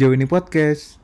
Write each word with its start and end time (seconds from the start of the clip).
sejauh 0.00 0.16
ini 0.16 0.24
podcast. 0.24 0.96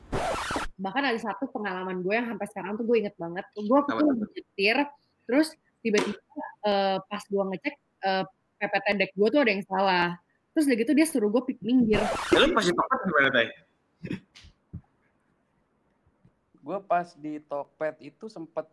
Bahkan 0.81 1.03
ada 1.05 1.21
satu 1.21 1.45
pengalaman 1.53 2.01
gue 2.01 2.17
yang 2.17 2.33
sampai 2.33 2.49
sekarang 2.49 2.81
tuh 2.81 2.85
gue 2.89 2.97
inget 3.05 3.13
banget. 3.13 3.45
Gue 3.53 3.77
tuh 3.85 3.93
nyetir, 4.01 4.89
terus 5.29 5.53
tiba-tiba 5.85 6.17
eh, 6.65 6.97
pas 7.05 7.21
gue 7.21 7.43
ngecek 7.45 7.75
eh, 7.77 8.25
PPT 8.57 8.85
deck 8.97 9.11
gue 9.13 9.27
tuh 9.29 9.41
ada 9.45 9.53
yang 9.53 9.61
salah. 9.69 10.17
Terus 10.49 10.65
udah 10.65 10.77
gitu 10.81 10.91
dia 10.97 11.05
suruh 11.05 11.29
gue 11.29 11.45
pik 11.45 11.61
minggir. 11.61 12.01
Ya, 12.33 12.41
lu 12.41 12.49
pasti 12.57 12.73
tepat 12.73 12.99
gimana 13.05 13.29
tay? 13.29 13.47
Gue 16.57 16.77
pas 16.81 17.07
di 17.21 17.33
Tokped 17.45 18.01
itu 18.01 18.25
sempet 18.33 18.65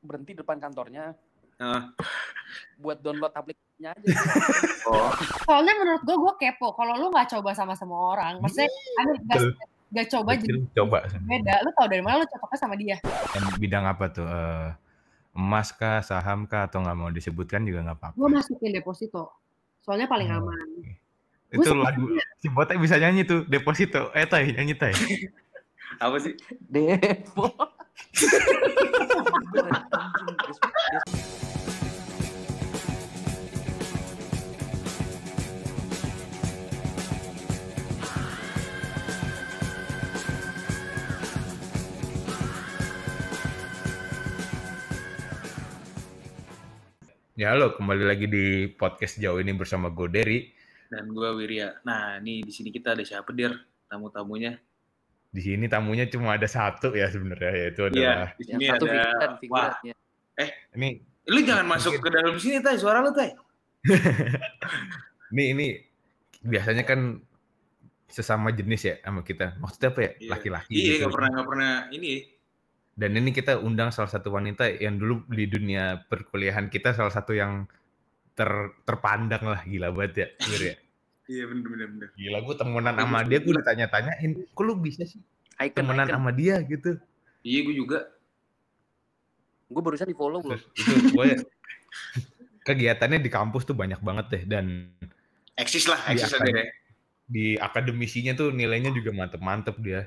berhenti 0.00 0.32
depan 0.32 0.56
kantornya 0.56 1.12
Nah, 1.56 1.88
buat 2.76 3.00
download 3.00 3.32
aplikasinya 3.32 3.96
aja. 3.96 4.08
oh, 4.92 5.08
Soalnya 5.48 5.74
menurut 5.80 6.02
gue, 6.04 6.16
gue 6.16 6.32
kepo. 6.36 6.76
Kalau 6.76 7.00
lu 7.00 7.08
nggak 7.08 7.32
coba 7.32 7.56
sama 7.56 7.72
semua 7.72 8.12
orang, 8.12 8.44
maksudnya 8.44 8.68
ada 9.00 9.12
gak, 9.90 9.94
gak 9.94 10.06
coba 10.12 10.30
jadi 10.38 10.60
coba. 10.74 10.98
beda. 11.26 11.54
Lu 11.62 11.70
tau 11.74 11.86
dari 11.86 12.02
mana 12.02 12.22
lu 12.22 12.26
cocoknya 12.26 12.58
sama 12.58 12.74
dia? 12.74 12.96
Dan 13.34 13.42
bidang 13.60 13.84
apa 13.86 14.04
tuh? 14.10 14.26
Eh, 14.26 14.68
emas 15.36 15.68
kah, 15.70 16.00
saham 16.00 16.48
kah, 16.48 16.66
atau 16.66 16.80
nggak 16.80 16.96
mau 16.96 17.10
disebutkan 17.12 17.62
juga 17.68 17.84
nggak 17.84 17.98
apa-apa. 18.00 18.16
Gue 18.16 18.28
masukin 18.32 18.72
deposito. 18.72 19.30
Soalnya 19.84 20.08
paling 20.10 20.32
Oh, 20.32 20.40
aman. 20.42 20.68
Itu 21.46 21.70
Gua 21.70 21.86
lagu 21.86 22.10
si 22.42 22.50
Botek 22.50 22.82
bisa 22.82 22.98
nyanyi 22.98 23.22
tuh, 23.22 23.46
deposito. 23.46 24.10
Eh, 24.16 24.26
tay, 24.26 24.50
nyanyi 24.50 24.74
tay. 24.74 24.90
apa 26.04 26.16
sih? 26.18 26.34
Depo. 26.66 27.46
Ya 47.36 47.52
halo, 47.52 47.76
kembali 47.76 48.08
lagi 48.08 48.24
di 48.32 48.64
podcast 48.64 49.20
jauh 49.20 49.36
ini 49.36 49.52
bersama 49.52 49.92
gue 49.92 50.08
Derry. 50.08 50.56
Dan 50.88 51.12
gue 51.12 51.36
Wirya. 51.36 51.84
Nah, 51.84 52.16
ini 52.16 52.40
di 52.40 52.48
sini 52.48 52.72
kita 52.72 52.96
ada 52.96 53.04
siapa 53.04 53.28
dir? 53.36 53.52
Tamu-tamunya. 53.92 54.56
Di 55.28 55.44
sini 55.44 55.68
tamunya 55.68 56.08
cuma 56.08 56.40
ada 56.40 56.48
satu 56.48 56.96
ya 56.96 57.12
sebenarnya, 57.12 57.52
yaitu 57.52 57.92
Iya, 57.92 57.92
adalah 57.92 58.30
di 58.40 58.40
Yang 58.40 58.48
sini 58.48 58.64
satu 58.72 58.84
ada. 58.88 58.96
figuran, 58.96 59.20
Wah, 59.28 59.36
figurannya. 59.36 59.94
ini 60.80 60.88
lu 61.28 61.40
jangan 61.44 61.66
masuk 61.68 61.92
ke 62.00 62.08
dalam 62.08 62.34
sini 62.40 62.56
tay, 62.64 62.80
suara 62.80 63.04
lu 63.04 63.12
tay. 63.12 63.36
ini 65.36 65.44
ini 65.52 65.66
biasanya 66.40 66.88
kan 66.88 67.20
sesama 68.08 68.48
jenis 68.48 68.80
ya 68.80 68.96
sama 69.04 69.20
kita. 69.20 69.60
Maksudnya 69.60 69.92
apa 69.92 70.00
ya? 70.00 70.10
Iya. 70.16 70.30
Laki-laki. 70.32 70.72
Iya, 70.72 70.80
gitu. 70.88 71.00
nggak 71.04 71.12
pernah 71.12 71.28
nggak 71.36 71.48
pernah 71.52 71.72
ini. 71.92 72.12
Dan 72.96 73.12
ini 73.12 73.28
kita 73.28 73.60
undang 73.60 73.92
salah 73.92 74.08
satu 74.08 74.32
wanita 74.32 74.72
yang 74.80 74.96
dulu 74.96 75.28
di 75.28 75.44
dunia 75.44 76.00
perkuliahan 76.08 76.72
kita 76.72 76.96
salah 76.96 77.12
satu 77.12 77.36
yang 77.36 77.68
ter, 78.32 78.48
terpandang 78.88 79.44
lah 79.44 79.60
gila 79.68 79.92
banget 79.92 80.12
ya. 80.16 80.28
Wir 80.48 80.62
ya. 80.72 80.76
Iya 81.26 81.42
bener 81.50 81.66
bener 81.66 81.88
bener. 81.90 82.08
Gila 82.14 82.38
gue 82.38 82.54
temenan 82.54 82.94
sama 82.94 83.26
dia 83.26 83.42
gue 83.42 83.50
ditanya-tanyain, 83.50 84.30
kok 84.46 84.62
lu 84.62 84.78
bisa 84.78 85.02
sih 85.02 85.18
Icon, 85.58 85.74
temenan 85.82 86.06
icon. 86.06 86.14
sama 86.14 86.30
dia 86.30 86.62
gitu. 86.62 87.02
Iya 87.42 87.60
gue 87.66 87.74
juga. 87.74 87.98
Gue 89.66 89.82
barusan 89.82 90.06
di 90.06 90.14
follow. 90.14 90.38
Terus 90.46 90.62
itu 90.78 91.18
gue 91.18 91.26
kegiatannya 92.70 93.18
di 93.18 93.26
kampus 93.26 93.66
tuh 93.66 93.74
banyak 93.74 93.98
banget 93.98 94.26
deh 94.30 94.42
dan 94.46 94.86
Eksis 95.58 95.90
lah, 95.90 95.98
eksis 96.06 96.30
aja 96.30 96.46
deh. 96.46 96.68
di 97.26 97.58
akademisinya 97.58 98.36
tuh 98.38 98.54
nilainya 98.54 98.94
juga 98.94 99.10
mantep-mantep 99.10 99.74
dia. 99.82 100.06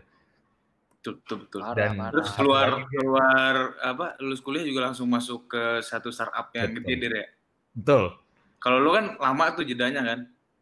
Betul 0.99 1.13
betul 1.17 1.37
betul. 1.41 1.59
Parah, 1.63 1.75
Dan- 1.79 1.95
parah. 1.95 2.11
Terus 2.11 2.29
keluar 2.35 2.67
keluar 2.85 3.53
apa? 3.79 4.05
Lulus 4.19 4.39
kuliah 4.39 4.61
juga 4.61 4.79
langsung 4.83 5.07
masuk 5.07 5.47
ke 5.47 5.63
satu 5.79 6.11
startup 6.11 6.51
yang 6.51 6.75
Betul. 6.75 6.85
gede 6.91 7.07
ya. 7.07 7.25
Betul. 7.71 8.03
Kalau 8.59 8.77
lu 8.77 8.91
kan 8.91 9.15
lama 9.15 9.43
tuh 9.55 9.63
jedanya 9.63 10.03
kan. 10.03 10.19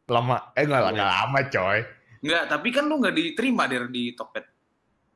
Lama, 0.07 0.53
eh 0.53 0.63
nggak 0.63 0.81
nggak 0.93 1.09
lama 1.11 1.39
coy. 1.49 1.79
Enggak, 2.21 2.43
tapi 2.47 2.67
kan 2.69 2.83
lu 2.85 2.95
nggak 2.97 3.11
diterima 3.11 3.65
dir 3.65 3.89
di 3.89 4.13
Tokped. 4.13 4.45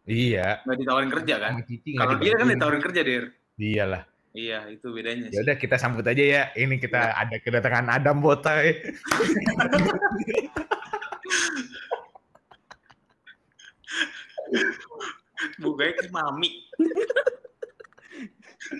Iya. 0.03 0.65
Nggak 0.65 0.77
ditawarin 0.81 1.11
kerja 1.13 1.35
kan? 1.37 1.51
Nggak 1.61 1.95
Kalau 1.95 2.15
dia 2.17 2.33
kan 2.33 2.47
ditawarin 2.49 2.81
kerja 2.81 3.01
dir. 3.05 3.23
Iyalah. 3.55 4.03
Iya, 4.31 4.63
itu 4.71 4.87
bedanya 4.89 5.27
Ya 5.27 5.37
sih. 5.37 5.43
udah 5.43 5.55
kita 5.55 5.75
sambut 5.75 6.01
aja 6.01 6.23
ya. 6.23 6.43
Ini 6.55 6.79
kita 6.79 7.13
ada 7.13 7.35
kedatangan 7.37 7.85
Adam 7.93 8.23
Botai. 8.23 8.79
Bukanya 15.63 15.93
kayak 15.95 16.11
mami. 16.11 16.49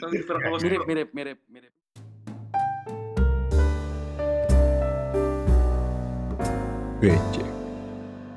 Mami. 0.04 0.18
Mirip, 0.62 0.84
mirip, 0.86 1.10
mirip, 1.16 1.40
mirip. 1.48 1.74
Becek. 7.02 7.50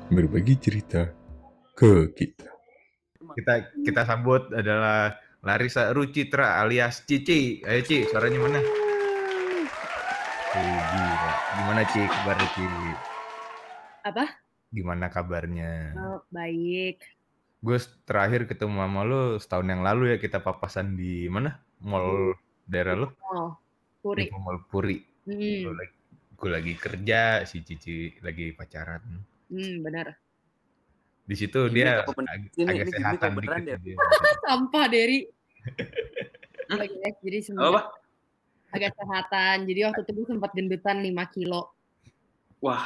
Berbagi 0.09 0.55
cerita 0.57 1.11
ke 1.75 2.09
kita. 2.15 2.49
Kita 3.35 3.53
kita 3.83 4.01
sambut 4.07 4.47
adalah 4.55 5.19
Larissa 5.45 5.93
Rucitra 5.93 6.57
alias 6.63 7.05
Cici. 7.05 7.61
Ayo 7.61 7.83
Ci, 7.85 8.09
suaranya 8.09 8.39
mana? 8.41 8.59
Eh, 10.55 10.79
gila. 10.81 11.31
Gimana 11.59 11.81
Ci 11.91 12.01
kabarnya 12.09 12.47
Ci? 12.55 12.63
Apa? 14.07 14.25
Gimana 14.73 15.05
kabarnya? 15.13 15.93
Oh, 15.99 16.19
baik. 16.33 17.05
Gue 17.65 17.77
terakhir 18.05 18.45
ketemu 18.45 18.77
sama 18.77 19.01
lu 19.01 19.21
setahun 19.41 19.65
yang 19.65 19.81
lalu 19.81 20.13
ya 20.13 20.17
kita 20.21 20.37
papasan 20.37 20.93
di 20.93 21.25
mana? 21.25 21.57
Mall 21.81 22.37
daerah 22.69 22.93
lu? 22.93 23.07
Oh, 23.25 23.57
Di 24.13 24.29
Puri. 24.29 24.37
Mall 24.37 24.61
Puri. 24.69 24.97
Gue 25.25 25.33
Hmm, 25.33 25.73
lagi, 25.73 25.95
gue 26.37 26.49
lagi 26.53 26.73
kerja, 26.77 27.21
si 27.49 27.65
Cici 27.65 28.13
lagi 28.21 28.53
pacaran. 28.53 29.01
hmm, 29.49 29.81
benar. 29.81 30.13
Di 31.25 31.33
situ 31.33 31.65
Ini 31.65 31.73
dia 31.73 32.05
ag- 32.05 32.13
ini- 32.53 32.69
agak 32.69 32.85
ini 32.85 32.93
sehatan 32.93 33.29
dikit. 33.41 33.65
ya? 33.65 33.77
dia. 33.81 33.97
Sampah, 34.45 34.85
Derry. 34.85 35.25
Oke, 36.69 36.85
guys, 37.01 37.17
jadi 37.25 37.37
Apa? 37.41 37.41
semenjak 37.41 37.85
agak 38.69 38.91
sehatan. 38.93 39.57
Jadi 39.65 39.79
waktu 39.89 40.01
itu 40.05 40.11
gue 40.13 40.25
sempat 40.29 40.51
gendutan 40.53 40.97
5 41.01 41.25
kilo. 41.33 41.73
Wah, 42.61 42.85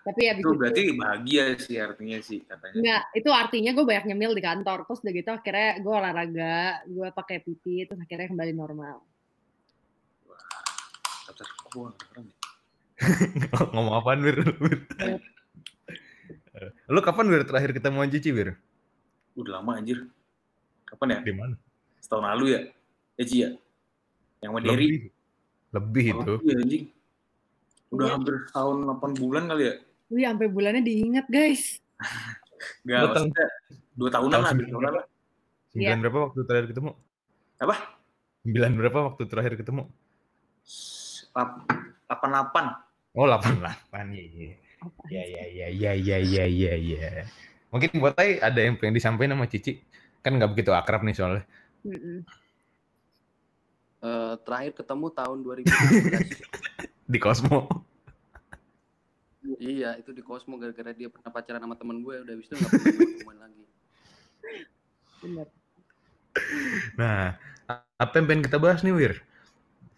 Tapi 0.00 0.20
ya 0.24 0.32
itu 0.32 0.56
berarti 0.56 0.82
bahagia 0.96 1.44
sih 1.60 1.76
artinya 1.76 2.18
sih 2.24 2.40
katanya. 2.48 2.74
Enggak, 2.80 3.02
itu 3.12 3.30
artinya 3.30 3.70
gue 3.76 3.84
banyak 3.84 4.04
nyemil 4.08 4.32
di 4.32 4.42
kantor. 4.42 4.78
Terus 4.88 5.00
udah 5.04 5.12
gitu 5.12 5.30
akhirnya 5.30 5.70
gue 5.84 5.92
olahraga, 5.92 6.56
gue 6.88 7.08
pakai 7.12 7.36
PT, 7.44 7.64
terus 7.84 8.00
akhirnya 8.00 8.32
kembali 8.32 8.52
normal. 8.56 8.96
Gua 11.70 11.94
nggak 11.94 12.02
keren 12.10 12.24
ya? 12.26 12.36
Ngomong 13.72 13.94
apaan 13.94 14.20
Wir? 14.26 14.36
Wir? 14.42 14.80
Lu 16.90 17.00
kapan 17.00 17.30
Wir 17.30 17.46
terakhir 17.46 17.70
ketemu 17.70 18.02
sama 18.02 18.10
Cici 18.10 18.30
Wir? 18.34 18.58
Udah 19.38 19.62
lama 19.62 19.78
anjir. 19.78 20.10
Kapan 20.90 21.14
ya? 21.14 21.18
Di 21.22 21.32
mana? 21.32 21.54
Setahun 22.02 22.26
lalu 22.26 22.44
ya? 22.58 22.60
Ya 23.14 23.24
Ci 23.24 23.36
ya? 23.46 23.50
Yang 24.42 24.50
Derry. 24.66 24.86
Lebih. 24.90 25.00
Lebih 25.70 26.04
itu. 26.10 26.32
Iya 26.42 26.54
anjing. 26.58 26.84
Udah 27.94 28.06
Iya. 28.06 28.14
hampir 28.18 28.34
tahun 28.50 28.76
8 28.98 29.22
bulan 29.22 29.44
kali 29.46 29.62
ya? 29.70 29.74
Wih, 30.10 30.26
sampai 30.26 30.46
bulannya 30.50 30.82
diingat 30.82 31.26
guys. 31.30 31.78
Enggak, 32.84 32.98
Lu 33.00 33.06
tahun- 33.14 33.30
maksudnya 33.30 33.46
dua 33.94 34.10
tahunan 34.10 34.30
tahun 34.30 34.42
lah, 34.42 34.50
sembilan 34.50 34.68
dua 34.70 34.76
tahunan 34.80 34.92
lah. 34.98 35.06
Sembilan 35.70 35.98
berapa 36.02 36.18
waktu 36.26 36.40
terakhir 36.44 36.66
ketemu? 36.74 36.90
Apa? 37.60 37.74
Sembilan 38.42 38.70
berapa 38.74 38.98
waktu 39.06 39.22
terakhir 39.30 39.52
ketemu? 39.54 39.82
Lap- 41.30 41.62
88. 42.10 43.14
Oh, 43.14 43.26
88 43.26 44.10
iya. 44.10 44.24
iya. 44.26 44.54
Ya 45.12 45.22
ya 45.22 45.44
ya 45.46 45.66
ya 45.70 45.92
ya 45.94 46.18
ya 46.18 46.44
ya 46.46 46.74
ya. 46.74 47.10
Mungkin 47.70 48.00
buat 48.02 48.18
Tay 48.18 48.40
ada 48.42 48.58
yang 48.58 48.80
pengen 48.80 48.98
disampaikan 48.98 49.38
sama 49.38 49.46
Cici. 49.46 49.78
Kan 50.24 50.34
nggak 50.40 50.50
begitu 50.50 50.74
akrab 50.74 51.06
nih 51.06 51.14
soalnya. 51.14 51.44
Mm-mm. 51.86 52.26
Eh, 54.00 54.34
terakhir 54.42 54.72
ketemu 54.74 55.06
tahun 55.12 55.38
2015. 55.44 56.34
Di 57.12 57.18
Cosmo. 57.20 57.68
Iya, 59.60 59.96
itu 59.96 60.12
di 60.12 60.20
Cosmo 60.20 60.60
gara-gara 60.60 60.92
dia 60.92 61.08
pernah 61.08 61.30
pacaran 61.32 61.62
sama 61.64 61.76
temen 61.76 62.04
gue. 62.04 62.14
Udah 62.20 62.32
habis 62.36 62.46
itu 62.48 62.54
nggak 62.56 62.70
pernah 62.70 62.92
ketemuan 62.92 63.38
lagi. 63.40 63.64
Bener. 65.20 65.46
Nah, 66.96 67.36
apa 67.96 68.12
yang 68.20 68.26
pengen 68.28 68.44
kita 68.44 68.58
bahas 68.60 68.80
nih, 68.84 68.94
Wir? 68.94 69.14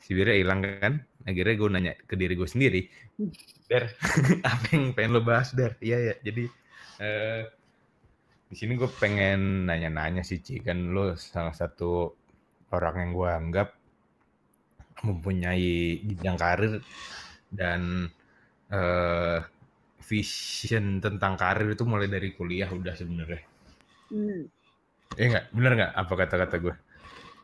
Si 0.03 0.15
Wirnya 0.15 0.35
hilang 0.39 0.61
kan? 0.63 0.95
Akhirnya 1.23 1.55
gue 1.55 1.69
nanya 1.71 1.93
ke 2.07 2.15
diri 2.19 2.35
gue 2.35 2.49
sendiri. 2.49 2.83
Der, 3.71 3.95
apa 4.51 4.67
yang 4.75 4.95
pengen 4.95 5.15
lo 5.15 5.23
bahas, 5.23 5.55
Der? 5.55 5.79
Iya, 5.79 5.99
ya. 6.11 6.15
Jadi, 6.27 6.45
eh, 6.99 7.43
di 8.51 8.57
sini 8.59 8.75
gue 8.75 8.91
pengen 8.99 9.71
nanya-nanya 9.71 10.27
sih, 10.27 10.43
Ci. 10.43 10.59
Kan 10.63 10.91
lo 10.91 11.15
salah 11.15 11.55
satu 11.55 12.11
orang 12.75 12.95
yang 12.99 13.11
gue 13.15 13.31
anggap 13.31 13.69
mempunyai 15.03 15.99
jenjang 16.07 16.39
karir 16.39 16.73
dan 17.51 18.11
eh, 18.73 19.39
vision 20.03 20.99
tentang 20.99 21.37
karir 21.37 21.73
itu 21.73 21.85
mulai 21.85 22.09
dari 22.09 22.33
kuliah 22.33 22.69
udah 22.73 22.95
sebenarnya. 22.97 23.43
Hmm. 24.09 24.49
Iya 25.17 25.27
nggak? 25.37 25.45
Bener 25.53 25.73
nggak 25.79 25.93
apa 25.93 26.13
kata-kata 26.17 26.57
gue? 26.59 26.75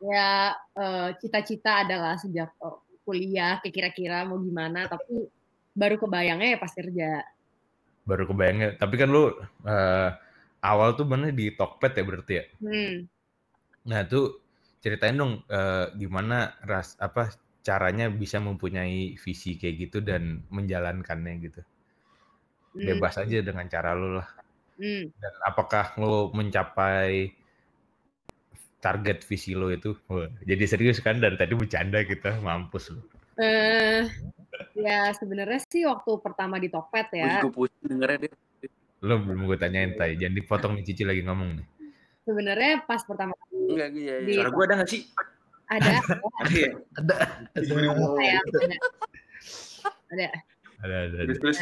Ya 0.08 0.56
eh, 0.56 1.08
cita-cita 1.20 1.84
adalah 1.84 2.16
sejak 2.16 2.50
oh, 2.64 2.82
kuliah 3.04 3.60
kira-kira 3.60 4.24
mau 4.24 4.40
gimana, 4.40 4.88
tapi 4.88 5.28
baru 5.76 6.00
kebayangnya 6.00 6.56
ya 6.56 6.58
pas 6.58 6.72
kerja. 6.72 7.22
Baru 8.08 8.24
kebayangnya. 8.24 8.80
Tapi 8.80 8.94
kan 8.96 9.08
lu 9.12 9.32
eh, 9.68 10.10
awal 10.64 10.96
tuh 10.96 11.06
bener 11.06 11.36
di 11.36 11.52
Tokped 11.54 11.92
ya 11.94 12.04
berarti 12.04 12.32
ya? 12.34 12.44
Hmm. 12.64 12.94
Nah 13.88 14.00
tuh 14.08 14.40
ceritain 14.80 15.16
dong 15.16 15.44
eh, 15.46 15.86
gimana 15.98 16.56
ras 16.64 16.96
apa 16.98 17.32
caranya 17.68 18.06
bisa 18.22 18.36
mempunyai 18.48 18.98
visi 19.24 19.50
kayak 19.60 19.76
gitu 19.82 19.98
dan 20.10 20.22
menjalankannya 20.56 21.34
gitu. 21.46 21.60
hmm, 22.74 22.84
Bebas 22.86 23.14
aja 23.22 23.38
dengan 23.48 23.66
cara 23.74 23.90
lu 24.00 24.08
lah. 24.18 24.28
hmm. 24.78 25.04
Dan 25.22 25.34
apakah 25.50 25.86
lo 26.00 26.30
mencapai 26.38 27.10
target 28.84 29.18
visi 29.28 29.52
lo 29.60 29.68
itu? 29.78 29.90
Wah, 30.10 30.30
jadi 30.50 30.64
serius 30.72 30.98
kan 31.06 31.16
dari 31.24 31.36
tadi 31.40 31.52
bercanda 31.60 31.98
kita 32.06 32.30
mampus 32.46 32.84
lo. 32.94 33.02
Eh, 33.38 34.02
ya 34.74 34.98
sebenarnya 35.14 35.60
sih 35.70 35.82
waktu 35.86 36.10
pertama 36.24 36.58
di 36.62 36.68
Tokped 36.74 37.08
Gue 37.14 37.20
ya, 37.22 37.38
juga 37.38 37.48
pusing 37.54 37.86
dengernya 37.90 38.18
deh. 38.26 38.32
Lo 39.06 39.14
belum 39.22 39.46
gue 39.46 39.58
tanyain 39.62 39.90
tay, 39.98 40.10
jangan 40.18 40.34
dipotong 40.38 40.72
nih 40.78 40.84
Cici 40.86 41.04
lagi 41.06 41.22
ngomong 41.26 41.50
nih. 41.58 41.66
sebenarnya 42.26 42.84
pas 42.84 43.00
pertama 43.08 43.32
kali 43.38 43.58
Enggak, 43.72 43.88
iya, 43.94 44.14
Di- 44.18 44.32
iya. 44.34 44.34
Suara 44.42 44.50
gue 44.54 44.64
ada 44.66 44.74
nggak 44.78 44.90
sih? 44.90 45.02
ada, 45.74 46.00
Ada? 46.96 47.18
Ada, 47.52 47.56
ada, 47.56 47.78
ada. 48.48 48.76
ada, 50.08 50.28
ada. 50.82 50.96
ada. 50.96 51.22
Terus, 51.28 51.38
terus. 51.40 51.58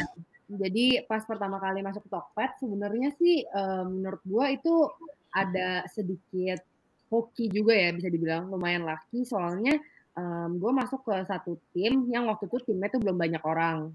Jadi 0.47 1.03
pas 1.11 1.27
pertama 1.27 1.59
kali 1.59 1.83
masuk 1.83 2.07
Tokped 2.07 2.63
sebenarnya 2.63 3.11
sih 3.19 3.43
eh, 3.43 3.83
menurut 3.83 4.23
gua 4.23 4.47
itu 4.47 4.87
ada 5.35 5.83
sedikit 5.91 6.63
hoki 7.11 7.51
juga 7.51 7.75
ya 7.75 7.91
bisa 7.91 8.07
dibilang 8.07 8.47
lumayan 8.47 8.87
laki 8.87 9.23
soalnya 9.27 9.79
em, 10.17 10.49
gue 10.57 10.71
masuk 10.73 11.05
ke 11.07 11.15
satu 11.23 11.55
tim 11.71 12.09
yang 12.11 12.27
waktu 12.27 12.49
itu 12.49 12.57
timnya 12.67 12.89
tuh 12.91 12.99
belum 12.99 13.15
banyak 13.15 13.43
orang. 13.45 13.93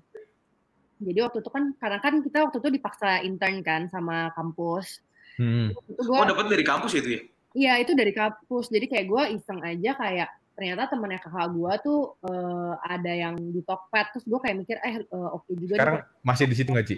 Jadi 1.03 1.19
waktu 1.19 1.38
itu 1.43 1.50
kan 1.50 1.75
karena 1.82 1.99
kan 1.99 2.14
kita 2.23 2.47
waktu 2.47 2.62
itu 2.62 2.70
dipaksa 2.79 3.26
intern 3.26 3.59
kan 3.67 3.91
sama 3.91 4.31
kampus. 4.38 5.03
Hmm. 5.35 5.75
Itu 5.91 5.99
Oh 5.99 6.23
gua 6.23 6.31
dapat 6.31 6.47
dari 6.47 6.62
kampus 6.62 6.93
itu 6.94 7.09
ya? 7.19 7.23
Iya 7.52 7.72
itu 7.81 7.93
dari 7.93 8.12
kampus. 8.12 8.72
Jadi 8.72 8.87
kayak 8.88 9.06
gue 9.08 9.22
iseng 9.37 9.60
aja 9.60 9.90
kayak 9.96 10.28
ternyata 10.52 10.84
temennya 10.93 11.20
kakak 11.20 11.49
gue 11.52 11.72
tuh 11.84 12.00
eh, 12.28 12.75
ada 12.84 13.12
yang 13.12 13.34
di 13.37 13.60
Tokped. 13.64 14.06
Terus 14.16 14.25
gue 14.28 14.40
kayak 14.40 14.56
mikir 14.60 14.76
eh 14.81 15.00
eh, 15.00 15.28
oke 15.32 15.50
juga. 15.56 15.75
nih. 15.76 15.81
Sekarang 15.81 15.99
masih 16.25 16.44
di 16.49 16.56
situ 16.56 16.70
nggak 16.72 16.87
Ci? 16.88 16.96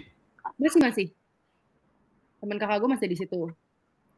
masih 0.55 0.79
masih. 0.79 1.07
Temen 2.39 2.57
kakak 2.59 2.77
gue 2.83 2.89
masih 2.91 3.07
di 3.09 3.17
situ. 3.17 3.41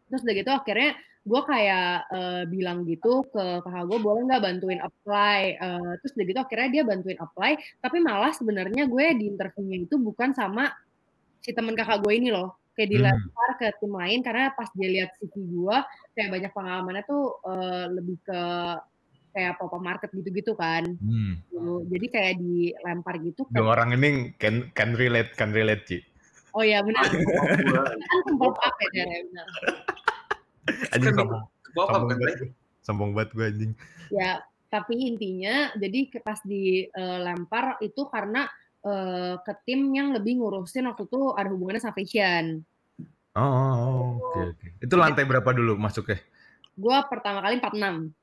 Terus 0.08 0.22
udah 0.24 0.36
gitu 0.36 0.52
akhirnya 0.54 0.92
gue 1.28 1.42
kayak 1.44 1.92
eh, 2.14 2.44
bilang 2.48 2.88
gitu 2.88 3.26
ke 3.28 3.46
kakak 3.66 3.86
gue 3.90 4.00
boleh 4.00 4.22
nggak 4.30 4.44
bantuin 4.44 4.80
apply. 4.82 5.42
Eh, 5.58 5.92
terus 6.02 6.14
udah 6.18 6.26
gitu 6.26 6.40
akhirnya 6.40 6.70
dia 6.70 6.84
bantuin 6.86 7.20
apply. 7.20 7.52
Tapi 7.82 7.98
malah 8.02 8.32
sebenarnya 8.34 8.86
gue 8.86 9.06
di 9.18 9.26
interviewnya 9.30 9.78
itu 9.90 9.96
bukan 9.98 10.32
sama 10.38 10.70
si 11.42 11.56
temen 11.56 11.74
kakak 11.74 12.04
gue 12.04 12.14
ini 12.14 12.30
loh. 12.30 12.58
Kayak 12.78 12.90
dilempar 12.94 13.50
ke 13.58 13.68
tim 13.82 13.90
lain 13.90 14.20
karena 14.22 14.54
pas 14.54 14.70
dia 14.78 14.90
lihat 14.94 15.10
CV 15.18 15.34
gue 15.34 15.78
kayak 16.14 16.30
banyak 16.30 16.52
pengalamannya 16.54 17.04
tuh 17.10 17.42
eh, 17.42 17.86
lebih 17.90 18.18
ke 18.22 18.42
kayak 19.34 19.58
pop 19.58 19.74
market 19.82 20.10
gitu-gitu 20.14 20.54
kan. 20.54 20.86
Hmm. 21.02 21.42
Gitu. 21.50 21.74
Jadi 21.90 22.06
kayak 22.14 22.34
dilempar 22.38 23.18
gitu. 23.18 23.50
ke- 23.50 23.58
Dua 23.58 23.74
orang 23.74 23.98
ini 23.98 24.34
can 24.38 24.70
can 24.78 24.94
relate, 24.94 25.34
can 25.34 25.50
relate 25.50 25.90
Ci. 25.90 26.06
Oh 26.54 26.62
iya 26.62 26.86
benar. 26.86 27.06
Gua 27.10 27.82
kan 27.90 28.00
pop 28.38 28.58
up 28.62 28.76
ya 28.94 29.06
ya 29.06 29.22
benar. 29.26 29.48
Anjing 30.94 31.14
Kan 31.14 31.18
sombong, 31.18 31.42
apa 31.74 31.82
sombong 31.90 32.10
kan? 32.14 32.38
Sombong 32.86 33.10
banget 33.18 33.30
gue 33.34 33.46
anjing. 33.46 33.72
Ya, 34.14 34.32
tapi 34.70 34.96
intinya 35.06 35.74
jadi 35.76 36.00
ke- 36.14 36.22
pas 36.22 36.40
dilempar 36.46 37.82
itu 37.82 38.06
karena 38.10 38.46
eh, 38.88 39.36
ke 39.44 39.54
tim 39.68 39.92
yang 39.92 40.16
lebih 40.16 40.40
ngurusin 40.40 40.88
waktu 40.88 41.04
itu 41.06 41.22
ada 41.36 41.50
hubungannya 41.52 41.84
sama 41.84 41.96
fashion. 41.96 42.64
Oh, 43.38 44.18
oke 44.18 44.40
oke. 44.56 44.68
Itu 44.82 44.96
lantai 44.98 45.28
berapa 45.28 45.54
dulu 45.54 45.78
masuknya? 45.78 46.18
Gua 46.74 47.06
pertama 47.06 47.44
kali 47.46 47.62
46. 47.62 48.16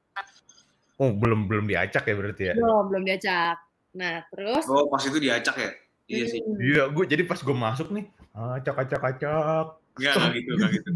Oh, 0.99 1.11
belum 1.11 1.47
belum 1.51 1.67
diacak 1.67 2.07
ya 2.07 2.15
berarti 2.15 2.43
ya? 2.51 2.55
Belum, 2.55 2.85
belum 2.91 3.03
diacak. 3.07 3.57
Nah, 3.95 4.27
terus 4.31 4.65
Oh 4.67 4.91
pas 4.91 5.03
itu 5.07 5.19
diacak 5.23 5.55
ya? 5.59 5.71
Iya 6.05 6.25
sih. 6.29 6.41
Iya, 6.61 6.83
gue 6.93 7.05
jadi 7.09 7.23
pas 7.25 7.41
gue 7.41 7.57
masuk 7.57 7.89
nih, 7.95 8.05
acak 8.37 8.77
acak 8.85 9.03
acak. 9.17 9.67
Enggak, 9.95 10.15
enggak 10.19 10.33
gitu, 10.37 10.51
enggak 10.59 10.71
gitu. 10.75 10.89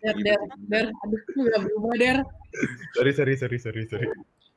Der, 0.00 0.14
der, 0.26 0.40
der, 0.66 0.86
aduh, 0.90 1.20
lu 1.36 1.40
gak 1.48 1.60
berubah, 1.64 1.92
Der. 1.96 2.16
Sorry 2.98 3.12
sorry 3.14 3.34
sorry 3.38 3.58
sorry 3.62 3.82
sorry. 3.86 4.06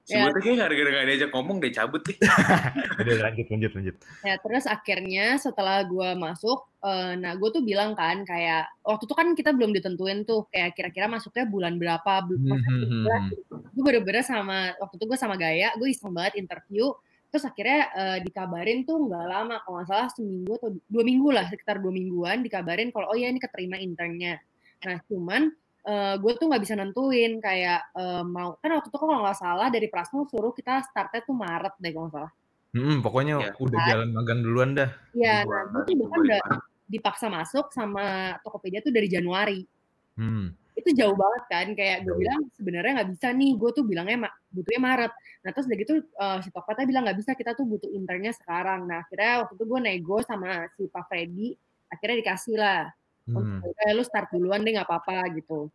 Ya. 0.04 0.28
Botek 0.28 0.44
kayak 0.44 0.68
gara-gara 0.68 0.90
gak 1.00 1.08
diajak 1.08 1.32
ngomong, 1.32 1.64
dia 1.64 1.72
cabut 1.80 2.04
nih. 2.04 2.18
Udah 3.00 3.16
lanjut 3.24 3.48
lanjut 3.48 3.72
lanjut. 3.72 3.96
Ya, 4.28 4.36
terus 4.36 4.66
akhirnya 4.68 5.40
setelah 5.40 5.88
gua 5.88 6.12
masuk, 6.20 6.68
eh, 6.84 7.16
nah 7.16 7.40
gue 7.40 7.50
tuh 7.56 7.64
bilang 7.64 7.96
kan 7.96 8.28
kayak, 8.28 8.68
waktu 8.84 9.08
itu 9.08 9.16
kan 9.16 9.28
kita 9.32 9.56
belum 9.56 9.72
ditentuin 9.72 10.28
tuh, 10.28 10.52
kayak 10.52 10.76
kira-kira 10.76 11.08
masuknya 11.08 11.48
bulan 11.48 11.80
berapa, 11.80 12.20
Hmm, 12.28 12.36
hmm, 12.36 12.84
hmm, 12.84 13.04
hmm. 13.08 13.28
gue 13.74 13.84
bener-bener 13.84 14.22
sama 14.22 14.76
waktu 14.78 14.96
itu 15.00 15.06
gue 15.08 15.18
sama 15.18 15.36
Gaya 15.40 15.74
gue 15.76 15.88
iseng 15.90 16.14
banget 16.14 16.38
interview 16.40 16.94
terus 17.34 17.50
akhirnya 17.50 17.90
eh, 17.98 18.18
dikabarin 18.22 18.86
tuh 18.86 19.10
nggak 19.10 19.26
lama 19.26 19.58
kalau 19.66 19.82
nggak 19.82 19.90
salah 19.90 20.10
seminggu 20.14 20.54
atau 20.62 20.70
dua 20.86 21.02
minggu 21.02 21.34
lah 21.34 21.50
sekitar 21.50 21.82
dua 21.82 21.90
mingguan 21.90 22.46
dikabarin 22.46 22.94
kalau 22.94 23.10
oh 23.10 23.18
ya 23.18 23.26
ini 23.26 23.42
keterima 23.42 23.82
internnya 23.82 24.38
nah 24.86 25.02
cuman 25.10 25.50
eh, 25.84 26.16
gue 26.16 26.32
tuh 26.34 26.48
nggak 26.48 26.64
bisa 26.64 26.74
nentuin 26.74 27.38
kayak 27.38 27.82
eh, 27.94 28.24
mau 28.24 28.56
kan 28.58 28.72
waktu 28.74 28.88
itu 28.88 28.98
kalau 28.98 29.20
nggak 29.20 29.36
salah 29.36 29.68
dari 29.68 29.88
Prasmo 29.88 30.24
suruh 30.26 30.52
kita 30.52 30.82
startnya 30.84 31.22
tuh 31.22 31.34
Maret 31.34 31.76
deh 31.78 31.92
kalau 31.92 32.08
nggak 32.08 32.16
salah. 32.16 32.32
Hmm, 32.74 32.98
pokoknya 33.00 33.36
Ya. 33.38 33.52
udah 33.56 33.80
jalan 33.86 34.10
magang 34.12 34.42
duluan 34.42 34.74
dah. 34.74 34.90
Iya, 35.14 35.46
Gua- 35.46 35.54
nah 35.54 35.64
gue 35.70 35.82
tuh 35.86 35.96
bahkan 36.02 36.20
udah 36.24 36.42
dipaksa 36.84 37.26
masuk 37.28 37.70
sama 37.70 38.06
Tokopedia 38.42 38.80
tuh 38.80 38.90
dari 38.90 39.06
Januari. 39.08 39.62
Hmm. 40.14 40.54
itu 40.74 40.90
jauh 40.98 41.14
banget 41.14 41.44
kan 41.48 41.68
kayak 41.72 42.02
gue 42.02 42.18
bilang 42.18 42.50
sebenarnya 42.50 42.92
nggak 42.98 43.10
bisa 43.14 43.30
nih 43.30 43.54
gue 43.54 43.70
tuh 43.72 43.86
bilangnya 43.86 44.26
ma- 44.26 44.36
butuhnya 44.50 44.82
Maret. 44.82 45.14
Nah 45.40 45.50
terus 45.54 45.70
udah 45.70 45.78
gitu 45.78 45.94
eh, 46.02 46.38
si 46.42 46.50
Tokpatnya 46.50 46.86
bilang 46.86 47.04
nggak 47.06 47.18
bisa 47.18 47.32
kita 47.34 47.54
tuh 47.54 47.64
butuh 47.64 47.88
internnya 47.88 48.34
sekarang. 48.34 48.90
Nah 48.90 49.06
akhirnya 49.06 49.46
waktu 49.46 49.54
itu 49.54 49.64
gue 49.64 49.80
nego 49.80 50.18
sama 50.26 50.66
si 50.74 50.90
Pak 50.90 51.06
Freddy 51.06 51.54
akhirnya 51.88 52.18
dikasih 52.20 52.56
lah 52.58 52.90
Hmm. 53.24 53.40
untuk 53.64 53.72
eh, 53.72 53.94
lu 53.96 54.04
start 54.04 54.28
duluan 54.36 54.68
deh 54.68 54.76
nggak 54.76 54.88
apa-apa 54.90 55.32
gitu. 55.40 55.72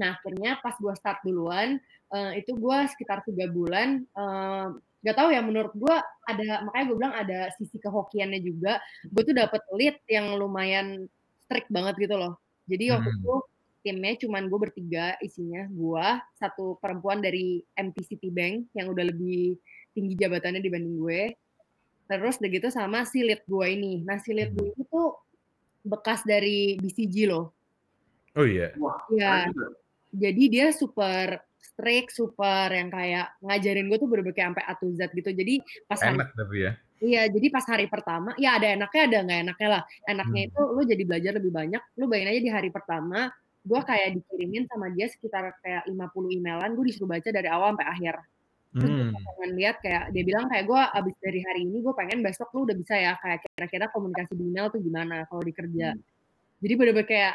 Nah 0.00 0.16
akhirnya 0.16 0.56
pas 0.64 0.72
gue 0.80 0.92
start 0.96 1.20
duluan 1.26 1.76
eh, 2.10 2.32
itu 2.40 2.56
gue 2.56 2.76
sekitar 2.88 3.20
tiga 3.26 3.52
bulan 3.52 4.04
eh, 4.04 4.66
nggak 5.00 5.16
tahu 5.16 5.28
ya 5.32 5.40
menurut 5.40 5.72
gue 5.76 5.96
ada 6.28 6.64
makanya 6.64 6.84
gue 6.88 6.96
bilang 6.96 7.14
ada 7.16 7.38
sisi 7.56 7.76
kehokiannya 7.76 8.40
juga. 8.40 8.80
Gue 9.08 9.22
tuh 9.28 9.36
dapet 9.36 9.60
lead 9.76 9.96
yang 10.08 10.36
lumayan 10.40 11.04
strict 11.44 11.68
banget 11.68 11.96
gitu 12.00 12.16
loh. 12.16 12.40
Jadi 12.68 12.96
waktu 12.96 13.10
Hmm. 13.12 13.18
itu 13.20 13.34
timnya 13.80 14.12
cuman 14.20 14.52
gue 14.52 14.58
bertiga 14.60 15.16
isinya 15.24 15.64
gue 15.68 16.06
satu 16.36 16.76
perempuan 16.84 17.24
dari 17.24 17.64
MT 17.80 18.12
Citibank 18.12 18.68
yang 18.76 18.92
udah 18.92 19.08
lebih 19.08 19.56
tinggi 19.96 20.14
jabatannya 20.20 20.60
dibanding 20.60 20.96
gue. 21.00 21.22
Terus 22.08 22.36
udah 22.40 22.50
gitu 22.52 22.68
sama 22.68 23.04
si 23.08 23.24
lead 23.24 23.40
gue 23.44 23.66
ini. 23.68 24.04
Nah 24.04 24.20
si 24.20 24.36
lead 24.36 24.52
gue 24.52 24.68
ini 24.68 24.84
tuh 24.84 25.16
bekas 25.82 26.20
dari 26.22 26.76
BCG 26.76 27.26
loh 27.26 27.52
Oh 28.32 28.46
iya. 28.46 28.70
Wah, 28.78 28.94
Iya, 29.10 29.50
keren 29.50 29.50
juga. 29.50 29.66
jadi 30.14 30.42
dia 30.46 30.66
super 30.70 31.26
strict, 31.58 32.14
super 32.14 32.70
yang 32.70 32.86
kayak 32.88 33.26
ngajarin 33.42 33.90
gue 33.90 33.98
tuh 33.98 34.06
bener-bener 34.06 34.32
kayak 34.32 34.48
sampai 34.54 34.64
A 34.64 34.74
to 34.78 34.86
Z 34.94 35.00
gitu. 35.10 35.30
Jadi 35.34 35.54
pas 35.84 35.98
hari, 35.98 36.14
Enak 36.14 36.28
tapi 36.38 36.56
ya. 36.62 36.72
iya, 37.02 37.22
jadi 37.26 37.46
pas 37.50 37.66
hari 37.66 37.90
pertama, 37.90 38.30
ya 38.38 38.54
ada 38.54 38.70
enaknya 38.70 39.02
ada 39.10 39.18
nggak 39.26 39.40
enaknya 39.44 39.68
lah. 39.68 39.82
Enaknya 40.06 40.42
Hmm. 40.46 40.50
itu 40.54 40.60
lu 40.62 40.82
jadi 40.86 41.02
belajar 41.02 41.32
lebih 41.36 41.50
banyak. 41.50 41.82
Lu 41.98 42.04
bayangin 42.06 42.30
aja 42.30 42.40
di 42.40 42.50
hari 42.54 42.70
pertama, 42.70 43.20
gue 43.60 43.80
kayak 43.82 44.08
dikirimin 44.14 44.64
sama 44.70 44.86
dia 44.94 45.06
sekitar 45.10 45.44
kayak 45.58 45.82
50 45.90 46.30
emailan, 46.30 46.70
gue 46.78 46.84
disuruh 46.86 47.10
baca 47.10 47.28
dari 47.28 47.48
awal 47.50 47.74
sampai 47.74 47.88
akhir. 47.90 48.14
Terus 48.70 48.86
gue 48.86 49.06
Hmm. 49.10 49.26
pengen 49.34 49.52
lihat 49.58 49.76
kayak 49.82 50.04
dia 50.14 50.22
bilang 50.22 50.46
kayak 50.46 50.64
gue 50.64 50.78
abis 50.78 51.14
dari 51.18 51.40
hari 51.42 51.60
ini 51.66 51.82
gue 51.82 51.90
pengen 51.90 52.22
besok 52.22 52.54
lu 52.54 52.62
udah 52.70 52.76
bisa 52.78 52.94
ya 52.94 53.18
kayak 53.18 53.42
kira-kira 53.42 53.90
komunikasi 53.90 54.32
di 54.38 54.44
email 54.46 54.70
tuh 54.70 54.78
gimana 54.78 55.26
kalau 55.26 55.42
di 55.42 55.50
kerja. 55.50 55.98
Jadi 56.60 56.72
bener-bener 56.78 57.08
kayak 57.08 57.34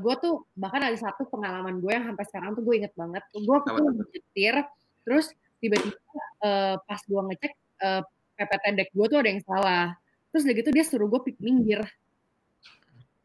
gue 0.00 0.14
tuh 0.18 0.34
bahkan 0.56 0.82
ada 0.82 0.96
satu 0.96 1.28
pengalaman 1.28 1.78
gue 1.78 1.92
yang 1.92 2.02
sampai 2.08 2.24
sekarang 2.26 2.56
tuh 2.56 2.64
gue 2.64 2.74
inget 2.80 2.94
banget. 2.96 3.22
Gue 3.30 3.54
waktu 3.54 3.70
Apa 3.70 3.78
itu 3.78 3.90
tuh? 3.92 4.06
nyetir, 4.08 4.56
terus 5.04 5.26
tiba-tiba 5.60 5.96
eh, 6.40 6.74
pas 6.80 7.00
gue 7.04 7.20
ngecek 7.28 7.52
eh, 7.84 8.02
PPT 8.40 8.64
deck 8.72 8.88
gue 8.96 9.06
tuh 9.06 9.18
ada 9.20 9.28
yang 9.28 9.42
salah. 9.44 9.84
Terus 10.32 10.42
udah 10.48 10.54
gitu 10.56 10.70
dia 10.72 10.84
suruh 10.88 11.08
gue 11.12 11.20
minggir. 11.38 11.84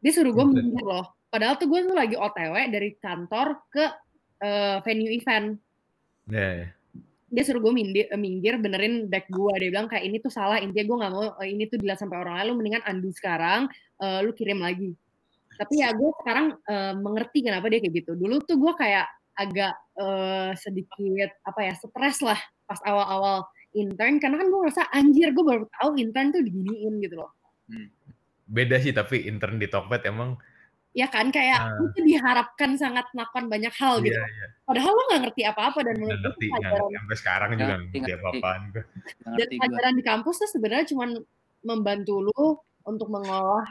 Dia 0.04 0.12
suruh 0.12 0.30
gue 0.30 0.44
minggir 0.44 0.84
loh. 0.84 1.08
Padahal 1.32 1.56
tuh 1.56 1.72
gue 1.72 1.80
tuh 1.88 1.96
lagi 1.96 2.14
OTW 2.20 2.54
dari 2.68 2.92
kantor 3.00 3.64
ke 3.72 3.84
eh, 4.44 4.76
venue 4.84 5.08
event. 5.08 5.56
Ya, 6.28 6.48
ya. 6.52 6.68
Dia 7.26 7.42
suruh 7.42 7.58
gue 7.58 7.74
minggir, 7.74 8.06
minggir 8.14 8.54
benerin 8.62 9.10
deck 9.10 9.26
gue 9.26 9.52
dia 9.58 9.70
bilang 9.74 9.90
kayak 9.90 10.06
ini 10.06 10.22
tuh 10.22 10.30
salah 10.30 10.62
intinya 10.62 10.86
gue 10.86 10.96
nggak 11.02 11.12
mau 11.12 11.24
eh, 11.42 11.48
ini 11.50 11.66
tuh 11.66 11.82
dilihat 11.82 11.98
sampai 11.98 12.22
orang 12.22 12.34
lain 12.38 12.46
lu 12.46 12.54
mendingan 12.62 12.82
undo 12.86 13.10
sekarang 13.10 13.66
eh, 13.98 14.18
lu 14.22 14.30
kirim 14.30 14.62
lagi. 14.62 14.94
Tapi 15.56 15.74
ya 15.82 15.90
gue 15.90 16.10
sekarang 16.22 16.46
eh, 16.54 16.94
mengerti 16.94 17.38
kenapa 17.42 17.66
dia 17.66 17.82
kayak 17.82 17.94
gitu. 18.04 18.12
Dulu 18.14 18.46
tuh 18.46 18.56
gue 18.62 18.72
kayak 18.78 19.06
agak 19.36 19.74
eh, 19.98 20.50
sedikit 20.54 21.30
apa 21.42 21.60
ya 21.66 21.74
stres 21.74 22.22
lah 22.22 22.38
pas 22.70 22.78
awal-awal 22.86 23.42
intern. 23.74 24.22
Karena 24.22 24.38
kan 24.38 24.46
gue 24.46 24.58
ngerasa 24.62 24.82
anjir 24.94 25.34
gue 25.34 25.44
baru 25.44 25.64
tahu 25.82 25.98
intern 25.98 26.30
tuh 26.30 26.46
diginiin 26.46 27.02
gitu 27.02 27.18
loh. 27.18 27.34
Beda 28.46 28.78
sih 28.78 28.94
tapi 28.94 29.26
intern 29.26 29.58
di 29.58 29.66
Tokped 29.66 30.06
emang 30.06 30.38
ya 30.96 31.06
kan 31.12 31.28
kayak 31.28 31.76
lu 31.76 31.92
tuh 31.92 32.00
diharapkan 32.08 32.72
sangat 32.80 33.04
melakukan 33.12 33.52
banyak 33.52 33.74
hal 33.76 34.00
gitu. 34.00 34.16
iya. 34.16 34.24
Iya 34.24 34.46
padahal 34.66 34.92
lu 34.96 35.02
nggak 35.06 35.20
ngerti 35.28 35.42
apa-apa 35.46 35.78
dan 35.84 35.94
nggak 35.94 36.02
menurut 36.02 36.18
gue 36.18 36.24
ngerti 36.26 36.46
nggak 36.48 36.56
pelajaran 36.56 36.80
ngerti. 36.80 36.96
sampai 36.96 37.16
sekarang 37.20 37.48
juga 37.52 37.60
Nggak 37.62 37.76
nggak 37.76 37.82
ngerti, 37.84 37.98
nggak. 38.00 38.84
Nggak 39.28 39.46
dan 39.46 39.58
pelajaran 39.60 39.94
di 39.94 40.04
kampus 40.08 40.34
tuh 40.40 40.50
sebenarnya 40.50 40.86
cuma 40.90 41.04
membantu 41.62 42.14
lu 42.24 42.44
untuk 42.88 43.08
mengolah 43.12 43.66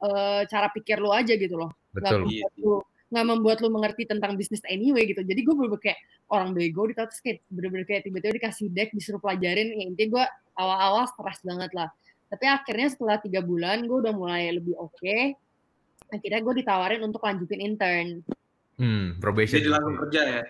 eh, 0.00 0.42
cara 0.48 0.68
pikir 0.72 0.96
lu 0.98 1.10
aja 1.12 1.32
gitu 1.36 1.54
loh. 1.54 1.70
Nggak 1.92 2.02
Betul. 2.10 2.20
Iya. 2.32 2.48
membuat 2.48 2.54
lu 2.56 2.74
nggak 3.10 3.26
membuat 3.26 3.58
lu 3.58 3.68
mengerti 3.74 4.02
tentang 4.06 4.32
bisnis 4.34 4.62
anyway 4.66 5.04
gitu. 5.04 5.20
Jadi 5.20 5.40
gue 5.42 5.54
bener 5.54 5.76
kayak 5.76 5.98
orang 6.30 6.50
bego 6.54 6.86
di 6.86 6.94
terus 6.96 7.20
kayak 7.20 7.42
bener-bener 7.50 7.86
kayak 7.86 8.02
tiba-tiba 8.06 8.38
dikasih 8.40 8.66
deck 8.72 8.90
disuruh 8.96 9.20
pelajarin. 9.20 9.70
Ya 9.76 9.84
intinya 9.84 10.08
gue 10.16 10.24
awal-awal 10.56 11.04
stres 11.10 11.44
banget 11.44 11.70
lah. 11.76 11.90
Tapi 12.30 12.46
akhirnya 12.46 12.88
setelah 12.90 13.18
tiga 13.18 13.42
bulan 13.42 13.86
gue 13.86 13.98
udah 14.06 14.14
mulai 14.14 14.54
lebih 14.54 14.78
oke 14.78 15.34
akhirnya 16.10 16.40
gue 16.40 16.54
ditawarin 16.58 17.02
untuk 17.02 17.20
lanjutin 17.20 17.60
intern 17.60 18.08
Hmm, 18.74 19.20
probation. 19.20 19.60
Jadi 19.60 19.68
langsung 19.68 19.92
kerja 19.98 20.20
ya. 20.26 20.42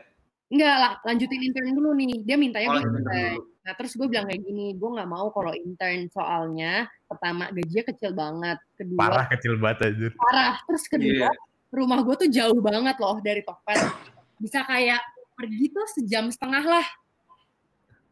Enggak 0.47 0.76
lah, 0.76 0.93
lanjutin 1.02 1.43
intern 1.43 1.71
dulu 1.73 1.90
nih. 1.93 2.23
Dia 2.23 2.35
mintanya 2.35 2.69
Oh, 2.69 2.75
gue 2.76 2.87
intern. 2.88 3.02
dulu. 3.35 3.43
Nah, 3.61 3.73
terus 3.75 3.93
gue 3.93 4.07
bilang 4.07 4.25
kayak 4.25 4.40
gini, 4.40 4.67
gue 4.73 4.87
nggak 4.88 5.11
mau 5.11 5.26
kalau 5.29 5.50
intern 5.50 6.07
soalnya 6.09 6.73
pertama 7.05 7.50
gajinya 7.50 7.85
kecil 7.87 8.11
banget, 8.12 8.59
kedua 8.73 8.99
Parah 9.00 9.26
kecil 9.29 9.52
banget 9.57 9.79
aja. 9.85 10.09
parah. 10.17 10.55
terus 10.62 10.85
kedua 10.87 11.26
Iya. 11.26 11.31
rumah 11.71 12.00
gue 12.00 12.14
tuh 12.17 12.29
jauh 12.29 12.59
banget 12.61 12.97
loh 12.97 13.19
dari 13.19 13.43
Tokped. 13.43 13.79
Bisa 14.38 14.62
kayak 14.62 15.02
pergi 15.35 15.67
tuh 15.69 15.87
sejam 15.93 16.25
setengah 16.26 16.62
lah. 16.62 16.87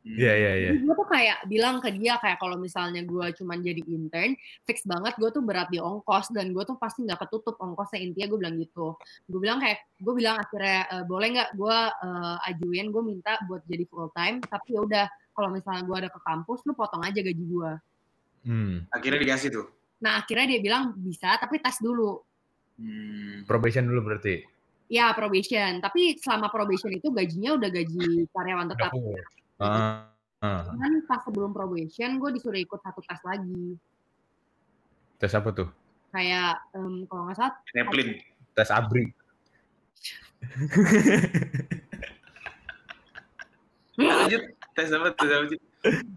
Hmm. 0.08 0.16
Iya 0.16 0.32
iya 0.32 0.52
iya. 0.56 0.70
Gue 0.80 0.94
tuh 0.96 1.04
kayak 1.04 1.44
bilang 1.52 1.84
ke 1.84 1.92
dia 1.92 2.16
kayak 2.16 2.40
kalau 2.40 2.56
misalnya 2.56 3.04
gue 3.04 3.26
cuman 3.36 3.60
jadi 3.60 3.84
intern, 3.84 4.32
fix 4.64 4.80
banget 4.88 5.12
gue 5.20 5.28
tuh 5.28 5.44
berat 5.44 5.68
di 5.68 5.76
ongkos 5.76 6.32
dan 6.32 6.56
gue 6.56 6.64
tuh 6.64 6.80
pasti 6.80 7.04
nggak 7.04 7.28
ketutup 7.28 7.60
ongkosnya 7.60 8.00
intinya 8.00 8.32
gue 8.32 8.38
bilang 8.40 8.56
gitu. 8.56 8.96
Gue 9.28 9.40
bilang 9.44 9.60
kayak 9.60 9.84
gue 10.00 10.14
bilang 10.16 10.40
akhirnya 10.40 10.80
"Eh, 10.88 11.04
boleh 11.04 11.28
nggak 11.36 11.50
gue 11.60 11.78
eh, 12.08 12.48
ajuin 12.48 12.88
gue 12.88 13.02
minta 13.04 13.36
buat 13.44 13.60
jadi 13.68 13.84
full 13.84 14.08
time 14.16 14.40
tapi 14.48 14.68
ya 14.72 14.80
udah 14.80 15.06
kalau 15.36 15.52
misalnya 15.52 15.84
gue 15.84 15.96
ada 16.00 16.08
ke 16.08 16.20
kampus 16.24 16.64
lu 16.64 16.72
potong 16.72 17.04
aja 17.04 17.20
gaji 17.20 17.44
gue. 17.44 17.72
Hmm. 18.48 18.88
Akhirnya 18.88 19.20
dikasih 19.20 19.48
tuh. 19.52 19.66
Nah 20.00 20.24
akhirnya 20.24 20.56
dia 20.56 20.60
bilang 20.64 20.96
bisa 20.96 21.36
tapi 21.36 21.60
tes 21.60 21.84
dulu. 21.84 22.16
Hmm. 22.80 23.44
Probation 23.44 23.84
dulu 23.84 24.08
berarti. 24.08 24.40
Ya 24.88 25.12
probation, 25.12 25.84
tapi 25.84 26.16
selama 26.16 26.48
probation 26.48 26.88
itu 26.96 27.12
gajinya 27.12 27.60
udah 27.60 27.68
gaji 27.68 28.24
karyawan 28.32 28.72
Udah 28.72 28.88
tetap. 28.88 28.92
full. 28.96 29.20
Ah, 29.58 30.06
ah. 30.38 30.70
Cuman 30.70 31.02
pas 31.02 31.18
sebelum 31.26 31.50
probation 31.50 32.22
gue 32.22 32.30
disuruh 32.38 32.62
ikut 32.62 32.78
satu 32.78 33.02
tes 33.02 33.18
lagi. 33.26 33.74
Tes 35.18 35.34
apa 35.34 35.50
tuh? 35.50 35.68
Kayak 36.14 36.62
em, 36.78 37.04
kalau 37.10 37.26
nggak 37.26 37.36
salah 37.36 37.54
Neplin. 37.74 38.22
Tes 38.54 38.70
abri. 38.70 39.04
Lanjut. 43.98 44.42
Tes 44.78 44.88
apa? 44.94 45.10
Tes 45.18 45.30
apa 45.34 45.46
sih? 45.50 45.60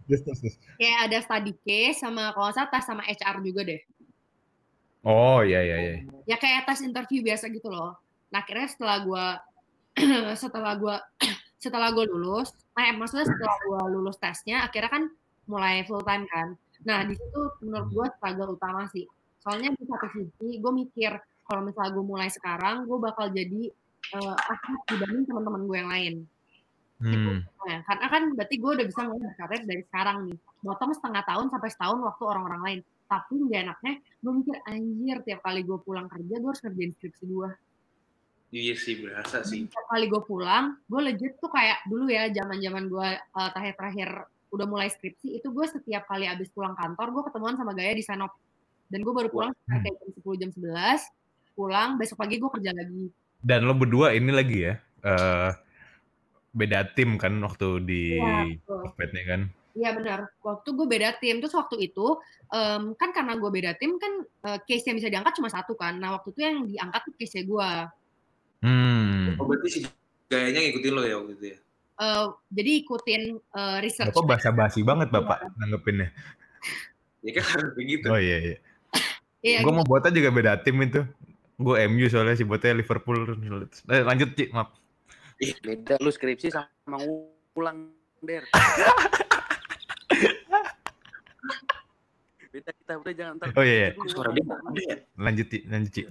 Tes, 0.06 0.22
tes, 0.22 0.38
tes. 0.38 0.54
kayak 0.78 1.00
ada 1.10 1.18
study 1.26 1.54
case 1.66 1.98
sama 2.02 2.30
kalau 2.38 2.46
nggak 2.50 2.56
salah 2.62 2.70
tes 2.70 2.86
sama 2.86 3.02
HR 3.10 3.36
juga 3.42 3.62
deh. 3.66 3.82
Oh 5.02 5.42
iya 5.42 5.66
iya 5.66 5.78
iya. 5.82 5.94
Ya 6.30 6.38
kayak 6.38 6.70
tes 6.70 6.86
interview 6.86 7.26
biasa 7.26 7.50
gitu 7.50 7.74
loh. 7.74 7.98
Nah 8.30 8.46
akhirnya 8.46 8.70
setelah 8.70 8.98
gua 9.02 9.26
setelah 10.42 10.74
gua 10.78 10.96
setelah 11.64 11.90
gua 11.90 12.06
lulus, 12.06 12.54
eh 12.80 12.92
maksudnya 12.96 13.28
setelah 13.28 13.58
gua 13.68 13.82
lulus 13.92 14.16
tesnya, 14.22 14.64
akhirnya 14.68 14.92
kan 14.92 15.04
mulai 15.50 15.84
full 15.84 16.04
time 16.08 16.24
kan. 16.32 16.56
Nah 16.88 17.04
di 17.04 17.14
situ 17.20 17.42
menurut 17.66 17.90
gua 17.92 18.06
struggle 18.16 18.56
utama 18.56 18.88
sih. 18.92 19.06
Soalnya 19.42 19.74
di 19.74 19.84
satu 19.90 20.08
sisi 20.14 20.62
gue 20.62 20.74
mikir 20.74 21.12
kalau 21.50 21.66
misalnya 21.66 21.92
gue 21.98 22.06
mulai 22.06 22.30
sekarang, 22.30 22.86
gue 22.86 22.98
bakal 23.02 23.34
jadi 23.34 23.74
eh 24.12 24.36
aktif 24.38 24.78
dibanding 24.88 25.26
teman-teman 25.26 25.62
gue 25.66 25.78
yang 25.78 25.92
lain. 25.92 26.16
Hmm. 27.02 27.42
Nah, 27.66 27.82
karena 27.82 28.08
kan 28.14 28.24
berarti 28.38 28.56
gue 28.62 28.72
udah 28.78 28.86
bisa 28.86 29.02
mulai 29.10 29.22
berkarir 29.34 29.62
dari 29.66 29.84
sekarang 29.90 30.18
nih. 30.30 30.38
Motong 30.62 30.94
setengah 30.94 31.26
tahun 31.26 31.50
sampai 31.50 31.70
setahun 31.74 32.00
waktu 32.06 32.24
orang-orang 32.30 32.62
lain. 32.62 32.80
Tapi 33.10 33.34
nggak 33.36 33.62
enaknya, 33.68 33.94
gue 34.22 34.32
mikir 34.32 34.56
anjir 34.70 35.18
tiap 35.26 35.40
kali 35.42 35.62
gue 35.66 35.78
pulang 35.82 36.08
kerja, 36.08 36.34
gue 36.38 36.50
harus 36.50 36.62
ngerjain 36.62 36.92
skripsi 36.96 37.24
gue. 37.26 37.50
Iya 38.52 38.76
sih 38.76 39.00
berasa 39.00 39.48
sih. 39.48 39.64
Tiap 39.72 39.88
kali 39.88 40.12
gue 40.12 40.22
pulang, 40.28 40.76
gue 40.92 41.02
legit 41.02 41.40
tuh 41.40 41.48
kayak 41.48 41.88
dulu 41.88 42.12
ya, 42.12 42.28
zaman-zaman 42.36 42.84
gue 42.92 43.10
uh, 43.16 43.50
terakhir-terakhir 43.56 44.28
udah 44.52 44.68
mulai 44.68 44.92
skripsi, 44.92 45.40
itu 45.40 45.48
gue 45.48 45.66
setiap 45.72 46.04
kali 46.12 46.28
abis 46.28 46.52
pulang 46.52 46.76
kantor, 46.76 47.16
gue 47.16 47.24
ketemuan 47.32 47.56
sama 47.56 47.72
Gaya 47.72 47.96
di 47.96 48.04
Senop. 48.04 48.36
Dan 48.92 49.08
gue 49.08 49.14
baru 49.16 49.32
pulang 49.32 49.56
sekitar 49.56 49.80
kayak 49.88 49.96
jam 50.04 50.12
10, 50.20 50.42
jam 50.44 50.52
11, 50.52 51.56
pulang, 51.56 51.90
besok 51.96 52.20
pagi 52.20 52.36
gue 52.44 52.52
kerja 52.52 52.72
lagi. 52.76 53.06
Dan 53.40 53.64
lo 53.64 53.74
berdua 53.74 54.12
ini 54.12 54.32
lagi 54.36 54.68
ya. 54.68 54.76
eh 55.02 55.52
beda 56.52 56.92
tim 56.92 57.16
kan 57.16 57.40
waktu 57.40 57.80
di 57.88 58.20
betul. 58.20 58.92
Tokpednya 58.92 59.24
kan. 59.24 59.42
Iya 59.72 59.90
benar. 59.96 60.20
Waktu 60.44 60.70
gue 60.76 60.88
beda 60.88 61.10
tim, 61.24 61.40
terus 61.40 61.56
waktu 61.56 61.80
itu 61.80 62.20
em, 62.52 62.92
kan 63.00 63.10
karena 63.16 63.40
gue 63.40 63.48
beda 63.48 63.72
tim 63.80 63.96
kan 63.96 64.14
eh, 64.52 64.60
case 64.68 64.92
yang 64.92 65.00
bisa 65.00 65.08
diangkat 65.08 65.34
cuma 65.40 65.48
satu 65.48 65.80
kan. 65.80 65.96
Nah 65.96 66.20
waktu 66.20 66.36
itu 66.36 66.40
yang 66.44 66.68
diangkat 66.68 67.02
tuh 67.08 67.14
case 67.16 67.40
gue. 67.48 67.72
Hmm. 68.62 69.38
Oh 69.42 69.46
berarti 69.50 69.68
si 69.70 69.80
gayanya 70.30 70.62
ngikutin 70.62 70.94
lo 70.94 71.02
ya 71.02 71.16
waktu 71.18 71.34
itu 71.38 71.46
ya? 71.54 71.60
Eh, 72.02 72.26
jadi 72.54 72.72
ikutin 72.82 73.22
eh, 73.38 73.78
research. 73.82 74.14
Bapak 74.14 74.38
basa-basi 74.38 74.82
banget 74.82 75.10
bapak 75.14 75.50
nanggepinnya. 75.58 76.10
Ya 77.22 77.38
kan 77.38 77.46
harus 77.54 77.78
begitu. 77.78 78.10
Oh 78.10 78.18
iya 78.18 78.38
iya. 78.42 78.58
Iya, 79.46 79.66
Gue 79.66 79.74
mau 79.74 79.86
botnya 79.86 80.10
juga 80.14 80.30
beda 80.34 80.58
tim 80.62 80.78
itu. 80.82 81.02
Gue 81.58 81.86
MU 81.90 82.06
soalnya 82.10 82.34
si 82.38 82.46
botnya 82.46 82.78
Liverpool. 82.78 83.26
Eh, 83.90 84.02
lanjut 84.06 84.34
Ci, 84.38 84.50
maaf. 84.50 84.74
Beda 85.66 85.98
lu 86.02 86.14
skripsi 86.14 86.54
sama 86.54 86.98
ngulang, 86.98 87.90
Der. 88.22 88.46
Beda 92.52 92.70
kita 92.76 92.94
udah 93.02 93.14
jangan 93.18 93.34
ntar. 93.42 93.50
Oh 93.58 93.66
iya, 93.66 93.94
iya. 93.94 93.98
Ya? 94.78 94.96
Lanjut 95.18 95.48
Ci, 95.50 95.66
lanjut 95.66 95.92
Ci. 95.94 96.02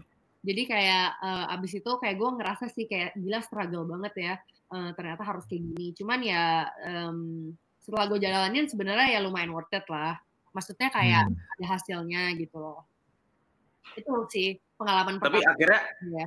Jadi 0.40 0.62
kayak 0.64 1.06
eh, 1.20 1.54
abis 1.54 1.72
itu 1.78 1.90
kayak 2.00 2.16
gue 2.16 2.30
ngerasa 2.40 2.64
sih 2.72 2.88
kayak 2.88 3.12
gila 3.14 3.40
struggle 3.40 3.84
banget 3.84 4.14
ya. 4.16 4.34
Eh, 4.70 4.90
ternyata 4.94 5.22
harus 5.22 5.44
kayak 5.44 5.62
gini. 5.66 5.92
Cuman 5.92 6.20
ya 6.22 6.64
em, 6.80 7.18
setelah 7.80 8.06
gue 8.06 8.18
jalanin 8.18 8.64
sebenarnya 8.64 9.16
ya 9.16 9.20
lumayan 9.20 9.50
worth 9.50 9.72
it 9.72 9.84
lah. 9.86 10.16
Maksudnya 10.50 10.88
kayak 10.90 11.30
Hmm. 11.30 11.36
ada 11.58 11.66
hasilnya 11.74 12.22
gitu 12.34 12.56
loh. 12.56 12.82
Itu 13.94 14.26
sih 14.30 14.58
pengalaman 14.74 15.18
Tapi 15.18 15.38
pertama. 15.40 15.52
akhirnya 15.54 15.80
ya. 16.10 16.26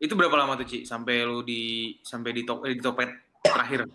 itu 0.00 0.12
berapa 0.12 0.34
lama 0.36 0.58
tuh 0.58 0.66
Ci 0.66 0.78
sampai 0.84 1.22
lu 1.24 1.40
di 1.40 1.94
sampai 2.02 2.30
di 2.32 2.42
top 2.44 2.64
eh, 2.66 2.74
di 2.76 2.82
topet 2.82 3.08
terakhir? 3.40 3.86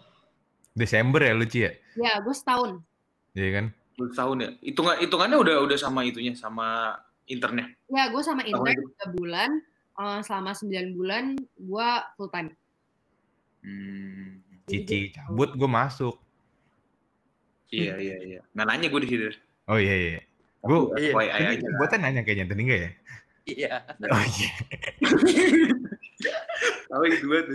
Desember 0.71 1.19
ya 1.21 1.33
lu 1.33 1.45
Ci 1.45 1.59
ya? 1.65 1.71
Ya, 1.97 2.13
gue 2.21 2.31
setahun. 2.31 2.79
Iya 3.35 3.49
kan? 3.57 3.65
Belum 3.97 4.11
tahun 4.13 4.37
ya? 4.39 4.49
Hitungan 4.63 4.95
hitungannya 5.01 5.37
udah 5.37 5.55
udah 5.65 5.77
sama 5.77 6.05
itunya 6.05 6.31
sama 6.33 6.95
internnya. 7.29 7.69
Ya, 7.87 8.09
gue 8.09 8.21
sama 8.25 8.41
intern. 8.43 8.75
3 9.05 9.15
bulan. 9.15 9.51
eh, 9.99 10.19
selama 10.23 10.55
9 10.55 10.95
bulan, 10.95 11.23
gue 11.37 11.89
full 12.15 12.31
time. 12.31 12.49
Hmm. 13.59 14.39
Cici 14.63 15.11
cabut 15.11 15.51
gue 15.53 15.67
masuk. 15.67 16.15
Iya 17.69 17.99
iya 17.99 18.17
iya. 18.23 18.41
Nah 18.55 18.63
nanya 18.63 18.87
gue 18.87 19.01
di 19.03 19.09
sini. 19.11 19.27
Oh 19.67 19.75
iya 19.75 19.93
iya. 19.93 20.21
Gue 20.63 20.79
Iya. 20.97 21.13
Aja. 21.19 21.67
botnya 21.75 21.97
nanya 21.99 22.21
kayaknya 22.23 22.45
tadi 22.47 22.61
enggak 22.63 22.79
ya? 22.79 22.91
Iya. 23.45 23.73
Oh 24.07 24.23
iya. 24.23 24.49
Tahu 26.89 27.03
itu 27.07 27.25
banget. 27.27 27.45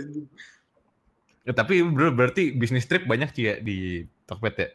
Ya, 1.45 1.53
tapi 1.53 1.81
bro, 1.85 2.09
berarti 2.09 2.53
bisnis 2.53 2.89
trip 2.89 3.05
banyak 3.05 3.29
Ci 3.33 3.41
ya 3.45 3.55
di 3.57 4.01
Tokped 4.25 4.55
ya? 4.57 4.69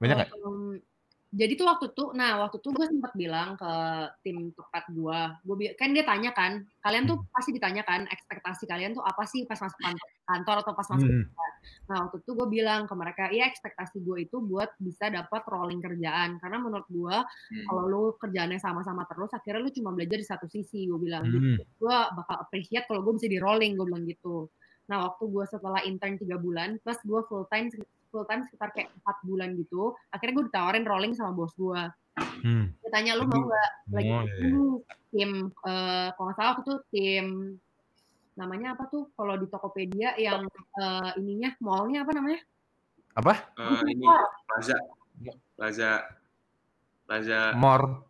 Banyak 0.00 0.14
nggak? 0.20 0.30
Em, 0.36 0.80
jadi 1.28 1.52
tuh 1.60 1.66
waktu 1.68 1.86
tuh, 1.92 2.16
nah 2.16 2.40
waktu 2.40 2.56
tuh 2.64 2.72
gue 2.72 2.88
sempat 2.88 3.12
bilang 3.12 3.54
ke 3.60 3.72
tim 4.24 4.48
tepat 4.56 4.84
gue, 4.88 5.20
gue 5.44 5.76
kan 5.76 5.92
dia 5.92 6.04
tanya 6.06 6.32
kan, 6.32 6.64
kalian 6.80 7.04
tuh 7.04 7.20
pasti 7.36 7.52
ditanya 7.52 7.84
kan 7.84 8.08
ekspektasi 8.08 8.64
kalian 8.64 8.96
tuh 8.96 9.04
apa 9.04 9.28
sih 9.28 9.44
pas 9.44 9.60
masuk 9.60 9.76
kantor, 10.24 10.56
atau 10.64 10.72
pas 10.72 10.88
masuk 10.88 11.08
Hmm. 11.08 11.28
Nah 11.90 12.06
waktu 12.06 12.22
itu 12.22 12.30
gue 12.38 12.48
bilang 12.48 12.86
ke 12.86 12.94
mereka, 12.94 13.28
iya 13.34 13.44
ekspektasi 13.50 14.00
gue 14.00 14.24
itu 14.24 14.40
buat 14.40 14.72
bisa 14.78 15.10
dapat 15.10 15.42
rolling 15.50 15.82
kerjaan. 15.82 16.38
Karena 16.38 16.62
menurut 16.62 16.86
gue 16.88 17.16
Hmm. 17.18 17.64
kalau 17.66 17.84
lu 17.90 18.02
kerjaannya 18.16 18.62
sama-sama 18.62 19.04
terus, 19.10 19.28
akhirnya 19.34 19.66
lu 19.66 19.70
cuma 19.74 19.90
belajar 19.92 20.16
di 20.16 20.26
satu 20.26 20.46
sisi. 20.48 20.86
Gue 20.86 20.96
bilang, 21.02 21.26
Hmm. 21.28 21.34
jadi 21.34 21.48
gue 21.60 21.96
bakal 22.14 22.36
appreciate 22.40 22.86
kalau 22.86 23.02
gue 23.04 23.18
bisa 23.20 23.26
di 23.28 23.42
rolling, 23.42 23.74
gue 23.74 23.84
bilang 23.84 24.06
gitu. 24.06 24.48
Nah 24.88 25.04
waktu 25.10 25.24
gue 25.28 25.44
setelah 25.50 25.82
intern 25.84 26.16
tiga 26.16 26.38
bulan, 26.40 26.78
plus 26.80 26.96
gue 27.04 27.20
full 27.28 27.44
time 27.52 27.68
full 28.08 28.24
time 28.24 28.44
sekitar 28.46 28.72
kayak 28.72 28.90
empat 28.98 29.16
bulan 29.22 29.52
gitu 29.54 29.92
akhirnya 30.10 30.34
gue 30.36 30.46
ditawarin 30.50 30.84
rolling 30.84 31.12
sama 31.12 31.32
bos 31.32 31.52
gue 31.54 31.82
Hmm. 32.18 32.74
dia 32.82 32.90
tanya 32.90 33.14
lu 33.14 33.30
mau 33.30 33.46
nggak 33.46 33.70
lagi 33.94 34.10
Oh, 34.10 34.22
iya. 34.26 34.34
dulu 34.42 34.66
tim 35.14 35.30
eh 35.54 36.08
kalau 36.10 36.26
nggak 36.26 36.36
salah 36.36 36.50
aku 36.50 36.62
tuh 36.66 36.78
tim 36.90 37.54
namanya 38.34 38.74
apa 38.74 38.90
tuh 38.90 39.06
kalau 39.14 39.38
di 39.38 39.46
Tokopedia 39.46 40.18
yang 40.18 40.42
eh, 40.50 41.10
ininya 41.14 41.54
mallnya 41.62 42.02
apa 42.02 42.12
namanya 42.18 42.42
Apa? 43.14 43.34
Eh, 43.54 43.82
ini 43.94 44.06
Plaza. 44.50 44.76
Plaza. 45.54 45.92
Plaza. 47.06 47.40
More. 47.54 48.02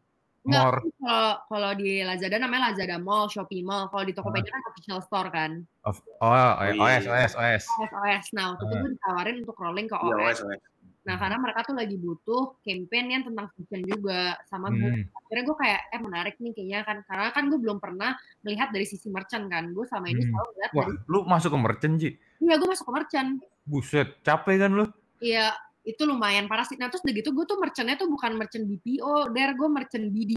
Nggak, 0.49 0.65
More. 0.65 0.79
kalau 0.97 1.29
kalau 1.45 1.71
di 1.77 2.01
Lazada 2.01 2.37
namanya 2.41 2.73
Lazada 2.73 2.97
Mall, 2.97 3.29
Shopee 3.29 3.61
Mall. 3.61 3.87
Kalau 3.87 4.03
di 4.03 4.17
Tokopedia 4.17 4.49
kan 4.49 4.65
official 4.67 5.01
store 5.05 5.29
kan. 5.29 5.51
Of, 5.85 6.01
oh, 6.19 6.33
iya, 6.65 6.73
OS, 6.73 7.05
iya. 7.05 7.13
OS, 7.29 7.33
OS. 7.37 7.65
OS 7.69 7.93
OS. 7.93 8.27
Nah, 8.33 8.45
waktu 8.51 8.65
itu 8.65 8.73
Ah. 8.73 8.81
gue 8.81 8.91
ditawarin 8.97 9.37
untuk 9.45 9.57
rolling 9.57 9.87
ke 9.87 9.95
Iya, 9.95 10.09
OS. 10.09 10.41
OS, 10.41 10.41
OS. 10.49 10.63
Nah, 11.05 11.17
karena 11.17 11.37
mereka 11.37 11.65
tuh 11.65 11.73
lagi 11.73 11.97
butuh 11.97 12.61
campaign 12.61 13.07
yang 13.09 13.23
tentang 13.25 13.49
fashion 13.53 13.81
juga 13.83 14.37
sama 14.45 14.69
gue. 14.69 14.89
Hmm. 14.93 15.05
Akhirnya 15.19 15.45
gue 15.45 15.57
kayak 15.57 15.81
eh 15.89 16.01
menarik 16.01 16.35
nih 16.37 16.53
kayaknya 16.53 16.81
kan 16.85 16.97
karena 17.05 17.25
kan 17.31 17.45
gue 17.49 17.59
belum 17.59 17.79
pernah 17.79 18.13
melihat 18.41 18.69
dari 18.69 18.85
sisi 18.85 19.09
merchant 19.09 19.49
kan. 19.49 19.73
Gue 19.73 19.85
sama 19.85 20.09
ini 20.09 20.21
Hmm. 20.21 20.33
selalu 20.33 20.51
lihat 20.57 20.71
Wah, 20.73 20.85
dari 20.85 20.97
lu 21.05 21.19
masuk 21.25 21.51
ke 21.53 21.59
merchant, 21.59 21.95
Ji? 21.97 22.11
iya 22.39 22.55
gue 22.57 22.69
masuk 22.69 22.85
ke 22.85 22.93
merchant. 22.93 23.31
Buset, 23.65 24.09
capek 24.21 24.57
kan 24.61 24.71
lu? 24.73 24.85
Iya, 25.19 25.53
itu 25.89 26.05
lumayan 26.05 26.45
parah 26.45 26.69
sih. 26.69 26.77
Nah, 26.77 26.93
terus 26.93 27.01
udah 27.01 27.15
gitu 27.17 27.33
gue 27.33 27.45
tuh 27.49 27.57
merchantnya 27.57 27.97
tuh 27.97 28.13
bukan 28.13 28.37
merchant 28.37 28.69
BPO, 28.69 29.33
der 29.33 29.57
gue 29.57 29.69
merchant 29.73 30.07
BD. 30.13 30.37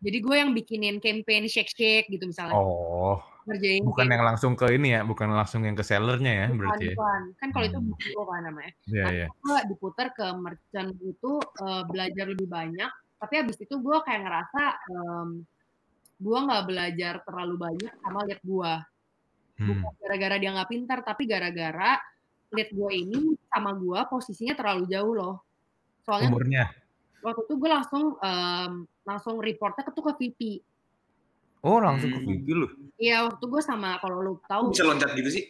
Jadi 0.00 0.18
gue 0.22 0.32
yang 0.38 0.54
bikinin 0.54 0.96
campaign 0.96 1.44
shake-shake 1.50 2.08
gitu 2.08 2.24
misalnya. 2.24 2.56
Oh, 2.56 3.20
Ngerjain 3.44 3.84
bukan 3.84 4.06
yang 4.08 4.24
langsung 4.24 4.52
ke 4.56 4.72
ini 4.72 4.96
ya, 4.96 5.04
bukan 5.04 5.28
langsung 5.28 5.60
yang 5.66 5.76
ke 5.76 5.84
sellernya 5.84 6.32
ya, 6.32 6.46
Bukan, 6.48 6.56
berarti 6.56 6.84
ya? 6.86 6.94
bukan. 6.96 7.22
Kan 7.36 7.48
kalau 7.52 7.66
itu 7.68 7.78
Hmm. 7.82 7.88
BPO 7.92 8.22
kan 8.24 8.40
namanya. 8.46 8.72
Iya, 8.88 9.02
Nah, 9.04 9.10
iya. 9.12 9.26
gue 9.28 9.58
diputar 9.74 10.06
ke 10.16 10.26
merchant 10.38 10.90
itu 11.04 11.32
eh, 11.42 11.82
belajar 11.84 12.24
lebih 12.30 12.48
banyak. 12.48 12.90
Tapi 13.20 13.34
abis 13.36 13.56
itu 13.60 13.74
gue 13.76 13.96
kayak 14.00 14.20
ngerasa 14.24 14.62
em, 14.88 15.28
gue 16.16 16.38
nggak 16.48 16.64
belajar 16.64 17.14
terlalu 17.20 17.54
banyak 17.60 17.92
sama 18.00 18.24
lihat 18.24 18.40
gue. 18.40 18.72
Hmm. 19.60 19.66
Bukan 19.68 19.92
gara-gara 20.00 20.36
dia 20.40 20.50
nggak 20.56 20.70
pintar, 20.72 20.98
tapi 21.04 21.28
gara-gara 21.28 22.00
lihat 22.50 22.70
gue 22.70 22.90
ini 22.92 23.18
sama 23.46 23.70
gue 23.72 23.98
posisinya 24.06 24.54
terlalu 24.54 24.84
jauh 24.86 25.14
loh. 25.14 25.36
Soalnya 26.02 26.28
Umurnya. 26.28 26.64
waktu 27.20 27.40
itu 27.44 27.54
gue 27.54 27.70
langsung 27.70 28.04
em, 28.16 28.72
langsung 29.02 29.38
reportnya 29.38 29.84
ke 29.84 29.92
tuh 29.92 30.04
ke 30.06 30.12
VP. 30.16 30.40
Oh, 31.60 31.76
langsung 31.76 32.08
ke 32.08 32.18
Hmm. 32.18 32.28
VP 32.40 32.46
lu. 32.50 32.66
Iya 32.96 33.28
waktu 33.28 33.44
gue 33.44 33.62
sama 33.62 34.00
kalau 34.00 34.18
lu 34.18 34.34
tahu 34.44 34.72
Bisa 34.72 34.82
loncat 34.82 35.12
gitu 35.14 35.30
sih? 35.30 35.44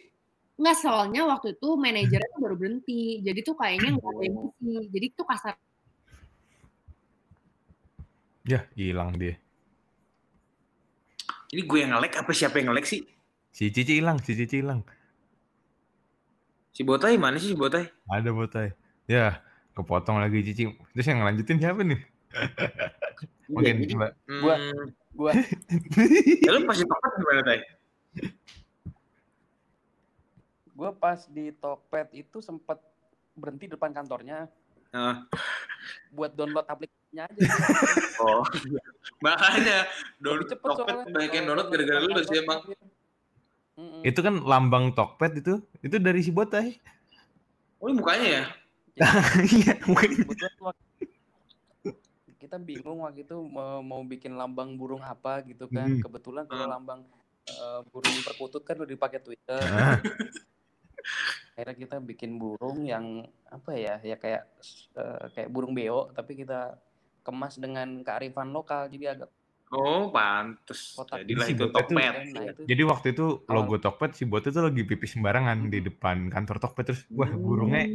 nggak 0.61 0.77
soalnya 0.77 1.25
waktu 1.25 1.57
itu 1.57 1.73
manajernya 1.73 2.37
tuh 2.37 2.41
baru 2.45 2.53
berhenti 2.53 3.17
jadi 3.25 3.39
tuh 3.41 3.57
kayaknya 3.57 3.97
nggak 3.97 4.09
ada 4.13 4.21
yang 4.21 4.35
ngisi 4.37 4.73
jadi 4.93 5.05
tuh 5.17 5.25
kasar 5.25 5.55
Ya, 8.41 8.65
hilang 8.73 9.17
dia. 9.17 9.37
Ini 11.49 11.61
gue 11.61 11.77
yang 11.77 11.93
nge-lag 11.93 12.13
apa 12.13 12.31
siapa 12.31 12.57
yang 12.57 12.71
nge-lag 12.71 12.85
sih? 12.85 13.01
Si 13.49 13.69
Cici 13.69 14.01
hilang, 14.01 14.17
si 14.21 14.33
Cici 14.33 14.61
hilang. 14.61 14.81
Si 16.71 16.81
Botai 16.81 17.15
mana 17.15 17.35
sih 17.35 17.51
si 17.51 17.57
Botai? 17.57 17.87
Ada 18.07 18.31
botai. 18.31 18.71
Ya, 19.03 19.43
kepotong 19.73 20.17
lagi 20.17 20.39
Cici. 20.41 20.71
Terus 20.91 21.05
yang 21.05 21.19
ngelanjutin 21.19 21.59
siapa 21.59 21.83
nih? 21.83 21.99
Oke, 23.51 23.59
Iya, 23.61 23.71
jadi, 23.75 23.83
coba. 23.91 24.07
Gua. 24.39 24.55
hmm, 24.55 24.85
Gua 25.11 25.31
ya 26.47 26.49
lu 26.49 26.63
pasti 26.63 26.87
tepat 26.87 27.11
gimana 27.19 27.41
Tai? 27.43 27.59
gua 30.71 30.89
pas 30.91 31.19
di 31.27 31.51
Tokped 31.53 32.07
itu 32.11 32.39
sempet 32.39 32.79
berhenti 33.33 33.67
depan 33.67 33.91
kantornya 33.91 34.47
Heeh. 34.89 35.15
buat 36.09 36.31
download 36.31 36.63
aplikasinya 36.65 37.27
aja. 37.27 37.41
Oh, 38.19 38.43
makanya 39.19 39.87
download 40.17 40.47
cepet 40.47 40.69
soalnya. 40.73 41.05
banyak 41.07 41.31
yang 41.33 41.45
download 41.45 41.67
gara-gara 41.69 41.99
lu 41.99 42.11
sih 42.23 42.39
emang. 42.39 42.59
Mm-mm. 43.81 44.05
Itu 44.05 44.21
kan 44.21 44.37
lambang 44.45 44.93
Tokped 44.93 45.41
itu. 45.41 45.53
Itu 45.81 45.97
dari 45.97 46.21
si 46.21 46.29
botai. 46.29 46.77
Oh, 47.81 47.89
ini 47.89 47.97
mukanya 47.97 48.27
ya? 48.29 48.43
Iya, 49.41 49.73
waktu- 49.89 50.29
kita 52.37 52.57
bingung 52.57 53.01
waktu 53.01 53.21
itu 53.23 53.37
mau, 53.47 53.81
mau 53.81 54.01
bikin 54.03 54.37
lambang 54.37 54.77
burung 54.77 55.01
apa 55.01 55.41
gitu 55.41 55.65
kan. 55.65 55.89
Hmm. 55.89 56.01
Kebetulan 56.01 56.45
kalau 56.45 56.69
Hmm. 56.69 56.73
lambang 56.77 57.01
eh, 57.41 57.79
burung 57.89 58.13
perkutut 58.21 58.61
kan 58.61 58.77
udah 58.77 58.91
dipakai 58.91 59.17
Twitter. 59.17 59.57
Ah, 59.57 59.97
Akhirnya 61.57 61.75
kita 61.75 61.97
bikin 61.97 62.37
burung 62.37 62.85
yang 62.85 63.25
apa 63.49 63.73
ya? 63.73 63.97
Ya 64.01 64.13
kayak 64.15 64.45
eh, 64.93 65.23
kayak 65.33 65.49
burung 65.49 65.73
beo 65.73 66.13
tapi 66.13 66.37
kita 66.37 66.77
kemas 67.21 67.57
dengan 67.57 68.01
kearifan 68.01 68.49
lokal 68.49 68.89
jadi 68.89 69.13
agak 69.13 69.29
Oh, 69.71 70.11
pantes. 70.11 70.99
Kotak. 70.99 71.23
Jadilah 71.23 71.47
Jadi 71.47 71.55
si 71.55 71.55
itu 71.55 71.65
Tokped. 71.71 72.13
Itu 72.27 72.61
Jadi 72.67 72.81
waktu 72.83 73.07
itu 73.15 73.25
logo 73.47 73.75
Tokped 73.79 74.11
si 74.19 74.27
botai 74.27 74.51
tuh 74.51 74.67
lagi 74.67 74.83
pipis 74.83 75.15
sembarangan 75.15 75.71
di 75.71 75.79
depan 75.79 76.27
kantor 76.27 76.59
Tokped 76.59 76.91
terus 76.91 77.01
wah 77.15 77.31
burungnya 77.31 77.87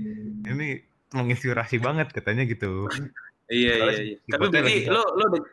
ini 0.49 0.81
menginspirasi 1.12 1.77
banget 1.77 2.17
katanya 2.17 2.49
gitu. 2.49 2.89
Iya, 3.47 3.75
iya, 3.77 3.99
iya. 4.03 4.17
si 4.19 4.31
Tapi 4.33 4.45
berarti 4.49 4.89
lu 4.89 5.01
udah- 5.05 5.47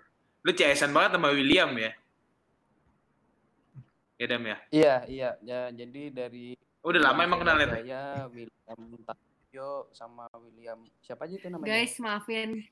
lu 0.43 0.51
CS-an 0.51 0.95
banget 0.95 1.11
sama 1.19 1.29
William 1.29 1.69
ya? 1.75 1.91
Ya, 4.17 4.25
Dam 4.31 4.43
ya? 4.47 4.57
Iya, 4.71 4.95
iya. 5.11 5.29
Ya, 5.43 5.59
jadi 5.75 6.01
dari 6.09 6.55
Oh, 6.83 6.91
udah 6.91 6.99
lama 6.99 7.23
emang 7.23 7.39
kenalnya. 7.43 7.67
Tai? 7.67 7.83
Saya 7.83 8.03
William 8.27 8.79
Tavio 9.53 9.85
sama 9.93 10.25
William 10.41 10.81
siapa 10.97 11.29
aja 11.29 11.37
itu 11.37 11.45
namanya? 11.45 11.77
guys 11.77 11.93
maafin 12.01 12.65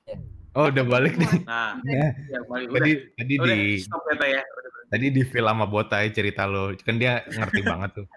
Oh, 0.58 0.66
udah 0.66 0.82
balik 0.82 1.14
nih. 1.14 1.30
Nah, 1.46 1.78
ya, 1.86 2.42
balik. 2.50 2.74
udah. 2.74 2.82
tadi 2.82 2.92
tadi 3.14 3.34
Udah, 3.38 3.54
di 3.54 3.62
stop 3.78 4.02
ya, 4.10 4.26
ya. 4.26 4.42
Udah, 4.42 4.72
tadi 4.90 5.06
di 5.14 5.22
film 5.22 5.54
sama 5.54 5.66
botai 5.70 6.10
cerita 6.10 6.50
lo. 6.50 6.74
Kan 6.82 6.98
dia 6.98 7.22
ngerti 7.24 7.62
banget 7.62 8.02
tuh. 8.02 8.08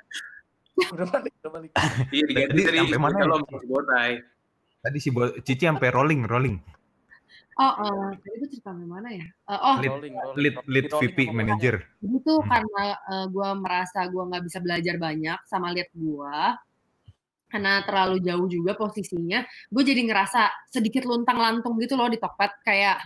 udah 0.96 1.06
balik, 1.12 1.32
udah 1.44 1.50
balik. 1.52 1.70
Iya, 2.08 2.24
diganti 2.24 2.48
Tadi 2.56 2.62
dari 2.64 2.78
sampai 2.80 2.98
mana 3.04 3.16
kalau 3.20 3.36
ya? 3.44 3.58
Botai. 3.68 4.12
Tadi 4.80 4.96
si 4.98 5.08
Bo- 5.12 5.36
Cici 5.44 5.64
sampai 5.68 5.88
rolling, 5.92 6.20
rolling. 6.24 6.56
oh 7.54 7.72
eh, 7.84 8.10
tadi 8.18 8.34
itu 8.40 8.46
cerita 8.58 8.72
mana 8.74 9.12
ya 9.12 9.28
Eh, 9.46 9.60
oh 9.60 9.76
Lead- 9.78 9.92
Rolling, 9.92 10.14
rolling, 10.16 10.40
Lead 10.40 10.54
lead 10.66 10.86
rolling 10.88 11.12
VP 11.12 11.18
manager. 11.30 11.74
tuh 12.24 12.40
Hmm. 12.40 12.48
karena 12.48 12.84
gue 13.28 13.48
merasa 13.60 14.08
gue 14.08 14.22
nggak 14.24 14.42
bisa 14.48 14.58
belajar 14.58 14.96
banyak 14.96 15.38
sama 15.44 15.68
lihat 15.70 15.92
gue 15.92 16.36
karena 17.54 17.86
terlalu 17.86 18.18
jauh 18.18 18.50
juga 18.50 18.74
posisinya 18.74 19.46
gue 19.70 19.82
jadi 19.86 20.02
ngerasa 20.02 20.50
sedikit 20.74 21.06
luntang 21.06 21.38
lantung 21.38 21.78
gitu 21.78 21.94
loh 21.94 22.10
di 22.10 22.18
Tokped. 22.18 22.66
Kayak 22.66 22.98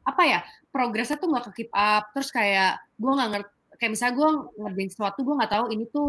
apa 0.00 0.22
ya 0.24 0.40
progresnya 0.72 1.20
tuh 1.20 1.28
nggak 1.28 1.52
ke 1.52 1.68
keep 1.68 1.70
up. 1.76 2.08
Terus 2.16 2.32
kayak 2.32 2.80
gue 2.96 3.12
nggak 3.12 3.28
ngerti 3.36 3.50
kayak 3.76 3.90
misalnya 3.92 4.14
gue 4.16 4.30
ngerjain 4.56 4.90
sesuatu 4.92 5.18
gue 5.20 5.34
nggak 5.36 5.52
tahu 5.52 5.64
ini 5.76 5.84
tuh 5.92 6.08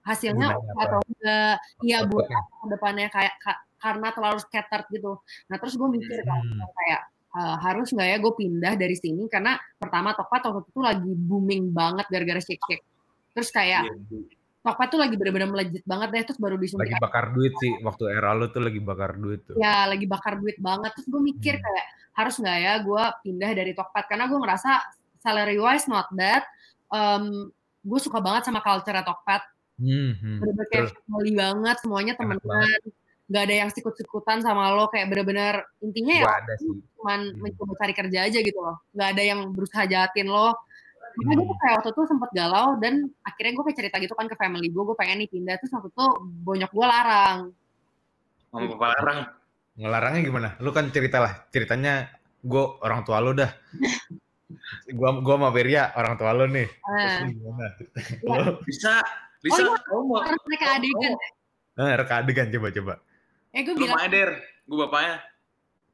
hasilnya 0.00 0.48
Gunanya 0.56 0.80
atau 0.88 0.98
enggak. 1.04 1.56
Iya 1.84 1.98
buat 2.08 2.24
apa 2.24 2.52
ke 2.56 2.66
depannya? 2.72 3.06
Kayak 3.12 3.34
ka- 3.44 3.62
karena 3.76 4.08
terlalu 4.16 4.38
scattered 4.40 4.86
gitu. 4.88 5.12
Nah 5.52 5.56
terus 5.60 5.74
gue 5.76 5.88
mikir 5.92 6.24
kan 6.24 6.40
Hmm. 6.40 6.64
kayak 6.64 7.00
eh, 7.28 7.56
harus 7.60 7.92
nggak 7.92 8.08
ya 8.08 8.16
gue 8.16 8.32
pindah 8.32 8.72
dari 8.80 8.96
sini? 8.96 9.28
Karena 9.28 9.52
pertama 9.76 10.16
Tokped 10.16 10.48
waktu 10.48 10.64
itu 10.72 10.80
lagi 10.80 11.12
booming 11.12 11.76
banget 11.76 12.08
gara-gara 12.08 12.40
shake 12.40 12.64
shake 12.64 12.84
terus 13.36 13.54
kayak 13.54 13.86
Iya. 13.86 13.94
Tokped 14.68 14.88
tuh 14.88 15.00
lagi 15.00 15.14
bener-bener 15.14 15.48
melejit 15.48 15.80
banget 15.82 16.08
deh 16.10 16.22
terus 16.24 16.36
baru 16.36 16.54
disuntik 16.54 16.84
Lagi 16.86 17.00
bakar 17.00 17.32
duit 17.32 17.56
sih 17.56 17.72
waktu 17.80 18.04
era 18.10 18.30
lo 18.30 18.46
tuh 18.46 18.60
lagi 18.60 18.78
bakar 18.78 19.10
duit 19.14 19.40
tuh. 19.42 19.56
ya 19.56 19.84
lagi 19.84 20.04
bakar 20.04 20.36
duit 20.36 20.56
banget 20.58 20.92
terus 20.92 21.08
gue 21.08 21.22
mikir 21.22 21.54
Hmm. 21.54 21.64
kayak 21.64 21.86
harus 22.12 22.34
nggak 22.36 22.58
ya 22.58 22.72
gue 22.78 23.02
pindah 23.22 23.50
dari 23.52 23.72
Tokped 23.72 24.04
karena 24.06 24.24
gue 24.26 24.36
ngerasa 24.36 24.70
salary 25.18 25.56
wise 25.56 25.86
not 25.86 26.06
bad 26.10 26.44
um, 26.88 27.48
gue 27.80 27.98
suka 27.98 28.18
banget 28.18 28.44
sama 28.44 28.60
culture 28.60 29.00
Tokped 29.00 29.44
Hmm, 29.76 30.10
hmm. 30.12 30.42
bener-bener 30.42 30.66
kayak 30.68 30.90
family 31.00 31.32
banget 31.32 31.76
semuanya 31.78 32.12
Enak 32.12 32.42
temenan 32.42 32.80
nggak 33.28 33.42
ada 33.44 33.54
yang 33.56 33.70
sikut-sikutan 33.70 34.40
sama 34.40 34.72
lo 34.72 34.88
kayak 34.88 35.06
bener-bener 35.06 35.54
intinya 35.78 36.14
ya 36.14 36.24
Gua 36.24 36.36
ada 36.36 36.54
sih. 36.56 36.68
cuman 36.92 37.20
Hmm. 37.28 37.38
mencoba 37.38 37.72
cari 37.76 37.94
kerja 37.94 38.18
aja 38.24 38.38
gitu 38.40 38.58
loh 38.58 38.76
nggak 38.90 39.08
ada 39.08 39.22
yang 39.22 39.40
berusaha 39.52 39.84
jahatin 39.84 40.26
lo 40.26 40.56
makanya 41.18 41.34
gue 41.42 41.46
tuh 41.50 41.58
kayak 41.58 41.74
waktu 41.82 41.90
itu 41.90 42.02
sempet 42.06 42.30
galau 42.30 42.68
dan 42.78 42.94
akhirnya 43.26 43.52
gue 43.58 43.64
kayak 43.66 43.78
cerita 43.82 43.96
gitu 43.98 44.14
kan 44.14 44.26
ke 44.30 44.36
family 44.38 44.70
gue 44.70 44.82
gue 44.86 44.96
pengen 44.96 45.18
nih 45.26 45.28
pindah 45.28 45.58
terus 45.58 45.74
waktu 45.74 45.90
itu 45.90 46.06
bonyok 46.46 46.70
gue 46.70 46.86
larang 46.86 47.38
Sama 48.48 48.64
Papa 48.72 48.86
Larang. 48.96 49.20
Ngelarangnya 49.76 50.20
gimana? 50.24 50.48
Lu 50.64 50.72
kan 50.72 50.88
cerita 50.88 51.20
lah. 51.20 51.44
Ceritanya 51.52 52.08
gue 52.40 52.64
orang 52.80 53.04
tua 53.04 53.20
lo 53.20 53.36
dah. 53.36 53.52
gua 54.98 55.20
gua 55.20 55.36
sama 55.36 55.48
Beria 55.52 55.92
orang 55.92 56.16
tua 56.16 56.32
lo 56.32 56.48
nih. 56.48 56.64
Lu 56.64 57.28
gimana? 57.36 57.68
Iya. 57.76 58.38
Lo 58.40 58.56
Bisa, 58.64 59.04
bisa. 59.44 59.60
iya. 59.60 59.76
Kamu 59.84 60.02
mau, 60.08 60.24
karena 60.24 60.40
mereka 60.48 60.66
adegan 60.80 61.14
eh, 61.78 61.94
reka 61.94 62.14
adegan 62.18 62.48
coba 62.50 62.68
coba. 62.74 62.94
eh 63.54 63.60
gue 63.62 63.74
lu 63.76 63.86
bilang 63.86 64.10
Der. 64.10 64.30
Gue 64.66 64.78
bapaknya. 64.82 65.16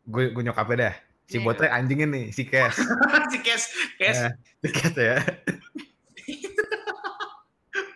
Gue 0.07 0.25
gue 0.33 0.43
nyokapnya 0.47 0.77
dah. 0.79 0.95
Si 1.25 1.41
Iya. 1.41 1.45
botre 1.45 1.67
anjingin 1.73 2.11
nih, 2.13 2.27
si 2.31 2.45
Kes. 2.45 2.77
si 3.33 3.39
Kes. 3.41 3.63
Kes. 3.97 4.19
Eh, 4.29 4.31
si 4.61 4.69
Kes 4.69 4.95
ya. 4.95 5.17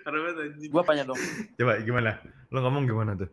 Parah 0.05 0.19
banget 0.25 0.37
anjing. 0.49 0.71
Gua 0.73 0.83
apanya 0.83 1.05
dong? 1.05 1.21
Coba 1.55 1.73
gimana? 1.85 2.11
Lu 2.49 2.59
ngomong 2.64 2.85
gimana 2.88 3.12
tuh? 3.14 3.29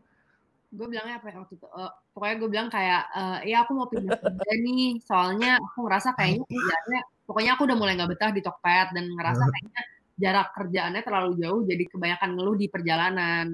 gue 0.75 0.91
bilangnya 0.91 1.23
apa 1.23 1.31
ya 1.31 1.39
waktu 1.39 1.55
itu 1.55 1.67
Eh, 1.71 1.91
pokoknya 2.11 2.35
gue 2.35 2.49
bilang 2.51 2.67
kayak 2.67 3.01
eh, 3.15 3.39
ya 3.47 3.63
aku 3.63 3.71
mau 3.79 3.87
pindah 3.87 4.19
kerja 4.19 4.51
nih 4.59 4.99
soalnya 4.99 5.55
aku 5.55 5.87
ngerasa 5.87 6.09
kayaknya 6.19 6.43
kerjaannya 6.43 7.01
pokoknya 7.23 7.51
aku 7.55 7.61
udah 7.63 7.77
mulai 7.79 7.93
nggak 7.95 8.11
betah 8.11 8.31
di 8.35 8.41
Tokped 8.43 8.87
dan 8.91 9.05
ngerasa 9.07 9.43
kayaknya 9.55 9.81
jarak 10.19 10.47
kerjaannya 10.51 11.01
terlalu 11.07 11.31
jauh 11.39 11.61
jadi 11.63 11.83
kebanyakan 11.87 12.29
ngeluh 12.35 12.55
di 12.59 12.67
perjalanan 12.67 13.47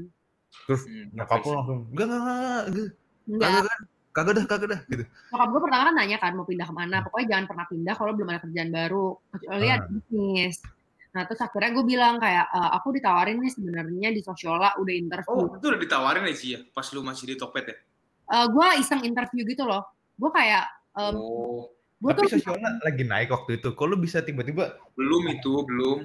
Terus 0.65 0.81
Hmm, 0.89 1.05
nyokap 1.13 1.39
lo 1.45 1.51
langsung, 1.61 1.79
enggak, 1.93 2.05
enggak, 2.09 2.25
enggak, 2.25 2.89
enggak, 3.29 3.49
enggak 3.53 3.77
kagak, 4.11 4.33
dah, 4.37 4.45
kagak 4.47 4.67
dah, 4.75 4.81
gitu. 4.91 5.03
nyokap 5.31 5.47
gue 5.51 5.61
pertama 5.63 5.83
kan 5.87 5.95
nanya 5.95 6.17
kan 6.19 6.31
mau 6.35 6.43
pindah 6.43 6.67
ke 6.67 6.73
mana? 6.75 6.97
Pokoknya 7.03 7.27
jangan 7.31 7.45
pernah 7.47 7.65
pindah 7.67 7.95
kalau 7.95 8.11
belum 8.15 8.27
ada 8.31 8.39
kerjaan 8.43 8.69
baru. 8.71 9.07
Kecuali 9.35 9.65
Ah. 9.67 9.73
ada 9.79 9.85
bisnis. 9.87 10.55
Nah 11.11 11.21
terus 11.27 11.41
akhirnya 11.43 11.71
gue 11.75 11.85
bilang 11.87 12.15
kayak 12.23 12.45
"Eh, 12.55 12.69
aku 12.75 12.87
ditawarin 12.95 13.37
nih 13.43 13.51
sebenarnya 13.51 14.09
di 14.15 14.21
Sosiola 14.23 14.75
udah 14.79 14.93
interview. 14.95 15.35
Oh, 15.35 15.55
itu 15.59 15.65
udah 15.67 15.81
ditawarin 15.83 16.23
ya 16.27 16.35
sih 16.35 16.49
ya, 16.55 16.59
pas 16.71 16.87
lu 16.95 17.03
masih 17.03 17.25
di 17.31 17.35
Tokped 17.35 17.65
ya? 17.67 17.75
Eh, 18.31 18.45
gue 18.47 18.67
iseng 18.79 19.03
interview 19.03 19.43
gitu 19.43 19.67
loh. 19.67 19.83
Gue 20.15 20.31
kayak 20.31 20.71
em, 20.95 21.15
oh, 21.19 21.67
gue 21.99 22.11
Tapi 22.15 22.19
tuh 22.31 22.39
Sosiola 22.39 22.79
lagi 22.79 23.03
naik 23.03 23.27
waktu 23.31 23.59
itu, 23.59 23.75
kok 23.75 23.85
lu 23.87 23.99
bisa 23.99 24.23
tiba-tiba? 24.23 24.79
Belum 24.95 25.23
itu, 25.31 25.51
belum. 25.67 25.97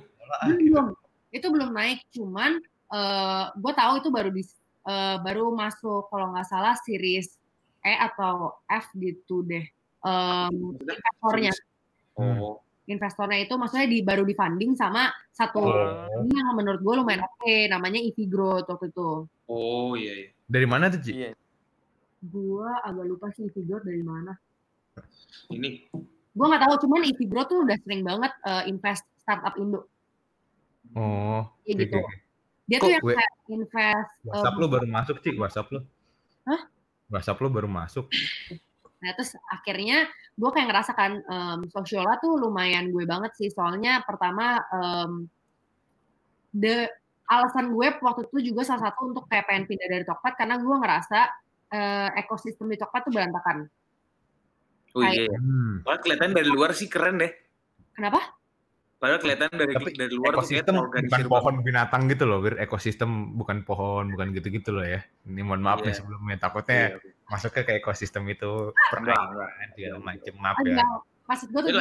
belum. 0.51 0.87
Itu 1.31 1.47
belum 1.55 1.71
naik. 1.71 2.03
Cuman 2.11 2.59
eh 2.87 3.45
gue 3.55 3.73
tahu 3.75 3.93
itu 4.03 4.09
baru 4.11 4.31
di 4.31 4.43
eh, 4.87 5.17
baru 5.23 5.51
masuk 5.55 6.11
kalau 6.11 6.35
nggak 6.35 6.47
salah 6.51 6.75
series 6.83 7.35
E 7.87 7.95
atau 7.95 8.59
F 8.67 8.91
gitu 8.99 9.47
deh 9.47 9.63
Maksudnya? 10.03 10.95
investornya 10.99 11.53
Oh, 12.17 12.59
investornya 12.87 13.39
itu 13.43 13.55
maksudnya 13.55 13.87
di 13.87 13.99
baru 14.01 14.23
di 14.23 14.33
funding 14.33 14.75
sama 14.75 15.07
satu 15.31 15.59
Oh. 15.63 16.23
ini 16.23 16.35
yang 16.35 16.55
menurut 16.55 16.81
gue 16.81 16.95
lumayan 16.97 17.23
oke 17.23 17.55
namanya 17.67 18.03
EV 18.03 18.19
Growth 18.27 18.67
waktu 18.67 18.91
itu 18.91 19.11
oh 19.47 19.93
iya 19.95 20.13
iya. 20.15 20.29
Dari 20.47 20.63
mana 20.63 20.87
tuh, 20.87 21.03
Ci? 21.03 21.13
Iya. 21.15 21.31
gue 22.23 22.69
agak 22.83 23.05
lupa 23.07 23.31
sih 23.35 23.47
EV 23.47 23.57
Growth 23.63 23.87
dari 23.87 24.03
mana 24.03 24.35
Ini 25.51 25.93
gue 26.33 26.47
nggak 26.47 26.63
tahu 26.65 26.75
cuman 26.87 27.03
EV 27.07 27.21
Growth 27.27 27.49
tuh 27.51 27.61
udah 27.63 27.77
sering 27.83 28.03
banget 28.03 28.33
eh, 28.43 28.63
invest 28.67 29.05
startup 29.21 29.55
Indo 29.59 29.87
Oh, 30.95 31.43
oke, 31.43 31.67
gitu 31.67 31.99
oke. 31.99 32.15
dia 32.65 32.79
Kok 32.79 32.87
tuh 32.87 32.91
yang 32.95 33.03
kayak 33.05 33.33
invest 33.51 34.11
WhatsApp 34.25 34.55
lu 34.57 34.67
baru 34.67 34.87
masuk, 34.87 35.17
Ci, 35.21 35.31
WhatsApp 35.37 35.69
lu. 35.75 35.81
Hah? 36.47 36.61
WhatsApp 37.11 37.39
lu 37.43 37.49
baru 37.51 37.69
masuk. 37.71 38.11
Nah, 38.97 39.13
terus 39.13 39.37
akhirnya 39.53 40.09
gue 40.35 40.51
kayak 40.51 40.69
ngerasakan 40.73 41.13
em, 41.23 41.61
Sosiola 41.71 42.19
tuh 42.19 42.41
lumayan 42.41 42.91
gue 42.91 43.05
banget 43.05 43.33
sih. 43.37 43.49
Soalnya 43.53 44.03
pertama 44.03 44.59
em, 44.73 45.31
the 46.57 46.89
alasan 47.27 47.75
gue 47.75 47.87
waktu 48.03 48.31
itu 48.31 48.55
juga 48.55 48.63
salah 48.63 48.91
satu 48.91 49.11
untuk 49.11 49.27
kayak 49.27 49.51
pengen 49.51 49.67
pindah 49.67 49.89
dari 49.91 50.05
Tokped 50.07 50.35
karena 50.39 50.57
gue 50.63 50.77
ngerasa 50.79 51.21
eh, 51.75 52.09
ekosistem 52.23 52.71
di 52.71 52.79
Tokped 52.79 53.11
tuh 53.11 53.13
berantakan. 53.13 53.67
oh 54.97 55.03
iya. 55.03 55.27
iya. 55.29 55.39
Hmm. 55.39 55.83
Padahal 55.85 56.01
kelihatan 56.01 56.33
dari 56.33 56.49
luar 56.49 56.71
sih 56.73 56.89
keren 56.89 57.21
deh. 57.21 57.33
Kenapa? 57.93 58.21
Padahal 58.97 59.21
kelihatan 59.21 59.53
dari 59.53 59.75
Tapi 59.77 59.91
dari 59.93 60.15
luar 60.17 60.33
tuh 60.33 60.49
kayak 60.49 60.65
ekosistem 60.65 60.73
bukan 60.73 61.05
terorganisir 61.05 61.29
pohon 61.29 61.55
binatang 61.61 62.03
gitu 62.09 62.25
loh, 62.25 62.39
Wir. 62.41 62.55
Ekosistem 62.57 63.11
bukan 63.37 63.59
pohon, 63.69 64.05
bukan 64.17 64.29
gitu-gitu 64.33 64.71
loh 64.73 64.87
ya. 64.89 65.05
Ini 65.29 65.41
mohon 65.45 65.61
maaf 65.61 65.85
nih 65.85 65.93
Iya. 65.93 66.01
sebelumnya. 66.01 66.37
Takutnya 66.41 66.81
Iya, 66.81 66.97
oke. 66.97 67.09
masuknya 67.29 67.63
ke 67.69 67.73
ekosistem 67.77 68.25
itu 68.33 68.51
pernah 68.73 69.17
segala 69.77 69.99
macem. 70.01 70.35
Maaf 70.41 70.57
ya. 70.65 70.81
Maksud 71.29 71.49
gue 71.53 71.61
tuh 71.69 71.73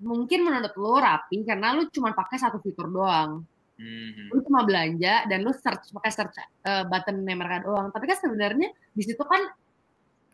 mungkin 0.00 0.38
menurut 0.44 0.72
lo 0.76 0.96
rapi 0.96 1.44
karena 1.44 1.76
lu 1.76 1.92
cuma 1.92 2.16
pakai 2.16 2.40
satu 2.40 2.56
fitur 2.64 2.88
doang. 2.88 3.44
Hmm. 3.76 4.32
Lu 4.32 4.40
cuma 4.40 4.64
belanja 4.64 5.28
dan 5.28 5.44
lu 5.44 5.52
search 5.52 5.92
pakai 5.92 6.08
search 6.08 6.40
eh, 6.40 6.84
button 6.88 7.20
mereka 7.20 7.68
doang. 7.68 7.92
Tapi 7.92 8.04
kan 8.08 8.16
sebenarnya 8.16 8.72
di 8.96 9.02
situ 9.04 9.20
kan 9.28 9.44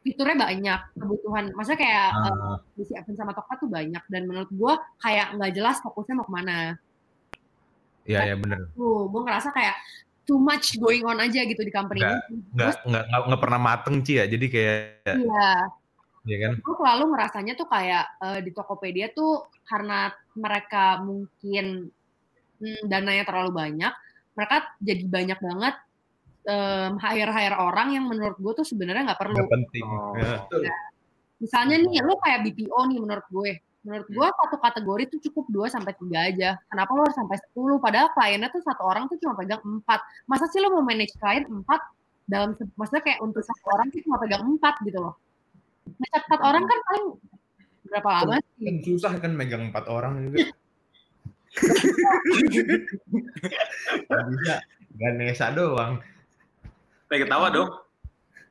fiturnya 0.02 0.36
banyak 0.36 0.80
kebutuhan. 0.98 1.44
Maksudnya 1.54 1.80
kayak 1.80 2.10
si 2.82 2.92
Evan 2.92 3.14
sama 3.14 3.32
Tokpa 3.32 3.54
tuh 3.56 3.70
banyak 3.70 4.02
dan 4.10 4.22
menurut 4.26 4.50
gue 4.50 4.74
kayak 4.98 5.38
nggak 5.38 5.52
jelas 5.54 5.78
fokusnya 5.80 6.18
mau 6.18 6.26
ke 6.26 6.34
mana. 6.34 6.58
Iya, 8.02 8.34
ya 8.34 8.36
bener. 8.36 8.66
Tuh, 8.74 9.06
gue 9.06 9.20
ngerasa 9.22 9.54
kayak 9.54 9.78
too 10.26 10.38
much 10.38 10.74
going 10.82 11.06
on 11.06 11.22
aja 11.22 11.46
gitu 11.46 11.62
di 11.62 11.70
company 11.70 12.02
Nggak, 12.02 12.18
ini. 12.30 12.38
Nggak, 12.54 12.74
nggak, 12.82 13.04
nggak, 13.06 13.22
nggak 13.30 13.42
pernah 13.42 13.60
mateng, 13.62 13.96
Ci 14.02 14.12
ya. 14.18 14.24
Jadi 14.26 14.46
kayak, 14.50 14.76
Iya, 15.06 15.50
ya 16.26 16.36
kan? 16.42 16.52
gue 16.58 16.74
selalu 16.78 17.04
ngerasanya 17.14 17.52
tuh 17.54 17.68
kayak 17.70 18.04
eh, 18.22 18.40
di 18.42 18.50
Tokopedia 18.50 19.06
tuh 19.14 19.46
karena 19.66 20.10
mereka 20.34 20.98
mungkin 21.02 21.90
hmm, 22.58 22.82
dananya 22.90 23.22
terlalu 23.22 23.50
banyak, 23.54 23.92
mereka 24.34 24.56
jadi 24.82 25.04
banyak 25.06 25.38
banget 25.38 25.74
em, 26.46 26.98
hire-hire 26.98 27.56
orang 27.58 27.94
yang 27.94 28.04
menurut 28.10 28.36
gue 28.38 28.52
tuh 28.62 28.66
sebenarnya 28.66 29.02
nggak 29.12 29.20
perlu. 29.20 29.36
Nggak 29.36 29.52
penting. 29.52 29.86
Oh. 29.86 30.14
Ya. 30.16 30.74
Misalnya 31.42 31.76
nih, 31.82 31.98
lo 32.06 32.14
kayak 32.22 32.46
BPO 32.46 32.78
nih 32.90 32.98
menurut 33.02 33.26
gue. 33.30 33.52
Menurut 33.82 34.06
gue 34.06 34.28
satu 34.30 34.56
kategori 34.62 35.10
tuh 35.10 35.18
cukup 35.30 35.66
2 35.66 35.74
sampai 35.74 35.92
3 35.98 36.30
aja. 36.30 36.54
Kenapa 36.70 36.94
lo 36.94 37.02
harus 37.02 37.18
sampai 37.18 37.34
10? 37.50 37.82
Padahal 37.82 38.14
kliennya 38.14 38.48
tuh 38.54 38.62
satu 38.62 38.82
orang 38.86 39.10
tuh 39.10 39.18
cuma 39.18 39.34
pegang 39.34 39.58
4. 39.58 39.82
Masa 40.30 40.46
sih 40.46 40.62
lo 40.62 40.70
mau 40.70 40.86
manage 40.86 41.18
klien 41.18 41.42
4 41.50 41.66
dalam 42.30 42.54
maksudnya 42.78 43.02
kayak 43.02 43.18
untuk 43.18 43.42
satu 43.42 43.66
orang 43.74 43.90
tuh 43.90 43.98
cuma 44.06 44.22
pegang 44.22 44.46
4 44.46 44.86
gitu 44.86 45.02
loh. 45.02 45.18
Manage 45.98 46.26
4 46.30 46.46
orang 46.46 46.62
kan 46.62 46.78
paling 46.86 47.18
berapa 47.90 48.08
lama 48.22 48.38
sih? 48.38 48.62
Kan 48.62 48.76
susah 48.86 49.12
kan 49.18 49.34
megang 49.34 49.74
empat 49.74 49.90
orang 49.90 50.30
juga. 50.30 50.46
Nggak 54.06 54.24
bisa. 54.30 54.62
Ganesha 54.94 55.50
doang. 55.50 55.98
Kayak 57.12 57.28
ketawa 57.28 57.46
dong. 57.52 57.68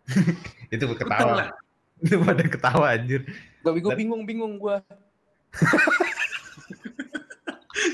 Itu 0.73 0.85
ketawa. 0.93 1.33
lah. 1.33 1.49
Itu 2.05 2.21
pada 2.21 2.43
ketawa 2.45 2.85
anjir. 2.93 3.25
Gak 3.65 3.73
gue 3.73 3.93
bingung 3.97 4.21
bingung 4.29 4.61
gue. 4.61 4.77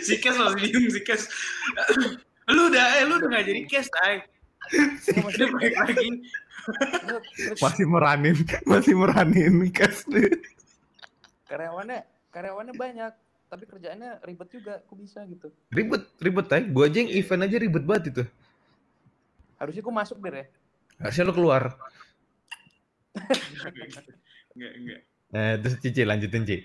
Si 0.03 0.19
Kes 0.19 0.36
masih 0.36 0.60
bingung 0.67 0.88
si 0.91 0.99
Kes. 0.99 1.32
lu 2.51 2.67
udah 2.67 2.99
eh 2.99 3.03
lu 3.08 3.23
udah 3.23 3.39
gak 3.39 3.47
jadi 3.47 3.63
Kes, 3.63 3.88
ay. 4.03 4.19
Udah 5.23 5.47
balik 5.56 5.75
lagi. 5.80 6.08
Masih 7.63 7.86
meranin, 7.88 8.36
masih 8.67 8.93
meranin 8.99 9.71
kas. 9.71 10.03
karyawannya 11.47 12.03
karyawannya 12.36 12.75
banyak 12.75 13.15
tapi 13.47 13.63
kerjaannya 13.63 14.19
ribet 14.27 14.51
juga 14.51 14.84
kok 14.84 14.97
bisa 14.99 15.23
gitu 15.32 15.47
Ribet, 15.71 16.03
ribet 16.19 16.47
aja. 16.51 16.67
Gua 16.67 16.91
aja 16.91 16.99
yang 16.99 17.12
event 17.15 17.41
aja 17.47 17.56
ribet 17.56 17.84
banget 17.88 18.03
itu. 18.12 18.23
Harusnya 19.58 19.82
gue 19.82 19.96
masuk 19.96 20.17
deh 20.22 20.41
ya 20.41 20.48
Harusnya 20.98 21.30
lo 21.30 21.34
keluar. 21.38 21.63
Enggak, 24.58 24.74
enggak. 24.82 25.00
Eh, 25.30 25.54
terus 25.62 25.76
Cici 25.78 26.02
lanjutin 26.02 26.41
Ci. 26.41 26.58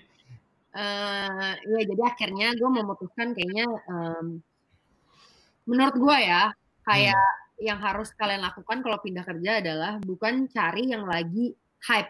Eh, 0.73 1.53
ya 1.69 1.81
jadi 1.85 2.01
akhirnya 2.01 2.57
gue 2.57 2.65
memutuskan 2.65 3.37
kayaknya 3.37 3.69
em, 3.69 4.41
menurut 5.69 5.93
gue 5.93 6.17
ya 6.17 6.49
kayak 6.81 7.21
yang 7.61 7.77
harus 7.77 8.09
kalian 8.17 8.41
lakukan 8.41 8.81
kalau 8.81 8.97
pindah 8.97 9.21
kerja 9.21 9.61
adalah 9.61 10.01
bukan 10.01 10.49
cari 10.49 10.89
yang 10.89 11.05
lagi 11.05 11.53
hype 11.85 12.09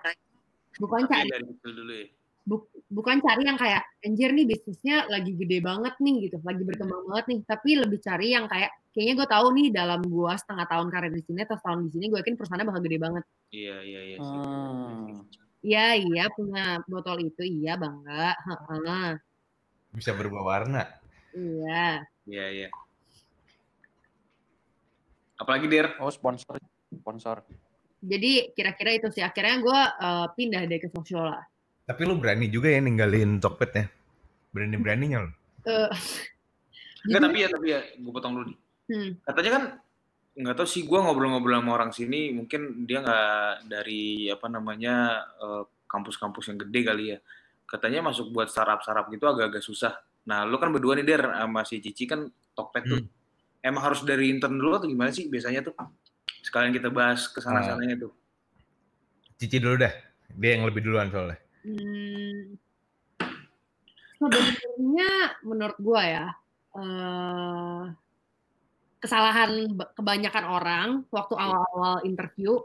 bukan 0.79 1.03
Tapi 1.05 1.11
cari 1.11 1.27
dari 1.27 1.45
kecil 1.51 1.71
dulu 1.75 1.91
ya. 1.91 2.07
Bu- 2.43 2.67
bukan 2.91 3.23
cari 3.23 3.47
yang 3.47 3.55
kayak 3.55 3.81
anjir 4.03 4.29
nih 4.31 4.45
bisnisnya 4.45 5.07
lagi 5.07 5.31
gede 5.33 5.63
banget 5.63 5.95
nih 5.97 6.27
gitu 6.27 6.37
lagi 6.43 6.61
berkembang 6.61 7.03
banget 7.07 7.25
nih 7.31 7.39
tapi 7.47 7.69
lebih 7.79 7.99
cari 7.99 8.35
yang 8.35 8.45
kayak 8.45 8.71
kayaknya 8.91 9.13
gue 9.17 9.27
tahu 9.27 9.47
nih 9.55 9.67
dalam 9.71 10.01
gue 10.03 10.33
setengah 10.37 10.67
tahun 10.67 10.87
karir 10.91 11.11
di 11.11 11.23
sini 11.23 11.39
atau 11.41 11.55
setahun 11.55 11.79
di 11.87 11.91
sini 11.91 12.05
gue 12.11 12.19
yakin 12.19 12.35
perusahaannya 12.35 12.67
bakal 12.67 12.81
gede 12.83 12.99
banget 12.99 13.23
Iya, 13.53 13.75
iya, 13.85 14.01
iya. 14.03 14.17
sih. 14.17 14.37
Hmm. 14.37 15.07
iya 15.63 15.85
iya 15.95 16.23
punya 16.33 16.81
botol 16.85 17.21
itu 17.21 17.41
iya 17.45 17.77
bangga. 17.77 18.33
Bisa 19.93 20.11
berubah 20.11 20.41
warna. 20.43 20.83
iya 21.31 22.01
Iya, 22.25 22.45
iya. 22.49 22.67
Apalagi 25.37 25.67
Der? 25.67 25.97
oh 25.99 26.09
sponsor 26.09 26.55
sponsor 26.93 27.41
jadi 28.03 28.51
kira-kira 28.51 28.99
itu 28.99 29.07
sih 29.09 29.23
akhirnya 29.23 29.63
gue 29.63 29.79
eh, 30.03 30.27
pindah 30.35 30.61
deh 30.67 30.75
ke 30.77 30.91
Sosiola 30.91 31.39
Tapi 31.83 32.01
lu 32.07 32.15
berani 32.15 32.47
juga 32.47 32.71
ya 32.71 32.79
ninggalin 32.79 33.43
Tokped 33.43 33.71
ya. 33.75 33.85
Berani-beraninya 34.55 35.17
lo. 35.27 35.31
Eh, 35.67 35.89
Enggak, 37.03 37.19
jadi- 37.19 37.25
tapi 37.27 37.37
ya, 37.43 37.47
tapi 37.51 37.67
ya, 37.67 37.79
gue 37.99 38.11
potong 38.15 38.33
dulu 38.39 38.45
nih. 38.47 38.57
Hmm. 38.83 39.09
Katanya 39.27 39.51
kan 39.51 39.63
nggak 40.33 40.55
tahu 40.57 40.65
sih 40.67 40.81
gue 40.89 40.97
ngobrol-ngobrol 40.97 41.61
sama 41.61 41.71
orang 41.77 41.93
sini 41.93 42.33
mungkin 42.33 42.89
dia 42.89 43.05
nggak 43.05 43.69
dari 43.69 44.33
apa 44.33 44.49
namanya 44.49 45.21
eh, 45.37 45.63
kampus-kampus 45.85 46.49
yang 46.49 46.57
gede 46.57 46.79
kali 46.81 47.03
ya 47.13 47.17
katanya 47.69 48.09
masuk 48.09 48.33
buat 48.33 48.49
startup-startup 48.49 49.13
gitu 49.13 49.29
agak-agak 49.29 49.61
susah 49.61 49.93
nah 50.25 50.41
lu 50.41 50.57
kan 50.57 50.73
berdua 50.73 50.97
nih 50.97 51.05
der 51.05 51.21
sama 51.21 51.61
si 51.69 51.77
Cici 51.85 52.09
kan 52.09 52.25
Tokped 52.57 52.81
tuh 52.81 53.05
emang 53.61 53.85
harus 53.85 54.01
dari 54.01 54.33
intern 54.33 54.57
dulu 54.57 54.81
atau 54.81 54.89
gimana 54.89 55.13
sih 55.13 55.29
biasanya 55.29 55.61
tuh 55.61 55.77
sekalian 56.41 56.73
kita 56.73 56.89
bahas 56.89 57.29
ke 57.29 57.37
sana 57.37 57.61
sananya 57.61 58.09
tuh 58.09 58.11
Cici 59.37 59.61
dulu 59.61 59.85
dah. 59.85 59.93
Dia 60.33 60.57
yang 60.57 60.65
lebih 60.65 60.81
duluan 60.81 61.13
soalnya. 61.13 61.37
Hmm, 61.63 62.59
sebenarnya 64.19 65.11
menurut 65.47 65.77
gua 65.79 66.01
ya 66.03 66.27
eh, 66.75 67.83
kesalahan 69.03 69.67
kebanyakan 69.99 70.45
orang 70.47 70.89
waktu 71.11 71.35
awal-awal 71.35 72.03
interview 72.07 72.55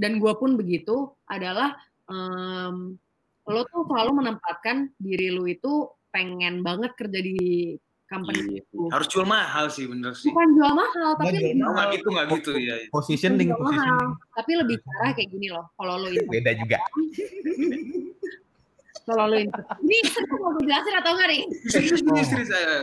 dan 0.00 0.16
gue 0.16 0.32
pun 0.40 0.56
begitu 0.56 1.12
adalah 1.28 1.76
em, 2.08 2.96
lo 3.44 3.60
tuh 3.68 3.84
selalu 3.84 4.24
menempatkan 4.24 4.88
diri 4.96 5.28
lu 5.28 5.44
itu 5.44 5.92
pengen 6.08 6.64
banget 6.64 6.96
kerja 6.96 7.20
di 7.20 7.76
company 8.12 8.40
Iya. 8.42 8.60
itu. 8.60 8.78
Harus 8.88 9.08
jual 9.08 9.24
mahal 9.24 9.64
sih 9.66 9.84
bener 9.84 10.12
sih. 10.12 10.28
Bukan 10.28 10.48
jual 10.52 10.72
mahal, 10.72 11.08
tapi 11.14 11.24
Nggak 11.24 11.32
jual 11.32 11.48
lebih, 11.48 11.64
Oh, 11.64 11.72
nggak 11.72 11.88
gitu 11.90 12.08
nggak 12.08 12.26
gitu 12.30 12.50
ya. 12.58 12.74
Positioning, 12.88 13.48
jual 13.48 13.58
mahal. 13.58 13.72
positioning. 13.72 14.10
Tapi 14.32 14.50
lebih 14.54 14.76
ke 14.76 14.88
arah 14.94 15.10
kayak 15.12 15.28
gini 15.30 15.48
loh. 15.48 15.64
Kalau 15.72 15.94
lo 15.96 16.06
interview, 16.06 16.32
Beda 16.34 16.52
juga. 16.52 16.78
kalau 19.02 19.24
lo 19.26 19.36
interview, 19.36 19.76
ini 19.82 19.96
mau 20.30 20.50
gue 20.52 20.62
jelasin 20.62 20.94
atau 20.94 21.10
enggak 21.12 21.28
nih? 21.28 21.42
Serius 21.66 22.00
saya. 22.46 22.76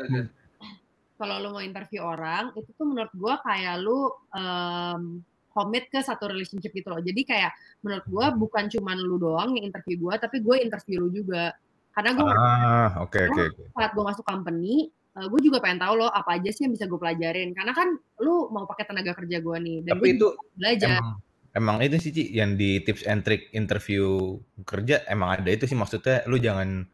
Kalau 1.15 1.35
lo 1.37 1.47
mau 1.51 1.59
interview 1.59 2.01
orang, 2.01 2.51
itu 2.55 2.69
tuh 2.73 2.85
menurut 2.85 3.11
gue 3.11 3.33
kayak 3.43 3.75
lu 3.77 4.07
em, 4.31 5.19
commit 5.49 5.87
ke 5.87 5.99
satu 5.99 6.27
relationship 6.27 6.71
gitu 6.71 6.87
loh. 6.87 6.99
Jadi 6.99 7.21
kayak 7.23 7.51
menurut 7.81 8.05
gue 8.05 8.25
bukan 8.37 8.65
cuman 8.69 8.97
lu 8.97 9.19
doang 9.19 9.51
yang 9.51 9.67
interview 9.67 9.99
gue, 9.99 10.15
tapi 10.15 10.39
gue 10.39 10.55
interview 10.59 11.03
lu 11.03 11.11
juga. 11.11 11.51
Karena 11.91 12.15
gue 12.15 12.23
Ah, 12.29 12.89
oke 12.99 13.19
oke 13.25 13.41
oke. 13.51 13.63
saat 13.73 13.91
gue 13.91 14.03
masuk 14.05 14.23
company, 14.23 14.87
gue 15.17 15.39
juga 15.41 15.57
pengen 15.59 15.81
tahu 15.81 15.93
loh 16.05 16.09
apa 16.13 16.37
aja 16.37 16.49
sih 16.53 16.69
yang 16.69 16.73
bisa 16.77 16.85
gue 16.85 16.99
pelajarin. 16.99 17.51
Karena 17.57 17.73
kan 17.73 17.97
lu 18.21 18.47
mau 18.53 18.63
pakai 18.69 18.85
tenaga 18.87 19.17
kerja 19.17 19.41
gue 19.41 19.57
nih, 19.59 19.77
dan 19.83 19.91
Tapi 19.97 20.05
gue 20.05 20.15
itu 20.15 20.27
belajar. 20.55 20.89
emang 21.01 21.09
emang 21.57 21.77
itu 21.81 21.97
sih 21.97 22.11
Ci, 22.13 22.23
yang 22.31 22.55
di 22.55 22.79
tips 22.85 23.03
and 23.09 23.25
trick 23.25 23.49
interview 23.57 24.37
kerja 24.63 25.01
emang 25.09 25.41
ada 25.41 25.49
itu 25.49 25.65
sih 25.65 25.75
maksudnya 25.75 26.21
lu 26.29 26.37
jangan 26.37 26.85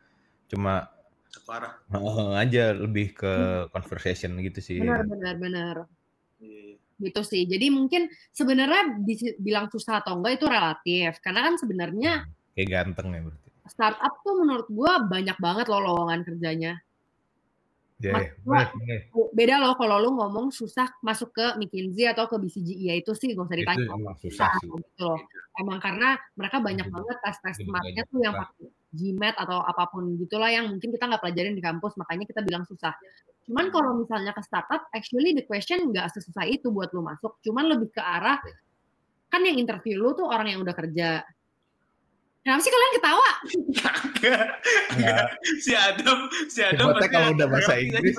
cuma 0.47 0.88
Separah. 1.28 1.75
heeh 1.91 2.30
aja 2.39 2.63
lebih 2.71 3.12
ke 3.12 3.34
conversation 3.75 4.39
gitu 4.39 4.63
sih. 4.63 4.80
Benar, 4.80 5.04
benar, 5.04 5.36
benar. 5.36 5.75
Iya. 6.39 6.80
Gitu 6.95 7.21
sih. 7.28 7.43
Jadi 7.43 7.67
mungkin 7.67 8.08
sebenarnya 8.32 9.04
dibilang 9.04 9.67
susah 9.67 9.99
atau 9.99 10.15
enggak 10.15 10.39
itu 10.39 10.47
relatif. 10.47 11.19
Karena 11.19 11.51
kan 11.51 11.60
sebenarnya 11.60 12.23
Kayak 12.56 12.69
ganteng 12.71 13.12
ya 13.12 13.19
berarti. 13.28 13.49
startup 13.67 14.13
tuh 14.23 14.34
menurut 14.39 14.67
gue 14.71 14.93
banyak 15.12 15.38
banget 15.43 15.65
loh 15.67 15.84
lowongan 15.84 16.23
kerjanya. 16.23 16.80
Ya, 17.96 18.12
bener, 18.44 18.68
bener. 18.76 19.00
Beda 19.32 19.56
loh 19.64 19.72
kalau 19.80 20.04
lu 20.04 20.12
ngomong 20.20 20.52
susah 20.52 20.92
masuk 21.00 21.32
ke 21.32 21.56
McKinsey 21.56 22.04
atau 22.12 22.28
ke 22.28 22.36
BCG, 22.36 22.76
ya 22.76 22.94
itu 23.00 23.16
sih 23.16 23.32
gak 23.32 23.48
usah 23.48 23.56
Itu 23.56 23.62
ditanya. 23.64 23.88
emang 23.96 24.18
susah 24.20 24.52
sih. 24.60 24.68
gitu 24.68 25.04
loh. 25.08 25.20
Emang 25.56 25.80
karena 25.80 26.20
mereka 26.36 26.60
banyak 26.60 26.92
banget 26.92 27.18
tes-tes 27.24 27.56
banyak 27.64 28.06
tuh 28.12 28.20
yang 28.20 28.36
pakai 28.36 28.68
GMAT 28.96 29.36
atau 29.40 29.64
apa 29.64 29.88
pun 29.88 30.20
gitulah 30.20 30.52
yang 30.52 30.68
mungkin 30.68 30.92
kita 30.92 31.08
nggak 31.08 31.24
pelajarin 31.24 31.56
di 31.56 31.64
kampus, 31.64 31.96
makanya 31.96 32.28
kita 32.28 32.44
bilang 32.44 32.68
susah. 32.68 32.92
Cuman 33.48 33.72
kalau 33.72 33.96
misalnya 34.04 34.36
ke 34.36 34.44
startup, 34.44 34.92
actually 34.92 35.32
the 35.32 35.48
question 35.48 35.88
nggak 35.96 36.12
sesusah 36.12 36.52
itu 36.52 36.68
buat 36.76 36.92
lu 36.92 37.00
masuk. 37.00 37.40
Cuman 37.48 37.72
lebih 37.72 37.96
ke 37.96 38.04
arah, 38.04 38.44
kan 39.32 39.40
yang 39.40 39.56
interview 39.56 40.04
lu 40.04 40.12
tuh 40.12 40.28
orang 40.28 40.52
yang 40.52 40.60
udah 40.60 40.76
kerja. 40.76 41.24
Kenapa 42.46 42.62
sih 42.62 42.70
kalian 42.70 42.94
ketawa? 42.94 43.30
Enggak. 43.58 43.96
Enggak. 44.94 45.26
Si 45.66 45.72
Adam, 45.74 46.18
si 46.46 46.60
Adam 46.62 46.94
Botnya 46.94 47.10
kalau 47.10 47.30
udah 47.34 47.48
bahasa 47.50 47.74
Inggris. 47.82 48.16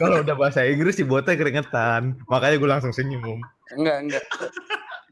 Kalau 0.00 0.16
udah 0.24 0.34
bahasa 0.40 0.60
Inggris 0.64 0.96
si 0.96 1.04
botnya 1.04 1.36
keringetan. 1.36 2.16
Makanya 2.24 2.56
gue 2.56 2.70
langsung 2.72 2.88
senyum. 2.88 3.44
Enggak, 3.76 3.96
enggak. 4.00 4.24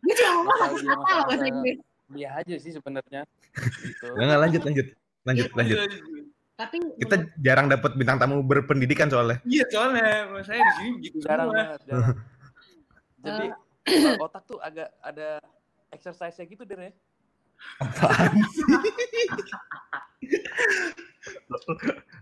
Gue 0.01 0.15
cuma 0.17 0.31
ngomong 0.33 0.57
satu 0.57 0.75
kata 0.81 1.11
loh 1.13 1.25
bahasa 1.29 1.45
Inggris. 1.45 1.77
Dia 2.17 2.29
aja 2.41 2.55
sih 2.57 2.73
sebenarnya. 2.73 3.29
Gitu. 3.85 4.09
Enggak, 4.17 4.39
lanjut 4.49 4.63
lanjut. 4.65 4.87
Lanjut 5.29 5.49
lanjut. 5.53 5.79
Tapi 6.57 6.77
Kita 6.97 7.17
jarang 7.45 7.69
dapat 7.69 8.01
bintang 8.01 8.17
tamu 8.17 8.41
berpendidikan 8.41 9.13
soalnya. 9.13 9.45
Iya 9.45 9.69
soalnya 9.69 10.41
saya 10.41 10.65
di 10.65 10.73
sini 10.81 10.91
begitu 10.97 11.17
Jarang 11.21 11.53
banget, 11.53 11.81
jarang. 11.85 12.17
Jadi 13.29 13.47
uh, 14.09 14.25
otak 14.25 14.43
tuh 14.49 14.57
agak 14.65 14.89
ada 15.05 15.37
exercise-nya 15.93 16.49
gitu 16.49 16.65
deh 16.65 16.81
ya. 16.81 16.93
Apaan 17.79 18.33
sih? 18.47 18.65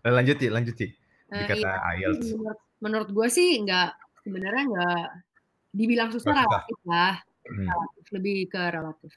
lanjut 0.04 0.36
sih, 0.36 0.50
lanjut 0.50 0.74
sih. 0.74 0.90
Eh, 1.30 1.38
Dikata 1.40 1.70
iya, 1.94 2.08
IELTS. 2.08 2.26
menurut, 2.32 2.58
menurut 2.78 3.08
gue 3.10 3.28
sih 3.28 3.58
nggak 3.60 3.88
sebenarnya 4.20 4.62
nggak 4.66 5.02
dibilang 5.72 6.10
susah 6.10 6.34
relatif 6.36 6.78
lah 6.84 7.14
Hmm. 7.44 7.68
relatif 7.68 8.04
lebih 8.10 8.48
ke 8.48 8.62
relatif 8.70 9.12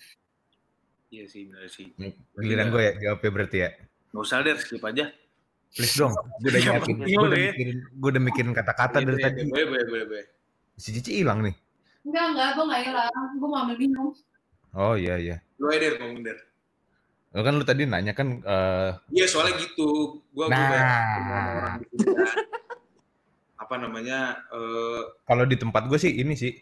Iya 1.08 1.24
sih 1.26 1.48
benar 1.48 1.64
sih. 1.68 1.96
Giliran 2.36 2.68
gue 2.68 2.82
ya 2.82 2.92
jawabnya 3.00 3.30
berarti 3.32 3.58
ya. 3.58 3.70
Gak 4.12 4.20
usah 4.20 4.44
deh 4.44 4.52
skip 4.54 4.84
aja. 4.84 5.08
Please 5.70 5.96
dong, 5.96 6.12
gue 6.12 6.20
udah 6.46 6.60
Yang 6.60 6.68
nyiapin, 6.68 6.84
penting 6.98 7.08
gue 7.08 7.24
udah 7.24 7.32
lu 7.32 7.38
ya. 7.38 7.48
mikirin, 7.50 7.78
gue 7.88 8.10
udah 8.10 8.24
mikirin 8.24 8.52
kata-kata 8.52 8.98
dari 9.00 9.16
Iya, 9.16 9.24
tadi. 9.24 9.40
Boleh 9.46 9.66
boleh 9.66 9.84
boleh 9.86 10.06
boleh. 10.06 10.26
Si 10.76 10.92
Cici 10.92 11.12
hilang 11.18 11.40
nih. 11.40 11.56
enggak 12.04 12.26
enggak 12.30 12.50
gue 12.52 12.64
nggak 12.66 12.82
hilang 12.84 13.12
gue 13.34 13.48
mau 13.48 13.60
ambil 13.64 13.78
minum 13.78 14.08
Oh 14.78 14.94
iya 14.94 15.18
iya. 15.18 15.36
Lu 15.58 15.68
aja 15.68 15.90
deh 15.90 15.98
ngomong 15.98 16.22
der. 16.22 16.38
Lo 17.34 17.42
kan 17.42 17.54
lu 17.54 17.66
tadi 17.66 17.84
nanya 17.84 18.14
kan 18.14 18.40
eh 18.40 18.92
Iya 19.10 19.26
soalnya 19.26 19.58
gitu. 19.58 20.22
Gua 20.32 20.46
gua 20.46 20.54
Nah. 20.54 20.70
banyak 20.70 20.86
ketemu 20.86 21.18
sama 21.18 21.50
orang 21.52 21.76
di 21.82 21.98
sini 21.98 22.14
kan. 22.14 22.30
Apa 23.58 23.76
namanya? 23.76 24.20
eh 24.48 25.02
kalau 25.26 25.44
di 25.44 25.58
tempat 25.58 25.90
gue 25.90 25.98
sih 25.98 26.14
ini 26.14 26.34
sih 26.34 26.54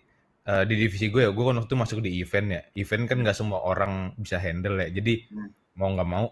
eh, 0.45 0.63
di 0.63 0.75
divisi 0.78 1.10
gue 1.10 1.21
ya, 1.21 1.32
gue 1.34 1.43
kan 1.43 1.58
waktu 1.58 1.67
itu 1.67 1.78
masuk 1.78 1.99
di 1.99 2.12
event 2.17 2.47
ya. 2.49 2.62
Event 2.73 3.04
kan 3.06 3.17
nggak 3.19 3.36
semua 3.36 3.60
orang 3.62 4.15
bisa 4.15 4.39
handle 4.39 4.80
ya. 4.80 4.88
Jadi 4.89 5.28
Hmm. 5.30 5.51
mau 5.75 5.91
nggak 5.91 6.08
mau 6.08 6.25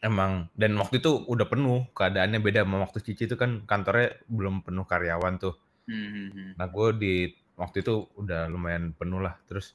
emang 0.00 0.48
dan 0.56 0.72
waktu 0.80 0.96
itu 0.96 1.12
udah 1.28 1.44
penuh 1.44 1.84
keadaannya 1.92 2.40
beda 2.40 2.64
sama 2.64 2.80
waktu 2.80 3.04
Cici 3.04 3.28
itu 3.28 3.36
kan 3.36 3.66
kantornya 3.66 4.16
belum 4.30 4.62
penuh 4.62 4.86
karyawan 4.86 5.36
tuh. 5.36 5.58
hmm, 5.84 6.08
hmm, 6.08 6.28
hmm. 6.30 6.50
Nah 6.56 6.66
gue 6.70 6.88
di 6.96 7.14
waktu 7.58 7.82
itu 7.82 8.06
udah 8.16 8.46
lumayan 8.48 8.94
penuh 8.94 9.18
lah. 9.20 9.36
Terus 9.44 9.74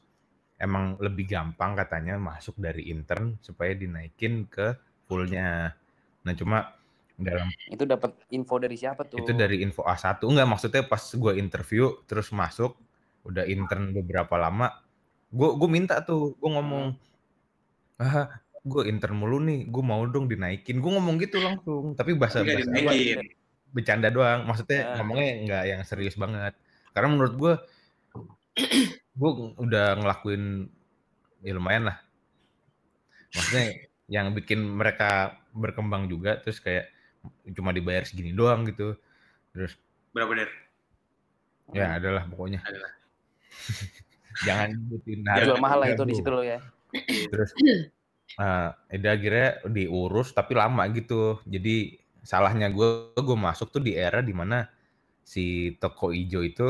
emang 0.58 0.96
lebih 0.98 1.28
gampang 1.28 1.76
katanya 1.76 2.16
masuk 2.16 2.56
dari 2.58 2.88
intern 2.90 3.36
supaya 3.40 3.74
dinaikin 3.74 4.48
ke 4.48 4.76
fullnya. 5.06 5.76
Nah 6.24 6.34
cuma 6.34 6.74
dalam 7.16 7.48
Itu 7.72 7.88
dapat 7.88 8.12
info 8.30 8.60
dari 8.60 8.76
siapa 8.76 9.08
tuh? 9.08 9.16
itu 9.24 9.32
dari 9.32 9.64
info 9.64 9.84
A1 9.84 10.20
enggak 10.20 10.48
maksudnya 10.52 10.84
pas 10.84 11.00
gue 11.00 11.34
interview 11.40 11.96
terus 12.04 12.28
masuk 12.32 12.76
udah 13.24 13.48
intern 13.48 13.96
beberapa 13.96 14.36
lama 14.36 14.84
gue 15.32 15.50
gue 15.56 15.70
minta 15.72 16.04
tuh 16.04 16.36
gue 16.36 16.50
ngomong 16.52 16.92
ah 17.98 18.28
gue 18.62 18.84
intern 18.92 19.16
mulu 19.16 19.40
nih 19.40 19.64
gue 19.64 19.80
mau 19.80 20.04
dong 20.06 20.28
dinaikin 20.28 20.84
gue 20.84 20.92
ngomong 20.92 21.16
gitu 21.24 21.40
langsung 21.40 21.96
tapi 21.96 22.20
bahasa 22.20 22.44
bahasa 22.44 22.68
dinaikin. 22.68 23.32
bercanda 23.72 24.12
doang 24.12 24.44
maksudnya 24.44 24.84
Ah. 24.84 25.00
ngomongnya 25.00 25.30
nggak 25.48 25.64
yang 25.72 25.82
serius 25.88 26.20
banget 26.20 26.52
karena 26.92 27.08
menurut 27.16 27.34
gue 27.40 27.54
gue 29.16 29.32
udah 29.56 29.96
ngelakuin 30.00 30.68
ya 31.42 31.54
lumayan 31.56 31.92
lah 31.92 31.98
maksudnya 33.32 33.68
yang 34.16 34.36
bikin 34.36 34.62
mereka 34.62 35.40
berkembang 35.56 36.06
juga 36.12 36.38
terus 36.44 36.62
kayak 36.62 36.92
cuma 37.58 37.74
dibayar 37.74 38.06
segini 38.06 38.36
doang 38.36 38.68
gitu 38.70 38.94
terus 39.56 39.74
Berapa 40.14 40.32
der? 40.32 40.52
ya 41.74 41.98
adalah 41.98 42.24
pokoknya 42.30 42.62
Adalah. 42.62 42.92
jangan 44.48 44.68
nyebutin 44.76 45.20
Jual 45.26 45.58
mahal 45.64 45.80
lah 45.82 45.90
itu 45.96 46.04
di 46.06 46.14
situ 46.14 46.30
lo 46.30 46.44
ya. 46.44 46.60
terus 47.32 47.52
eh 48.36 48.68
udah 49.00 49.12
akhirnya 49.16 49.64
diurus 49.70 50.36
tapi 50.36 50.54
lama 50.60 50.84
gitu 50.92 51.40
jadi 51.48 51.98
salahnya 52.26 52.68
gue 52.74 53.16
gue 53.16 53.38
masuk 53.38 53.72
tuh 53.72 53.80
di 53.80 53.96
era 53.96 54.20
di 54.20 54.34
mana 54.36 54.68
si 55.24 55.74
toko 55.80 56.12
ijo 56.12 56.44
itu 56.44 56.68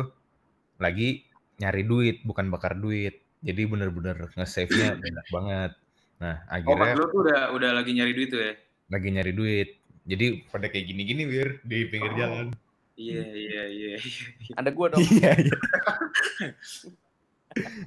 lagi 0.77 1.25
nyari 1.55 1.83
duit 1.83 2.21
bukan 2.21 2.47
bakar 2.47 2.75
duit 2.75 3.19
jadi 3.39 3.61
bener-bener 3.65 4.31
nge-save 4.33 4.71
nya 4.71 4.89
banyak 5.03 5.27
banget 5.29 5.71
nah 6.15 6.35
Oh 6.65 6.73
akhirnya 6.73 6.95
lu 6.95 7.05
tuh 7.09 7.19
udah 7.23 7.41
udah 7.51 7.69
lagi 7.75 7.91
nyari 7.91 8.11
duit 8.11 8.29
tuh 8.29 8.39
ya? 8.39 8.53
lagi 8.87 9.07
nyari 9.09 9.31
duit 9.31 9.69
jadi 10.05 10.25
pada 10.47 10.67
kayak 10.67 10.85
gini-gini 10.85 11.23
wir 11.25 11.59
di 11.61 11.87
pinggir 11.87 12.11
Oh. 12.11 12.17
jalan 12.17 12.47
Iya 12.95 13.27
iya 13.27 13.63
iya. 13.67 13.89
iya. 13.99 14.23
Ada 14.55 14.71
gua 14.71 14.87
dong. 14.95 15.03
Iya, 15.03 15.35
iya. 15.35 15.57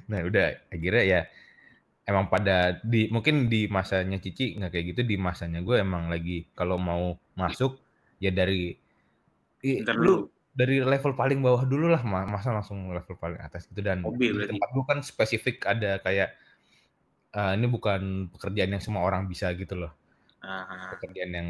nah 0.09 0.21
udah 0.21 0.47
akhirnya 0.69 1.01
ya 1.01 1.21
emang 2.05 2.29
pada 2.29 2.77
di 2.81 3.09
mungkin 3.09 3.49
di 3.49 3.65
masanya 3.65 4.17
Cici 4.17 4.57
nggak 4.57 4.69
kayak 4.69 4.85
gitu 4.93 5.01
di 5.05 5.17
masanya 5.17 5.61
gue 5.61 5.77
emang 5.77 6.09
lagi 6.09 6.49
kalau 6.53 6.77
mau 6.77 7.17
masuk 7.33 7.77
ya 8.17 8.29
dari 8.29 8.73
i- 9.61 9.81
Ntar 9.81 9.97
lu 9.97 10.05
dulu. 10.05 10.15
Dari 10.49 10.81
level 10.81 11.13
paling 11.13 11.39
bawah 11.39 11.63
dulu 11.63 11.87
lah 11.87 12.01
ma- 12.01 12.25
masa 12.25 12.49
langsung 12.49 12.89
level 12.89 13.15
paling 13.15 13.39
atas 13.39 13.65
gitu 13.65 13.79
dan 13.79 14.01
Hobi 14.01 14.33
di 14.33 14.45
tempat 14.45 14.69
gue 14.69 14.83
kan 14.83 14.99
spesifik 14.99 15.63
ada 15.63 15.97
kayak 15.99 16.35
eh, 17.31 17.51
ini 17.53 17.65
bukan 17.65 18.27
pekerjaan 18.29 18.71
yang 18.71 18.83
semua 18.83 19.03
orang 19.03 19.25
bisa 19.25 19.49
gitu 19.53 19.77
loh 19.77 19.93
Ah, 20.39 20.95
pekerjaan 20.95 21.31
yang 21.31 21.49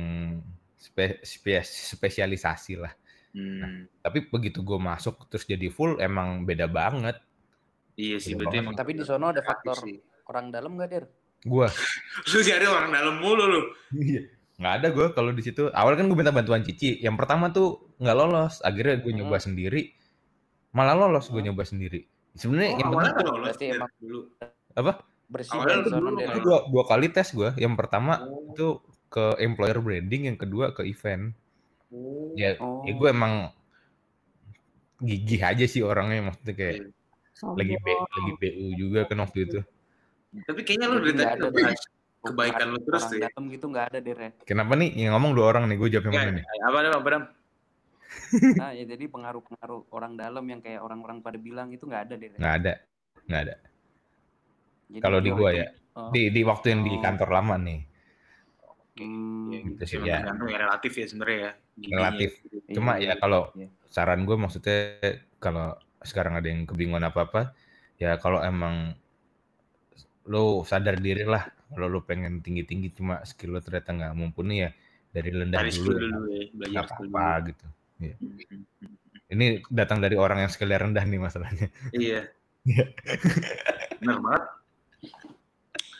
spe- 0.73 1.21
spe- 1.21 1.62
spesialisasi 1.62 2.73
lah 2.75 2.89
hmm. 3.31 4.01
tapi 4.01 4.25
begitu 4.25 4.59
gue 4.59 4.75
masuk 4.75 5.29
terus 5.29 5.45
jadi 5.45 5.69
full 5.69 5.97
emang 5.97 6.41
beda 6.41 6.65
banget 6.65 7.21
Iya 7.93 8.15
sih 8.17 8.33
banget. 8.33 8.63
emang 8.63 8.73
Tapi 8.73 8.95
di 8.95 9.03
sono 9.03 9.27
ada 9.27 9.43
faktor 9.43 9.75
sih. 9.75 9.99
orang 10.25 10.49
dalam 10.49 10.73
gak, 10.73 10.88
Der? 10.88 11.05
gue 11.41 11.67
Lu 12.31 12.39
cari 12.41 12.65
orang 12.65 12.89
dalam 12.89 13.15
mulu 13.19 13.43
lu. 13.45 13.62
Iya. 13.93 14.23
nggak 14.55 14.73
ada 14.75 14.88
gue 14.89 15.07
kalau 15.13 15.31
di 15.31 15.39
situ 15.39 15.67
awal 15.69 15.93
kan 15.93 16.03
gue 16.03 16.15
minta 16.15 16.31
bantuan 16.31 16.63
Cici 16.63 16.97
yang 16.97 17.13
pertama 17.13 17.47
tuh 17.47 17.88
nggak 17.99 18.15
lolos 18.15 18.55
akhirnya 18.59 18.95
gue 18.97 19.12
nyoba 19.13 19.38
Hmm. 19.38 19.45
sendiri 19.45 19.81
malah 20.71 20.95
lolos 20.95 21.27
gue 21.27 21.38
Hmm. 21.38 21.51
nyoba 21.51 21.63
sendiri 21.63 22.07
sebenarnya 22.31 22.71
Oh, 22.71 22.79
yang 22.79 22.89
penting 22.89 23.13
tuh 23.13 23.25
lolos 23.25 23.41
berarti 23.43 23.65
Der, 23.65 23.75
emang- 23.75 23.93
dulu. 23.99 24.19
Apa? 24.71 24.91
bersih 25.29 25.57
dulu 25.85 26.07
dua, 26.41 26.57
dua 26.65 26.83
kali 26.88 27.07
tes 27.13 27.29
gue. 27.29 27.53
Yang 27.53 27.73
pertama 27.77 28.17
Oh. 28.23 28.49
itu 28.49 28.67
ke 29.09 29.38
employer 29.38 29.77
branding, 29.77 30.25
yang 30.25 30.38
kedua 30.38 30.73
ke 30.73 30.81
event. 30.83 31.38
Oh. 31.89 32.33
Ya, 32.33 32.57
Oh. 32.57 32.81
ya 32.81 32.93
gue 32.93 33.09
emang 33.09 33.53
gigih 34.99 35.41
aja 35.41 35.65
sih 35.65 35.79
orangnya 35.81 36.19
maksudnya 36.25 36.53
kayak 36.53 36.75
Sombong. 37.31 37.55
lagi 37.62 37.75
B, 37.79 37.85
lagi 37.93 38.31
BU 38.35 38.65
juga 38.75 38.99
kan 39.05 39.17
waktu 39.21 39.39
itu. 39.47 39.59
Tapi 40.43 40.62
kayaknya 40.62 40.88
lu 40.91 40.97
Jadi 40.99 41.12
dari 41.15 41.39
tadi 41.39 41.62
kebaikan 42.19 42.67
lu 42.69 42.79
terus 42.83 43.03
tuh 43.05 43.15
ya. 43.15 43.29
dalam 43.31 43.43
gitu 43.47 43.65
nggak 43.69 43.85
ada 43.89 43.99
ya. 44.03 44.29
Kenapa 44.43 44.73
nih 44.75 44.89
yang 44.97 45.15
ngomong 45.15 45.31
dua 45.33 45.45
orang 45.55 45.63
nih? 45.65 45.77
Gue 45.77 45.89
jawab 45.89 46.09
yang 46.09 46.15
Ya, 46.15 46.21
mana 46.25 46.31
nih? 46.35 46.45
apa 46.45 46.77
nih, 46.77 46.89
apa 46.91 47.07
Dam? 47.09 47.23
Nah, 48.57 48.71
ya 48.73 48.83
jadi 48.89 49.05
pengaruh-pengaruh 49.05 49.93
orang 49.93 50.13
dalam 50.17 50.45
yang 50.49 50.59
kayak 50.65 50.81
orang-orang 50.81 51.21
pada 51.21 51.37
bilang 51.37 51.69
itu 51.69 51.85
nggak 51.85 52.03
ada 52.09 52.15
Der. 52.17 52.31
Nggak 52.35 52.53
ada, 52.61 52.73
nggak 53.29 53.41
ada. 53.45 53.55
Jadi 54.89 55.01
Kalau 55.05 55.19
di 55.21 55.29
gua 55.29 55.49
itu, 55.53 55.59
ya, 55.61 55.67
oh, 55.95 56.09
di 56.09 56.21
di 56.33 56.41
waktu 56.41 56.65
yang 56.73 56.81
di 56.81 56.91
Oh. 56.97 57.01
kantor 57.01 57.29
lama 57.29 57.55
nih, 57.61 57.79
hmm, 58.97 59.49
Ya, 59.53 59.59
gitu 59.69 59.83
sih 59.85 59.97
ya. 60.01 60.17
ya 60.25 60.57
relatif 60.57 60.91
ya 60.97 61.05
sebenarnya 61.05 61.39
ya. 61.39 61.51
Relatif. 61.89 62.29
iya, 62.49 62.73
Cuma 62.75 62.91
ya 62.99 63.13
kalau 63.21 63.41
iya. 63.55 63.67
saran 63.89 64.25
gue 64.27 64.35
maksudnya 64.35 64.77
kalau 65.39 65.77
sekarang 66.03 66.33
ada 66.39 66.47
yang 66.51 66.65
kebingungan 66.67 67.05
apa 67.07 67.19
apa, 67.29 67.41
ya 68.01 68.17
kalau 68.19 68.39
emang 68.43 68.93
lo 70.29 70.61
sadar 70.69 70.95
diri 71.01 71.25
lah 71.25 71.43
kalau 71.73 71.87
lo 71.89 71.99
pengen 72.05 72.41
tinggi 72.45 72.63
tinggi 72.69 72.89
cuma 72.93 73.21
skill 73.25 73.57
lo 73.57 73.59
ternyata 73.65 73.89
nggak 73.97 74.13
mumpuni 74.19 74.55
ya 74.65 74.69
dari 75.09 75.29
rendah 75.33 75.65
Cari 75.65 75.71
dulu 75.73 75.91
ya 75.97 76.01
dulu 76.13 76.27
ya, 76.29 76.43
belajar 76.53 76.83
apa-apa 76.85 77.25
dulu. 77.25 77.47
gitu. 77.49 77.65
Ya. 77.99 78.15
Hmm. 78.15 78.39
Ini 79.29 79.45
datang 79.69 79.99
dari 79.99 80.15
orang 80.15 80.41
yang 80.41 80.49
skillnya 80.49 80.81
rendah 80.81 81.03
nih 81.03 81.19
masalahnya. 81.19 81.67
Iya. 81.91 82.31
Iya. 82.65 82.85
Bener 83.99 84.17
banget. 84.19 84.43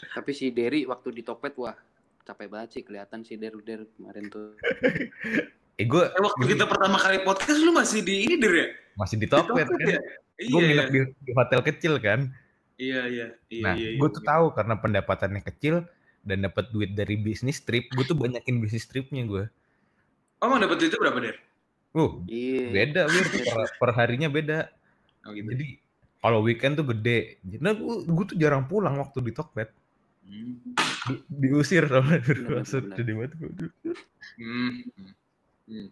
Tapi 0.10 0.32
si 0.34 0.50
Derry 0.50 0.84
waktu 0.84 1.14
di 1.14 1.22
Tokped 1.22 1.56
wah 1.56 1.78
capek 2.22 2.48
banget 2.48 2.70
sih 2.74 2.84
kelihatan 2.84 3.22
si 3.22 3.36
Der 3.36 3.54
Der 3.60 3.86
kemarin 3.96 4.26
tuh. 4.28 4.58
Eh 5.76 5.86
gue 5.86 6.04
Eh, 6.04 6.20
waktu 6.20 6.44
kita 6.48 6.66
pertama 6.66 6.98
kali 6.98 7.22
podcast 7.22 7.60
lu 7.60 7.72
masih 7.72 8.02
di 8.02 8.26
ini 8.26 8.36
Der 8.36 8.54
ya? 8.54 8.68
masih 8.96 9.16
di 9.16 9.24
Di 9.24 9.32
Tokped 9.32 9.56
Tokped 9.66 9.78
kan. 9.78 9.88
ya? 9.88 10.00
Gue 10.40 10.60
Iya, 10.60 10.66
nginep 10.66 10.88
iya. 10.88 10.94
di, 10.94 11.00
di 11.20 11.32
hotel 11.32 11.60
kecil 11.62 11.94
kan. 12.00 12.20
Iya, 12.76 13.02
iya. 13.08 13.28
Iya, 13.48 13.64
Nah, 13.64 13.74
iya, 13.76 13.90
gue 13.96 14.08
iya. 14.08 14.16
tuh 14.16 14.24
tahu 14.24 14.46
karena 14.52 14.76
pendapatannya 14.76 15.42
kecil 15.44 15.84
dan 16.22 16.38
dapat 16.42 16.70
duit 16.70 16.92
dari 16.92 17.16
bisnis 17.16 17.60
trip, 17.60 17.88
gue 17.90 18.04
tuh 18.04 18.16
banyakin 18.16 18.60
bisnis 18.60 18.88
tripnya 18.88 19.24
gue. 19.24 19.44
Oh, 20.40 20.48
emang 20.48 20.60
dapet 20.60 20.88
itu 20.88 20.96
berapa 20.96 21.20
Der? 21.20 21.36
Uh, 21.90 22.22
Iya. 22.30 22.70
beda 22.70 23.02
wir 23.10 23.26
per, 23.50 23.66
per 23.82 23.90
harinya 23.98 24.30
beda. 24.30 24.70
Oh 25.26 25.34
gitu. 25.34 25.50
Jadi 25.54 25.68
kalau 26.20 26.40
weekend 26.44 26.78
tuh 26.78 26.86
gede. 26.86 27.40
Nah, 27.58 27.74
gue, 27.74 28.06
gue 28.06 28.26
tuh 28.30 28.38
jarang 28.38 28.68
pulang 28.68 29.00
waktu 29.00 29.24
di 29.24 29.32
Tokped. 29.34 29.70
Hmm. 30.30 30.62
Di- 31.10 31.26
diusir 31.28 31.90
sama 31.90 32.22
bener. 32.22 32.62
jadi 32.94 33.12
mati. 33.18 33.36
Hmm. 33.40 33.66
Hmm. 34.38 35.12
Hmm. 35.70 35.88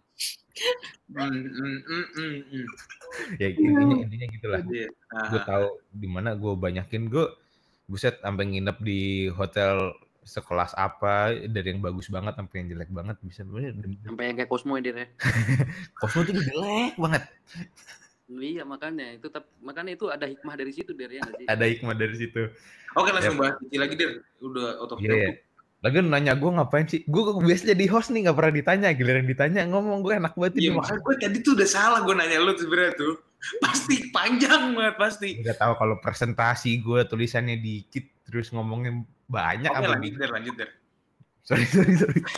Hmm, 1.08 1.30
hmm, 1.30 1.78
hmm, 1.86 2.06
hmm, 2.14 2.36
hmm. 2.50 2.66
Ya 3.38 3.48
intinya 3.54 3.94
intinya 4.04 4.26
gitulah. 4.30 4.60
Iya. 4.66 4.88
Gue 5.30 5.40
Ah, 5.40 5.46
tahu 5.46 5.66
di 5.90 6.08
mana 6.10 6.34
gue 6.34 6.52
banyakin 6.54 7.06
gue 7.08 7.26
buset 7.88 8.18
sampai 8.20 8.44
nginep 8.52 8.76
di 8.84 9.00
hotel 9.32 9.96
sekelas 10.28 10.76
apa 10.76 11.14
dari 11.42 11.72
yang 11.72 11.80
bagus 11.80 12.06
banget 12.06 12.36
sampai 12.36 12.56
yang 12.60 12.68
jelek 12.70 12.90
banget 12.90 13.16
bisa 13.20 13.40
Sampai 14.04 14.24
yang 14.28 14.36
kayak 14.36 14.46
Cosmo 14.46 14.76
ya 14.76 14.82
Der 14.84 14.96
ya. 14.98 15.06
kosmo 15.96 16.20
tuh 16.22 16.36
jelek 16.36 16.94
banget 16.94 17.22
Iya 18.28 18.60
makanya 18.62 19.16
itu 19.16 19.24
makanya 19.58 19.96
itu 19.96 20.06
ada 20.06 20.28
hikmah 20.28 20.52
dari 20.52 20.68
situ 20.68 20.92
Der 20.92 21.08
ya 21.10 21.24
sih? 21.32 21.46
ada 21.48 21.64
hikmah 21.64 21.96
dari 21.96 22.12
situ 22.14 22.52
Oke, 22.92 23.08
langsung 23.08 23.36
Ya. 23.36 23.40
bahas 23.42 23.54
Cici 23.58 23.76
lagi 23.76 23.94
Der. 23.94 24.10
Udah 24.38 24.68
out 24.78 24.90
of 24.90 24.98
Iya, 24.98 25.12
iya. 25.14 25.30
Lagi 25.78 26.02
nanya 26.02 26.34
gue 26.34 26.50
ngapain 26.50 26.84
sih? 26.84 27.06
Gue 27.06 27.22
biasa 27.38 27.70
jadi 27.70 27.84
host 27.86 28.10
nih 28.10 28.26
nggak 28.26 28.34
pernah 28.34 28.50
ditanya. 28.50 28.88
Giliran 28.90 29.24
ditanya 29.24 29.62
ngomong 29.64 30.02
gue 30.02 30.18
enak 30.18 30.34
banget 30.34 30.52
Iya, 30.58 30.74
makanya 30.74 30.98
gue 30.98 31.14
tadi 31.16 31.38
tuh 31.38 31.52
udah 31.54 31.68
salah 31.68 32.00
gue 32.02 32.12
nanya 32.12 32.42
lu 32.42 32.52
sebenarnya 32.52 32.92
tuh. 32.96 33.14
Pasti 33.62 34.10
panjang 34.10 34.74
banget 34.74 34.96
pasti. 34.98 35.28
Udah 35.38 35.54
tahu 35.54 35.72
kalau 35.78 35.96
presentasi 36.02 36.82
gue 36.82 37.00
tulisannya 37.06 37.56
dikit 37.56 38.02
terus 38.26 38.50
ngomongin 38.50 39.06
banyak 39.28 39.68
Oke, 39.68 39.78
apa 39.78 39.88
lanjut 39.92 40.12
Der, 40.16 40.30
lanjut 40.32 40.54
Der. 40.56 40.70
Sorry 41.44 41.64
sorry 41.64 41.94
sorry. 41.94 42.20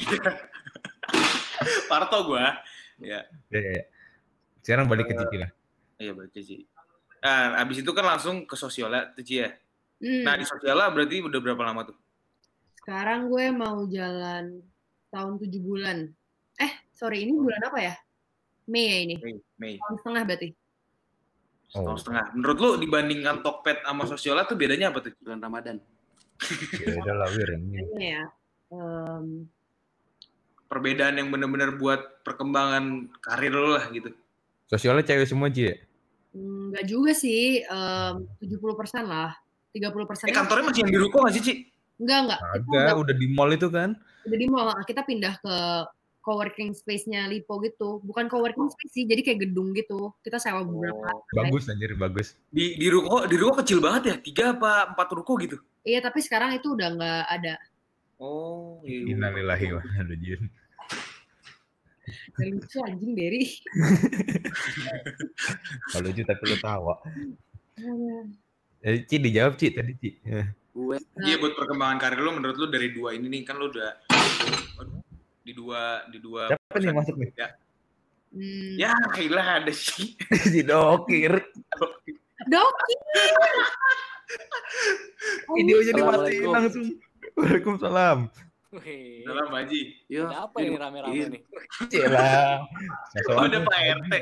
Parto 1.88 2.18
gue. 2.26 2.44
Ya, 3.00 3.24
Ya, 3.48 3.58
ya, 3.58 3.70
ya. 3.72 3.84
Sekarang 4.60 4.86
balik 4.86 5.08
ke 5.08 5.14
Cici 5.16 5.36
lah. 5.40 5.50
iya 5.96 6.12
baca 6.12 6.30
Cici. 6.30 6.66
Nah, 7.20 7.58
abis 7.58 7.80
itu 7.80 7.90
kan 7.90 8.04
langsung 8.06 8.44
ke 8.44 8.54
Sosiola, 8.54 9.10
Cici 9.14 9.40
ya. 9.40 9.50
Hmm, 9.98 10.22
Nah, 10.22 10.34
di 10.34 10.44
Sosiola 10.44 10.88
berarti 10.88 11.20
udah 11.20 11.40
berapa 11.40 11.62
lama 11.62 11.82
tuh? 11.86 11.96
sekarang 12.80 13.28
gue 13.28 13.44
mau 13.52 13.84
jalan 13.86 14.64
tahun 15.08 15.32
tujuh 15.36 15.60
bulan. 15.60 16.10
Eh, 16.56 16.72
sorry, 16.90 17.22
ini 17.22 17.36
bulan 17.36 17.60
apa 17.62 17.78
ya? 17.78 17.94
Mei 18.66 18.84
ya 18.88 18.96
ini. 19.04 19.14
Mei, 19.20 19.34
Mei. 19.56 19.74
Tahun 19.76 19.94
setengah 20.00 20.22
berarti. 20.24 20.48
Oh. 21.76 21.94
setengah. 21.94 22.24
Menurut 22.34 22.58
lu 22.58 22.70
dibandingkan 22.80 23.44
Tokped 23.44 23.84
sama 23.84 24.02
Sosiola 24.08 24.42
tuh 24.42 24.56
bedanya 24.56 24.90
apa 24.90 25.04
tuh? 25.04 25.12
Bulan 25.20 25.38
Ramadan. 25.38 25.76
Ya 26.80 26.96
udah 27.00 27.14
lah 27.14 27.28
Wir 27.32 27.48
ini. 27.56 27.84
Ya. 28.00 28.22
em, 28.72 29.46
Perbedaan 30.70 31.18
yang 31.18 31.34
benar-benar 31.34 31.74
buat 31.82 32.22
perkembangan 32.22 33.10
karir 33.18 33.50
lu 33.50 33.74
lah 33.74 33.90
gitu. 33.90 34.14
Sosialnya 34.70 35.02
cewek 35.02 35.26
semua 35.26 35.50
Ci 35.50 35.66
ya? 35.66 35.74
Enggak 36.30 36.84
juga 36.86 37.10
sih, 37.10 37.66
em, 37.66 38.14
70% 38.38 39.02
lah. 39.10 39.34
30 39.74 40.06
persen. 40.06 40.30
Eh 40.30 40.34
kantornya 40.34 40.70
masih 40.70 40.82
yang 40.86 40.92
di 40.94 40.98
Ruko 40.98 41.26
nggak 41.26 41.34
sih, 41.34 41.42
Ci? 41.42 41.54
Enggak, 41.98 42.18
enggak. 42.26 42.40
Ada, 42.40 42.58
udah, 42.62 42.94
udah 43.02 43.14
di 43.18 43.26
mall 43.34 43.50
itu 43.54 43.68
kan. 43.70 43.90
udah 44.26 44.38
di 44.38 44.46
mall. 44.46 44.68
Kita 44.86 45.02
pindah 45.02 45.34
ke 45.42 45.54
coworking 46.20 46.76
space-nya 46.76 47.24
Lipo 47.26 47.58
gitu. 47.64 48.00
Bukan 48.04 48.28
coworking 48.28 48.68
space 48.72 48.92
sih, 48.92 49.04
jadi 49.08 49.24
kayak 49.24 49.50
gedung 49.50 49.72
gitu. 49.72 50.12
Kita 50.20 50.36
sewa 50.36 50.64
beberapa. 50.64 51.16
Oh, 51.16 51.24
Bagus 51.32 51.68
anjir, 51.68 51.96
bagus. 51.96 52.36
di 52.52 52.76
di 52.76 52.86
Ruko, 52.92 53.24
di 53.24 53.36
Ruko 53.40 53.64
kecil 53.64 53.80
banget 53.80 54.02
ya? 54.06 54.14
Tiga 54.20 54.44
apa 54.56 54.92
empat 54.94 55.08
Ruko 55.16 55.40
gitu? 55.40 55.56
Iya, 55.84 56.04
tapi 56.04 56.20
sekarang 56.20 56.56
itu 56.56 56.76
udah 56.76 56.88
nggak 56.92 57.24
ada. 57.28 57.54
Oh, 58.20 58.84
iya. 58.84 59.16
Innalillahi 59.16 59.66
wa 59.72 59.80
inna 59.80 60.04
ilaihi 60.04 60.12
raji'un. 60.12 60.44
Gak 62.10 62.46
lucu 62.52 62.78
anjing, 62.84 63.12
Derry. 63.16 63.44
Kalau 65.94 66.04
lucu 66.10 66.22
tapi 66.26 66.42
lu 66.46 66.56
tawa. 66.60 66.94
Eh, 68.80 69.04
Ci 69.08 69.16
dijawab 69.20 69.56
Ci 69.56 69.72
tadi 69.72 69.92
Ci. 70.00 70.10
Gue 70.70 70.96
Iya 71.20 71.36
buat 71.42 71.58
perkembangan 71.58 71.98
karir 71.98 72.20
lu 72.22 72.30
menurut 72.38 72.56
lu 72.56 72.66
dari 72.70 72.94
dua 72.94 73.12
ini 73.12 73.26
nih 73.26 73.42
kan 73.42 73.58
lu 73.58 73.74
udah 73.74 73.90
Waduh, 74.78 75.02
di 75.50 75.58
dua 75.58 75.82
di 76.06 76.18
dua 76.18 76.46
Siapa 76.46 76.78
nih 76.78 76.86
yang 76.86 76.98
masuk 77.02 77.16
nih? 77.18 77.30
Ya, 77.34 77.48
Hmm. 78.30 78.78
ya 78.78 78.94
hilah 79.18 79.58
ada 79.58 79.74
sih. 79.74 80.14
si 80.54 80.62
dokir. 80.62 81.34
Doki. 82.46 82.94
Videonya 85.50 85.92
dimatiin 85.98 86.06
Assalamualaikum. 86.06 86.50
langsung. 86.54 86.86
Waalaikumsalam. 87.34 88.18
Wih, 88.70 89.26
Dalam 89.26 89.50
Haji. 89.50 89.82
ya 90.06 90.30
ada 90.30 90.46
apa 90.46 90.56
ini 90.62 90.78
rame-rame 90.78 91.10
Iya. 91.10 91.26
nih? 91.26 91.42
Cila. 91.90 92.62
Oh, 93.34 93.42
ada 93.42 93.58
Pak 93.66 93.78
RT. 93.98 94.12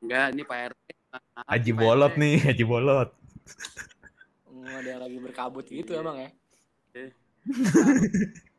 enggak 0.00 0.26
ini 0.30 0.42
Pak 0.46 0.58
RT. 0.70 0.86
Haji 1.42 1.70
Pak 1.74 1.80
bolot 1.82 2.12
nih, 2.14 2.34
Haji 2.38 2.64
bolot. 2.64 3.10
Oh, 4.46 4.62
ada 4.62 4.88
yang 4.88 5.02
lagi 5.02 5.18
berkabut 5.18 5.66
gitu 5.66 5.90
Iya. 5.90 6.02
emang 6.06 6.16
ya? 6.22 6.30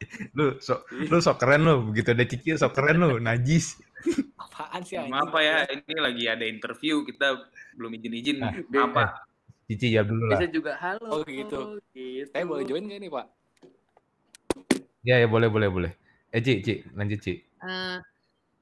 Lu 0.37 0.57
sok 0.57 0.89
lu 0.91 1.17
sok 1.21 1.37
keren 1.37 1.61
lu, 1.65 1.75
begitu 1.91 2.13
ada 2.13 2.25
Cici 2.25 2.57
sok 2.57 2.73
keren 2.73 3.01
lu, 3.01 3.17
najis. 3.21 3.77
Apaan 4.41 4.81
sih? 4.81 4.97
Maaf 4.97 5.29
Pak 5.29 5.41
ya, 5.41 5.57
ini 5.69 5.95
lagi 6.01 6.23
ada 6.25 6.45
interview 6.45 7.05
kita 7.05 7.47
belum 7.77 7.97
izin-izin. 8.01 8.37
Nah, 8.41 8.53
Apa? 8.85 9.25
Cici 9.69 9.93
jawab 9.93 10.11
dulu 10.11 10.23
lah. 10.27 10.39
Bisa 10.41 10.47
juga 10.49 10.71
halo. 10.81 11.09
Oh, 11.09 11.21
gitu. 11.23 11.79
gitu. 11.93 12.27
Saya 12.33 12.43
boleh 12.43 12.65
join 12.65 12.89
gak 12.89 12.99
nih, 12.99 13.11
Pak? 13.13 13.25
Ya 15.01 15.15
ya 15.17 15.27
boleh 15.29 15.49
boleh 15.49 15.69
boleh. 15.69 15.91
Eh 16.29 16.41
Ci, 16.41 16.61
Ci, 16.61 16.85
lanjut 16.93 17.19
Ci. 17.21 17.33
Eh, 17.41 17.97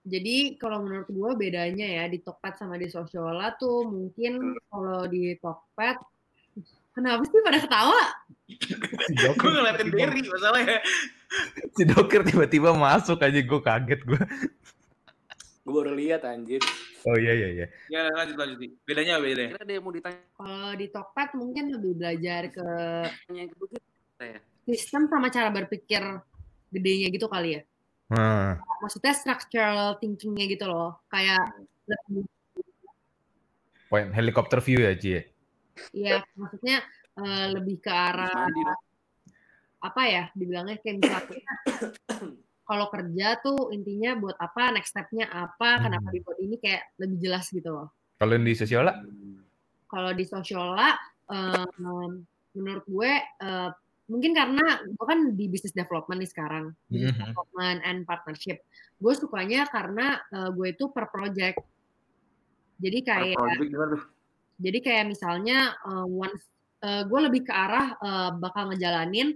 jadi 0.08 0.56
kalau 0.56 0.82
menurut 0.82 1.10
gue 1.12 1.32
bedanya 1.36 1.86
ya 1.86 2.04
di 2.08 2.24
Tokped 2.24 2.56
sama 2.58 2.80
di 2.80 2.88
Sosiola 2.88 3.54
tuh 3.60 3.86
mungkin 3.86 4.56
kalau 4.72 5.06
di 5.06 5.36
Tokped 5.38 5.98
kenapa 7.00 7.24
sih 7.24 7.40
pada 7.40 7.60
ketawa? 7.64 8.02
Si 9.08 9.14
Gue 9.16 9.52
ngeliatin 9.56 9.88
Derry 9.96 10.22
masalahnya. 10.28 10.78
Si 11.80 11.84
dokir 11.88 12.22
tiba-tiba 12.28 12.76
masuk 12.76 13.24
aja 13.24 13.40
gue 13.40 13.60
kaget 13.64 14.02
gue. 14.04 14.22
Gue 15.64 15.74
baru 15.74 15.96
lihat 15.96 16.28
anjir. 16.28 16.60
Oh 17.08 17.16
iya 17.16 17.32
iya 17.32 17.48
iya. 17.56 17.66
Ya 17.88 18.12
lanjut 18.12 18.36
lanjut. 18.36 18.60
Bedanya 18.84 19.22
apa 19.22 19.26
bedanya? 19.32 19.56
Kira 19.56 19.64
ada 19.64 19.74
yang 19.80 19.84
mau 19.88 19.94
ditanya 19.96 20.24
Kalau 20.36 20.72
di 20.76 20.86
Tokped 20.92 21.30
mungkin 21.40 21.64
lebih 21.72 21.92
belajar 21.96 22.42
ke 22.52 22.68
begitu 23.32 23.78
saya. 24.20 24.40
sistem 24.68 25.08
sama 25.08 25.32
cara 25.32 25.50
berpikir 25.50 26.02
gedenya 26.74 27.08
gitu 27.14 27.32
kali 27.32 27.58
ya. 27.58 27.62
Nah, 28.10 28.60
Maksudnya 28.82 29.14
structural 29.14 30.02
thinkingnya 30.02 30.46
gitu 30.50 30.66
loh. 30.68 31.00
Kayak 31.08 31.54
lebih 31.86 32.26
point 33.90 34.10
helikopter 34.14 34.58
view 34.62 34.82
ya 34.82 34.94
Ci. 34.98 35.29
Ya? 35.92 36.20
Iya, 36.20 36.20
maksudnya 36.36 36.78
eh, 37.18 37.46
lebih 37.52 37.78
ke 37.80 37.92
arah 37.92 38.32
apa 39.80 40.02
ya 40.06 40.24
dibilangnya 40.36 40.76
kayak 40.84 40.96
misalnya 41.00 41.40
kalau 42.70 42.92
kerja 42.92 43.40
tuh 43.40 43.72
intinya 43.72 44.12
buat 44.20 44.36
apa 44.36 44.76
next 44.76 44.92
step-nya 44.92 45.26
apa 45.26 45.80
kenapa 45.80 46.08
Hmm. 46.12 46.16
dibuat 46.20 46.38
ini 46.44 46.56
kayak 46.60 46.84
lebih 47.00 47.18
jelas 47.18 47.48
gitu 47.50 47.72
loh 47.72 47.88
Kalau 48.20 48.36
di 48.36 48.52
Sosiola? 48.52 48.92
kalau 49.88 50.12
di 50.14 50.26
Sosiola 50.28 50.94
em, 51.32 52.28
menurut 52.54 52.86
gue 52.86 53.12
eh, 53.24 53.70
mungkin 54.12 54.32
karena 54.36 54.84
gue 54.84 55.06
kan 55.08 55.20
di 55.34 55.46
business 55.48 55.72
development 55.72 56.20
nih 56.20 56.30
sekarang 56.30 56.66
business 56.92 57.16
Mhm. 57.16 57.32
development 57.32 57.80
and 57.88 58.00
partnership 58.04 58.58
gue 59.00 59.14
sukanya 59.16 59.64
karena 59.72 60.20
eh, 60.28 60.50
gue 60.52 60.68
itu 60.76 60.92
per 60.92 61.08
project 61.08 61.64
jadi 62.84 62.98
Per 63.00 63.08
kayak 63.08 63.38
project? 63.40 64.04
Jadi 64.60 64.78
kayak 64.84 65.06
misalnya 65.16 65.74
uh, 65.88 66.06
once 66.06 66.44
uh, 66.84 67.04
gue 67.08 67.20
lebih 67.32 67.48
ke 67.48 67.54
arah 67.56 67.96
uh, 68.00 68.30
bakal 68.38 68.70
ngejalanin 68.72 69.36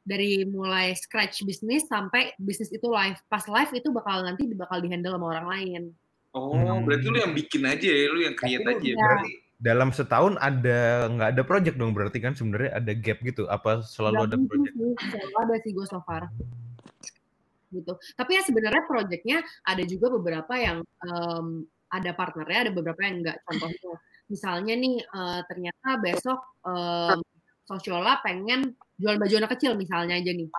dari 0.00 0.48
mulai 0.48 0.96
scratch 0.96 1.44
bisnis 1.44 1.84
sampai 1.86 2.32
bisnis 2.40 2.72
itu 2.72 2.88
live. 2.88 3.20
Pas 3.28 3.44
live 3.44 3.72
itu 3.76 3.88
bakal 3.92 4.24
nanti 4.24 4.48
bakal 4.56 4.80
dihandle 4.80 5.16
sama 5.16 5.26
orang 5.38 5.46
lain. 5.48 5.82
Oh, 6.32 6.54
Hmm. 6.54 6.86
berarti 6.86 7.06
lu 7.10 7.18
yang 7.18 7.34
bikin 7.34 7.62
aja 7.66 7.88
ya, 7.90 8.06
lu 8.06 8.20
yang 8.22 8.34
create 8.38 8.62
Tapi 8.62 8.74
aja 8.78 8.86
ya. 8.86 8.94
ya. 8.94 9.02
berarti 9.02 9.32
dalam 9.60 9.88
setahun 9.92 10.40
ada 10.40 11.04
nggak 11.12 11.28
ada 11.36 11.42
project 11.44 11.76
dong 11.76 11.92
berarti 11.92 12.16
kan 12.16 12.32
sebenarnya 12.32 12.80
ada 12.80 12.92
gap 12.96 13.20
gitu 13.20 13.44
apa 13.44 13.84
selalu 13.84 14.24
ada 14.24 14.36
project 14.40 14.72
sih, 14.72 14.94
selalu 15.12 15.36
ada 15.36 15.54
sih 15.60 15.70
gue 15.76 15.86
so 15.90 16.00
far. 16.08 16.22
Gitu. 17.70 17.92
Tapi 18.16 18.30
ya 18.34 18.42
sebenarnya 18.42 18.82
projectnya 18.88 19.38
ada 19.62 19.82
juga 19.84 20.06
beberapa 20.16 20.54
yang 20.56 20.80
em, 20.80 21.68
ada 21.90 22.10
partnernya, 22.14 22.58
ada 22.66 22.72
beberapa 22.72 22.98
yang 23.04 23.22
enggak. 23.22 23.36
Contohnya, 23.46 23.94
misalnya 24.30 24.74
nih 24.78 24.96
eh, 25.02 25.40
ternyata 25.50 25.88
besok 25.98 26.40
em, 26.64 27.20
Sosiola 27.66 28.18
pengen 28.22 28.74
jual 28.98 29.14
baju 29.14 29.34
anak 29.38 29.54
kecil 29.54 29.78
misalnya 29.78 30.18
aja 30.18 30.32
nih. 30.34 30.50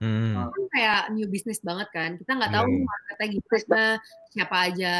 Hmm. 0.00 0.48
kan 0.48 0.64
kayak 0.72 1.02
new 1.12 1.28
business 1.28 1.60
banget 1.60 1.92
kan. 1.92 2.16
Kita 2.16 2.32
nggak 2.32 2.56
tahu 2.56 2.66
iya. 2.72 2.88
marketnya 2.88 3.26
gimana, 3.36 3.84
siapa 4.32 4.56
aja 4.64 4.94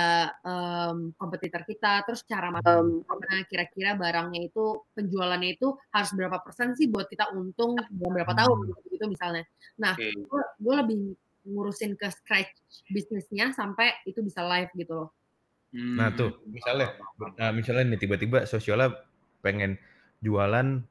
em, 0.44 0.96
kompetitor 1.16 1.62
kita, 1.64 2.04
terus 2.04 2.20
cara 2.28 2.52
masuk 2.52 3.00
gimana, 3.00 3.34
kira-kira 3.48 3.96
barangnya 3.96 4.52
itu 4.52 4.84
penjualannya 4.92 5.56
itu 5.56 5.72
harus 5.88 6.10
berapa 6.12 6.36
persen 6.44 6.76
sih 6.76 6.84
buat 6.92 7.08
kita 7.08 7.32
untung 7.32 7.80
dalam 7.80 8.12
berapa 8.12 8.36
tahun 8.36 8.56
Hmm. 8.60 8.66
gitu, 8.76 8.80
gitu 8.92 9.04
misalnya. 9.08 9.48
Nah, 9.80 9.96
gue 9.96 10.42
gue 10.60 10.74
lebih 10.84 10.98
ngurusin 11.48 11.96
ke 11.96 12.12
scratch 12.12 12.52
bisnisnya 12.92 13.56
sampai 13.56 13.96
itu 14.04 14.20
bisa 14.20 14.44
live 14.44 14.68
gitu 14.76 14.92
loh. 14.92 15.08
Hmm. 15.70 15.96
Nah 15.98 16.10
tuh 16.10 16.42
misalnya, 16.50 16.98
nah, 17.38 17.54
misalnya 17.54 17.94
nih 17.94 18.00
tiba-tiba 18.02 18.42
Sosiola 18.42 18.90
pengen 19.38 19.78
jualan 20.18 20.82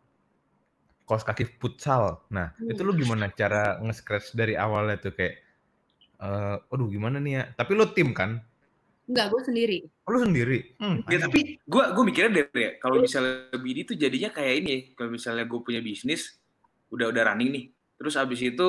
kaos 1.04 1.26
kaki 1.26 1.60
futsal. 1.60 2.24
Nah 2.32 2.56
Hmm. 2.56 2.72
itu 2.72 2.82
lu 2.88 2.96
gimana 2.96 3.28
cara 3.34 3.82
nge-scratch 3.84 4.38
dari 4.38 4.56
awalnya 4.56 5.02
tuh 5.02 5.12
kayak, 5.12 5.36
eh, 6.22 6.56
aduh 6.72 6.88
gimana 6.88 7.20
nih 7.20 7.34
ya? 7.34 7.44
Tapi 7.58 7.72
lu 7.76 7.86
tim 7.92 8.16
kan? 8.16 8.40
Enggak, 9.10 9.34
gue 9.34 9.42
sendiri. 9.42 9.78
Oh, 10.06 10.14
lu 10.14 10.22
sendiri? 10.22 10.78
Hmm, 10.78 11.02
Ya 11.10 11.18
tapi 11.18 11.58
gue 11.58 11.84
gue 11.98 12.04
mikirnya 12.06 12.46
dari 12.46 12.62
ya 12.62 12.72
kalau 12.78 13.02
misalnya 13.02 13.50
BD 13.58 13.90
tuh 13.90 13.98
jadinya 13.98 14.30
kayak 14.30 14.54
ini 14.64 14.70
ya. 14.70 14.80
Kalau 14.94 15.10
misalnya 15.10 15.50
gue 15.50 15.60
punya 15.66 15.82
bisnis 15.82 16.38
udah 16.94 17.10
udah 17.10 17.34
running 17.34 17.50
nih. 17.52 17.66
Terus 17.98 18.14
abis 18.16 18.40
itu 18.46 18.68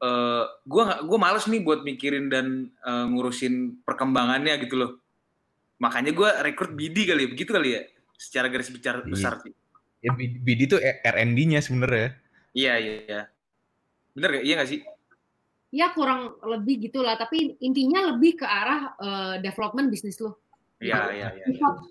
eh 0.00 0.44
gue 0.68 1.18
males 1.18 1.44
nih 1.48 1.60
buat 1.64 1.80
mikirin 1.80 2.28
dan 2.28 2.68
eh, 2.84 3.04
ngurusin 3.08 3.80
perkembangannya 3.88 4.60
gitu 4.68 4.76
loh. 4.78 4.90
Makanya 5.80 6.12
gue 6.12 6.28
rekrut 6.44 6.72
BD 6.72 7.08
kali 7.08 7.24
ya, 7.24 7.28
begitu 7.32 7.50
kali 7.50 7.68
ya. 7.72 7.82
Secara 8.14 8.52
garis 8.52 8.68
besar 8.68 9.00
Iya. 9.00 9.08
besar 9.08 9.32
sih. 9.40 9.52
Ya, 10.00 10.12
B- 10.12 10.36
BD 10.38 10.60
tuh 10.68 10.80
R&D-nya 10.80 11.60
sebenarnya. 11.60 12.16
Iya 12.52 12.72
iya 12.76 12.92
iya. 13.04 13.22
Bener 14.12 14.40
gak? 14.40 14.44
Iya 14.44 14.54
gak 14.60 14.70
sih? 14.70 14.80
Ya 15.70 15.86
kurang 15.94 16.34
lebih 16.42 16.90
gitulah, 16.90 17.14
tapi 17.14 17.56
intinya 17.60 18.12
lebih 18.12 18.42
ke 18.42 18.46
arah 18.46 18.92
eh, 18.96 19.34
development 19.40 19.88
bisnis 19.88 20.20
lo. 20.20 20.36
Iya 20.80 21.12
iya 21.12 21.28
iya. 21.32 21.44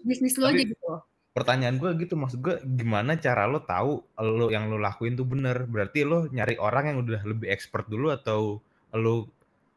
Bisnis 0.04 0.38
lo 0.38 0.50
Tapi- 0.50 0.58
aja 0.58 0.66
gitu 0.70 0.86
loh. 0.86 1.02
Pertanyaan 1.30 1.78
gue 1.78 1.94
gitu, 1.96 2.18
maksud 2.18 2.42
gue 2.42 2.56
gimana 2.76 3.16
cara 3.16 3.46
lo 3.46 3.62
tahu 3.64 4.02
lo 4.20 4.50
yang 4.50 4.68
lo 4.68 4.82
lakuin 4.82 5.14
tuh 5.14 5.24
bener? 5.24 5.64
Berarti 5.64 6.02
lo 6.04 6.26
nyari 6.28 6.58
orang 6.58 6.94
yang 6.94 6.98
udah 7.02 7.22
lebih 7.24 7.48
expert 7.48 7.86
dulu 7.88 8.10
atau 8.12 8.60
lo 8.94 9.30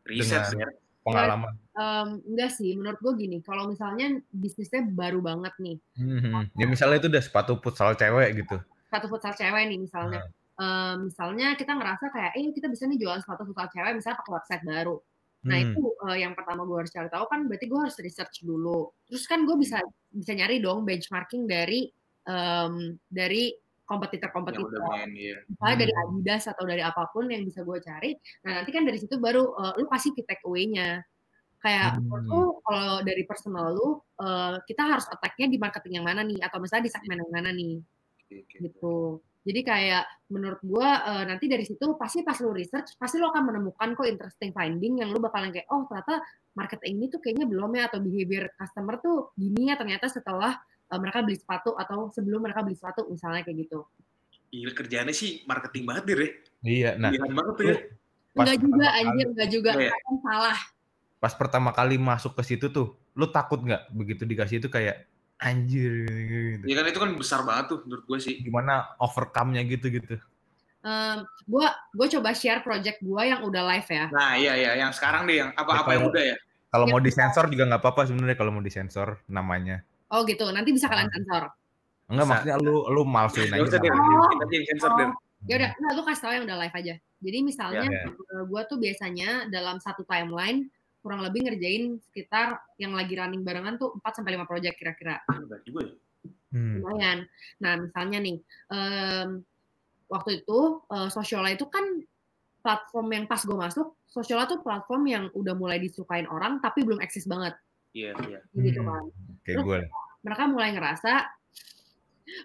Riset 0.02 0.50
Dengan- 0.50 0.66
ya. 0.66 0.68
pengalaman? 1.06 1.52
Em, 1.72 2.20
enggak 2.28 2.52
sih, 2.52 2.76
menurut 2.76 3.00
gue 3.00 3.12
gini, 3.16 3.40
kalau 3.40 3.64
misalnya 3.64 4.20
bisnisnya 4.28 4.84
baru 4.84 5.24
banget 5.24 5.56
nih, 5.56 5.80
Hmm, 5.96 6.44
ya 6.52 6.68
misalnya 6.68 7.00
itu 7.00 7.08
udah 7.08 7.24
sepatu 7.24 7.56
futsal 7.58 7.96
cewek 7.96 8.44
gitu. 8.44 8.60
satu 8.92 9.08
futsal 9.08 9.32
cewek 9.32 9.72
nih 9.72 9.80
misalnya, 9.80 10.20
Em, 10.52 11.08
misalnya 11.08 11.56
kita 11.56 11.72
ngerasa 11.72 12.12
kayak, 12.12 12.36
eh 12.36 12.52
kita 12.52 12.68
bisa 12.68 12.84
nih 12.84 13.00
jualan 13.00 13.24
sepatu 13.24 13.48
futsal 13.48 13.72
cewek 13.72 13.96
misalnya 13.96 14.20
pakai 14.20 14.32
website 14.36 14.64
baru. 14.68 14.96
Nah 15.42 15.56
Hmm. 15.58 15.64
itu 15.72 15.82
eh, 16.06 16.16
yang 16.20 16.32
pertama 16.36 16.60
gue 16.62 16.76
harus 16.76 16.92
cari 16.92 17.08
tahu 17.08 17.24
kan, 17.26 17.40
berarti 17.48 17.66
gue 17.66 17.80
harus 17.80 17.96
research 17.98 18.44
dulu. 18.44 18.92
Terus 19.08 19.24
kan 19.24 19.48
gue 19.48 19.56
bisa 19.56 19.80
bisa 20.12 20.32
nyari 20.36 20.60
dong 20.60 20.84
benchmarking 20.84 21.48
dari 21.48 21.88
em, 22.28 23.00
dari 23.08 23.48
Yang 23.48 23.88
kompetitor-kompetitor. 23.98 24.70
udah 24.76 24.88
main 24.94 25.10
ya. 25.12 25.36
misalnya 25.48 25.76
dari 25.82 25.92
Hmm. 25.92 26.02
Adidas 26.06 26.44
atau 26.48 26.64
dari 26.64 26.80
apa 26.80 27.02
pun 27.10 27.24
yang 27.28 27.42
bisa 27.42 27.60
gue 27.60 27.78
cari. 27.80 28.12
Nah 28.44 28.60
nanti 28.60 28.70
kan 28.70 28.84
dari 28.84 28.96
situ 29.00 29.16
baru 29.18 29.42
eh, 29.56 29.72
lu 29.80 29.88
kasih 29.88 30.12
ke 30.12 30.22
take 30.22 30.44
away-nya. 30.44 31.00
Kayak 31.62 31.94
Hmm. 31.94 32.10
menurut 32.10 32.26
lu 32.26 32.42
kalau 32.66 32.96
dari 33.06 33.22
personal 33.22 33.66
lu 33.70 33.88
eh, 34.18 34.54
kita 34.66 34.82
harus 34.82 35.06
attack-nya 35.06 35.46
di 35.46 35.58
marketing 35.62 36.02
yang 36.02 36.06
mana 36.06 36.26
nih 36.26 36.42
atau 36.42 36.58
misalnya 36.58 36.90
di 36.90 36.92
segmen 36.92 37.22
yang 37.22 37.30
mana 37.30 37.50
nih 37.54 37.78
gitu. 38.58 39.22
Jadi 39.42 39.60
kayak 39.66 40.04
menurut 40.30 40.58
gue 40.62 40.86
eh, 40.86 41.24
nanti 41.26 41.46
dari 41.46 41.62
situ 41.62 41.94
pasti 41.94 42.26
pas 42.26 42.34
lu 42.42 42.50
research 42.50 42.98
pasti 42.98 43.18
lu 43.22 43.30
akan 43.30 43.54
menemukan 43.54 43.94
kok 43.94 44.06
interesting 44.10 44.50
finding 44.50 45.02
yang 45.02 45.14
lu 45.14 45.22
bakalan 45.22 45.54
kayak 45.54 45.70
oh 45.70 45.86
ternyata 45.86 46.22
market 46.58 46.82
ini 46.82 47.06
tuh 47.06 47.22
kayaknya 47.22 47.46
belum 47.46 47.70
ya 47.78 47.86
atau 47.90 47.98
behavior 48.02 48.50
customer 48.58 48.98
tuh 48.98 49.30
gini 49.38 49.70
ya 49.70 49.78
ternyata 49.78 50.10
setelah 50.10 50.58
eh, 50.90 50.98
mereka 50.98 51.22
beli 51.22 51.38
sepatu 51.38 51.78
atau 51.78 52.10
sebelum 52.10 52.42
mereka 52.42 52.66
beli 52.66 52.74
sepatu 52.74 53.06
misalnya 53.06 53.46
kayak 53.46 53.70
gitu. 53.70 53.86
Gila 54.50 54.72
kerjaannya 54.74 55.14
sih 55.14 55.46
marketing 55.46 55.84
banget 55.86 56.04
dir 56.10 56.18
ya. 56.18 56.30
Iya, 56.62 56.90
nah 56.94 57.10
Pilihan 57.10 57.34
banget 57.34 57.54
tuh 57.54 57.66
ya. 57.66 57.76
Enggak 58.32 58.58
juga 58.62 58.86
anjir, 58.96 59.26
enggak 59.28 59.50
juga. 59.50 59.70
Oh, 59.76 59.80
iya. 59.82 59.92
Kan 59.92 60.16
salah. 60.24 60.58
Pas 61.22 61.30
pertama 61.30 61.70
kali 61.70 62.02
masuk 62.02 62.34
ke 62.34 62.42
situ 62.42 62.66
tuh, 62.74 62.98
lo 63.14 63.30
takut 63.30 63.62
nggak 63.62 63.94
begitu 63.94 64.26
dikasih 64.26 64.58
itu 64.58 64.66
kayak 64.66 65.06
anjir 65.38 66.02
gitu. 66.02 66.64
Ya 66.66 66.74
kan 66.82 66.86
itu 66.90 66.98
kan 66.98 67.10
besar 67.14 67.40
banget 67.46 67.70
tuh 67.70 67.78
menurut 67.86 68.02
gue 68.10 68.18
sih. 68.18 68.34
Gimana 68.42 68.98
overcome-nya 68.98 69.62
gitu 69.70 69.86
gitu. 69.86 70.18
Em, 70.82 71.22
gua 71.46 71.70
gue 71.94 72.06
coba 72.18 72.34
share 72.34 72.58
project 72.58 72.98
gua 73.06 73.22
yang 73.22 73.46
udah 73.46 73.62
live 73.70 73.86
ya. 73.86 74.10
Nah 74.10 74.34
iya 74.34 74.58
iya 74.58 74.72
yang 74.82 74.90
sekarang 74.90 75.30
deh 75.30 75.38
yang 75.38 75.54
apa-apa 75.54 75.94
Ya, 75.94 75.94
yang 75.94 76.02
kalau- 76.02 76.10
udah 76.10 76.24
ya. 76.26 76.36
Kalau 76.72 76.86
Ya. 76.88 76.92
mau 76.96 77.00
disensor 77.04 77.44
juga 77.52 77.64
nggak 77.70 77.82
apa-apa 77.86 78.02
sebenarnya 78.10 78.34
kalau 78.34 78.50
mau 78.50 78.64
disensor 78.64 79.22
namanya. 79.30 79.86
Oh 80.10 80.26
gitu, 80.26 80.42
nanti 80.50 80.74
bisa 80.74 80.90
kalian 80.90 81.06
sensor. 81.06 81.54
Enggak 82.10 82.26
Bisa. 82.26 82.32
maksudnya 82.34 82.56
lu 82.58 82.76
lu 82.90 83.02
malsuin 83.06 83.46
usah 83.46 83.78
aja. 83.78 83.78
kita 83.78 84.46
sensor 84.74 84.90
dir. 84.98 85.10
Ya 85.46 85.54
udah, 85.58 85.70
nah 85.78 85.90
lu 85.94 86.02
kasih 86.02 86.22
tau 86.22 86.32
yang 86.34 86.44
udah 86.50 86.58
live 86.66 86.74
aja. 86.74 86.94
Jadi 86.98 87.38
misalnya 87.46 87.86
Ya. 87.86 88.10
eh, 88.10 88.44
gua 88.50 88.62
tuh 88.66 88.78
biasanya 88.82 89.46
dalam 89.52 89.78
satu 89.78 90.02
timeline 90.02 90.66
kurang 91.02 91.20
lebih 91.26 91.50
ngerjain 91.50 91.98
sekitar 91.98 92.62
yang 92.78 92.94
lagi 92.94 93.18
running 93.18 93.42
barengan 93.42 93.74
tuh 93.74 93.90
4 93.98 94.22
sampai 94.22 94.38
5 94.38 94.46
project 94.46 94.78
kira-kira. 94.78 95.18
Juga 95.66 95.82
ya. 95.82 95.94
Hmm. 96.54 96.78
Lumayan. 96.78 97.18
Nah, 97.58 97.72
misalnya 97.80 98.18
nih 98.22 98.36
em, 98.70 99.42
waktu 100.06 100.30
itu 100.40 100.58
eh, 100.86 101.08
Sociala 101.10 101.50
itu 101.50 101.66
kan 101.66 101.82
platform 102.62 103.08
yang 103.10 103.24
pas 103.26 103.42
gue 103.42 103.56
masuk, 103.58 103.98
Sociala 104.06 104.46
tuh 104.46 104.62
platform 104.62 105.02
yang 105.10 105.24
udah 105.34 105.58
mulai 105.58 105.82
disukain 105.82 106.30
orang 106.30 106.62
tapi 106.62 106.86
belum 106.86 107.02
eksis 107.02 107.26
banget 107.26 107.58
Iya 107.92 108.14
iya. 108.24 108.38
gitu 108.54 108.80
Hmm. 108.80 108.88
kan. 108.88 109.04
Kayak 109.42 109.58
gue. 109.66 109.80
mereka 110.22 110.42
mulai 110.46 110.70
ngerasa 110.70 111.12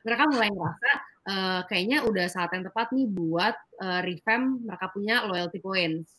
mereka 0.01 0.23
mulai 0.27 0.49
ngerasa 0.49 0.89
eh, 1.27 1.61
kayaknya 1.69 1.97
udah 2.07 2.25
saat 2.25 2.49
yang 2.55 2.65
tepat 2.65 2.89
nih 2.89 3.05
buat 3.05 3.55
eh, 3.77 4.01
revamp 4.01 4.65
mereka 4.65 4.85
punya 4.89 5.15
loyalty 5.27 5.59
points. 5.61 6.17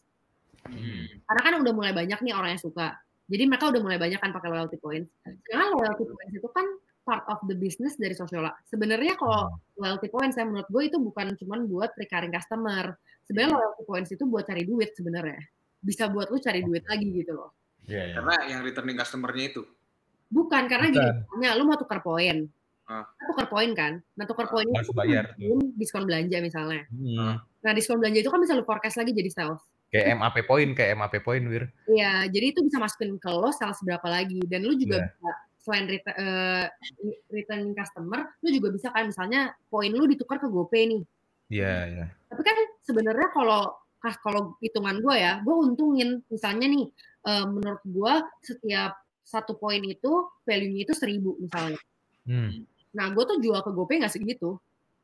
Hmm. 0.66 1.04
Karena 1.22 1.40
kan 1.44 1.54
udah 1.62 1.72
mulai 1.72 1.92
banyak 1.94 2.18
nih 2.18 2.34
orang 2.34 2.56
yang 2.56 2.62
suka. 2.62 2.98
Jadi 3.28 3.44
mereka 3.44 3.68
udah 3.68 3.80
mulai 3.84 3.98
banyak 4.00 4.18
kan 4.18 4.32
pakai 4.32 4.48
loyalty 4.48 4.80
points. 4.80 5.12
Sedangkan 5.22 5.76
loyalty 5.76 6.04
points 6.08 6.32
itu 6.32 6.48
kan 6.48 6.66
part 7.04 7.24
of 7.28 7.40
the 7.48 7.56
business 7.56 7.96
dari 7.96 8.16
Sosiola. 8.16 8.52
Sebenarnya 8.64 9.16
kalau 9.16 9.52
loyalty 9.76 10.08
points 10.08 10.36
saya 10.36 10.48
menurut 10.48 10.68
gue 10.68 10.82
itu 10.88 10.96
bukan 10.96 11.36
cuma 11.36 11.60
buat 11.60 11.92
recurring 11.96 12.32
customer. 12.32 12.96
Sebenarnya 13.28 13.52
loyalty 13.56 13.84
points 13.84 14.10
itu 14.12 14.24
buat 14.24 14.44
cari 14.48 14.64
duit 14.64 14.96
sebenarnya. 14.96 15.40
Bisa 15.80 16.08
buat 16.08 16.32
lu 16.32 16.40
cari 16.40 16.64
duit 16.64 16.84
lagi 16.88 17.06
gitu 17.12 17.36
loh. 17.36 17.52
Iya, 17.88 18.12
iya. 18.12 18.14
Karena 18.20 18.34
yang 18.48 18.60
returning 18.64 18.96
customer-nya 18.96 19.44
itu. 19.56 19.62
Bukan 20.28 20.68
karena 20.68 20.92
gini, 20.92 21.08
Bukan. 21.08 21.36
misalnya 21.40 21.56
lu 21.56 21.64
mau 21.64 21.76
tukar 21.80 22.04
poin. 22.04 22.44
Ah. 22.88 23.04
Tukar 23.28 23.48
poin 23.48 23.70
kan. 23.76 24.00
Nah, 24.16 24.24
tukar 24.24 24.48
poin 24.48 24.64
Harus 24.72 24.88
itu 24.88 24.96
bayar. 24.96 25.32
diskon- 25.36 25.72
diskon 25.76 26.04
belanja 26.08 26.36
misalnya. 26.40 26.84
Hmm. 26.92 27.36
Nah, 27.64 27.72
diskon 27.72 28.00
belanja 28.00 28.20
itu 28.20 28.28
kan 28.32 28.40
bisa 28.40 28.52
lu 28.56 28.64
forecast 28.64 28.96
lagi 29.00 29.12
jadi 29.12 29.28
sales. 29.32 29.60
Kayak 29.88 30.20
MAP 30.20 30.36
point, 30.44 30.70
kayak 30.76 30.92
MAP 31.00 31.14
point, 31.24 31.44
Wir. 31.48 31.64
Iya, 31.88 32.28
jadi 32.28 32.52
itu 32.52 32.60
bisa 32.60 32.76
masukin 32.76 33.16
ke 33.16 33.30
lo 33.32 33.48
sales 33.56 33.80
berapa 33.80 34.04
lagi 34.04 34.36
dan 34.44 34.60
lu 34.68 34.76
juga 34.76 35.00
Iya. 35.00 35.08
bisa 35.08 35.30
selain 35.64 35.84
ret- 35.88 36.16
eh, 36.16 36.64
returning 37.32 37.72
customer, 37.72 38.20
lu 38.44 38.48
juga 38.52 38.68
bisa 38.68 38.92
kan 38.92 39.08
misalnya 39.08 39.52
poin 39.72 39.88
lu 39.88 40.04
ditukar 40.04 40.36
ke 40.36 40.48
GoPay 40.48 40.92
nih. 40.92 41.02
Iya, 41.48 41.74
iya. 41.88 42.06
Tapi 42.28 42.42
kan 42.44 42.56
sebenarnya 42.84 43.32
kalau 43.32 43.72
kas 43.98 44.14
kalau 44.20 44.54
hitungan 44.60 45.00
gue 45.00 45.16
ya, 45.16 45.40
gue 45.40 45.56
untungin 45.56 46.20
misalnya 46.28 46.68
nih 46.68 46.84
eh, 47.24 47.44
menurut 47.48 47.82
gue 47.84 48.14
setiap 48.44 48.92
satu 49.24 49.56
poin 49.56 49.80
itu 49.84 50.12
value-nya 50.44 50.84
itu 50.88 50.94
seribu 50.96 51.36
misalnya. 51.40 51.80
Hmm. 52.28 52.64
Nah 52.92 53.08
gue 53.12 53.24
tuh 53.24 53.40
jual 53.40 53.60
ke 53.64 53.72
GoPay 53.72 54.04
nggak 54.04 54.12
segitu, 54.12 54.56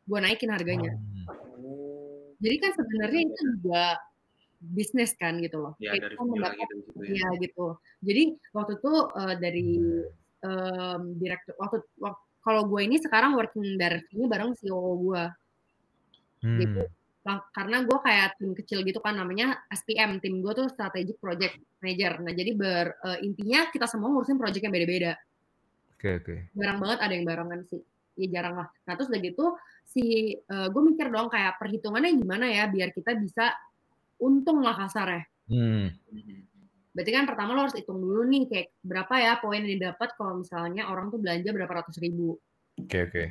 gue 0.05 0.19
naikin 0.21 0.53
harganya. 0.53 0.93
Hmm. 0.93 1.25
Jadi 2.41 2.57
kan 2.61 2.71
sebenarnya 2.77 3.21
itu 3.25 3.41
juga 3.57 3.97
bisnis 4.61 5.13
kan 5.19 5.37
gitu 5.43 5.61
loh. 5.61 5.73
Ya 5.83 5.93
Kayak 5.95 6.03
dari 6.03 6.15
kita 6.17 6.25
mendapat 6.25 6.57
dari 6.67 6.83
situ 6.83 7.01
ya. 7.01 7.09
Iya 7.11 7.29
gitu. 7.43 7.67
Jadi 8.05 8.23
waktu 8.55 8.73
itu 8.79 8.93
eh, 9.15 9.35
dari 9.41 9.69
em, 10.45 11.03
direktur 11.17 11.55
waktu, 11.57 11.79
wak- 12.01 12.23
kalau 12.45 12.63
gue 12.69 12.81
ini 12.85 12.97
sekarang 13.01 13.33
working 13.37 13.81
directly 13.81 14.25
bareng 14.29 14.53
CEO 14.57 15.01
gue. 15.01 15.25
Gitu. 16.45 16.83
Hmm. 16.85 16.93
Lah, 17.25 17.41
karena 17.57 17.81
gue 17.89 17.99
kayak 18.05 18.37
tim 18.37 18.53
kecil 18.53 18.85
gitu 18.85 19.01
kan 19.01 19.17
namanya 19.17 19.65
SPM 19.73 20.21
tim 20.21 20.45
gue 20.45 20.53
tuh 20.53 20.69
strategic 20.69 21.17
project 21.17 21.57
manager. 21.81 22.21
Nah 22.21 22.33
jadi 22.37 22.51
ber 22.53 22.87
eh, 23.01 23.19
intinya 23.25 23.73
kita 23.73 23.89
semua 23.89 24.13
ngurusin 24.13 24.37
project 24.37 24.61
yang 24.61 24.75
beda-beda. 24.77 25.17
Oke, 25.97 26.21
oke. 26.21 26.35
Jarang 26.53 26.79
banget 26.85 26.99
ada 27.01 27.13
yang 27.17 27.25
barengan 27.25 27.65
sih. 27.65 27.81
Ya 28.21 28.29
jarang 28.29 28.61
lah. 28.61 28.69
Nah 28.85 28.93
terus 28.95 29.09
udah 29.09 29.23
gitu 29.25 29.57
si 29.89 30.37
gue 30.49 30.83
mikir 30.85 31.09
dong 31.09 31.33
kayak 31.33 31.57
perhitungannya 31.57 32.13
gimana 32.19 32.45
ya 32.51 32.69
biar 32.69 32.93
kita 32.93 33.17
bisa 33.17 33.57
untung 34.25 34.65
lah 34.65 34.73
kasarnya. 34.73 35.29
Hmm. 35.53 35.93
Berarti 36.95 37.11
kan 37.11 37.27
pertama 37.27 37.59
lo 37.59 37.67
harus 37.67 37.75
hitung 37.77 37.99
dulu 37.99 38.23
nih 38.31 38.47
kayak 38.47 38.69
berapa 38.87 39.15
ya 39.19 39.33
poin 39.43 39.61
yang 39.67 39.77
didapat 39.83 40.15
kalau 40.15 40.41
misalnya 40.41 40.87
orang 40.89 41.11
tuh 41.11 41.19
belanja 41.19 41.51
berapa 41.51 41.73
ratus 41.83 41.99
ribu. 41.99 42.39
Oke, 42.79 42.99
oke. 43.11 43.25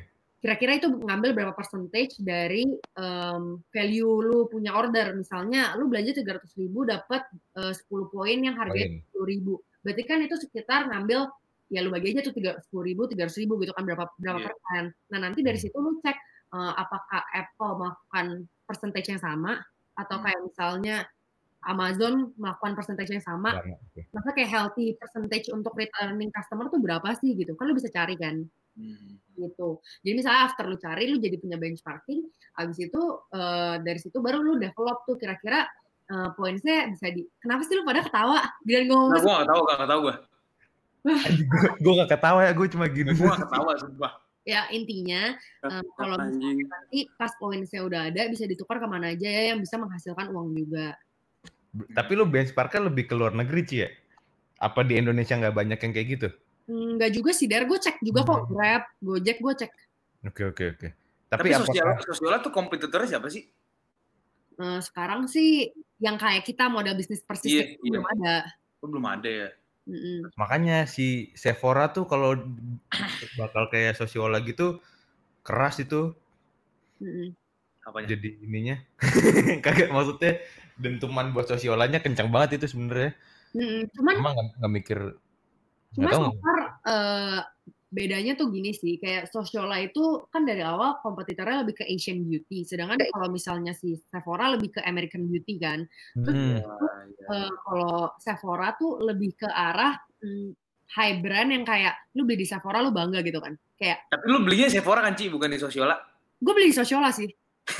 Kira-kira 0.43 0.75
itu 0.75 0.91
ngambil 0.91 1.31
berapa 1.31 1.55
percentage 1.55 2.19
dari 2.19 2.67
em, 2.99 3.43
value 3.71 4.15
lu 4.27 4.51
punya 4.51 4.75
order. 4.75 5.15
Misalnya 5.15 5.71
lu 5.79 5.87
belanja 5.87 6.19
300 6.19 6.59
ribu 6.59 6.83
dapat 6.83 7.23
eh, 7.63 7.71
10 7.71 7.87
poin 8.11 8.37
yang 8.43 8.59
harganya. 8.59 8.99
10 9.15 9.23
ribu. 9.23 9.63
Berarti 9.79 10.03
kan 10.03 10.19
itu 10.19 10.35
sekitar 10.35 10.91
ngambil 10.91 11.31
ya 11.71 11.79
lu 11.79 11.89
bagi 11.95 12.11
aja 12.11 12.27
tuh 12.27 12.35
10 12.35 12.59
ribu, 12.83 13.07
300 13.07 13.39
ribu 13.39 13.55
gitu 13.63 13.71
kan 13.71 13.87
berapa 13.87 14.03
berapa 14.19 14.39
Iya. 14.43 14.47
persen. 14.51 14.83
Nah 15.15 15.19
nanti 15.23 15.39
dari 15.39 15.55
situ 15.55 15.79
lu 15.79 16.03
cek 16.03 16.17
eh, 16.59 16.73
apakah 16.75 17.23
Apple 17.31 17.71
melakukan 17.79 18.25
percentage 18.67 19.07
yang 19.15 19.23
sama 19.23 19.63
atau 19.93 20.17
Hmm. 20.17 20.25
kayak 20.25 20.39
misalnya 20.43 20.95
Amazon 21.63 22.35
melakukan 22.35 22.75
percentage 22.75 23.07
yang 23.09 23.23
sama 23.23 23.55
oke. 23.55 24.01
masa 24.11 24.29
kayak 24.31 24.51
healthy 24.51 24.99
percentage 24.99 25.47
untuk 25.47 25.71
returning 25.73 26.27
customer 26.29 26.67
tuh 26.67 26.77
berapa 26.77 27.15
sih 27.15 27.31
gitu 27.33 27.55
kan 27.55 27.67
lu 27.67 27.75
bisa 27.75 27.87
cari 27.87 28.15
kan 28.15 28.43
Hmm. 28.73 29.21
gitu 29.37 29.77
jadi 30.01 30.13
misalnya 30.17 30.49
after 30.49 30.65
lu 30.65 30.75
cari 30.75 31.05
lu 31.05 31.21
jadi 31.21 31.37
punya 31.37 31.55
benchmarking 31.55 32.25
abis 32.57 32.77
itu 32.83 33.01
eh, 33.31 33.75
dari 33.79 33.99
situ 34.01 34.17
baru 34.17 34.41
lu 34.41 34.57
develop 34.57 35.05
tuh 35.05 35.15
kira-kira 35.15 35.69
eh, 36.03 36.29
poinnya 36.33 36.89
bisa 36.89 37.07
di 37.07 37.21
kenapa 37.37 37.63
sih 37.63 37.77
lu 37.77 37.85
pada 37.85 38.01
ketawa 38.01 38.41
biar 38.61 38.89
ngomong 38.89 39.13
Nah, 39.13 39.21
gue 39.21 39.29
gak 39.31 39.47
tau, 39.47 39.61
gak 39.63 39.87
tau 39.87 39.99
gue. 40.01 40.15
gue 41.79 41.93
gak 41.99 42.11
ketawa 42.11 42.39
ya, 42.43 42.51
gue 42.51 42.67
cuma 42.71 42.85
gini. 42.87 43.11
Gue 43.11 43.27
gak 43.27 43.43
ketawa, 43.43 43.71
sumpah. 43.75 44.13
Ya 44.43 44.67
intinya 44.75 45.35
eh, 45.39 45.83
kalau 45.95 46.19
misalnya 46.19 46.67
nanti 46.67 47.07
pas 47.15 47.31
poinnya 47.39 47.79
udah 47.79 48.11
ada 48.11 48.27
bisa 48.27 48.43
ditukar 48.43 48.79
ke 48.83 48.87
mana 48.87 49.15
aja 49.15 49.27
ya 49.27 49.55
yang 49.55 49.59
bisa 49.63 49.79
menghasilkan 49.79 50.31
uang 50.31 50.51
juga 50.55 50.99
Tapi 51.73 52.13
lu 52.13 52.29
benchmarknya 52.29 52.85
lebih 52.85 53.09
ke 53.09 53.17
luar 53.17 53.33
negeri, 53.33 53.65
Ci 53.65 53.81
ya? 53.81 53.89
Apa 54.61 54.85
di 54.85 54.93
Indonesia 54.93 55.33
nggak 55.33 55.57
banyak 55.57 55.79
yang 55.81 55.89
kayak 55.89 56.07
gitu? 56.13 56.29
Enggak 56.69 57.11
juga 57.17 57.33
sih, 57.33 57.49
Dar. 57.49 57.65
Gue 57.65 57.81
cek 57.81 57.97
juga 58.05 58.21
kok. 58.21 58.45
Hmm. 58.45 58.49
Grab, 58.53 58.83
Gojek, 59.01 59.41
gue 59.41 59.53
cek. 59.57 59.71
Oke, 60.29 60.41
oke, 60.53 60.63
oke. 60.69 60.87
Tapi, 61.33 61.49
Tapi, 61.49 61.65
sosial, 61.65 61.97
apakah... 61.97 62.05
sosial 62.13 62.33
tuh 62.45 62.53
kompetitornya 62.53 63.17
siapa 63.17 63.27
sih? 63.33 63.49
Eh, 64.53 64.79
sekarang 64.85 65.25
sih 65.25 65.73
yang 65.97 66.15
kayak 66.21 66.45
kita 66.45 66.69
modal 66.69 66.93
bisnis 66.93 67.25
persis 67.25 67.49
Iya, 67.49 67.73
itu 67.73 67.81
iya. 67.81 67.91
belum 67.97 68.05
ada. 68.05 68.35
Oh, 68.85 68.87
belum 68.87 69.05
ada 69.09 69.29
ya. 69.29 69.49
Mm-mm. 69.83 70.31
Makanya 70.39 70.87
si 70.87 71.35
Sephora 71.35 71.91
tuh 71.91 72.07
kalau 72.07 72.39
bakal 73.35 73.67
kayak 73.67 73.99
sosiola 73.99 74.39
gitu, 74.41 74.79
keras 75.43 75.83
itu 75.83 76.15
Mm-mm. 77.03 77.35
Apanya? 77.83 78.15
jadi 78.15 78.29
ininya. 78.39 78.75
Kagak 79.65 79.91
maksudnya 79.91 80.39
dentuman 80.79 81.35
buat 81.35 81.51
sosiolanya 81.51 81.99
kencang 81.99 82.31
banget 82.31 82.63
itu 82.63 82.71
sebenarnya. 82.71 83.11
Mm-mm. 83.51 83.91
Cuman, 83.91 84.13
Emang 84.17 84.33
nggak 84.33 84.47
nggak 84.59 84.73
mikir 84.73 84.99
nggak 85.93 86.09
cuman 86.09 86.09
tahu 86.09 86.23
so 86.25 86.41
far, 86.41 86.59
eh, 86.89 87.39
bedanya 87.93 88.33
tuh 88.33 88.49
gini 88.49 88.73
sih, 88.73 88.97
kayak 88.97 89.29
Sociola 89.29 89.77
itu 89.77 90.25
kan 90.33 90.41
dari 90.41 90.65
awal 90.65 90.97
kompetitornya 91.05 91.61
lebih 91.61 91.77
ke 91.77 91.85
Asian 91.85 92.25
beauty, 92.25 92.65
sedangkan 92.65 92.97
kalau 93.13 93.29
misalnya 93.29 93.77
si 93.77 93.93
Sephora 94.09 94.57
lebih 94.57 94.73
ke 94.73 94.81
American 94.81 95.29
beauty 95.29 95.61
kan. 95.61 95.85
Terus 96.17 96.33
Hmm. 96.33 96.59
Wah, 96.65 97.05
iya. 97.05 97.45
eh, 97.45 97.53
kalau 97.61 98.09
Sephora 98.17 98.73
tuh 98.73 98.97
lebih 99.05 99.37
ke 99.37 99.45
arah 99.45 99.93
mm, 100.25 100.49
high 100.97 101.21
brand 101.21 101.49
yang 101.53 101.63
kayak 101.63 101.93
lu 102.17 102.25
beli 102.25 102.41
di 102.41 102.47
Sephora 102.49 102.81
lu 102.81 102.89
bangga 102.89 103.21
gitu 103.21 103.37
kan. 103.37 103.53
Kayak 103.77 104.09
Tapi 104.09 104.25
lu 104.25 104.41
belinya 104.41 104.67
Sephora 104.73 105.05
kan, 105.05 105.13
Ci? 105.13 105.29
Bukan 105.29 105.53
di 105.53 105.61
Sosiola? 105.61 105.95
gue 106.43 106.51
beli 106.51 106.73
di 106.73 106.75
Sociola 106.75 107.13
sih. 107.13 107.29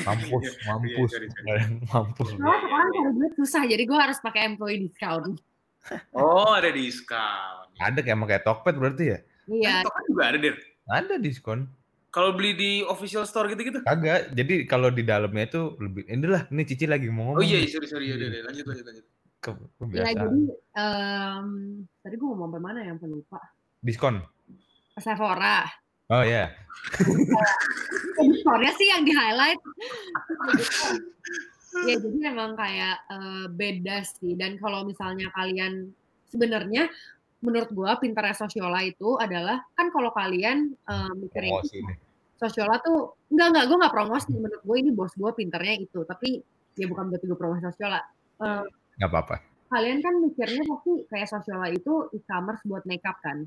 mampus, 0.07 0.55
mampus, 0.64 1.09
sorry, 1.11 1.28
sorry. 1.28 1.59
mampus. 1.91 2.32
Soalnya 2.32 2.59
sekarang 2.64 2.88
cari 2.95 3.11
duit 3.20 3.34
susah, 3.36 3.64
jadi 3.68 3.84
gue 3.84 3.99
harus 3.99 4.18
pakai 4.24 4.41
employee 4.47 4.80
discount. 4.88 5.36
Oh, 6.16 6.55
ada 6.55 6.72
diskon. 6.72 7.68
Ada 7.84 7.99
kayak 7.99 8.16
emang 8.16 8.30
kayak 8.32 8.47
Tokped 8.47 8.80
berarti 8.80 9.03
ya? 9.11 9.20
Iya, 9.48 9.82
Kan 9.82 9.86
Token 9.88 10.04
juga 10.08 10.24
ada, 10.30 10.38
Der. 10.39 10.56
Ada 10.88 11.16
diskon. 11.18 11.60
Kalau 12.14 12.30
beli 12.38 12.54
di 12.54 12.72
official 12.86 13.26
store 13.26 13.50
gitu-gitu. 13.50 13.82
Kagak. 13.82 14.38
Jadi 14.38 14.70
kalau 14.70 14.94
di 14.94 15.02
dalamnya 15.02 15.50
itu 15.50 15.74
lebih 15.82 16.06
inilah 16.06 16.46
ini 16.54 16.62
Cici 16.62 16.86
lagi 16.86 17.10
mau 17.10 17.34
Oh 17.34 17.41
ngomong. 17.41 17.44
iya, 17.44 17.66
nih. 17.66 17.74
sorry, 17.74 17.88
sorry. 17.89 18.06
Yaudah, 18.14 18.28
yaudah. 18.30 18.41
lanjut, 18.48 18.66
lanjut, 18.70 18.86
lanjut. 18.86 19.06
Ke, 19.44 19.50
ya 19.52 19.58
kebiasaan. 19.76 20.16
jadi 20.16 20.39
em, 20.78 21.48
tadi 22.00 22.16
gue 22.16 22.28
ngomong 22.30 22.48
sampai 22.48 22.62
mana 22.62 22.80
yang 22.86 22.96
lupa. 23.02 23.41
Diskon. 23.82 24.16
Sephora. 24.96 25.66
Oh 26.14 26.22
ya. 26.22 26.54
Diskonnya 28.22 28.72
sih 28.78 28.88
yang 28.88 29.02
di 29.04 29.12
highlight. 29.12 29.60
ya 31.89 31.96
jadi 31.98 32.18
emang 32.30 32.54
kayak 32.54 32.96
eh, 33.10 33.46
beda 33.50 34.06
sih. 34.06 34.38
Dan 34.38 34.62
kalau 34.62 34.86
misalnya 34.86 35.34
kalian 35.34 35.89
sebenarnya 36.30 36.88
menurut 37.44 37.70
gue 37.70 37.91
pinternya 38.00 38.36
Sosiola 38.39 38.80
itu 38.88 39.20
adalah 39.20 39.60
kan 39.76 39.91
kalau 39.91 40.16
kalian 40.16 40.72
eh, 40.72 41.12
mikirin. 41.20 41.52
Sosiola 42.39 42.80
tuh 42.80 43.20
enggak 43.32 43.48
enggak 43.52 43.66
gue 43.68 43.78
nggak 43.84 43.94
promosi 43.94 44.32
menurut 44.32 44.64
gue 44.64 44.76
ini 44.80 44.91
bos 44.96 45.14
gue 45.16 45.32
pinternya 45.36 45.76
itu 45.80 46.04
tapi 46.08 46.39
ya 46.74 46.88
bukan 46.88 47.12
berarti 47.12 47.26
gue 47.28 47.38
promosi 47.38 47.62
Sosiola. 47.68 48.00
Eh, 48.41 48.66
Nggak 48.98 49.10
apa-apa. 49.12 49.36
kalian 49.74 50.06
kan 50.06 50.14
mikirnya 50.22 50.64
pasti 50.70 50.91
kayak 51.10 51.28
Sosiola 51.28 51.68
itu 51.68 52.08
e-commerce 52.14 52.62
buat 52.64 52.86
makeup 52.86 53.18
kan. 53.20 53.44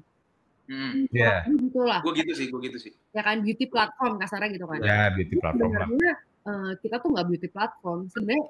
Hmm. 0.66 1.06
Iya. 1.14 1.46
Gitu 1.46 1.80
lah. 1.86 2.02
Gue 2.02 2.18
gitu 2.18 2.32
sih, 2.34 2.50
gue 2.50 2.60
gitu 2.66 2.78
sih. 2.82 2.92
Ya 3.14 3.22
kan 3.22 3.38
beauty 3.46 3.70
platform 3.70 4.18
kasarnya 4.18 4.50
gitu 4.50 4.66
kan. 4.66 4.82
Ya 4.82 5.14
beauty 5.14 5.38
platform 5.38 5.70
sebenarnya 5.70 6.14
eh, 6.46 6.72
kita 6.82 6.96
tuh 6.98 7.08
nggak 7.14 7.26
beauty 7.30 7.48
platform. 7.48 8.10
Sebenarnya 8.10 8.44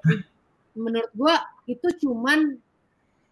menurut 0.77 1.11
gua 1.17 1.35
itu 1.65 1.87
cuman 2.05 2.57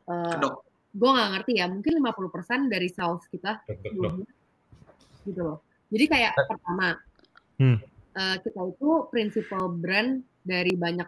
eh, 0.10 0.32
Kedok. 0.38 0.65
Gua 0.96 1.10
nggak 1.12 1.30
ngerti 1.36 1.52
ya, 1.60 1.66
mungkin 1.68 1.94
50% 2.00 2.72
dari 2.72 2.88
sales 2.88 3.28
kita 3.28 3.60
gitu 5.28 5.42
loh. 5.44 5.60
Jadi 5.92 6.06
kayak 6.08 6.34
pertama 6.48 6.96
Hmm. 7.56 7.80
eh, 8.16 8.36
kita 8.44 8.62
itu 8.68 8.90
prinsipal 9.12 9.72
brand 9.72 10.20
dari 10.40 10.76
banyak 10.76 11.08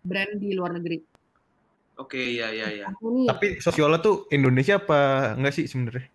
brand 0.00 0.32
di 0.36 0.52
luar 0.52 0.76
negeri. 0.76 1.00
Oke, 2.00 2.16
iya, 2.16 2.48
iya, 2.48 2.66
iya. 2.72 2.86
Ini 2.88 3.28
Tapi 3.28 3.60
Sosiola 3.60 4.00
tuh 4.00 4.24
Indonesia 4.32 4.80
apa 4.80 5.32
enggak 5.36 5.52
sih 5.52 5.68
sebenarnya? 5.68 6.08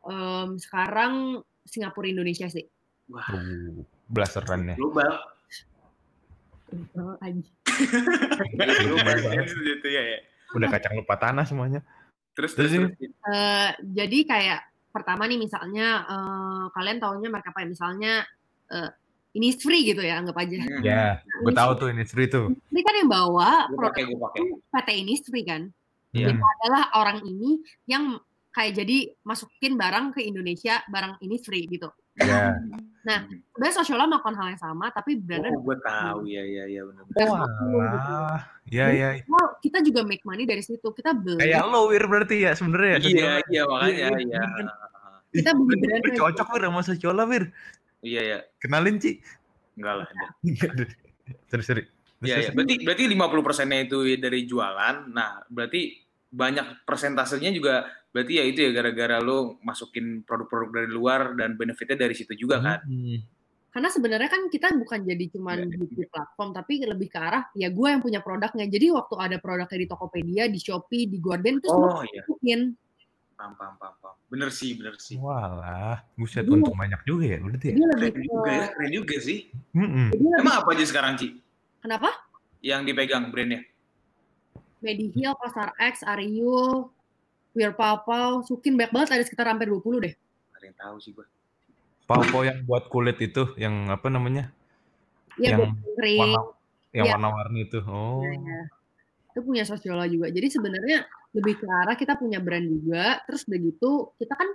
em, 0.00 0.56
sekarang 0.56 1.42
Singapura 1.66 2.08
Indonesia 2.08 2.46
sih. 2.46 2.62
Wah, 3.10 3.26
Uh, 3.34 3.82
blasterannya. 4.06 4.78
global. 4.78 5.12
Oh, 6.94 7.18
anjing. 7.18 7.50
global 8.86 9.16
gitu 9.42 9.86
ya, 9.90 10.02
ya. 10.14 10.18
Udah 10.54 10.70
kacang 10.70 10.94
lupa 10.94 11.18
tanah 11.18 11.42
semuanya. 11.42 11.82
Terus, 12.34 12.52
Terus 12.54 12.70
terus, 12.72 12.96
ini? 12.98 13.08
Eh, 13.08 13.70
jadi 13.94 14.18
kayak 14.24 14.60
pertama 14.90 15.26
nih 15.26 15.38
misalnya 15.38 16.06
eh, 16.08 16.64
kalian 16.72 16.98
taunya 16.98 17.28
merek 17.28 17.50
apa 17.50 17.62
ya? 17.62 17.68
Misalnya 17.68 18.12
eh, 18.70 18.90
ini 19.38 19.54
free 19.54 19.86
gitu 19.86 20.02
ya 20.02 20.18
anggap 20.18 20.36
aja. 20.42 20.58
Hmm. 20.58 20.82
Ya, 20.82 21.22
gue 21.22 21.52
tahu 21.54 21.70
tuh 21.78 21.88
industri 21.94 22.26
tuh. 22.26 22.50
Ini 22.74 22.80
kan 22.82 22.94
yang 22.98 23.10
bawa 23.10 23.70
produk 23.70 23.94
pakai. 23.94 24.04
itu 24.10 24.44
PT 24.74 24.88
Innisfree 25.06 25.46
kan. 25.46 25.62
Iya. 26.10 26.34
Itu 26.34 26.42
adalah 26.42 26.82
orang 26.98 27.22
ini 27.22 27.62
yang 27.86 28.18
kayak 28.50 28.82
jadi 28.82 29.14
masukin 29.22 29.78
barang 29.78 30.18
ke 30.18 30.26
Indonesia, 30.26 30.82
barang 30.90 31.22
ini 31.22 31.36
free 31.38 31.70
gitu. 31.70 31.86
Ya. 33.00 33.24
Sebenarnya 33.56 33.74
Sociola 33.80 34.04
melakukan 34.04 34.36
hal 34.36 34.46
yang 34.52 34.60
sama, 34.60 34.92
tapi 34.92 35.16
brandnya 35.16 35.56
Oh, 35.56 35.64
gue 35.64 35.76
tahu, 35.80 36.28
ya, 36.28 36.44
ya, 36.44 36.64
ya, 36.68 36.84
benar. 36.84 37.02
Wah. 37.32 38.44
Ya, 38.68 38.92
ya. 38.92 39.08
Kita 39.64 39.80
juga 39.80 40.04
make 40.04 40.20
money 40.28 40.44
dari 40.44 40.60
situ. 40.60 40.84
Kita 40.92 41.16
beli. 41.16 41.40
Kayak 41.40 41.64
lo 41.72 41.88
Wir 41.88 42.04
berarti 42.04 42.44
ya 42.44 42.52
sebenarnya. 42.52 43.00
Iya, 43.00 43.32
iya, 43.48 43.62
makanya, 43.64 44.08
iya. 44.20 44.42
kita 45.32 45.56
beli 45.56 45.80
Lu 45.80 45.84
brand 45.88 46.04
cocok 46.12 46.48
Wir 46.52 46.62
sama 46.68 46.80
Sociola 46.84 47.24
Wir. 47.24 47.44
Iya 48.00 48.20
ya, 48.24 48.38
Kenalin 48.60 48.96
Ci. 49.00 49.20
enggak 49.80 49.94
lah. 50.04 50.06
ada. 50.08 50.26
terus 51.48 51.66
terus. 51.72 51.88
Iya, 52.20 52.36
iya. 52.36 52.50
Berarti 52.52 52.84
berarti 52.84 53.04
50 53.08 53.46
persennya 53.48 53.80
itu 53.80 53.98
dari 54.20 54.44
jualan. 54.44 55.08
Nah, 55.08 55.40
berarti 55.48 55.96
banyak 56.30 56.84
persentasenya 56.84 57.50
juga 57.50 57.88
berarti 58.10 58.32
ya 58.38 58.44
itu 58.44 58.58
ya 58.66 58.70
gara-gara 58.70 59.16
lo 59.18 59.58
masukin 59.62 60.22
produk-produk 60.22 60.70
dari 60.82 60.90
luar 60.90 61.34
dan 61.34 61.54
benefitnya 61.54 62.04
dari 62.04 62.14
situ 62.14 62.34
juga 62.34 62.58
kan. 62.58 62.78
Hmm. 62.84 63.18
karena 63.70 63.86
sebenarnya 63.86 64.26
kan 64.26 64.50
kita 64.50 64.66
bukan 64.74 65.06
jadi 65.06 65.24
cuman 65.30 65.70
Iya. 65.70 65.78
beauty 65.78 66.02
platform 66.10 66.50
tapi 66.50 66.82
lebih 66.82 67.06
ke 67.06 67.18
arah 67.22 67.46
ya 67.54 67.70
gue 67.70 67.86
yang 67.86 68.02
punya 68.02 68.18
produknya 68.18 68.66
jadi 68.66 68.90
waktu 68.90 69.14
ada 69.14 69.36
produknya 69.38 69.78
di 69.78 69.86
Tokopedia 69.86 70.50
di 70.50 70.58
Shopee 70.58 71.06
di 71.06 71.22
Gorden 71.22 71.62
itu 71.62 71.70
semua 71.70 72.02
Oh 72.02 72.02
iya, 72.02 72.26
masukin 72.26 72.74
paham 73.38 73.54
paham 73.54 73.74
paham. 73.78 73.94
paham. 74.02 74.16
Bener 74.26 74.50
sih, 74.50 74.74
bener 74.74 74.98
sih. 74.98 75.14
Walah, 75.22 76.02
buset 76.18 76.42
Iya. 76.42 76.50
untung 76.50 76.74
banyak 76.74 76.98
juga 77.06 77.24
ya 77.30 77.38
berarti 77.38 77.66
ya. 77.70 77.74
Keren 77.78 78.10
ke 78.10 78.20
juga 78.20 78.50
ya, 78.50 78.66
keren 78.74 78.90
juga 78.90 79.16
sih. 79.22 79.38
Jadi 79.70 80.18
lebih- 80.18 80.38
Emang 80.42 80.56
apa 80.60 80.68
aja 80.74 80.84
sekarang, 80.86 81.12
Ci? 81.14 81.28
kenapa 81.78 82.10
Yang 82.60 82.80
dipegang 82.90 83.24
brandnya? 83.30 83.60
Mediheal, 84.82 85.32
Pasar 85.36 85.72
X, 85.78 86.02
Ariul, 86.02 86.90
Wear 87.54 87.74
Papau, 87.74 88.46
Sukin 88.46 88.78
banyak 88.78 88.92
banget 88.94 89.08
ada 89.18 89.24
sekitar 89.26 89.50
hampir 89.50 89.66
20 89.66 90.06
deh. 90.06 90.14
Ada 90.54 90.64
yang 90.70 90.76
tahu 90.78 90.96
sih 91.02 91.10
gua. 91.10 91.26
Pau-pau 92.06 92.42
yang 92.42 92.62
buat 92.66 92.90
kulit 92.90 93.18
itu, 93.22 93.54
yang 93.54 93.86
apa 93.90 94.10
namanya? 94.10 94.50
Iya, 95.38 95.54
Yang 95.54 95.58
buat 95.58 95.72
kering. 95.98 96.20
Warna, 96.20 96.40
yang 96.90 97.04
Iya. 97.06 97.12
warna-warni 97.14 97.60
itu. 97.70 97.78
Oh. 97.86 98.22
Iya, 98.22 98.32
iya. 98.34 98.60
Itu 99.30 99.40
punya 99.46 99.62
Sosiola 99.62 100.10
juga. 100.10 100.26
Jadi 100.30 100.46
sebenarnya 100.50 101.06
lebih 101.30 101.62
ke 101.62 101.66
arah 101.70 101.94
kita 101.94 102.18
punya 102.18 102.42
brand 102.42 102.66
juga. 102.66 103.22
Terus 103.30 103.46
udah 103.46 103.60
gitu, 103.62 103.90
kita 104.18 104.34
kan 104.34 104.48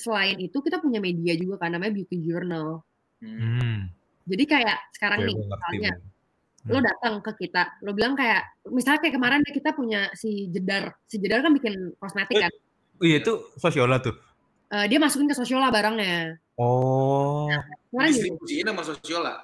selain 0.00 0.40
itu 0.40 0.56
kita 0.64 0.80
punya 0.80 1.04
media 1.04 1.36
juga 1.36 1.60
kan 1.60 1.76
namanya 1.76 1.92
Beauty 1.92 2.16
Journal. 2.24 2.80
Hmm. 3.20 3.36
Hmm. 3.60 3.78
Jadi 4.26 4.44
kayak 4.48 4.78
sekarang 4.96 5.18
Oke, 5.20 5.26
nih 5.28 5.34
gua 5.36 5.46
ngerti. 5.52 5.76
Lo 6.66 6.78
datang 6.80 7.14
ke 7.20 7.32
kita, 7.38 7.78
lo 7.80 7.90
bilang 7.90 8.12
kayak 8.12 8.42
misalnya 8.66 9.00
kayak 9.00 9.14
kemarin 9.14 9.40
deh 9.40 9.54
kita 9.54 9.70
punya 9.70 10.10
si 10.12 10.50
Jedar. 10.50 10.94
Si 11.04 11.16
Jedar 11.16 11.40
kan 11.40 11.52
bikin 11.52 11.94
kosmetik 11.96 12.36
kan. 12.38 12.52
Iya 12.98 13.16
itu 13.20 13.32
Sosiola 13.54 13.98
tuh. 13.98 14.14
Eh, 14.68 14.86
dia 14.86 14.98
masukin 14.98 15.26
ke 15.26 15.34
Sosiola 15.34 15.70
barangnya. 15.70 16.34
Oh. 16.56 17.46
Kemarin 17.88 18.10
gini, 18.10 18.18
Distribusiin 18.34 18.66
sama 18.66 18.82
Sosiola. 18.82 19.34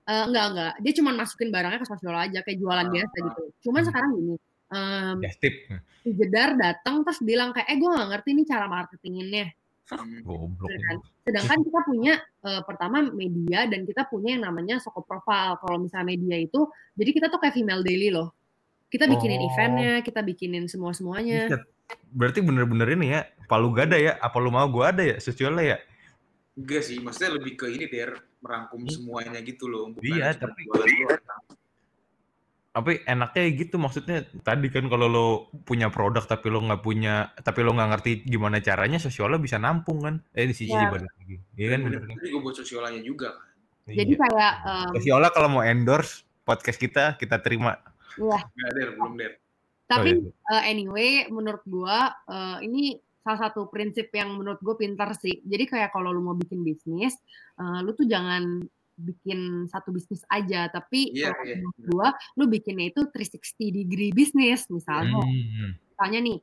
Eh, 0.00 0.24
enggak 0.26 0.44
enggak 0.50 0.72
dia 0.80 0.92
cuma 0.96 1.10
masukin 1.12 1.48
barangnya 1.48 1.78
ke 1.78 1.86
sosial 1.86 2.16
aja 2.16 2.38
kayak 2.42 2.58
jualan 2.58 2.82
Ah, 2.82 2.90
biasa 2.90 3.14
ah. 3.14 3.22
gitu 3.30 3.42
cuman 3.62 3.78
Hmm. 3.78 3.88
sekarang 3.92 4.10
gini 4.16 4.34
em, 4.70 5.16
Just 5.22 5.38
tip. 5.38 5.54
si 6.02 6.10
Jedar 6.16 6.50
datang 6.58 7.06
terus 7.06 7.20
bilang 7.22 7.54
kayak 7.54 7.68
eh 7.68 7.76
gue 7.78 7.86
nggak 7.86 8.08
ngerti 8.10 8.30
nih 8.34 8.46
cara 8.48 8.66
marketinginnya 8.66 9.46
Hmm. 9.46 9.59
Goblok. 10.22 10.68
Bener 10.68 10.80
kan? 10.84 10.96
sedangkan 11.26 11.58
kita 11.62 11.80
punya 11.82 12.14
eh, 12.42 12.62
pertama 12.62 12.96
media 13.04 13.66
dan 13.66 13.82
kita 13.82 14.06
punya 14.06 14.38
yang 14.38 14.44
namanya 14.46 14.78
Soko 14.78 15.00
Profile 15.00 15.58
kalau 15.58 15.78
misalnya 15.78 16.10
media 16.10 16.36
itu 16.36 16.66
jadi 16.94 17.10
kita 17.10 17.26
tuh 17.28 17.38
kayak 17.38 17.54
female 17.54 17.82
daily 17.82 18.10
loh 18.10 18.30
kita 18.86 19.06
bikinin 19.06 19.38
Oh. 19.38 19.46
eventnya 19.46 19.92
kita 20.02 20.20
bikinin 20.20 20.66
semua 20.66 20.90
semuanya 20.90 21.46
Buset. 21.46 21.62
Berarti 22.10 22.38
bener-bener 22.38 22.86
ini 22.94 23.06
ya, 23.10 23.20
palu 23.46 23.70
gada 23.70 23.94
ya, 23.94 24.14
apa 24.16 24.38
lu 24.38 24.50
mau 24.50 24.62
gua 24.66 24.94
ada 24.94 25.02
ya, 25.02 25.18
Sosiola 25.18 25.58
ya? 25.58 25.78
Enggak 26.54 26.86
sih, 26.86 27.02
maksudnya 27.02 27.34
lebih 27.34 27.58
ke 27.58 27.66
ini 27.66 27.86
der 27.86 28.14
merangkum 28.38 28.86
semuanya 28.86 29.42
gitu 29.42 29.66
loh. 29.66 29.90
Bukan 29.90 30.06
Iya, 30.06 30.30
tapi- 30.34 30.70
jualan. 30.70 31.18
Tapi 32.70 33.02
enaknya 33.02 33.50
gitu 33.50 33.76
maksudnya 33.76 34.22
tadi 34.40 34.70
kan 34.70 34.86
kalau 34.86 35.10
lo 35.10 35.26
punya 35.66 35.90
produk 35.90 36.22
tapi 36.22 36.46
lo 36.46 36.62
nggak 36.62 36.78
punya 36.80 37.34
tapi 37.36 37.66
lo 37.66 37.74
nggak 37.74 37.90
ngerti 37.92 38.10
gimana 38.22 38.62
caranya 38.62 38.94
Sosiola 38.96 39.36
bisa 39.36 39.58
nampung 39.58 39.98
kan 39.98 40.14
eh 40.30 40.46
di 40.46 40.54
sisi 40.54 40.70
Iya. 40.70 40.86
balik 40.86 41.10
lagi 41.10 41.36
iya 41.58 41.66
kan 41.68 41.80
bener 41.82 42.00
kan 42.06 42.14
Tapi 42.14 42.30
gue 42.30 42.40
buat 42.40 42.54
sosiolanya 42.54 43.02
juga 43.02 43.34
kan. 43.34 43.50
jadi 43.90 44.12
Iya. 44.14 44.20
kayak 44.22 44.52
em, 44.62 44.90
Sosiola 44.94 45.28
kalau 45.28 45.48
mau 45.50 45.66
endorse 45.66 46.22
podcast 46.40 46.78
kita 46.78 47.18
kita 47.18 47.42
terima 47.42 47.74
ya 48.14 48.38
Enggak 48.38 48.70
der, 48.72 48.88
belum 48.94 49.12
der. 49.18 49.32
tapi 49.84 50.10
Oh, 50.14 50.30
iya. 50.30 50.54
eh, 50.54 50.70
anyway 50.70 51.10
menurut 51.26 51.66
gua 51.66 51.98
eh, 52.24 52.58
ini 52.62 52.94
salah 53.20 53.50
satu 53.50 53.66
prinsip 53.66 54.08
yang 54.10 54.32
menurut 54.32 54.56
gue 54.58 54.72
pintar 54.74 55.12
sih 55.12 55.42
jadi 55.42 55.66
kayak 55.66 55.90
kalau 55.90 56.08
lu 56.08 56.22
mau 56.22 56.32
bikin 56.32 56.62
bisnis 56.62 57.18
eh, 57.56 57.78
lu 57.82 57.90
tuh 57.92 58.06
jangan 58.06 58.62
bikin 59.00 59.64
satu 59.66 59.90
bisnis 59.90 60.20
aja 60.28 60.68
tapi 60.68 61.10
Iya, 61.10 61.32
kalau 61.32 61.44
iya. 61.44 61.56
menurut 61.56 61.78
gua 61.88 62.08
lu 62.36 62.44
bikinnya 62.46 62.92
itu 62.92 63.08
360 63.08 63.72
degree 63.72 64.12
bisnis 64.12 64.68
misalnya 64.68 65.18
Hmm, 65.20 65.72
misalnya 65.88 66.20
nih 66.20 66.38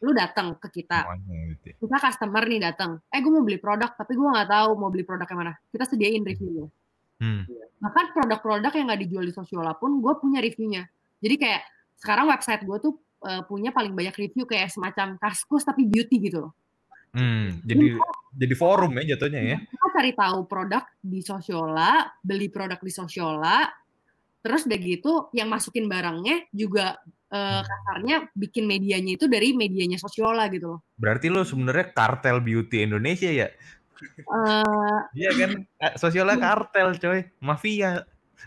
lu 0.00 0.10
datang 0.16 0.56
ke 0.56 0.80
kita 0.80 1.04
semuanya 1.04 1.36
gitu 1.52 1.64
ya. 1.70 1.74
kita 1.76 1.96
customer 2.00 2.42
nih 2.44 2.60
datang 2.60 2.90
eh 3.08 3.20
gue 3.20 3.28
mau 3.30 3.44
beli 3.44 3.60
produk 3.60 3.92
tapi 3.92 4.16
gue 4.16 4.24
nggak 4.24 4.48
tahu 4.48 4.70
mau 4.74 4.88
beli 4.88 5.04
produk 5.04 5.28
yang 5.28 5.40
mana. 5.40 5.52
Kita 5.70 5.84
sediain 5.86 6.24
reviewnya. 6.24 6.66
Hmm. 7.20 7.44
bahkan 7.76 8.16
produk-produk 8.16 8.72
yang 8.72 8.88
nggak 8.88 9.00
dijual 9.04 9.24
di 9.28 9.32
Sosiola 9.32 9.76
pun 9.76 10.00
gue 10.00 10.12
punya 10.16 10.40
reviewnya. 10.40 10.88
Jadi 11.20 11.36
kayak 11.36 11.62
sekarang 12.00 12.32
website 12.32 12.64
gue 12.64 12.76
tuh 12.80 12.96
eh, 13.28 13.44
punya 13.44 13.76
paling 13.76 13.92
banyak 13.92 14.16
review 14.16 14.48
kayak 14.48 14.72
semacam 14.72 15.20
kaskus 15.20 15.68
tapi 15.68 15.84
beauty 15.84 16.16
gitu 16.16 16.48
loh 16.48 16.52
Hmm, 17.10 17.58
jadi 17.66 17.98
jadi 18.30 18.54
forum 18.54 18.94
ya 19.02 19.14
jatuhnya 19.14 19.40
ya. 19.42 19.58
kita 19.58 19.86
cari 19.90 20.12
tahu 20.14 20.46
produk 20.46 20.86
di 21.02 21.18
Sosiola 21.26 22.06
beli 22.22 22.46
produk 22.46 22.78
di 22.78 22.92
Sosiola 22.94 23.66
terus 24.40 24.62
udah 24.64 24.78
gitu 24.78 25.12
yang 25.34 25.50
masukin 25.50 25.90
barangnya 25.90 26.46
juga 26.54 27.02
eh, 27.34 27.62
kasarnya 27.66 28.30
bikin 28.32 28.70
medianya 28.70 29.18
itu 29.18 29.26
dari 29.26 29.50
medianya 29.58 29.98
Sosiola 29.98 30.46
gitu 30.54 30.78
loh 30.78 30.80
Berarti 30.94 31.26
lo 31.32 31.42
sebenarnya 31.42 31.90
kartel 31.90 32.38
beauty 32.38 32.86
Indonesia 32.86 33.26
ya? 33.26 33.48
Eh, 33.50 34.98
Iya 35.18 35.30
kan? 35.34 35.50
Eh, 35.84 35.92
Sosiola 35.98 36.38
kartel 36.38 36.94
coy, 37.00 37.20
mafia. 37.42 38.06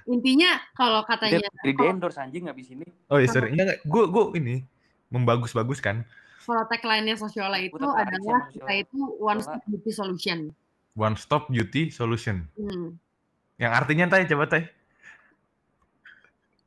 intinya 0.09 0.57
kalau 0.73 1.05
katanya 1.05 1.45
di 1.63 1.71
endorse 1.77 2.17
anjing 2.17 2.49
habis 2.49 2.67
ini. 2.73 2.83
Oh 3.07 3.21
iya 3.21 3.29
sorry, 3.29 3.53
enggak, 3.53 3.85
gue 3.85 4.03
gue 4.09 4.25
ini 4.41 4.55
membagus-baguskan 5.13 6.01
kalau 6.43 6.63
tagline-nya 6.67 7.15
Sosiola 7.15 7.57
itu 7.59 7.79
Udah 7.79 8.03
adalah 8.03 8.51
kita 8.51 8.73
itu 8.85 8.99
one 9.19 9.39
stop 9.39 9.61
beauty 9.65 9.91
solution. 9.91 10.39
one 10.93 11.15
stop 11.17 11.49
beauty 11.49 11.89
solution. 11.89 12.45
Hmm. 12.53 12.99
Yang 13.57 13.71
artinya 13.73 14.05
tay 14.11 14.29
coba 14.29 14.45
tay. 14.45 14.63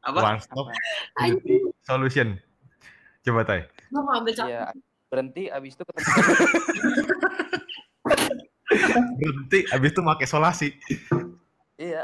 Apa? 0.02 0.18
One 0.34 0.40
stop 0.42 0.66
Anjing, 1.20 1.38
beauty 1.44 1.56
solution. 1.86 2.28
Coba 3.22 3.42
cap. 4.34 4.46
Iya, 4.46 4.70
berhenti 5.06 5.46
habis 5.50 5.78
itu 5.78 5.82
ketemu 5.86 6.10
Berhenti, 9.20 9.60
abis 9.70 9.90
itu 9.94 10.02
pakai 10.02 10.26
solasi. 10.26 10.68
Iya. 11.78 12.02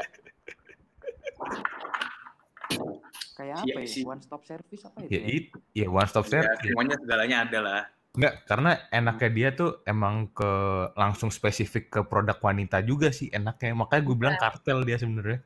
Kayak 3.43 3.59
apa 3.59 3.79
Iya 3.83 3.99
ya? 3.99 4.07
One 4.07 4.21
stop 4.23 4.41
service 4.47 4.83
apa 4.87 4.97
itu? 5.03 5.11
Ya 5.11 5.19
ya? 5.19 5.27
itu, 5.27 5.57
ya 5.75 5.87
one 5.91 6.07
stop 6.07 6.25
Ya, 6.25 6.31
service. 6.39 6.63
semuanya 6.63 6.95
segalanya 6.95 7.37
ada 7.43 7.59
lah. 7.59 7.81
Enggak, 8.13 8.33
karena 8.47 8.71
enaknya 8.87 9.29
dia 9.33 9.49
tuh 9.51 9.69
emang 9.83 10.29
ke 10.31 10.51
langsung 10.95 11.27
spesifik 11.27 11.89
ke 11.91 11.99
produk 12.07 12.37
wanita 12.39 12.79
juga 12.85 13.11
sih 13.11 13.27
enaknya. 13.33 13.75
Makanya 13.75 14.01
gue 14.05 14.15
bilang 14.15 14.35
kartel 14.39 14.85
dia 14.87 14.95
sebenarnya. 14.95 15.43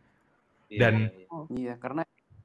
Iya, 0.68 0.80
Dan- 0.80 1.10
iya, 1.10 1.26
iya. 1.26 1.42
Iya, 1.48 1.74
karena 1.80 2.04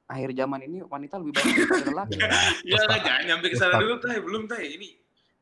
akhir 0.09 0.29
zaman 0.33 0.59
ini 0.65 0.77
wanita 0.81 1.19
lebih 1.21 1.33
banyak 1.37 1.55
daripada 1.59 1.91
laki. 2.01 2.17
Ya 2.65 2.81
lah, 2.87 2.99
jangan 3.03 3.23
nyampe 3.29 3.45
ke 3.51 3.57
sana 3.59 3.75
dulu, 3.77 3.95
Tay. 3.99 4.17
Belum, 4.23 4.43
Tay. 4.47 4.63
Ini 4.79 4.89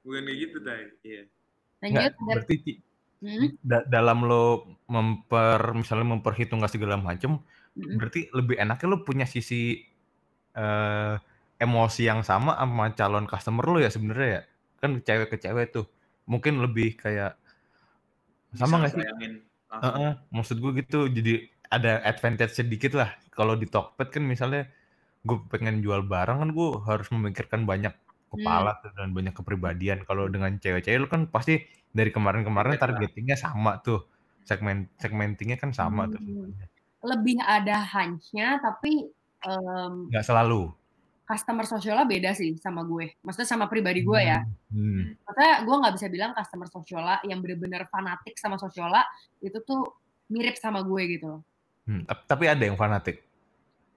bukan 0.02 0.22
kayak 0.28 0.38
gitu, 0.44 0.58
Tay. 0.66 0.82
Iya. 1.06 1.24
Lanjut. 1.82 2.14
Berarti 2.26 2.56
hmm, 3.22 3.48
da- 3.62 3.86
dalam 3.86 4.18
lo 4.26 4.46
memper 4.90 5.78
misalnya 5.78 6.08
memperhitungkan 6.18 6.70
segala 6.74 6.98
macam, 6.98 7.38
hmm. 7.78 8.02
berarti 8.02 8.34
lebih 8.34 8.58
enaknya 8.58 8.88
lo 8.90 9.06
punya 9.06 9.30
sisi 9.30 9.86
eh, 10.56 11.16
emosi 11.62 12.02
yang 12.10 12.22
sama 12.26 12.58
sama 12.58 12.92
calon 12.98 13.26
customer 13.30 13.66
lo 13.70 13.78
ya 13.82 13.90
sebenarnya 13.94 14.30
ya. 14.30 14.42
Kan 14.82 14.92
cewek 15.06 15.28
ke 15.34 15.38
cewek 15.42 15.72
tuh. 15.76 15.86
Mungkin 16.30 16.60
lebih 16.64 16.98
kayak 16.98 17.38
sama 18.56 18.84
nggak 18.84 18.92
sih? 18.94 19.04
Langsung. 19.72 19.96
Heeh, 19.96 20.12
maksud 20.36 20.58
gue 20.60 20.72
gitu 20.84 21.00
jadi 21.08 21.34
ada 21.72 22.04
advantage 22.04 22.60
sedikit 22.60 22.92
lah 23.00 23.16
kalau 23.32 23.56
di 23.56 23.64
Tokped 23.64 24.12
kan 24.12 24.24
misalnya 24.28 24.68
gue 25.24 25.38
pengen 25.48 25.80
jual 25.80 26.04
barang 26.04 26.44
kan 26.44 26.50
gue 26.52 26.70
harus 26.84 27.08
memikirkan 27.16 27.64
banyak 27.64 27.96
kepala 28.32 28.80
tuh 28.84 28.92
dan 28.96 29.16
banyak 29.16 29.32
kepribadian 29.36 30.04
kalau 30.04 30.28
dengan 30.28 30.52
cewek-cewek 30.60 31.00
lu 31.00 31.08
kan 31.08 31.28
pasti 31.32 31.64
dari 31.96 32.12
kemarin-kemarin 32.12 32.76
targetingnya 32.76 33.40
sama 33.40 33.80
tuh 33.80 34.08
segmen 34.44 34.92
segmentingnya 35.00 35.56
kan 35.60 35.72
sama 35.72 36.08
tuh 36.12 36.20
Hmm. 36.20 36.28
semuanya. 36.52 36.68
lebih 37.02 37.38
ada 37.42 37.78
hunch-nya 37.82 38.60
tapi 38.60 39.10
em, 39.46 40.10
nggak 40.10 40.26
selalu 40.26 40.74
customer 41.32 41.64
Sosiola 41.64 42.04
beda 42.04 42.36
sih 42.36 42.60
sama 42.60 42.84
gue. 42.84 43.16
Maksudnya 43.24 43.48
sama 43.48 43.72
pribadi 43.72 44.04
gue 44.04 44.20
ya. 44.20 44.44
Hmm. 44.68 45.16
Maksudnya 45.24 45.54
gue 45.64 45.76
nggak 45.80 45.94
bisa 45.96 46.08
bilang 46.12 46.32
customer 46.36 46.68
Sosiola 46.68 47.24
yang 47.24 47.40
bener-bener 47.40 47.88
fanatik 47.88 48.36
sama 48.36 48.60
Sosiola 48.60 49.00
itu 49.40 49.56
tuh 49.64 49.96
mirip 50.28 50.60
sama 50.60 50.84
gue 50.84 51.02
gitu. 51.08 51.40
Hmm, 51.88 52.04
tap- 52.04 52.28
tapi 52.28 52.52
ada 52.52 52.60
yang 52.68 52.76
fanatik 52.76 53.24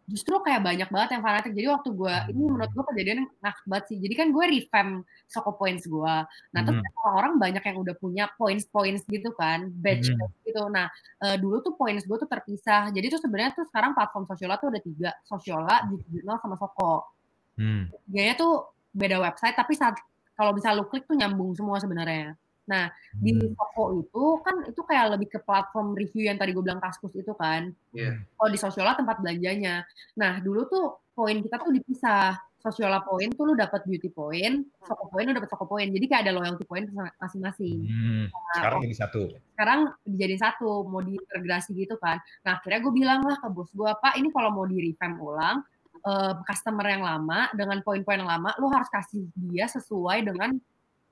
justru 0.04 0.36
kayak 0.44 0.60
banyak 0.60 0.88
banget 0.92 1.16
yang 1.16 1.22
fanatik. 1.24 1.52
Jadi 1.56 1.68
waktu 1.72 1.88
gue, 1.96 2.14
ini 2.36 2.42
menurut 2.44 2.70
gue 2.76 2.84
kejadian 2.92 3.18
ngakak 3.40 3.64
banget 3.64 3.84
sih. 3.88 3.98
Jadi 4.00 4.14
kan 4.14 4.26
gue 4.30 4.44
revamp 4.44 4.92
Soko 5.26 5.56
Points 5.56 5.84
gue. 5.88 6.14
Nah 6.52 6.60
terus 6.60 6.76
Hmm. 6.76 6.92
orang-orang 7.04 7.32
banyak 7.40 7.62
yang 7.64 7.76
udah 7.80 7.94
punya 7.96 8.24
points-points 8.36 9.08
gitu 9.08 9.32
kan, 9.32 9.72
badge 9.80 10.12
Hmm. 10.12 10.28
gitu. 10.44 10.68
Nah 10.68 10.92
eh, 11.24 11.36
dulu 11.40 11.64
tuh 11.64 11.72
points 11.74 12.04
gue 12.04 12.16
tuh 12.20 12.28
terpisah. 12.28 12.92
Jadi 12.92 13.06
tuh 13.08 13.20
sebenarnya 13.20 13.56
tuh 13.56 13.64
sekarang 13.72 13.96
platform 13.96 14.24
Sosiola 14.28 14.60
tuh 14.60 14.68
ada 14.68 14.80
tiga, 14.84 15.10
Sosiola, 15.24 15.88
Jurnal, 16.12 16.36
sama 16.36 16.56
Soko. 16.60 17.08
Hmm. 17.56 17.88
Gaya 18.10 18.36
tuh 18.36 18.68
beda 18.92 19.18
website, 19.18 19.56
tapi 19.56 19.72
saat 19.74 19.96
kalau 20.34 20.52
bisa 20.52 20.74
lu 20.74 20.84
klik 20.90 21.06
tuh 21.08 21.14
nyambung 21.16 21.54
semua 21.54 21.78
sebenarnya. 21.80 22.34
Nah 22.64 22.88
di 23.14 23.32
Hmm. 23.32 23.52
Soko 23.52 23.84
itu 23.98 24.24
kan 24.40 24.56
itu 24.64 24.80
kayak 24.82 25.18
lebih 25.18 25.28
ke 25.30 25.38
platform 25.40 25.92
review 25.92 26.26
yang 26.26 26.36
tadi 26.36 26.52
gue 26.52 26.64
bilang 26.64 26.80
kaskus 26.80 27.12
itu 27.14 27.32
kan. 27.36 27.72
Iya. 27.92 28.20
Kalau 28.34 28.50
di 28.50 28.58
Sosiola 28.58 28.94
tempat 28.94 29.20
belanjanya. 29.20 29.84
Nah 30.16 30.40
dulu 30.40 30.64
tuh 30.66 30.84
poin 31.12 31.38
kita 31.38 31.60
tuh 31.60 31.72
dipisah. 31.72 32.34
Sosiola 32.64 33.04
poin 33.04 33.28
tuh 33.28 33.44
lu 33.44 33.52
dapat 33.52 33.84
beauty 33.84 34.08
point, 34.08 34.64
Soko 34.80 35.12
poin 35.12 35.28
lu 35.28 35.36
dapat 35.36 35.52
Soko 35.52 35.68
poin. 35.68 35.84
Jadi 35.84 36.08
kayak 36.08 36.24
ada 36.24 36.32
loyalty 36.32 36.64
point 36.64 36.88
masing-masing. 37.20 37.84
Hmm. 37.84 38.24
Nah, 38.32 38.56
Sekarang 38.56 38.80
jadi 38.88 38.96
satu. 38.96 39.20
sekarang 39.52 39.80
dijadiin 40.08 40.40
satu, 40.40 40.68
mau 40.88 41.04
diintegrasi 41.04 41.76
gitu 41.76 42.00
kan. 42.00 42.16
Nah 42.40 42.56
akhirnya 42.56 42.80
gue 42.80 42.92
bilang 42.96 43.20
lah 43.20 43.36
ke 43.36 43.52
bos 43.52 43.68
gue, 43.68 43.84
Pak 44.00 44.16
ini 44.16 44.32
kalau 44.32 44.48
mau 44.48 44.64
di 44.64 44.80
revamp 44.80 45.20
ulang, 45.20 45.60
eh, 46.08 46.32
customer 46.48 46.88
yang 46.88 47.04
lama 47.04 47.52
dengan 47.52 47.84
poin-poin 47.84 48.24
yang 48.24 48.32
lama, 48.32 48.56
lu 48.56 48.72
harus 48.72 48.88
kasih 48.88 49.28
dia 49.36 49.68
sesuai 49.68 50.24
dengan 50.24 50.56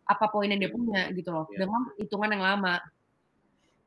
apa 0.07 0.26
poin 0.28 0.50
yang 0.50 0.61
dia 0.61 0.72
punya 0.72 1.09
gitu 1.14 1.30
loh, 1.30 1.46
Iya. 1.50 1.64
dengan 1.66 1.80
hitungan 1.96 2.30
yang 2.34 2.42
lama. 2.42 2.74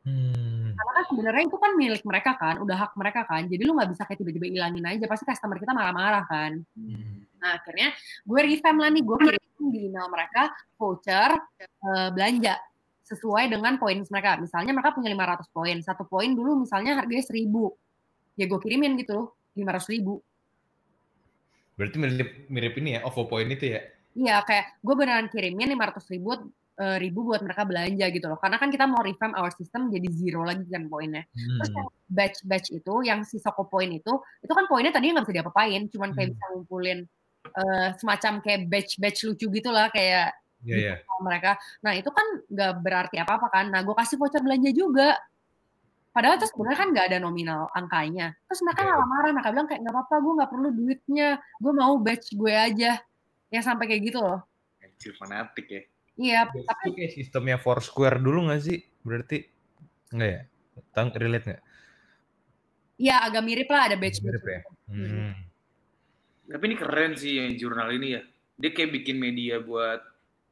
Hmm. 0.06 0.72
Karena 0.78 0.92
kan 1.02 1.06
sebenarnya 1.10 1.44
itu 1.50 1.58
kan 1.58 1.72
milik 1.74 2.04
mereka 2.06 2.32
kan, 2.38 2.56
udah 2.62 2.78
hak 2.78 2.94
mereka 2.94 3.26
kan. 3.26 3.50
Jadi 3.50 3.62
lu 3.66 3.74
nggak 3.74 3.90
bisa 3.90 4.06
kayak 4.06 4.20
tiba-tiba 4.22 4.46
ilangin 4.54 4.86
aja, 4.86 5.06
pasti 5.10 5.26
customer 5.26 5.58
kita 5.58 5.74
marah-marah 5.74 6.24
kan. 6.30 6.62
Hmm. 6.78 7.26
Nah 7.42 7.58
akhirnya 7.58 7.90
gue 8.22 8.40
revamp 8.40 8.78
lah 8.80 8.90
nih, 8.94 9.02
gue 9.02 9.18
kirim 9.18 9.66
di 9.74 9.80
email 9.90 10.08
mereka 10.14 10.54
voucher 10.78 11.34
eh, 11.64 12.10
belanja 12.14 12.54
sesuai 13.06 13.50
dengan 13.50 13.78
poin 13.82 13.98
mereka. 14.02 14.38
Misalnya 14.38 14.74
mereka 14.74 14.94
punya 14.94 15.10
500 15.14 15.50
poin, 15.54 15.78
satu 15.82 16.04
poin 16.06 16.30
dulu 16.34 16.66
misalnya 16.66 17.02
harganya 17.02 17.26
1000. 17.26 17.74
Ya 18.36 18.46
gue 18.46 18.60
kirimin 18.60 18.98
gitu 19.00 19.12
loh, 19.14 19.28
500 19.58 19.94
ribu. 19.94 20.22
Berarti 21.76 21.96
mirip, 22.00 22.30
mirip 22.48 22.74
ini 22.80 22.96
ya, 22.96 23.04
OVO 23.04 23.28
Point 23.28 23.52
itu 23.52 23.76
ya? 23.76 23.84
Iya 24.16 24.42
kayak 24.42 24.80
gue 24.80 24.96
beneran 24.96 25.28
kirimin 25.28 25.76
500 25.76 26.08
ribu, 26.08 26.32
eh, 26.76 26.98
ribu 26.98 27.28
buat 27.28 27.44
mereka 27.44 27.68
belanja 27.68 28.06
gitu 28.10 28.26
loh. 28.26 28.40
Karena 28.40 28.56
kan 28.56 28.72
kita 28.72 28.88
mau 28.88 29.04
revamp 29.04 29.36
our 29.36 29.52
system 29.52 29.92
jadi 29.92 30.08
zero 30.08 30.48
lagi 30.48 30.64
kan 30.66 30.88
poinnya. 30.88 31.28
Terus 31.30 31.70
Hmm. 31.70 31.78
yang 31.84 31.88
batch-batch 32.08 32.68
itu, 32.72 32.94
yang 33.04 33.20
si 33.24 33.38
Soko 33.38 33.68
Point 33.68 33.92
itu, 33.92 34.14
itu 34.40 34.54
kan 34.56 34.66
poinnya 34.66 34.96
tadinya 34.96 35.20
nggak 35.20 35.26
bisa 35.28 35.36
diapa-apain, 35.38 35.82
cuman 35.92 36.10
kayak 36.12 36.28
Hmm. 36.32 36.36
bisa 36.40 36.46
ngumpulin 36.56 37.00
eh, 37.46 37.90
semacam 38.02 38.42
kayak 38.42 38.62
batch-batch 38.66 39.20
lucu 39.30 39.46
gitu 39.54 39.70
lah, 39.70 39.94
kayak 39.94 40.34
Iya, 40.66 40.76
iya. 40.82 40.94
sama 41.06 41.30
mereka. 41.30 41.54
Nah 41.86 41.94
itu 41.94 42.10
kan 42.10 42.26
nggak 42.50 42.72
berarti 42.82 43.16
apa-apa 43.22 43.48
kan. 43.54 43.66
Nah 43.70 43.86
gue 43.86 43.94
kasih 43.94 44.18
voucher 44.18 44.42
belanja 44.42 44.74
juga. 44.74 45.14
Padahal 46.10 46.42
itu 46.42 46.50
sebenarnya 46.50 46.80
kan 46.80 46.90
nggak 46.90 47.06
ada 47.12 47.18
nominal 47.22 47.70
angkanya. 47.70 48.34
Terus 48.50 48.66
mereka 48.66 48.82
Oke. 48.82 48.90
malah 48.90 49.06
marah, 49.06 49.30
mereka 49.30 49.50
bilang 49.54 49.68
kayak 49.70 49.82
nggak 49.84 49.94
apa-apa, 49.94 50.16
gue 50.18 50.34
nggak 50.42 50.52
perlu 50.58 50.70
duitnya, 50.74 51.30
gue 51.38 51.74
mau 51.76 51.94
batch 52.02 52.28
gue 52.34 52.50
aja. 52.56 52.92
Yang 53.50 53.64
sampai 53.66 53.86
kayak 53.90 54.04
gitu 54.10 54.20
loh. 54.22 54.40
Anjir 54.82 55.14
fanatik 55.18 55.68
ya. 55.70 55.82
Iya, 56.16 56.40
Itu 56.48 56.64
tapi 56.64 56.88
kayak 56.96 57.12
sistemnya 57.12 57.58
Foursquare 57.60 58.24
dulu 58.24 58.48
nggak 58.48 58.62
sih? 58.64 58.80
Berarti 59.04 59.38
enggak 60.16 60.30
ya? 60.32 60.42
Tang 60.96 61.12
relate 61.12 61.46
nggak? 61.48 61.64
ya 62.96 63.28
agak 63.28 63.44
mirip 63.44 63.68
lah 63.68 63.92
ada 63.92 64.00
batch 64.00 64.24
Mirip 64.24 64.44
ya? 64.48 64.60
Hmm. 64.88 65.36
Tapi 66.48 66.64
ini 66.72 66.76
keren 66.80 67.14
sih 67.20 67.36
yang 67.36 67.52
jurnal 67.60 67.92
ini 67.92 68.16
ya. 68.16 68.22
Dia 68.56 68.72
kayak 68.72 69.04
bikin 69.04 69.20
media 69.20 69.60
buat 69.60 70.00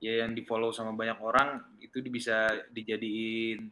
ya 0.03 0.27
yang 0.27 0.35
di 0.35 0.43
follow 0.43 0.75
sama 0.75 0.91
banyak 0.91 1.15
orang 1.23 1.63
itu 1.79 2.03
bisa 2.11 2.51
dijadiin 2.75 3.71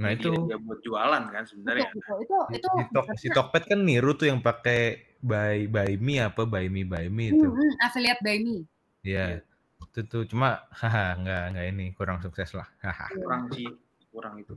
Nah 0.00 0.16
itu 0.16 0.32
media 0.32 0.56
buat 0.56 0.80
jualan 0.80 1.22
kan 1.28 1.44
sebenarnya. 1.44 1.92
Itu 1.92 2.00
si, 2.00 2.12
itu 2.56 2.68
si, 2.72 2.84
Tok, 2.88 3.06
si 3.20 3.28
Tokped 3.28 3.64
kan 3.68 3.80
niru 3.84 4.16
tuh 4.16 4.32
yang 4.32 4.40
pakai 4.40 5.09
buy 5.20 5.68
buy 5.68 6.00
me 6.00 6.16
apa 6.24 6.42
buy 6.48 6.66
me 6.72 6.82
buy 6.84 7.06
me 7.12 7.28
itu. 7.32 7.44
hmm, 7.46 7.72
affiliate 7.84 8.20
by 8.24 8.40
me. 8.40 8.64
Iya. 9.04 9.44
Itu 9.80 10.00
tuh 10.08 10.22
cuma 10.28 10.64
haha 10.72 11.16
nggak 11.20 11.42
nggak 11.56 11.66
ini 11.76 11.86
kurang 11.96 12.20
sukses 12.24 12.52
lah. 12.56 12.68
Haha. 12.80 13.12
Kurang 13.12 13.52
sih, 13.52 13.68
kurang 14.12 14.40
itu. 14.40 14.56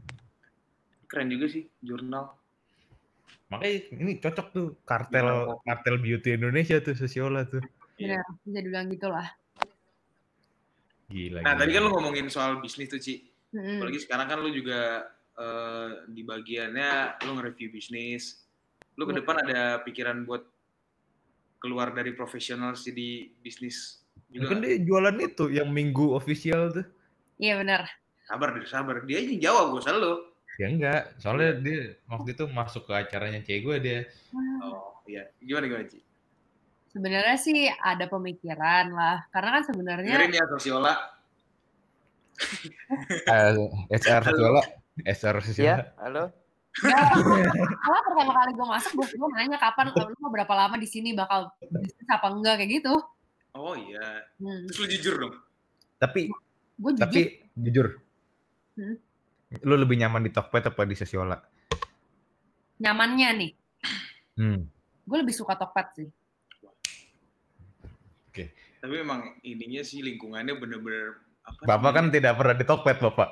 Keren 1.08 1.28
juga 1.30 1.46
sih 1.52 1.68
jurnal. 1.84 2.32
Makanya 3.52 3.76
ini 4.02 4.12
cocok 4.18 4.48
tuh 4.50 4.68
kartel 4.88 5.28
kopi. 5.30 5.64
kartel 5.70 5.96
beauty 6.02 6.30
Indonesia 6.34 6.80
tuh 6.82 6.96
Sosiola 6.98 7.46
tuh. 7.46 7.62
Benar, 8.00 8.26
bisa 8.42 8.60
dibilang 8.66 8.88
gitu 8.90 9.08
lah. 9.12 9.28
Gila. 11.12 11.40
Nah 11.46 11.54
gila. 11.54 11.60
tadi 11.62 11.72
kan 11.78 11.82
lu 11.86 11.90
ngomongin 11.94 12.28
soal 12.34 12.58
bisnis 12.64 12.90
tuh 12.90 12.98
Ci. 12.98 13.22
Hmm. 13.54 13.78
Apalagi 13.78 14.02
sekarang 14.02 14.26
kan 14.26 14.40
lu 14.42 14.50
juga 14.50 15.06
eh, 15.38 15.90
di 16.10 16.26
bagiannya 16.26 17.22
lu 17.30 17.38
nge-review 17.38 17.70
bisnis. 17.70 18.42
Lu 18.98 19.06
ke 19.06 19.14
Iya. 19.14 19.20
depan 19.22 19.36
ada 19.46 19.62
pikiran 19.86 20.26
buat 20.26 20.46
keluar 21.64 21.96
dari 21.96 22.12
profesional 22.12 22.76
jadi 22.76 23.32
bisnis 23.40 24.04
juga. 24.28 24.52
Kan 24.52 24.60
dia 24.60 24.76
jualan 24.84 25.16
itu 25.16 25.48
yang 25.48 25.72
minggu 25.72 26.12
official 26.12 26.76
tuh. 26.76 26.84
Iya 27.40 27.64
benar. 27.64 27.88
Sabar 28.28 28.52
deh, 28.52 28.68
sabar. 28.68 29.08
Dia 29.08 29.24
aja 29.24 29.32
yang 29.32 29.40
jawab, 29.40 29.66
gue 29.72 29.82
selalu. 29.88 30.14
Ya 30.60 30.68
enggak, 30.70 31.02
soalnya 31.18 31.56
dia 31.64 31.98
waktu 32.12 32.36
itu 32.36 32.46
masuk 32.52 32.84
ke 32.86 32.94
acaranya 32.94 33.40
cewek 33.42 33.64
gue 33.64 33.76
dia. 33.80 34.00
Oh 34.60 35.00
iya, 35.08 35.32
gimana 35.40 35.66
gimana 35.72 35.88
Ci? 35.88 36.04
Sebenarnya 36.94 37.38
sih 37.42 37.66
ada 37.72 38.06
pemikiran 38.06 38.94
lah, 38.94 39.26
karena 39.34 39.50
kan 39.58 39.64
sebenarnya 39.66 40.14
Dengerin 40.14 40.36
ya 40.36 40.46
Sosiola. 40.46 40.94
Eh, 43.24 43.50
SR 43.98 44.22
Sosiola, 44.22 44.62
SR 45.02 45.36
Ya, 45.40 45.42
Sosiola. 45.42 45.86
halo. 46.06 46.24
Ya, 46.82 46.98
malah 47.86 48.02
pertama 48.02 48.32
kali 48.34 48.52
gue 48.58 48.66
masuk, 48.66 48.92
bos 48.98 49.12
gue 49.14 49.28
nanya 49.38 49.62
kapan 49.62 49.94
lu 49.94 50.18
mau 50.18 50.34
berapa 50.34 50.54
lama 50.58 50.76
di 50.82 50.90
sini 50.90 51.14
bakal 51.14 51.54
bisnis 51.62 52.10
apa 52.10 52.34
enggak 52.34 52.58
kayak 52.58 52.82
gitu. 52.82 52.94
Oh 53.54 53.78
iya. 53.78 54.26
Hmm. 54.42 54.66
Terus 54.66 54.78
lu 54.82 54.88
jujur 54.98 55.16
dong. 55.22 55.34
Tapi 56.02 56.34
Gue 56.74 56.92
jujur, 56.98 57.06
tapi 57.06 57.22
jujur. 57.54 57.88
Hmm. 58.74 58.98
Lu 59.62 59.78
lebih 59.78 60.02
nyaman 60.02 60.26
di 60.26 60.34
Tokped 60.34 60.66
apa 60.66 60.82
di 60.90 60.98
Sosiola? 60.98 61.38
nyamannya 62.82 63.30
nih. 63.38 63.52
Hmm. 64.42 64.66
Gue 65.06 65.18
lebih 65.22 65.32
suka 65.38 65.54
Tokped 65.54 65.88
sih. 65.94 66.10
Tapi 68.84 69.00
memang 69.00 69.40
ininya 69.48 69.80
sih 69.80 70.04
lingkungannya 70.04 70.60
bener-bener 70.60 71.23
apa 71.44 71.60
Bapak 71.68 71.92
kan 71.92 72.06
tidak 72.08 72.40
pernah 72.40 72.56
di 72.56 72.64
Tokped, 72.64 72.98
Bapak. 73.04 73.30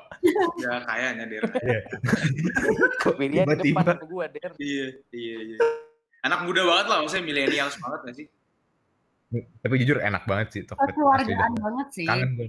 ya 0.60 0.74
kayaknya 0.84 1.24
Der. 1.32 1.42
Pilihan 3.16 3.46
Tiba-tiba. 3.48 3.80
depan 3.80 3.96
sama 3.96 4.04
gua, 4.04 4.24
Der. 4.28 4.52
iya, 4.60 4.86
iya, 5.16 5.36
iya. 5.40 5.58
Anak 6.22 6.44
muda 6.44 6.60
banget 6.62 6.86
lah, 6.92 6.96
maksudnya 7.02 7.24
milenial 7.24 7.68
banget 7.72 8.00
gak 8.04 8.16
sih? 8.20 8.26
Tapi 9.32 9.74
jujur 9.80 9.96
enak 9.98 10.28
banget 10.28 10.48
sih 10.52 10.62
Tokped. 10.68 10.92
Dah. 10.92 11.48
banget 11.56 11.88
sih. 11.90 12.04
Kangen 12.04 12.30
gue. 12.36 12.48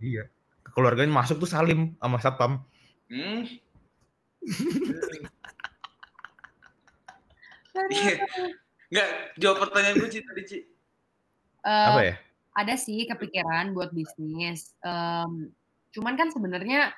Iya. 0.00 0.32
Keluarganya 0.72 1.12
masuk 1.12 1.38
tuh 1.38 1.48
Salim 1.48 1.92
sama 2.00 2.16
Satpam. 2.18 2.64
Hmm. 3.12 3.44
Iya. 7.92 8.14
Enggak, 8.88 9.08
jawab 9.36 9.56
pertanyaan 9.68 9.96
gue 10.00 10.08
Ci 10.08 10.20
tadi 10.24 10.42
Ci. 10.46 10.58
Eh, 11.66 11.86
Apa 11.92 12.00
ya? 12.00 12.14
Ada 12.56 12.74
sih 12.80 13.04
kepikiran 13.04 13.76
buat 13.76 13.92
bisnis. 13.92 14.72
Em, 14.80 15.52
cuman 15.92 16.16
kan 16.16 16.32
sebenarnya 16.32 16.88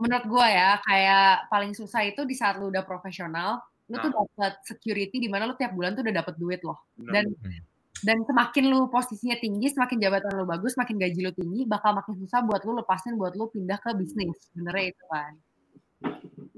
menurut 0.00 0.26
gue 0.26 0.46
ya 0.50 0.82
kayak 0.82 1.46
paling 1.46 1.72
susah 1.76 2.02
itu 2.02 2.26
di 2.26 2.34
saat 2.34 2.58
lu 2.58 2.74
udah 2.74 2.82
profesional, 2.82 3.62
lu 3.86 4.00
tuh 4.02 4.10
dapat 4.10 4.58
security 4.66 5.22
di 5.22 5.30
mana 5.30 5.46
lu 5.46 5.54
tiap 5.54 5.70
bulan 5.76 5.94
tuh 5.94 6.02
udah 6.02 6.14
dapat 6.24 6.34
duit 6.40 6.60
loh. 6.66 6.82
Dan 6.98 7.30
Hmm. 7.30 7.62
dan 8.02 8.18
semakin 8.26 8.64
lu 8.68 8.90
posisinya 8.90 9.38
tinggi, 9.38 9.70
semakin 9.70 9.96
jabatan 10.02 10.34
lu 10.36 10.44
bagus, 10.44 10.74
semakin 10.74 10.98
gaji 10.98 11.20
lu 11.24 11.32
tinggi, 11.32 11.62
bakal 11.64 11.94
makin 11.94 12.18
susah 12.20 12.42
buat 12.44 12.60
lu 12.66 12.76
lepasin 12.82 13.14
buat 13.16 13.32
lu 13.38 13.48
pindah 13.48 13.78
ke 13.80 13.94
bisnis. 13.96 14.34
Sebenarnya 14.52 14.84
itu 14.92 15.04
kan. 15.08 15.32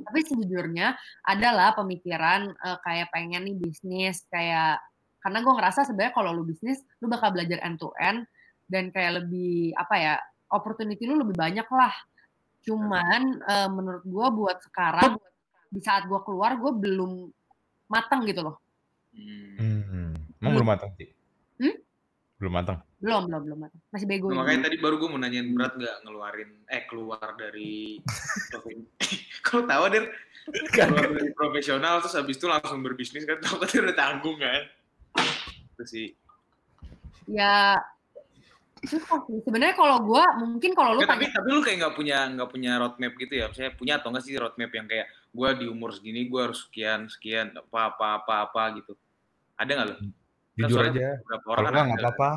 Tapi 0.07 0.19
sejujurnya 0.23 0.97
adalah 1.29 1.77
pemikiran 1.77 2.51
eh, 2.51 2.79
kayak 2.83 3.13
pengen 3.13 3.45
nih 3.47 3.57
bisnis 3.59 4.25
kayak 4.33 4.81
karena 5.27 5.43
gue 5.43 5.55
ngerasa 5.59 5.91
sebenarnya 5.91 6.15
kalau 6.15 6.31
lu 6.31 6.47
bisnis 6.47 6.87
lu 7.03 7.11
bakal 7.11 7.35
belajar 7.35 7.59
end 7.67 7.83
to 7.83 7.91
end 7.99 8.23
dan 8.71 8.95
kayak 8.95 9.19
lebih 9.19 9.75
apa 9.75 9.95
ya 9.99 10.15
opportunity 10.55 11.03
lu 11.03 11.19
lebih 11.19 11.35
banyak 11.35 11.67
lah. 11.67 11.91
Cuman 12.63 13.43
eh, 13.43 13.67
menurut 13.67 14.07
gue 14.07 14.27
buat 14.39 14.63
sekarang 14.71 15.19
di 15.67 15.83
saat 15.83 16.07
gue 16.07 16.21
keluar 16.23 16.55
gue 16.55 16.71
belum 16.71 17.27
matang 17.91 18.23
gitu 18.23 18.47
loh. 18.47 18.63
Hmm. 19.19 19.83
Hmm. 19.91 20.15
Emang 20.39 20.63
Belum. 20.63 20.69
matang 20.71 20.95
sih? 20.95 21.11
Hmm? 21.59 21.75
Belum 22.39 22.53
matang. 22.55 22.79
Belum 23.03 23.27
belum 23.27 23.43
belum 23.51 23.59
matang. 23.67 23.83
Masih 23.91 24.07
bego. 24.07 24.31
Nah, 24.31 24.31
ini. 24.31 24.39
makanya 24.47 24.61
tadi 24.71 24.77
baru 24.79 24.95
gue 25.03 25.09
mau 25.11 25.19
nanyain 25.19 25.51
berat 25.51 25.75
nggak 25.75 25.97
ngeluarin 26.07 26.51
eh 26.71 26.83
keluar 26.87 27.35
dari 27.35 27.99
Kalau 29.43 29.67
tahu 29.75 29.85
Der 29.91 30.07
keluar 30.71 31.11
dari 31.11 31.35
profesional 31.35 31.99
terus 31.99 32.15
habis 32.15 32.39
itu 32.39 32.47
langsung 32.47 32.79
berbisnis 32.87 33.27
kan 33.27 33.43
takutnya 33.43 33.91
udah 33.91 33.97
tanggung 33.99 34.39
kan 34.39 34.63
itu 35.19 35.85
sih 35.87 36.09
Ya 37.27 37.75
susah 38.87 39.19
sih. 39.27 39.43
Sebenarnya 39.43 39.75
kalau 39.75 39.99
gue 39.99 40.25
mungkin 40.47 40.71
kalau 40.79 40.95
lu 40.95 41.03
Nggak, 41.03 41.11
tapi 41.11 41.25
tapi 41.35 41.49
lu 41.51 41.59
kayak 41.59 41.77
nggak 41.83 41.95
punya 41.99 42.19
nggak 42.39 42.51
punya 42.55 42.73
roadmap 42.79 43.13
gitu 43.19 43.35
ya 43.35 43.47
saya 43.51 43.75
punya 43.75 43.99
atau 43.99 44.15
nggak 44.15 44.23
sih 44.23 44.39
roadmap 44.39 44.71
yang 44.71 44.87
kayak 44.87 45.11
gue 45.11 45.49
di 45.59 45.67
umur 45.67 45.91
segini 45.91 46.31
gue 46.31 46.39
harus 46.39 46.65
sekian 46.71 47.11
sekian 47.11 47.51
apa 47.59 47.91
apa 47.93 48.07
apa 48.23 48.35
apa 48.47 48.63
gitu 48.79 48.95
ada 49.59 49.71
nggak 49.75 49.89
lo 49.91 49.97
Kan 50.57 50.73
Jujur 50.73 50.89
aja. 50.89 51.21
Kalau 51.21 51.53
orang 51.53 51.67
nggak 51.67 51.75
kan 51.75 51.85
nggak 51.85 52.05
apa-apa. 52.09 52.31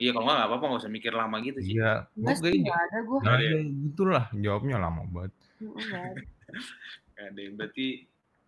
iya 0.00 0.10
kalau 0.10 0.24
nggak 0.26 0.36
nggak 0.40 0.48
apa-apa 0.50 0.64
nggak 0.66 0.80
usah 0.82 0.92
mikir 0.94 1.12
lama 1.12 1.36
gitu 1.44 1.58
sih 1.62 1.74
Iya. 1.76 1.92
Gue 2.16 2.32
kayak 2.34 2.58
nggak 2.64 2.80
ada 2.80 2.98
gue. 3.04 3.18
nggak 3.20 3.36
ada 3.36 3.46
gitu 3.84 4.02
lah. 4.08 4.24
Jawabnya 4.34 4.76
lama 4.80 5.02
banget. 5.06 5.32
Nggak 5.60 7.26
ada 7.28 7.42
berarti 7.54 7.86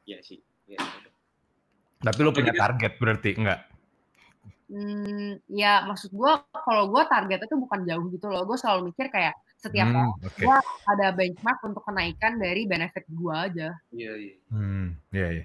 ya 0.03 0.19
sih 0.25 0.41
ya, 0.67 0.81
udah. 0.81 1.13
Tapi 2.03 2.19
lu 2.25 2.31
punya 2.35 2.51
target 2.57 2.93
berarti 2.99 3.31
enggak? 3.39 3.61
Hmm, 4.73 5.37
ya 5.53 5.85
maksud 5.85 6.17
gue 6.17 6.33
kalau 6.57 6.89
gue 6.89 7.03
targetnya 7.05 7.45
tuh 7.45 7.61
bukan 7.61 7.85
jauh 7.85 8.09
gitu 8.09 8.27
loh. 8.33 8.49
Gue 8.49 8.57
selalu 8.57 8.89
mikir 8.89 9.13
kayak 9.13 9.37
setiap 9.61 9.85
Hmm, 9.85 9.95
tahun 9.95 10.11
oke. 10.25 10.41
gua 10.41 10.57
ada 10.89 11.07
benchmark 11.13 11.61
untuk 11.69 11.83
kenaikan 11.85 12.41
dari 12.41 12.65
benefit 12.65 13.05
gue 13.05 13.35
aja. 13.37 13.69
iya 13.93 14.13
iya 14.17 14.35
Hmm, 14.49 14.97
iya 15.13 15.29
iya. 15.29 15.45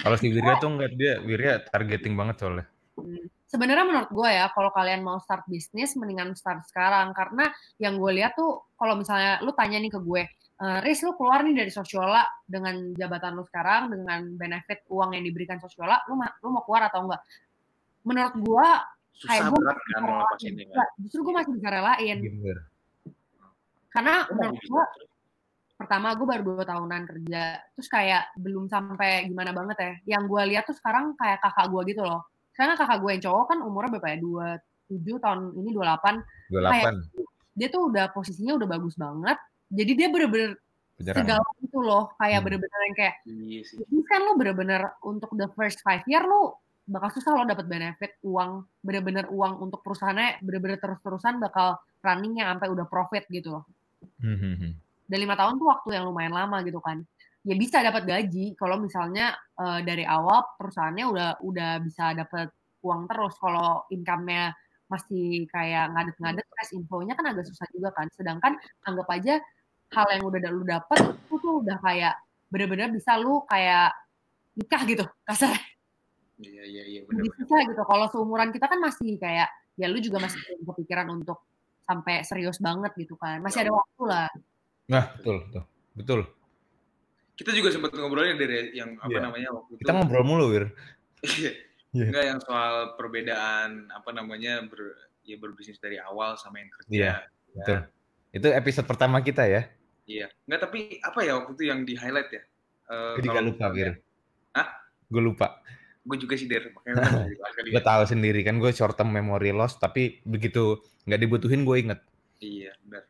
Kalau 0.00 0.16
si 0.16 0.32
Wirya 0.32 0.56
tuh 0.56 0.72
enggak 0.72 0.96
dia 0.96 1.20
Wirya 1.20 1.60
targeting 1.68 2.16
banget 2.16 2.40
soalnya. 2.40 2.64
Hmm. 2.96 3.28
Sebenarnya 3.44 3.84
menurut 3.84 4.10
gue 4.14 4.30
ya, 4.30 4.46
kalau 4.54 4.70
kalian 4.70 5.02
mau 5.02 5.18
start 5.20 5.44
bisnis, 5.50 5.98
mendingan 5.98 6.32
start 6.32 6.64
sekarang. 6.70 7.10
Karena 7.12 7.50
yang 7.76 7.98
gue 8.00 8.12
lihat 8.14 8.38
tuh, 8.38 8.72
kalau 8.78 8.94
misalnya 8.96 9.42
lu 9.42 9.50
tanya 9.52 9.76
nih 9.82 9.90
ke 9.90 9.98
gue, 10.00 10.22
"Eh, 10.62 10.78
Riz, 10.86 11.02
lu 11.02 11.18
keluar 11.18 11.42
nih 11.42 11.58
dari 11.58 11.72
Sosiola 11.74 12.22
dengan 12.46 12.94
jabatan 12.94 13.34
lu 13.36 13.42
sekarang, 13.44 13.90
dengan 13.90 14.32
benefit 14.38 14.86
uang 14.88 15.18
yang 15.18 15.26
diberikan 15.26 15.58
Sosiola, 15.58 15.98
lu, 16.06 16.14
ma- 16.14 16.30
lu 16.40 16.48
mau 16.54 16.62
keluar 16.62 16.88
atau 16.88 17.04
enggak? 17.10 17.20
Menurut 18.06 18.34
gue, 18.36 18.68
susah 19.12 19.28
kayak 19.28 19.42
gue 19.52 19.58
berat 19.60 19.78
kan 19.84 20.00
mau 20.00 20.16
lepasin 20.24 20.54
ya 20.56 20.66
kan 20.72 20.88
justru 21.04 21.20
gue 21.20 21.34
masih 21.36 21.52
bisa 21.60 21.68
relain. 21.68 22.16
Bener. 22.24 22.58
Karena 23.90 24.14
masih 24.24 24.34
menurut 24.38 24.64
gue, 24.64 24.84
pertama 25.76 26.08
gue 26.12 26.26
baru 26.28 26.42
dua 26.44 26.64
tahunan 26.64 27.02
kerja, 27.08 27.42
terus 27.76 27.88
kayak 27.88 28.22
belum 28.36 28.68
sampai 28.68 29.28
gimana 29.28 29.50
banget 29.52 29.76
ya. 29.80 29.92
Yang 30.16 30.22
gue 30.28 30.42
lihat 30.54 30.64
tuh 30.68 30.76
sekarang 30.76 31.16
kayak 31.16 31.40
kakak 31.40 31.66
gue 31.68 31.82
gitu 31.92 32.02
loh. 32.04 32.24
Karena 32.56 32.76
kakak 32.76 32.98
gue 33.00 33.10
yang 33.16 33.22
cowok 33.24 33.44
kan 33.48 33.58
umurnya 33.64 33.90
berapa 33.96 34.08
ya? 34.12 34.18
27 34.92 35.24
tahun 35.24 35.38
ini 35.56 35.70
28. 35.72 36.20
28 36.52 37.56
Dia 37.56 37.68
tuh 37.68 37.82
udah 37.92 38.04
posisinya 38.14 38.52
udah 38.56 38.68
bagus 38.68 38.94
banget. 38.96 39.38
Jadi 39.70 39.92
dia 39.96 40.08
bener-bener 40.08 40.56
penyerang. 40.96 41.24
segala 41.24 41.48
gitu 41.60 41.78
loh. 41.80 42.04
Kayak 42.20 42.38
Hmm. 42.40 42.46
bener-bener 42.48 42.80
yang 42.84 42.96
kayak, 42.96 43.14
iya 43.28 43.60
sih 43.64 43.76
bisnis 43.80 44.06
kan 44.08 44.20
lo 44.24 44.32
bener-bener 44.36 44.80
untuk 45.04 45.30
the 45.36 45.48
first 45.56 45.80
five 45.80 46.04
year 46.04 46.24
lo 46.24 46.60
bakal 46.90 47.08
susah 47.14 47.38
lo 47.38 47.46
dapet 47.46 47.70
benefit 47.70 48.18
uang 48.26 48.66
bener-bener 48.82 49.30
uang 49.30 49.62
untuk 49.62 49.80
perusahaannya 49.86 50.42
bener-bener 50.42 50.82
terus-terusan 50.82 51.38
bakal 51.38 51.78
running 52.02 52.42
yang 52.42 52.58
sampai 52.58 52.68
udah 52.74 52.86
profit 52.90 53.30
gitu 53.30 53.54
loh. 53.54 53.64
Hmm, 54.18 54.36
hmm, 54.36 54.54
hmm. 54.58 54.72
dan 55.06 55.18
lima 55.20 55.36
tahun 55.38 55.60
tuh 55.60 55.68
waktu 55.70 55.88
yang 55.94 56.04
lumayan 56.10 56.34
lama 56.34 56.58
gitu 56.66 56.82
kan. 56.82 57.06
Ya 57.46 57.54
bisa 57.56 57.80
dapat 57.80 58.04
gaji 58.04 58.58
kalau 58.58 58.76
misalnya 58.82 59.38
eh, 59.56 59.80
dari 59.86 60.02
awal 60.02 60.44
perusahaannya 60.58 61.04
udah 61.06 61.28
udah 61.40 61.70
bisa 61.80 62.12
dapat 62.18 62.50
uang 62.82 63.06
terus. 63.06 63.38
Kalau 63.38 63.86
income-nya 63.94 64.52
masih 64.90 65.46
kayak 65.46 65.94
ngadet-ngadet 65.94 66.46
cash 66.50 66.74
inflow-nya 66.74 67.14
kan 67.14 67.30
agak 67.30 67.46
susah 67.46 67.66
juga 67.70 67.94
kan. 67.94 68.10
Sedangkan 68.12 68.58
anggap 68.84 69.08
aja 69.14 69.38
hal 69.94 70.06
yang 70.10 70.22
udah 70.26 70.50
lu 70.50 70.62
dapet 70.66 70.98
itu 71.02 71.34
tuh 71.38 71.54
udah 71.62 71.78
kayak 71.82 72.14
bener-bener 72.50 72.90
bisa 72.90 73.14
lu 73.18 73.42
kayak 73.46 73.94
nikah 74.58 74.82
gitu 74.86 75.04
kasar 75.26 75.54
iya 76.40 76.62
iya 76.64 76.82
iya 76.86 77.00
benar 77.04 77.20
lebih 77.22 77.32
susah 77.38 77.60
gitu 77.68 77.82
kalau 77.84 78.06
seumuran 78.08 78.50
kita 78.50 78.66
kan 78.66 78.78
masih 78.78 79.16
kayak 79.16 79.48
ya 79.76 79.86
lu 79.86 79.98
juga 79.98 80.18
masih 80.18 80.40
kepikiran 80.62 81.08
untuk 81.10 81.38
sampai 81.80 82.22
serius 82.22 82.58
banget 82.58 82.92
gitu 82.96 83.14
kan 83.14 83.40
masih 83.40 83.64
ada 83.64 83.72
waktu 83.72 84.02
lah 84.04 84.28
Nah, 84.86 85.06
betul, 85.14 85.46
betul. 85.46 85.62
Betul. 85.94 86.20
kita 87.32 87.50
juga 87.52 87.70
sempat 87.70 87.94
ngobrolnya 87.94 88.34
dari 88.34 88.74
yang 88.74 88.98
apa 88.98 89.06
Iya. 89.08 89.20
namanya 89.22 89.48
waktu 89.54 89.70
itu 89.72 89.80
Kita 89.80 89.92
ngobrol 89.94 90.24
mulu, 90.24 90.46
Wir. 90.50 90.64
Iya. 91.22 91.52
Iya. 91.90 92.04
Enggak 92.10 92.24
yang 92.26 92.40
soal 92.40 92.74
perbedaan 92.94 93.70
apa 93.88 94.10
namanya 94.10 94.60
ber, 94.62 94.98
ya 95.22 95.34
berbisnis 95.34 95.78
dari 95.78 95.94
awal 95.96 96.34
sama 96.34 96.58
yang 96.58 96.70
kerja. 96.70 96.90
Iya, 96.90 97.14
Betul. 97.50 97.78
Itu 98.30 98.46
episode 98.50 98.84
pertama 98.84 99.18
kita 99.20 99.46
ya. 99.46 99.62
Iya. 100.04 100.26
Enggak 100.44 100.60
tapi 100.66 100.98
apa 100.98 101.18
ya 101.22 101.32
waktu 101.34 101.52
itu 101.54 101.64
yang 101.66 101.80
di 101.82 101.94
highlight 101.94 102.30
ya? 102.30 102.42
Eh, 102.86 103.14
Gue 103.14 103.22
juga 103.24 103.34
kalau- 103.36 103.48
lupa, 103.48 103.66
Wir. 103.70 103.90
Hah? 104.52 104.68
Gue 105.06 105.22
lupa. 105.22 105.46
Gue 106.10 106.18
juga 106.18 106.34
sih 106.34 106.50
der 106.50 106.74
Gue 106.74 107.78
ya. 107.78 107.86
tahu 107.86 108.02
sendiri 108.02 108.42
kan 108.42 108.58
gue 108.58 108.74
short 108.74 108.98
term 108.98 109.14
memory 109.14 109.54
loss, 109.54 109.78
tapi 109.78 110.18
begitu 110.26 110.82
nggak 111.06 111.20
dibutuhin 111.22 111.62
gue 111.62 111.76
inget. 111.78 112.00
Iya, 112.42 112.74
benar. 112.82 113.06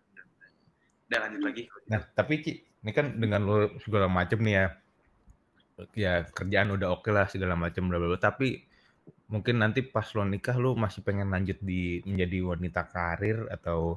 Udah 1.09 1.19
lanjut 1.25 1.41
lagi. 1.43 1.63
Nah, 1.89 2.05
tapi 2.13 2.45
Ci, 2.45 2.53
ini 2.61 2.93
kan 2.93 3.17
dengan 3.17 3.41
lo 3.49 3.73
segala 3.81 4.05
macem 4.07 4.39
nih 4.45 4.55
ya, 4.55 4.67
ya 5.97 6.13
kerjaan 6.29 6.77
udah 6.77 6.93
oke 6.93 7.09
lah 7.09 7.25
segala 7.25 7.57
macem 7.57 7.89
bla 7.89 7.97
bla. 7.97 8.21
Tapi 8.21 8.61
mungkin 9.33 9.65
nanti 9.65 9.81
pas 9.81 10.07
lo 10.13 10.29
nikah 10.29 10.61
lo 10.61 10.77
masih 10.77 11.01
pengen 11.01 11.33
lanjut 11.33 11.57
di 11.65 12.05
menjadi 12.05 12.39
wanita 12.45 12.85
karir 12.93 13.49
atau 13.49 13.97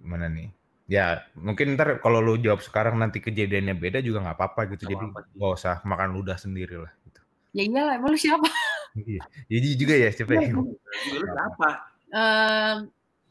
gimana 0.00 0.32
nih? 0.32 0.48
Ya 0.90 1.28
mungkin 1.38 1.76
ntar 1.76 2.00
kalau 2.02 2.24
lo 2.24 2.34
jawab 2.40 2.64
sekarang 2.64 2.98
nanti 2.98 3.22
kejadiannya 3.22 3.76
beda 3.76 3.98
juga 4.00 4.24
nggak 4.24 4.38
apa-apa 4.38 4.74
gitu. 4.74 4.88
Nggak 4.88 4.96
Jadi 4.96 5.04
gak 5.38 5.52
usah 5.54 5.76
makan 5.84 6.10
ludah 6.16 6.40
sendiri 6.40 6.82
lah. 6.82 6.92
Ya 7.52 7.62
iyalah 7.62 7.94
emang 7.96 8.12
lu 8.12 8.18
siapa 8.18 8.48
Iya. 8.92 9.24
Jadi 9.48 9.68
juga 9.80 9.94
ya 9.96 10.08
siapa 10.12 10.36
Iya, 10.36 10.52
yang 10.52 10.68
Lu 10.68 11.24
kenapa? 11.24 11.68
Em, 12.12 12.76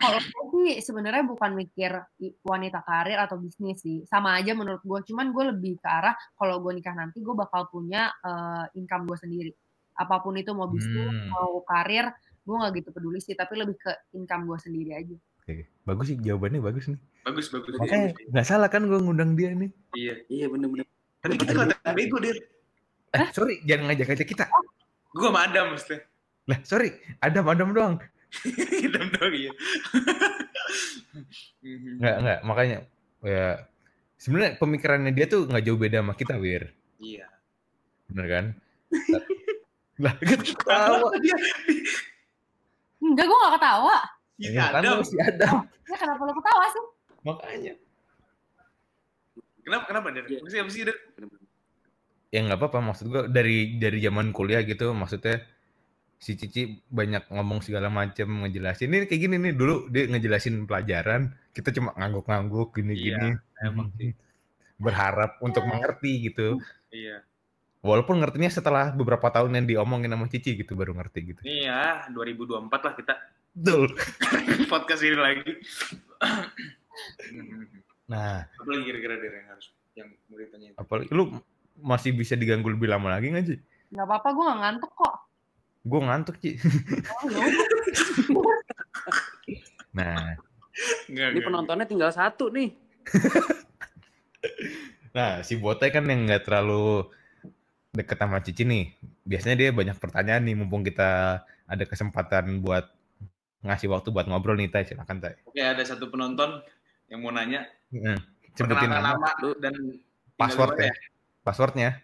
kalau 0.02 0.18
gue 0.50 0.74
sih 0.74 0.82
sebenarnya 0.82 1.22
bukan 1.22 1.54
mikir 1.54 1.94
wanita 2.42 2.82
karir 2.82 3.22
atau 3.22 3.38
bisnis 3.38 3.78
sih 3.78 4.02
sama 4.10 4.34
aja 4.34 4.58
menurut 4.58 4.82
gue 4.82 5.00
cuman 5.06 5.30
gue 5.30 5.54
lebih 5.54 5.78
ke 5.78 5.86
arah 5.86 6.18
kalau 6.34 6.58
gue 6.58 6.74
nikah 6.74 6.98
nanti 6.98 7.22
gue 7.22 7.36
bakal 7.38 7.70
punya 7.70 8.10
eh, 8.26 8.66
income 8.74 9.06
gue 9.06 9.18
sendiri 9.22 9.52
apa 9.94 10.18
pun 10.26 10.34
itu 10.34 10.50
mau 10.58 10.66
bisnis 10.66 11.06
Hmm. 11.06 11.30
mau 11.30 11.62
karir 11.62 12.10
gue 12.42 12.56
nggak 12.58 12.74
gitu 12.82 12.90
peduli 12.90 13.22
sih 13.22 13.38
tapi 13.38 13.54
lebih 13.54 13.78
ke 13.78 13.94
income 14.18 14.50
gue 14.50 14.58
sendiri 14.58 14.92
aja 14.98 15.18
Oke, 15.42 15.66
bagus 15.86 16.06
sih 16.10 16.18
jawabannya 16.22 16.62
bagus 16.62 16.86
nih. 16.86 17.02
Bagus, 17.26 17.50
bagus. 17.50 17.74
Makanya 17.82 18.14
nggak 18.30 18.46
salah 18.46 18.70
kan 18.70 18.86
gue 18.86 18.94
ngundang 18.94 19.34
dia 19.34 19.50
nih. 19.58 19.74
Iya. 19.98 20.14
Iya 20.30 20.46
bener-bener. 20.54 20.86
Tapi 21.18 21.34
kita 21.34 21.52
kelihatan 21.58 21.94
bego, 21.98 22.18
Der. 22.22 22.38
Eh, 23.12 23.28
sorry, 23.36 23.60
jangan 23.68 23.92
ngajak-ngajak 23.92 24.28
kita. 24.28 24.46
Gue 25.12 25.28
sama 25.28 25.44
Adam 25.44 25.76
maksudnya. 25.76 26.00
Lah, 26.48 26.60
sorry, 26.64 26.90
Adam 27.20 27.46
Adam 27.52 27.70
doang. 27.76 27.96
Adam 28.88 29.06
dong, 29.12 29.34
iya. 29.36 29.52
Mhm. 31.62 31.98
Nggak, 32.02 32.16
nggak, 32.24 32.40
makanya 32.48 32.78
ya 33.22 33.68
sebenarnya 34.16 34.52
pemikirannya 34.58 35.12
dia 35.14 35.28
tuh 35.28 35.46
nggak 35.46 35.62
jauh 35.62 35.78
beda 35.78 36.00
sama 36.02 36.14
kita, 36.16 36.40
Wir. 36.40 36.72
Iya. 36.98 37.28
Bener 38.08 38.26
kan? 38.32 38.46
lah, 40.04 40.16
ketawa. 40.18 41.12
Dia, 41.20 41.36
enggak 43.02 43.26
gue 43.28 43.38
gak 43.38 43.54
ketawa 43.60 43.96
si 44.42 44.50
Ya, 44.50 44.74
kan 44.74 44.82
Adam. 44.82 44.98
lu 44.98 45.06
si 45.06 45.18
Adam. 45.22 45.56
ya 45.86 45.96
kenapa 46.00 46.22
lu 46.26 46.34
ketawa 46.34 46.66
sih 46.72 46.84
Makanya. 47.22 47.74
Kenapa, 49.62 49.84
kenapa, 49.86 50.08
Der? 50.10 50.26
Iya. 50.26 50.40
Maksudnya 50.42 50.64
apa 50.66 50.72
sih, 50.74 50.82
Der? 50.82 50.98
bener-bener. 51.14 51.41
Ya 52.32 52.40
nggak 52.42 52.58
apa-apa, 52.58 52.80
maksud 52.80 53.06
gua 53.12 53.24
dari 53.28 53.76
dari 53.76 54.00
zaman 54.00 54.32
kuliah 54.32 54.64
gitu, 54.64 54.96
maksudnya 54.96 55.44
si 56.16 56.38
Cici 56.38 56.80
banyak 56.88 57.28
ngomong 57.28 57.66
segala 57.66 57.90
macem 57.90 58.30
ngejelasin 58.46 58.94
ini 58.94 59.10
kayak 59.10 59.22
gini 59.26 59.36
nih 59.42 59.54
dulu 59.58 59.90
dia 59.90 60.06
ngejelasin 60.06 60.70
pelajaran 60.70 61.34
kita 61.50 61.74
cuma 61.74 61.98
ngangguk-ngangguk 61.98 62.78
gini-gini 62.78 63.42
emang 63.66 63.90
sih. 63.98 64.14
berharap 64.86 65.42
untuk 65.42 65.66
mengerti 65.66 66.30
gitu 66.30 66.62
Iya. 66.94 67.26
Walaupun 67.82 68.22
ngertinya 68.22 68.54
setelah 68.54 68.94
beberapa 68.94 69.34
tahun 69.34 69.58
yang 69.58 69.66
diomongin 69.66 70.14
sama 70.14 70.30
Cici 70.30 70.54
gitu 70.54 70.78
baru 70.78 70.94
ngerti 70.94 71.34
gitu. 71.34 71.42
Nih 71.42 71.66
ya, 71.66 72.06
2024 72.14 72.70
lah 72.70 72.94
kita 72.94 73.14
Betul. 73.58 73.90
podcast 74.72 75.02
ini 75.02 75.18
lagi. 75.18 75.52
Nah, 78.06 78.46
Apa 78.46 78.70
lagi 78.70 78.84
kira-kira 78.86 79.18
yang 79.18 79.48
harus 79.50 79.68
yang 79.98 80.08
mau 80.30 80.38
itu? 80.38 80.56
apalagi 80.78 81.10
lu 81.12 81.42
masih 81.82 82.14
bisa 82.16 82.38
diganggu 82.38 82.70
lebih 82.70 82.90
lama 82.90 83.18
lagi 83.18 83.34
nggak 83.34 83.46
sih? 83.46 83.60
nggak 83.92 84.08
apa-apa 84.08 84.30
gue 84.32 84.44
gak 84.48 84.60
ngantuk 84.64 84.92
kok 84.96 85.16
Gue 85.82 85.98
ngantuk 85.98 86.38
Ci. 86.38 86.62
oh, 87.10 87.26
ya. 87.26 87.42
Nah, 89.92 90.40
Enggak, 91.12 91.36
Ini 91.36 91.40
penontonnya 91.44 91.84
tinggal 91.84 92.16
satu 92.16 92.48
nih. 92.48 92.72
nah 95.18 95.44
si 95.44 95.60
Botai 95.60 95.92
kan 95.92 96.08
yang 96.08 96.24
nggak 96.24 96.48
terlalu 96.48 97.12
deket 97.92 98.16
sama 98.16 98.40
Cici 98.40 98.64
nih. 98.64 98.96
Biasanya 99.28 99.56
dia 99.60 99.70
banyak 99.76 100.00
pertanyaan 100.00 100.48
nih, 100.48 100.56
mumpung 100.56 100.88
kita 100.88 101.44
ada 101.44 101.84
kesempatan 101.84 102.64
buat 102.64 102.88
ngasih 103.68 103.92
waktu 103.92 104.16
buat 104.16 104.32
ngobrol 104.32 104.56
nih, 104.56 104.72
Tai. 104.72 104.88
Silakan, 104.88 105.20
Tai. 105.20 105.36
Oke, 105.44 105.60
ada 105.60 105.84
satu 105.84 106.08
penonton 106.08 106.64
yang 107.12 107.20
mau 107.20 107.36
nanya. 107.36 107.68
Heeh. 107.92 108.16
Sebutin 108.56 108.88
nama, 108.88 109.16
nama 109.16 109.32
dan 109.60 109.76
password 110.40 110.80
tinggal 110.80 110.88
ya. 110.88 110.96
Passwordnya. 111.42 112.02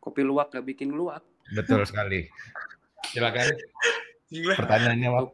Kopi 0.00 0.24
luwak 0.24 0.54
gak 0.54 0.64
bikin 0.64 0.90
luwak. 0.94 1.22
Betul 1.52 1.84
sekali. 1.84 2.30
Silakan 3.10 3.46
pertanyaannya, 4.30 5.08
Wak. 5.10 5.28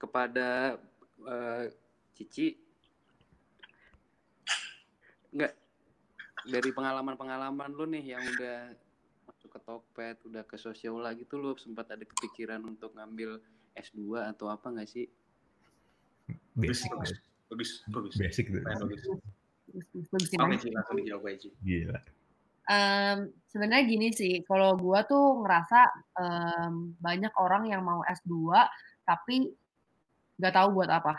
Kepada 0.00 0.76
eh, 1.24 1.64
Cici. 2.18 2.58
Enggak. 5.30 5.54
Dari 6.40 6.70
pengalaman-pengalaman 6.72 7.70
lu 7.76 7.84
nih 7.84 8.16
yang 8.16 8.24
udah 8.24 8.72
masuk 9.28 9.50
ke 9.54 9.60
Tokped, 9.62 10.16
udah 10.26 10.42
ke 10.48 10.56
Sosiola 10.56 11.12
gitu 11.14 11.36
lu 11.36 11.52
sempat 11.60 11.92
ada 11.92 12.02
kepikiran 12.02 12.64
untuk 12.64 12.96
ngambil 12.96 13.38
S2 13.76 14.24
atau 14.34 14.50
apa 14.50 14.72
nggak 14.72 14.88
sih? 14.88 15.06
Basic. 16.56 16.90
Bagus, 17.50 17.84
bagus. 17.86 18.14
Basic. 18.16 18.46
Bagus, 18.50 19.04
bagus, 19.72 20.06
Oke, 20.26 20.36
bagus. 20.36 20.60
Ci, 20.62 20.68
langsung 20.74 20.96
dijawab 20.98 21.24
aja, 21.30 21.36
Ci. 21.38 21.48
Gila. 21.62 21.98
Em, 22.70 23.18
sebenarnya 23.50 23.84
gini 23.88 24.08
sih, 24.14 24.46
kalau 24.46 24.78
gua 24.78 25.02
tuh 25.02 25.42
ngerasa 25.42 25.80
em, 26.18 26.94
banyak 26.98 27.32
orang 27.40 27.66
yang 27.66 27.82
mau 27.82 28.04
S2 28.06 28.54
tapi 29.02 29.50
nggak 30.38 30.54
tahu 30.54 30.68
buat 30.78 30.90
apa. 30.90 31.18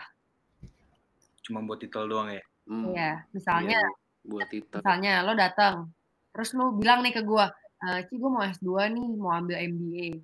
Cuma 1.44 1.60
buat 1.60 1.82
titel 1.82 2.08
doang 2.08 2.32
ya. 2.32 2.42
Hmm, 2.64 2.94
Iya, 2.94 3.26
misalnya 3.34 3.78
iya, 3.82 3.90
buat 4.24 4.48
itu. 4.54 4.76
misalnya 4.80 5.12
lo 5.26 5.34
datang, 5.34 5.90
terus 6.32 6.54
lo 6.56 6.72
bilang 6.72 7.02
nih 7.04 7.12
ke 7.12 7.22
gua, 7.26 7.50
e, 7.84 8.06
Ci 8.08 8.16
gue 8.16 8.30
mau 8.30 8.46
S2 8.46 8.88
nih, 8.94 9.08
mau 9.18 9.34
ambil 9.34 9.58
MBA. 9.60 10.22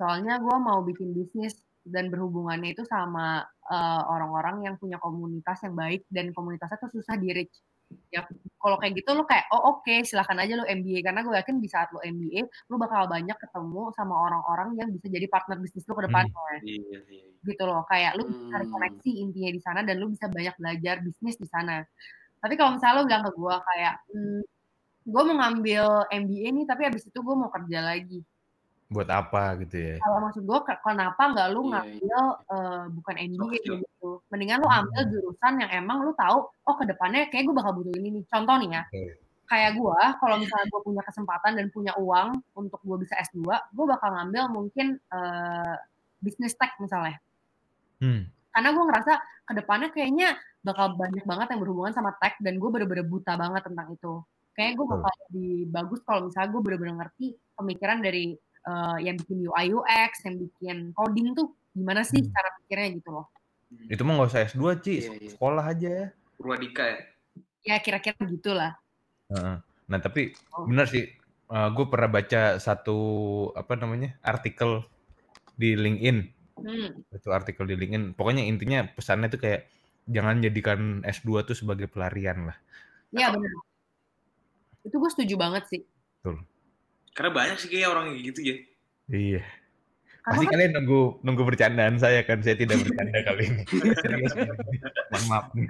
Soalnya 0.00 0.40
gua 0.40 0.56
mau 0.56 0.80
bikin 0.80 1.12
bisnis 1.12 1.60
dan 1.84 2.08
berhubungannya 2.08 2.76
itu 2.76 2.84
sama 2.84 3.44
eh, 3.70 4.02
orang-orang 4.10 4.66
yang 4.68 4.74
punya 4.76 4.98
komunitas 4.98 5.62
yang 5.64 5.72
baik 5.78 6.02
dan 6.10 6.34
komunitasnya 6.34 6.76
tuh 6.82 6.90
susah 6.90 7.14
di 7.16 7.30
reach. 7.32 7.54
Ya, 8.10 8.26
kalau 8.58 8.74
kayak 8.78 8.98
gitu 8.98 9.14
lo 9.14 9.22
kayak, 9.22 9.46
oh 9.54 9.78
oke, 9.78 10.02
silahkan 10.02 10.34
aja 10.38 10.58
lo 10.58 10.66
MBA. 10.66 11.02
Karena 11.02 11.22
gue 11.22 11.30
yakin 11.30 11.62
di 11.62 11.68
saat 11.70 11.90
lo 11.94 12.02
MBA, 12.02 12.42
lo 12.70 12.74
bakal 12.74 13.06
banyak 13.06 13.38
ketemu 13.38 13.94
sama 13.94 14.14
orang-orang 14.18 14.74
yang 14.78 14.88
bisa 14.90 15.06
jadi 15.06 15.26
partner 15.30 15.62
bisnis 15.62 15.86
lo 15.86 15.94
ke 15.94 16.10
depannya 16.10 16.34
Iya, 16.62 16.98
iya. 17.06 17.22
gitu 17.40 17.62
loh 17.64 17.86
kayak 17.88 18.20
lu 18.20 18.28
bisa 18.28 18.42
cari 18.52 18.66
Hmm. 18.68 18.74
koneksi 18.74 19.10
intinya 19.16 19.50
di 19.54 19.60
sana 19.62 19.80
dan 19.80 19.96
lu 19.96 20.12
bisa 20.12 20.28
banyak 20.28 20.54
belajar 20.60 21.00
bisnis 21.00 21.40
di 21.40 21.48
sana 21.48 21.80
tapi 22.36 22.52
kalau 22.56 22.76
misalnya 22.76 23.00
lu 23.00 23.04
bilang 23.08 23.24
ke 23.24 23.32
gue 23.32 23.54
kayak 23.64 23.94
hmm, 24.12 24.40
gue 25.08 25.22
mau 25.24 25.36
ngambil 25.40 25.84
MBA 26.12 26.48
nih 26.52 26.64
tapi 26.68 26.82
abis 26.84 27.08
itu 27.08 27.16
gue 27.16 27.34
mau 27.36 27.48
kerja 27.48 27.78
lagi 27.80 28.20
Buat 28.90 29.06
apa 29.06 29.54
gitu 29.62 29.76
ya? 29.78 29.94
kalau 30.02 30.18
maksud 30.20 30.42
gue 30.42 30.58
kenapa 30.82 31.22
nggak 31.30 31.48
lu 31.54 31.62
Iya, 31.62 31.70
ngambil 31.70 32.20
eh, 32.50 32.84
bukan 32.90 33.14
MBA 33.22 33.56
skill. 33.56 33.76
gitu 33.78 34.10
mendingan 34.28 34.58
lu 34.58 34.68
ambil 34.68 35.00
jurusan 35.06 35.52
yang 35.62 35.70
emang 35.72 36.02
lu 36.02 36.10
tahu 36.12 36.38
oh 36.50 36.74
ke 36.74 36.84
depannya 36.84 37.30
kayak 37.30 37.46
gue 37.46 37.54
bakal 37.54 37.72
butuh 37.72 37.94
ini 37.94 38.18
nih 38.18 38.24
contoh 38.26 38.58
nih 38.58 38.70
ya 38.70 38.82
Oke. 38.84 39.02
kayak 39.46 39.70
gue 39.74 39.98
kalau 40.18 40.36
misalnya 40.36 40.66
gue 40.66 40.80
punya 40.82 41.02
kesempatan 41.02 41.52
dan 41.54 41.66
punya 41.70 41.92
uang 41.96 42.28
untuk 42.52 42.80
gue 42.80 42.96
bisa 42.98 43.14
S2 43.20 43.38
gue 43.46 43.84
bakal 43.86 44.10
ngambil 44.10 44.42
mungkin 44.50 44.86
eh, 44.98 45.74
bisnis 46.18 46.54
tech 46.54 46.74
misalnya 46.76 47.22
Hmm. 48.00 48.26
karena 48.50 48.72
gue 48.72 48.84
ngerasa 48.86 49.12
ke 49.44 49.52
depannya 49.54 49.88
kayaknya 49.90 50.32
bakal 50.60 50.92
banyak 50.94 51.20
banget 51.22 51.52
yang 51.52 51.60
berhubungan 51.60 51.92
sama 51.92 52.16
tech 52.16 52.40
dan 52.40 52.56
gue 52.56 52.68
bener-bener 52.68 53.04
buta 53.04 53.36
banget 53.36 53.60
tentang 53.62 53.92
itu 53.92 54.24
kayaknya 54.50 54.74
gue 54.74 54.86
bakal 54.90 55.12
lebih 55.28 55.52
bagus 55.68 56.00
kalau 56.02 56.20
misalnya 56.26 56.48
gue 56.48 56.60
bener-bener 56.60 56.94
ngerti 56.96 57.26
pemikiran 57.54 58.00
dari 58.00 58.34
eh, 58.60 58.96
yang 59.04 59.16
bikin 59.16 59.44
UI 59.44 59.66
UX 59.72 60.12
yang 60.24 60.36
bikin 60.36 60.76
coding 60.92 61.32
tuh 61.32 61.48
gimana 61.72 62.02
sih 62.02 62.18
Hmm. 62.18 62.30
cara 62.30 62.48
pikirnya 62.58 62.88
gitu 62.98 63.10
loh 63.10 63.26
Itu 63.86 64.02
mah 64.02 64.18
nggak 64.18 64.30
usah 64.34 64.42
S2, 64.50 64.62
Ci. 64.82 64.94
Iya, 64.98 65.10
iya. 65.14 65.30
Sekolah 65.30 65.62
aja 65.62 65.88
ya. 65.88 66.06
Purwadika 66.34 66.82
ya. 66.82 66.98
ya 67.62 67.76
kira-kira 67.78 68.18
gitulah 68.26 68.74
Heeh. 69.30 69.56
Nah, 69.62 69.98
tapi 69.98 70.34
Oh. 70.50 70.66
benar 70.66 70.86
sih. 70.86 71.06
gue 71.50 71.86
pernah 71.90 72.06
baca 72.06 72.62
satu 72.62 72.98
apa 73.58 73.74
namanya 73.74 74.14
artikel 74.22 74.86
di 75.54 75.74
LinkedIn. 75.74 76.18
hmm. 76.58 77.10
Itu 77.10 77.30
artikel 77.30 77.66
di 77.66 77.74
LinkedIn. 77.74 78.14
Pokoknya 78.14 78.46
intinya 78.46 78.86
pesannya 78.86 79.26
tuh 79.26 79.42
kayak 79.42 79.66
jangan 80.06 80.38
jadikan 80.38 81.02
S2 81.02 81.42
tuh 81.42 81.54
sebagai 81.54 81.90
pelarian 81.90 82.50
lah. 82.50 82.58
Iya 83.10 83.34
benar 83.34 83.50
itu 84.80 84.96
gue 84.96 85.10
setuju 85.12 85.34
banget 85.36 85.64
sih 85.68 85.82
Karena 87.10 87.30
banyak 87.30 87.56
sih 87.56 87.68
kayak 87.68 87.88
orang 87.88 88.04
kayak 88.10 88.22
gitu 88.30 88.40
ya. 88.42 88.56
Iya. 89.08 89.42
Pasti 90.20 90.44
kan 90.44 90.52
kalian 90.52 90.72
nunggu 90.74 91.00
nunggu 91.20 91.42
bercandaan 91.44 91.96
saya 91.96 92.22
kan. 92.22 92.38
Saya 92.38 92.54
tidak 92.54 92.78
bercanda 92.78 93.18
kali 93.28 93.42
ini. 93.46 93.62
Mohon 95.10 95.24
maaf. 95.26 95.46
nih. 95.52 95.68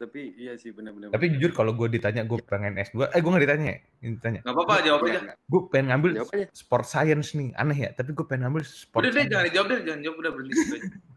Tapi 0.00 0.32
iya 0.32 0.56
sih 0.56 0.72
benar-benar. 0.72 1.12
Tapi 1.12 1.36
jujur 1.36 1.52
kalau 1.52 1.76
gue 1.76 1.84
ditanya 1.90 2.24
gue 2.24 2.40
pengen 2.40 2.72
S2, 2.74 3.12
eh 3.12 3.20
gue 3.20 3.30
nggak 3.30 3.44
ditanya. 3.44 3.72
Ini 4.00 4.16
ditanya. 4.16 4.40
Gak 4.40 4.54
apa-apa, 4.56 4.74
jawab 4.80 5.04
aja. 5.04 5.36
Gue 5.44 5.60
pengen 5.68 5.86
ngambil 5.92 6.10
Jawab 6.16 6.32
aja. 6.32 6.46
sport 6.56 6.86
science 6.88 7.36
nih. 7.36 7.52
Aneh 7.52 7.78
ya, 7.78 7.90
tapi 7.92 8.16
gue 8.16 8.24
pengen 8.24 8.48
ngambil 8.48 8.64
sport 8.64 9.04
Udah 9.04 9.12
deh, 9.12 9.24
jangan 9.28 9.44
dijawab 9.44 9.66
deh, 9.68 9.78
jangan 9.84 10.00
jawab 10.00 10.16
udah 10.16 10.32
berhenti. 10.32 10.56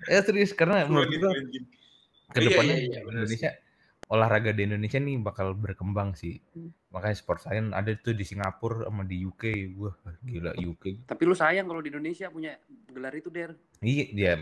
Ya 0.04 0.20
serius 0.28 0.52
karena 0.52 0.84
menurut 0.84 1.08
gue 1.08 1.20
berhenti. 1.22 1.60
ke 2.26 2.40
Iya, 2.40 2.48
depannya 2.50 2.76
iya, 2.76 2.88
iya, 2.90 3.00
Indonesia 3.06 3.50
olahraga 4.08 4.52
di 4.52 4.64
Indonesia 4.64 4.98
nih 4.98 5.18
bakal 5.18 5.54
berkembang 5.54 6.14
sih. 6.14 6.40
Hmm. 6.54 6.72
Makanya 6.90 7.16
sport 7.16 7.40
science 7.42 7.72
ada 7.72 7.92
tuh 7.96 8.12
di 8.12 8.22
Singapura 8.22 8.86
sama 8.86 9.04
di 9.04 9.22
UK. 9.22 9.44
Wah, 9.76 9.96
gila 10.20 10.52
UK. 10.54 11.06
Tapi 11.06 11.22
lu 11.24 11.34
sayang 11.34 11.66
kalau 11.66 11.80
di 11.80 11.90
Indonesia 11.90 12.28
punya 12.28 12.58
gelar 12.88 13.14
itu, 13.14 13.30
Der. 13.30 13.56
Iya, 13.80 14.06
dia 14.12 14.34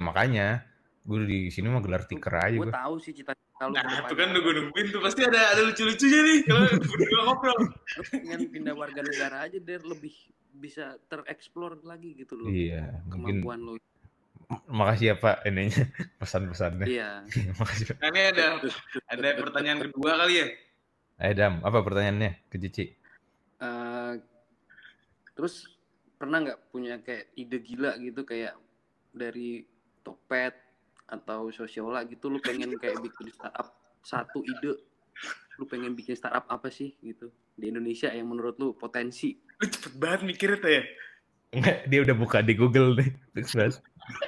makanya 0.00 0.64
gue 1.00 1.16
di 1.24 1.40
sini 1.48 1.66
mah 1.66 1.80
gelar 1.80 2.04
tiker 2.04 2.28
aja 2.30 2.52
Gue 2.52 2.68
gue. 2.68 2.76
tahu 2.76 2.94
sih 3.00 3.12
cita-cita 3.12 3.64
lu. 3.64 3.72
Nah, 3.72 3.82
itu 3.82 3.88
kan 3.88 4.04
depannya. 4.04 4.32
nunggu 4.32 4.50
nungguin 4.52 4.86
tuh 4.88 5.00
pasti 5.00 5.20
ada 5.24 5.40
ada 5.52 5.60
lucu-lucunya 5.64 6.20
nih 6.22 6.38
kalau 6.44 6.62
berdua 6.76 7.20
ngobrol. 7.24 7.58
Lu 7.64 8.02
pengen 8.06 8.40
pindah 8.48 8.74
warga 8.74 9.00
negara 9.00 9.36
aja, 9.44 9.58
Der. 9.58 9.80
Lebih 9.80 10.12
bisa 10.50 10.98
tereksplor 11.06 11.80
lagi 11.82 12.12
gitu 12.14 12.36
loh. 12.36 12.50
Iya, 12.50 13.00
mungkin 13.06 13.40
Kemampuan 13.40 13.60
lu. 13.62 13.74
Makasih 14.66 15.14
ya 15.14 15.16
Pak 15.18 15.36
ininya 15.46 15.84
pesan-pesannya. 16.20 16.86
Iya. 16.86 17.10
makasih. 17.60 17.84
Pak. 17.94 17.96
Nah, 18.02 18.08
ini 18.10 18.20
ada 18.34 18.44
ada 19.10 19.28
pertanyaan 19.38 19.80
kedua 19.88 20.10
kali 20.24 20.34
ya. 20.42 20.46
Ayo 21.20 21.32
Dam, 21.36 21.54
apa 21.60 21.78
pertanyaannya 21.84 22.48
ke 22.48 22.56
Cici? 22.56 22.84
Eh, 23.60 24.12
terus 25.36 25.68
pernah 26.16 26.40
nggak 26.40 26.72
punya 26.72 27.00
kayak 27.00 27.32
ide 27.36 27.58
gila 27.60 27.96
gitu 28.00 28.24
kayak 28.24 28.56
dari 29.12 29.64
Tokped 30.00 30.54
atau 31.10 31.52
Sosiola 31.52 32.04
gitu 32.08 32.32
lu 32.32 32.38
pengen 32.40 32.76
kayak 32.76 33.02
bikin 33.02 33.28
startup 33.34 33.74
satu 34.00 34.40
ide 34.46 34.80
lu 35.60 35.64
pengen 35.68 35.92
bikin 35.92 36.16
startup 36.16 36.48
apa 36.48 36.72
sih 36.72 36.96
gitu 37.04 37.28
di 37.56 37.68
Indonesia 37.68 38.08
yang 38.08 38.32
menurut 38.32 38.56
lu 38.56 38.72
potensi 38.72 39.36
Lu 39.60 39.68
cepet 39.68 39.92
banget 40.00 40.20
mikirnya 40.24 40.56
tuh 40.56 40.72
ya. 40.72 40.82
Enggak, 41.50 41.76
dia 41.84 42.00
udah 42.00 42.16
buka 42.16 42.38
di 42.40 42.54
Google 42.56 42.96
nih. 42.96 43.10
Banget. 43.36 43.84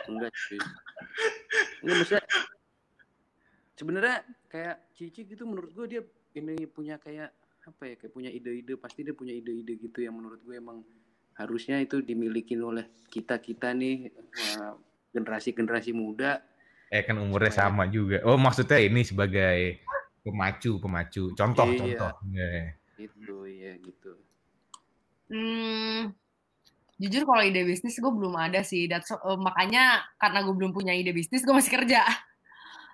Enggak 0.06 0.34
sih 0.48 0.60
enggak 1.80 1.94
maksudnya 1.98 2.24
sebenarnya 3.74 4.16
kayak 4.46 4.76
Cici 4.92 5.24
gitu 5.24 5.42
menurut 5.44 5.72
gue 5.72 5.86
dia 5.88 6.02
ini 6.34 6.64
punya 6.66 6.96
kayak 6.96 7.32
apa 7.62 7.82
ya 7.86 7.94
kayak 7.94 8.12
punya 8.12 8.30
ide-ide 8.30 8.74
pasti 8.74 9.02
dia 9.02 9.14
punya 9.14 9.32
ide-ide 9.32 9.78
gitu 9.78 10.02
yang 10.02 10.14
menurut 10.14 10.42
gue 10.42 10.54
emang 10.54 10.82
harusnya 11.34 11.78
itu 11.78 12.02
dimiliki 12.02 12.54
oleh 12.54 12.84
kita 13.08 13.38
kita 13.38 13.72
nih 13.72 14.10
eh, 14.12 14.72
generasi-generasi 15.10 15.92
muda 15.92 16.42
Eh 16.92 17.08
kan 17.08 17.16
umurnya 17.16 17.48
Supaya- 17.48 17.72
sama 17.72 17.88
juga. 17.88 18.20
Oh 18.28 18.36
maksudnya 18.36 18.76
ini 18.76 19.00
sebagai 19.00 19.80
pemacu, 20.20 20.76
pemacu. 20.76 21.32
Contoh, 21.32 21.64
Iya. 21.64 21.80
contoh. 21.80 22.12
Iya. 22.28 22.76
itu 23.00 23.36
ya 23.48 23.72
gitu 23.80 24.12
Hmm, 25.32 26.12
jujur 27.02 27.26
kalau 27.26 27.42
ide 27.42 27.66
bisnis 27.66 27.98
gue 27.98 28.12
belum 28.14 28.38
ada 28.38 28.62
sih. 28.62 28.86
That's, 28.86 29.10
eh, 29.10 29.38
makanya 29.38 30.06
karena 30.16 30.46
gue 30.46 30.54
belum 30.54 30.70
punya 30.70 30.94
ide 30.94 31.10
bisnis, 31.10 31.42
gue 31.42 31.50
masih 31.50 31.74
kerja. 31.74 32.06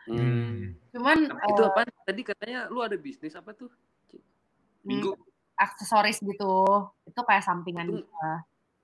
Hmm. 0.09 0.73
Cuman 0.89 1.29
itu 1.29 1.63
eh, 1.63 1.69
apa 1.69 1.85
tadi 2.03 2.25
katanya 2.25 2.73
lu 2.73 2.81
ada 2.81 2.97
bisnis 2.97 3.37
apa 3.37 3.53
tuh 3.53 3.69
Minggu 4.81 5.13
aksesoris 5.53 6.23
gitu, 6.23 6.65
itu 7.05 7.21
kayak 7.21 7.45
sampingan 7.45 7.93
Itu- 7.93 8.09
gitu. 8.09 8.33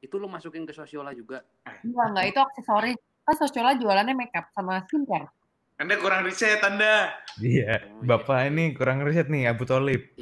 itu 0.04 0.14
lu 0.20 0.28
masukin 0.28 0.68
ke 0.68 0.76
Sosiola 0.76 1.16
juga 1.16 1.40
Enggak, 1.80 2.06
enggak 2.12 2.26
itu 2.28 2.40
aksesoris. 2.44 2.98
Kan 3.24 3.34
Sosiola 3.40 3.72
jualannya 3.72 4.12
makeup 4.12 4.52
sama 4.52 4.84
skincare. 4.84 5.32
Anda 5.80 5.96
kurang 5.96 6.28
riset 6.28 6.60
Anda. 6.60 7.08
Iya, 7.40 7.88
Oh, 7.88 8.04
iya. 8.04 8.04
Bapak 8.04 8.52
ini 8.52 8.76
kurang 8.76 9.00
riset 9.00 9.32
nih 9.32 9.48
Abu 9.48 9.64
Talib. 9.64 10.12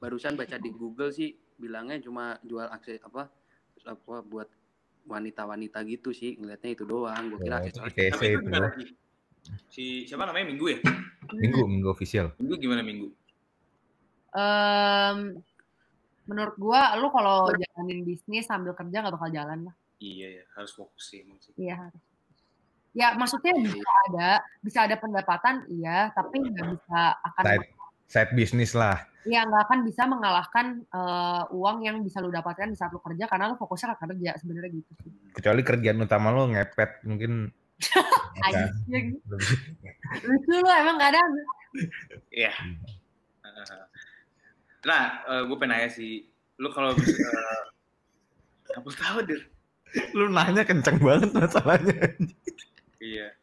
barusan 0.00 0.32
baca 0.32 0.56
di 0.56 0.72
Google 0.72 1.12
sih 1.12 1.30
bilangnya 1.54 2.00
cuma 2.00 2.40
jual 2.40 2.64
akses 2.66 3.04
apa 3.04 3.28
apa 3.86 4.20
buat 4.24 4.48
wanita-wanita 5.08 5.80
gitu 5.88 6.12
sih 6.12 6.36
ngelihatnya 6.36 6.70
itu 6.76 6.84
doang 6.84 7.32
gue 7.34 7.38
kira 7.40 7.58
Oh, 7.58 7.66
itu 7.66 7.80
aksesoris 7.80 7.94
ITC 7.96 8.12
Tapi 8.12 8.24
itu 8.24 8.30
itu. 8.30 8.44
gimana 8.46 8.66
lagi? 8.68 8.84
Si 9.72 9.84
siapa 10.04 10.28
namanya 10.28 10.46
Minggu 10.52 10.66
ya? 10.68 10.78
Minggu, 11.32 11.60
minggu 11.64 11.88
official. 11.88 12.26
Minggu 12.36 12.54
gimana 12.60 12.82
Minggu? 12.84 13.08
Em, 14.30 15.40
menurut 16.28 16.54
gua 16.60 16.94
lu 17.00 17.08
kalau 17.10 17.50
jalanin 17.50 18.06
bisnis 18.06 18.46
sambil 18.46 18.76
kerja 18.76 19.02
nggak 19.02 19.14
bakal 19.16 19.30
jalan 19.32 19.66
lah. 19.66 19.74
Iya 19.98 20.26
ya, 20.40 20.44
harus 20.54 20.72
fokus 20.76 21.10
sih 21.10 21.24
emang 21.24 21.40
sih. 21.42 21.56
Iya 21.58 21.88
harus. 21.88 22.02
Ya 22.90 23.14
maksudnya 23.14 23.54
bisa 23.58 23.90
ada, 24.10 24.30
bisa 24.62 24.78
ada 24.86 24.96
pendapatan 24.98 25.62
iya, 25.70 26.10
tapi 26.14 26.42
nggak 26.42 26.66
bisa 26.74 27.00
akan 27.22 27.44
Side, 27.46 27.68
side 28.10 28.34
business 28.34 28.74
lah. 28.74 28.98
ya 29.28 29.44
nggak 29.44 29.68
akan 29.68 29.80
bisa 29.84 30.08
mengalahkan 30.08 30.80
eh, 30.80 31.42
uang 31.52 31.86
yang 31.86 32.02
bisa 32.02 32.18
lu 32.18 32.32
dapatkan 32.32 32.72
di 32.72 32.76
saat 32.76 32.90
lu 32.90 32.98
kerja 33.04 33.30
karena 33.30 33.52
lu 33.52 33.54
fokusnya 33.54 33.94
ke 33.94 34.10
kerja 34.10 34.30
sebenarnya 34.42 34.70
gitu. 34.74 34.90
Kecuali 35.36 35.62
kerjaan 35.62 36.02
utama 36.02 36.34
lo 36.34 36.50
ngepet 36.50 37.06
mungkin. 37.06 37.52
Lucu 40.26 40.54
lu 40.58 40.70
emang 40.72 40.98
kadang. 40.98 41.28
Iya. 42.32 42.52
Nah, 44.88 45.04
gue 45.44 45.56
pengen 45.60 45.76
nanya 45.76 45.88
sih, 45.92 46.24
lu 46.56 46.72
kalau 46.72 46.96
bisa, 46.96 47.28
kamu 48.72 48.90
tahu 48.96 49.18
dir? 49.28 49.40
Lu 50.16 50.32
nanya 50.32 50.64
kenceng 50.64 50.96
banget 50.96 51.28
masalahnya. 51.36 52.16
Iya. 53.00 53.36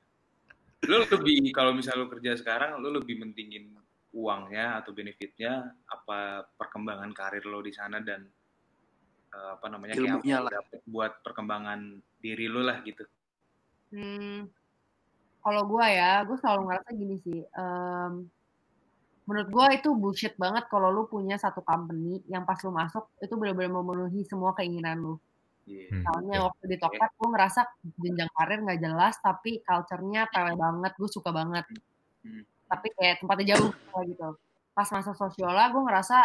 Lu 0.89 1.05
lebih 1.05 1.53
kalau 1.53 1.77
misalnya 1.77 2.05
lu 2.05 2.09
kerja 2.09 2.37
sekarang, 2.37 2.81
lu 2.81 2.97
lebih 2.97 3.21
mentingin 3.21 3.77
uangnya 4.17 4.81
atau 4.81 4.91
benefitnya, 4.97 5.77
apa 5.85 6.49
perkembangan 6.57 7.13
karir 7.13 7.45
lo 7.45 7.61
di 7.61 7.69
sana 7.69 8.01
dan 8.01 8.25
eh, 9.31 9.49
apa 9.53 9.65
namanya 9.69 9.93
kayak 9.93 10.09
apa 10.09 10.25
Ilmunya 10.25 10.37
lo 10.41 10.49
lah. 10.49 10.61
buat 10.89 11.13
perkembangan 11.21 11.79
diri 12.17 12.49
lu 12.49 12.65
lah 12.65 12.81
gitu. 12.81 13.05
Hmm, 13.93 14.49
kalau 15.45 15.63
gue 15.69 15.85
ya, 15.85 16.25
gue 16.25 16.35
selalu 16.41 16.61
ngerasa 16.67 16.89
gini 16.91 17.15
sih. 17.23 17.39
em, 17.39 18.13
menurut 19.27 19.49
gue 19.51 19.65
itu 19.79 19.89
bullshit 19.95 20.35
banget 20.35 20.67
kalau 20.71 20.91
lu 20.91 21.03
punya 21.07 21.35
satu 21.39 21.59
company 21.63 22.23
yang 22.31 22.43
pas 22.47 22.59
lu 22.63 22.71
masuk 22.71 23.11
itu 23.19 23.35
benar-benar 23.35 23.79
memenuhi 23.79 24.27
semua 24.27 24.51
keinginan 24.57 24.99
lu. 24.99 25.15
Iya. 25.67 25.87
Hmm, 25.93 26.03
Soalnya 26.03 26.37
oke. 26.41 26.45
waktu 26.51 26.63
di 26.73 26.77
Tokped 26.79 27.11
gue 27.15 27.29
ngerasa 27.31 27.61
jenjang 27.99 28.31
karir 28.33 28.59
nggak 28.65 28.81
jelas, 28.81 29.15
tapi 29.23 29.61
culture-nya 29.63 30.27
pele 30.31 30.55
banget, 30.55 30.91
gue 30.95 31.09
suka 31.11 31.29
banget. 31.31 31.63
Hmm. 32.25 32.43
Tapi 32.67 32.87
kayak 32.93 33.23
tempatnya 33.23 33.55
jauh 33.55 33.71
gitu. 34.03 34.29
Pas 34.75 34.87
masuk 34.91 35.15
sosiola, 35.17 35.71
gue 35.71 35.81
ngerasa 35.81 36.17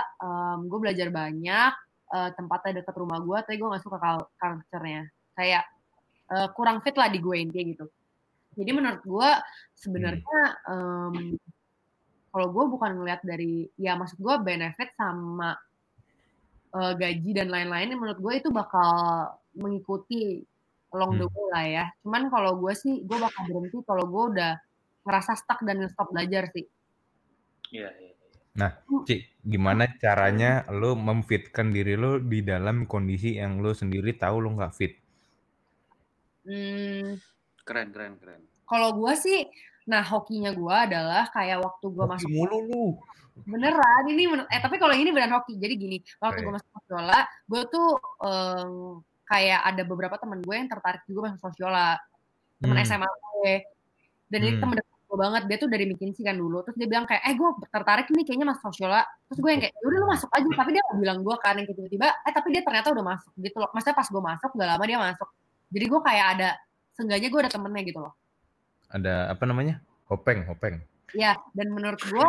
gue 0.67 0.79
belajar 0.83 1.09
banyak, 1.09 1.73
eh, 2.13 2.31
tempatnya 2.37 2.83
deket 2.83 2.95
rumah 2.99 3.23
gue, 3.23 3.39
tapi 3.47 3.57
gue 3.57 3.69
nggak 3.71 3.85
suka 3.85 3.97
cul- 3.97 4.31
culture-nya. 4.37 5.09
Kayak 5.39 5.65
eh, 6.33 6.49
kurang 6.53 6.81
fit 6.85 6.97
lah 6.97 7.09
di 7.09 7.19
gue 7.21 7.37
intinya 7.39 7.65
gitu. 7.73 7.87
Jadi 8.53 8.71
menurut 8.77 9.01
gue 9.01 9.31
sebenarnya 9.73 10.39
em, 10.69 11.41
kalau 12.29 12.49
gue 12.53 12.65
bukan 12.69 13.01
ngeliat 13.01 13.25
dari 13.25 13.65
ya 13.81 13.97
maksud 13.97 14.21
gue 14.21 14.35
benefit 14.45 14.93
sama 14.93 15.57
eh, 16.73 16.93
gaji 16.97 17.31
dan 17.33 17.49
lain-lain 17.49 17.97
menurut 17.97 18.21
gue 18.21 18.33
itu 18.45 18.49
bakal 18.53 18.93
mengikuti 19.57 20.41
along 20.93 21.17
the 21.17 21.25
Hmm. 21.25 21.33
way 21.33 21.49
lah 21.53 21.65
ya. 21.65 21.85
Cuman 22.05 22.29
kalau 22.29 22.61
gue 22.61 22.73
sih 22.77 23.01
gue 23.05 23.17
bakal 23.17 23.43
berhenti 23.49 23.81
kalau 23.85 24.05
gue 24.05 24.25
udah 24.37 24.53
ngerasa 25.03 25.33
stuck 25.35 25.61
dan 25.63 25.83
stop 25.87 26.11
belajar 26.11 26.47
sih. 26.51 26.67
Iya, 27.71 27.91
iya. 27.95 28.11
Cik, 29.09 29.41
gimana 29.41 29.89
caranya 29.97 30.69
lo 30.69 30.93
memfitkan 30.93 31.73
diri 31.73 31.97
lo 31.97 32.21
di 32.21 32.45
dalam 32.45 32.85
kondisi 32.85 33.41
yang 33.41 33.59
lo 33.59 33.73
sendiri 33.73 34.13
tahu 34.13 34.45
lo 34.45 34.53
nggak 34.53 34.75
fit? 34.77 34.93
Hmm, 36.43 37.17
Keren, 37.63 37.89
keren, 37.95 38.19
keren. 38.19 38.43
kalau 38.67 38.93
gue 38.93 39.15
sih, 39.15 39.47
nah 39.87 40.03
hokinya 40.03 40.51
gue 40.51 40.75
adalah 40.75 41.31
kayak 41.31 41.63
waktu 41.63 41.87
gue 41.87 42.05
masuk 42.05 42.29
mulu 42.29 42.59
lu. 42.63 42.87
beneran 43.43 44.05
ini 44.07 44.29
bener- 44.29 44.47
eh 44.47 44.61
tapi 44.61 44.77
kalau 44.77 44.93
ini 44.93 45.09
beneran 45.09 45.33
hoki 45.33 45.57
jadi 45.57 45.73
gini 45.73 45.99
waktu 46.21 46.45
gue 46.45 46.53
masuk 46.53 46.69
sosiola 46.77 47.25
gue 47.49 47.63
tuh 47.65 47.89
em, 48.21 49.01
kayak 49.25 49.61
ada 49.65 49.83
beberapa 49.83 50.21
teman 50.21 50.45
gue 50.45 50.53
yang 50.53 50.69
tertarik 50.69 51.01
juga 51.09 51.33
masuk 51.33 51.41
sosiola 51.49 51.97
teman 52.61 52.77
Hmm. 52.77 52.85
SMA 52.85 53.09
gue 53.09 53.55
dan 54.29 54.39
ini 54.39 54.53
Hmm. 54.53 54.61
temen 54.61 54.75
deket 54.77 54.92
gue 55.13 55.19
banget. 55.21 55.43
Dia 55.45 55.57
tuh 55.61 55.69
dari 55.69 55.85
McKinsey 55.85 56.25
kan 56.25 56.41
dulu. 56.41 56.65
Terus 56.65 56.77
dia 56.81 56.89
bilang 56.89 57.05
kayak 57.05 57.21
eh 57.21 57.37
gue 57.37 57.49
tertarik 57.69 58.09
nih 58.09 58.25
kayaknya 58.25 58.49
masuk 58.49 58.73
sosiola 58.73 59.05
terus 59.29 59.39
gue 59.45 59.51
yang 59.53 59.61
kayak 59.61 59.75
"Ya 59.77 59.85
udah 59.85 59.99
lu 60.01 60.07
masuk 60.09 60.29
aja. 60.33 60.49
Tapi 60.57 60.71
dia 60.73 60.83
gak 60.89 60.99
bilang 61.05 61.19
gue 61.21 61.37
kan 61.37 61.55
yang 61.61 61.69
tiba-tiba 61.69 62.09
eh 62.09 62.33
tapi 62.33 62.49
dia 62.49 62.63
ternyata 62.65 62.89
udah 62.97 63.05
masuk 63.05 63.33
gitu 63.37 63.57
loh. 63.61 63.69
Maksudnya 63.77 63.97
pas 64.01 64.09
gue 64.09 64.23
masuk 64.25 64.51
gak 64.57 64.69
lama 64.73 64.85
dia 64.89 64.99
masuk. 64.99 65.29
Jadi 65.69 65.85
gue 65.85 66.01
kayak 66.01 66.27
ada 66.41 66.49
seenggaknya 66.97 67.29
gue 67.29 67.41
ada 67.45 67.53
temennya 67.53 67.83
gitu 67.85 68.01
loh. 68.01 68.13
Ada 68.89 69.15
apa 69.37 69.45
namanya? 69.45 69.85
Hopeng, 70.09 70.49
hopeng. 70.49 70.81
Ya, 71.13 71.37
dan 71.53 71.69
menurut 71.77 72.01
gue, 72.01 72.27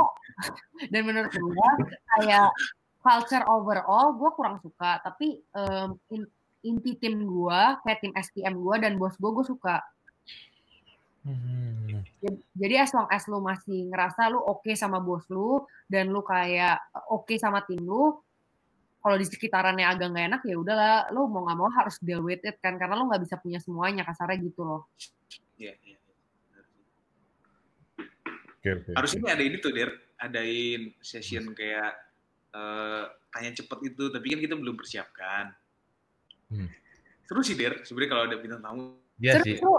dan 0.91 1.01
menurut 1.07 1.31
gue 1.31 1.67
kayak 2.19 2.51
culture 2.99 3.43
overall 3.47 4.11
gue 4.15 4.29
kurang 4.35 4.59
suka, 4.59 4.99
tapi 4.99 5.39
in- 6.11 6.31
inti 6.63 6.95
tim 6.99 7.27
gue, 7.27 7.61
kayak 7.83 7.99
tim 7.99 8.11
SPM 8.15 8.59
gue 8.59 8.75
dan 8.79 8.95
bos 8.95 9.15
gue, 9.15 9.31
gue 9.31 9.45
suka. 9.47 9.79
Hmm. 11.23 12.03
Jadi- 12.55 12.79
as 12.79 12.91
long 12.91 13.07
as 13.07 13.23
lu 13.31 13.39
masih 13.39 13.87
ngerasa 13.87 14.27
lu 14.27 14.39
oke 14.43 14.71
sama 14.75 14.99
bos 14.99 15.23
lu, 15.31 15.63
dan 15.87 16.11
lu 16.11 16.19
kayak 16.19 16.83
oke 17.07 17.31
sama 17.39 17.63
tim 17.63 17.79
lu, 17.79 18.19
kalau 18.99 19.15
di 19.19 19.27
sekitarannya 19.27 19.83
agak 19.87 20.11
nggak 20.11 20.25
enak 20.31 20.41
ya 20.47 20.55
udahlah, 20.59 21.11
lu 21.11 21.27
mau 21.31 21.47
nggak 21.47 21.57
mau 21.59 21.71
harus 21.71 21.95
deal 22.03 22.23
with 22.23 22.43
it 22.43 22.59
kan, 22.59 22.75
karena 22.75 22.95
lu 22.99 23.07
nggak 23.07 23.23
bisa 23.23 23.35
punya 23.39 23.59
semuanya 23.63 24.03
kasarnya 24.03 24.39
gitu 24.43 24.63
loh. 24.63 24.87
Iya, 25.55 25.75
iya. 25.83 25.97
Oke, 28.63 28.69
oke. 28.79 28.89
Harusnya 28.95 29.35
ada 29.35 29.43
ini 29.43 29.59
tuh, 29.59 29.75
Der. 29.75 29.91
Adain 30.23 30.95
session 31.03 31.51
kayak 31.51 31.91
eh, 32.55 33.03
tanya 33.31 33.51
cepet 33.59 33.79
itu, 33.91 34.07
tapi 34.07 34.25
kan 34.31 34.39
kita 34.39 34.55
belum 34.55 34.79
persiapkan. 34.79 35.51
Hmm. 36.47 36.71
Seru 37.27 37.43
sih, 37.43 37.59
Der. 37.59 37.83
Sebenarnya 37.83 38.11
kalau 38.11 38.23
ada 38.27 38.37
bintang 38.39 38.63
tamu. 38.63 39.03
Iya 39.19 39.43
Terus 39.43 39.45
sih. 39.51 39.55
lu, 39.59 39.75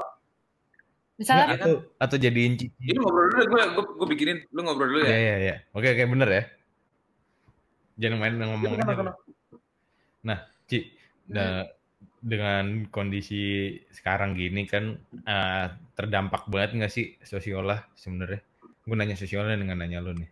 misalnya 1.15 1.55
atau 1.55 1.73
atau 1.97 2.17
jadiin 2.19 2.59
cici. 2.59 2.75
Ini 2.81 2.99
ngobrol 2.99 3.31
dulu, 3.31 3.45
gue 3.47 3.63
gue 3.71 3.85
gue 3.97 4.09
bikinin. 4.11 4.39
Lu 4.51 4.61
ngobrol 4.63 4.89
dulu 4.91 5.01
Iya, 5.03 5.11
ya. 5.11 5.19
iya, 5.19 5.37
iya. 5.39 5.55
Oke, 5.71 5.89
oke, 5.91 6.05
bener 6.11 6.29
ya. 6.29 6.43
Jangan 7.95 8.19
main 8.19 8.35
ngomong 8.35 8.75
Iya, 8.75 8.83
aja. 8.83 9.03
lu. 9.03 9.13
Nah, 10.25 10.39
Ci, 10.65 10.79
nah, 11.29 11.63
dengan 12.19 12.89
kondisi 12.89 13.69
sekarang 13.93 14.35
gini 14.35 14.65
kan 14.65 14.97
eh, 15.23 15.67
terdampak 15.95 16.49
banget 16.49 16.71
nggak 16.83 16.93
sih 16.93 17.15
sosiola 17.23 17.85
sebenarnya? 17.95 18.41
Gue 18.83 18.97
nanya 18.97 19.15
sosiola 19.15 19.55
dengan 19.55 19.79
nanya 19.79 20.03
lu 20.03 20.13
nih. 20.13 20.31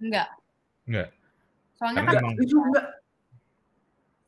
enggak. 0.00 0.28
Enggak. 0.84 1.08
Soalnya 1.76 2.00
Karena 2.02 2.12
kan 2.12 2.22
emang 2.22 2.34
enggak? 2.36 2.86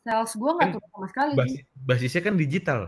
sales 0.02 0.32
gue 0.34 0.50
nggak 0.50 0.66
Kan 0.66 0.74
turun 0.74 0.88
sama 0.90 1.06
sekali 1.12 1.30
sih. 1.30 1.38
basis, 1.38 1.60
basisnya 1.84 2.22
kan 2.24 2.34
digital. 2.34 2.80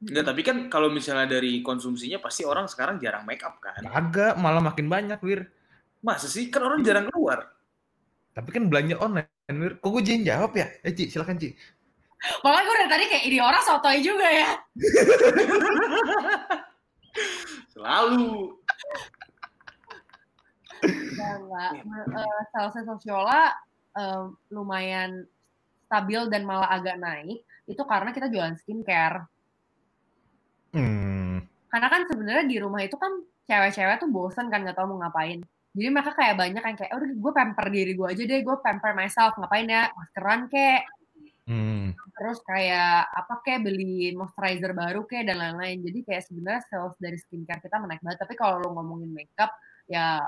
Enggak, 0.00 0.32
tapi 0.32 0.40
kan 0.40 0.56
kalau 0.72 0.88
misalnya 0.88 1.28
dari 1.28 1.60
konsumsinya 1.60 2.16
pasti 2.24 2.48
orang 2.48 2.64
sekarang 2.64 2.96
jarang 2.96 3.28
make 3.28 3.44
up 3.44 3.60
kan. 3.60 3.84
Kagak, 3.84 4.40
malah 4.40 4.64
makin 4.64 4.88
banyak, 4.88 5.20
Wir. 5.20 5.52
Masa 6.00 6.24
sih? 6.24 6.48
Kan 6.48 6.64
orang 6.64 6.80
jarang 6.80 7.12
keluar. 7.12 7.52
Tapi 8.32 8.48
kan 8.48 8.72
belanja 8.72 8.96
online, 8.96 9.28
Wir. 9.44 9.76
Kok 9.76 9.92
gue 9.92 10.00
jangan 10.00 10.24
jawab 10.24 10.56
ya? 10.56 10.72
Eh, 10.80 10.96
Ci, 10.96 11.12
silakan, 11.12 11.36
Ci. 11.36 11.52
Makanya 12.40 12.64
gue 12.64 12.76
dari 12.80 12.88
tadi 12.88 13.04
kayak 13.12 13.24
ini 13.28 13.38
orang 13.44 13.62
sotoy 13.64 14.00
juga 14.00 14.28
ya. 14.28 14.50
Selalu. 17.76 18.56
Enggak. 20.80 21.70
Uh, 22.08 22.40
salesnya 22.56 22.82
sosiola 22.88 23.52
eh, 24.00 24.22
lumayan 24.48 25.28
stabil 25.88 26.24
dan 26.32 26.48
malah 26.48 26.72
agak 26.72 26.96
naik. 26.96 27.44
Itu 27.68 27.84
karena 27.84 28.16
kita 28.16 28.32
jualan 28.32 28.56
skincare. 28.56 29.28
Hmm. 30.70 31.42
Karena 31.70 31.88
kan 31.90 32.02
sebenarnya 32.06 32.44
di 32.46 32.56
rumah 32.58 32.82
itu 32.82 32.94
kan 32.98 33.10
cewek-cewek 33.46 34.02
tuh 34.02 34.10
bosen 34.10 34.46
kan 34.50 34.62
nggak 34.62 34.78
tahu 34.78 34.94
mau 34.94 35.06
ngapain. 35.06 35.42
Jadi 35.70 35.88
mereka 35.90 36.14
kayak 36.18 36.34
banyak 36.34 36.62
yang 36.66 36.76
kayak, 36.78 36.90
"Oh, 36.94 36.98
udah 36.98 37.14
gue 37.14 37.32
pamper 37.34 37.66
diri 37.70 37.92
gue 37.94 38.06
aja 38.10 38.22
deh, 38.26 38.40
gue 38.42 38.56
pamper 38.58 38.90
myself. 38.94 39.38
Ngapain 39.38 39.70
ya? 39.70 39.86
Maskeran 39.94 40.50
kek, 40.50 40.82
Hmm. 41.50 41.98
terus 42.14 42.38
kayak 42.46 43.10
apa 43.10 43.42
kayak 43.42 43.66
beli 43.66 44.14
moisturizer 44.14 44.70
baru 44.70 45.02
kayak 45.02 45.34
dan 45.34 45.38
lain-lain. 45.42 45.82
Jadi 45.82 45.98
kayak 46.06 46.22
sebenarnya 46.30 46.62
sales 46.70 46.94
dari 47.02 47.18
skincare 47.18 47.58
kita 47.58 47.78
menaik 47.82 48.02
banget. 48.06 48.22
Tapi 48.22 48.34
kalau 48.38 48.62
lo 48.62 48.68
ngomongin 48.78 49.10
makeup, 49.10 49.50
ya 49.90 50.22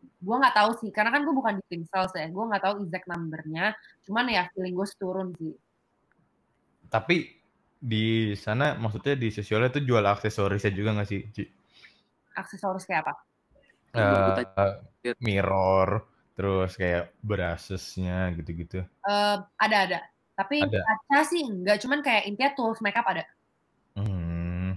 gue 0.00 0.36
nggak 0.42 0.54
tahu 0.58 0.70
sih. 0.82 0.90
Karena 0.90 1.14
kan 1.14 1.22
gue 1.22 1.34
bukan 1.34 1.54
di 1.62 1.64
tim 1.70 1.82
sales 1.86 2.10
ya. 2.18 2.26
Gue 2.30 2.44
nggak 2.50 2.62
tahu 2.66 2.74
exact 2.82 3.06
numbernya. 3.06 3.78
Cuman 4.02 4.26
ya 4.26 4.50
feeling 4.50 4.74
gue 4.74 4.86
turun 4.98 5.28
sih. 5.38 5.54
Tapi 6.90 7.39
di 7.80 8.36
sana 8.36 8.76
maksudnya 8.76 9.16
di 9.16 9.32
sosiola 9.32 9.72
itu 9.72 9.80
jual 9.80 10.04
aksesorisnya 10.04 10.70
juga 10.76 10.92
nggak 11.00 11.08
sih, 11.08 11.20
Ci? 11.32 11.44
Aksesoris 12.36 12.84
kayak 12.84 13.08
apa? 13.08 13.14
Eh, 13.96 15.16
mirror, 15.18 16.04
terus 16.36 16.76
kayak 16.76 17.16
brushes-nya 17.24 18.30
gitu-gitu. 18.36 18.84
Eh, 18.84 19.36
ada 19.40 19.76
ada. 19.88 19.98
Tapi 20.36 20.60
Ada. 20.62 20.80
kaca 20.80 21.20
sih 21.26 21.42
enggak. 21.44 21.80
Cuman 21.84 22.00
kayak 22.00 22.24
intinya 22.28 22.52
tools 22.56 22.80
makeup 22.80 23.04
ada. 23.08 23.24
Hmm. 23.96 24.76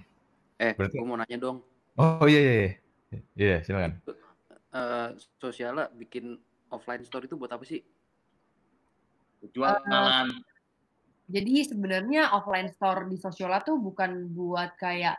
Eh, 0.59 0.73
Berarti- 0.75 0.97
gue 0.99 1.07
mau 1.07 1.19
nanya 1.19 1.37
dong. 1.39 1.63
Oh 1.99 2.25
iya 2.25 2.39
iya 2.41 2.53
iya. 2.57 2.71
Iya, 3.37 3.57
silakan. 3.61 3.93
Eh, 4.73 5.07
Sosiala 5.37 5.87
bikin 5.93 6.35
offline 6.73 7.05
store 7.05 7.29
itu 7.29 7.37
buat 7.37 7.53
apa 7.53 7.61
sih? 7.67 7.79
Jualan. 9.53 10.27
Jadi 11.23 11.63
sebenarnya 11.63 12.35
offline 12.35 12.67
store 12.67 13.07
di 13.07 13.15
Sosiola 13.15 13.63
tuh 13.63 13.79
bukan 13.79 14.27
buat 14.31 14.75
kayak 14.75 15.15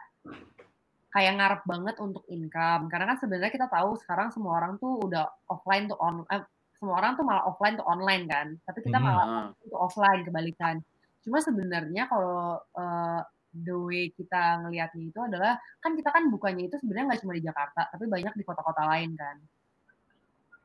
kayak 1.14 1.32
ngarep 1.38 1.62
banget 1.62 1.96
untuk 2.02 2.26
income 2.26 2.90
karena 2.90 3.14
kan 3.14 3.18
sebenarnya 3.22 3.54
kita 3.54 3.70
tahu 3.70 3.94
sekarang 4.02 4.34
semua 4.34 4.58
orang 4.58 4.74
tuh 4.82 4.98
udah 4.98 5.30
offline 5.46 5.86
tuh 5.86 5.94
on 6.02 6.26
eh, 6.26 6.42
semua 6.74 6.98
orang 6.98 7.14
tuh 7.14 7.22
malah 7.22 7.46
offline 7.46 7.78
tuh 7.78 7.86
online 7.86 8.26
kan 8.26 8.46
tapi 8.66 8.82
kita 8.82 8.98
Mhm. 8.98 9.04
malah 9.06 9.26
Ah, 9.30 9.46
itu 9.62 9.76
offline 9.78 10.26
kebalikan 10.26 10.82
cuma 11.22 11.38
sebenarnya 11.38 12.10
kalau 12.10 12.58
eh, 12.58 13.20
the 13.54 13.76
way 13.78 14.10
kita 14.10 14.58
ngelihatnya 14.66 15.02
itu 15.06 15.20
adalah 15.22 15.54
kan 15.78 15.94
kita 15.94 16.10
kan 16.10 16.26
bukannya 16.26 16.66
itu 16.66 16.82
sebenarnya 16.82 17.14
nggak 17.14 17.22
cuma 17.22 17.38
di 17.38 17.46
Jakarta 17.46 17.80
tapi 17.94 18.04
banyak 18.10 18.34
di 18.34 18.42
kota-kota 18.42 18.82
lain 18.90 19.14
kan 19.14 19.36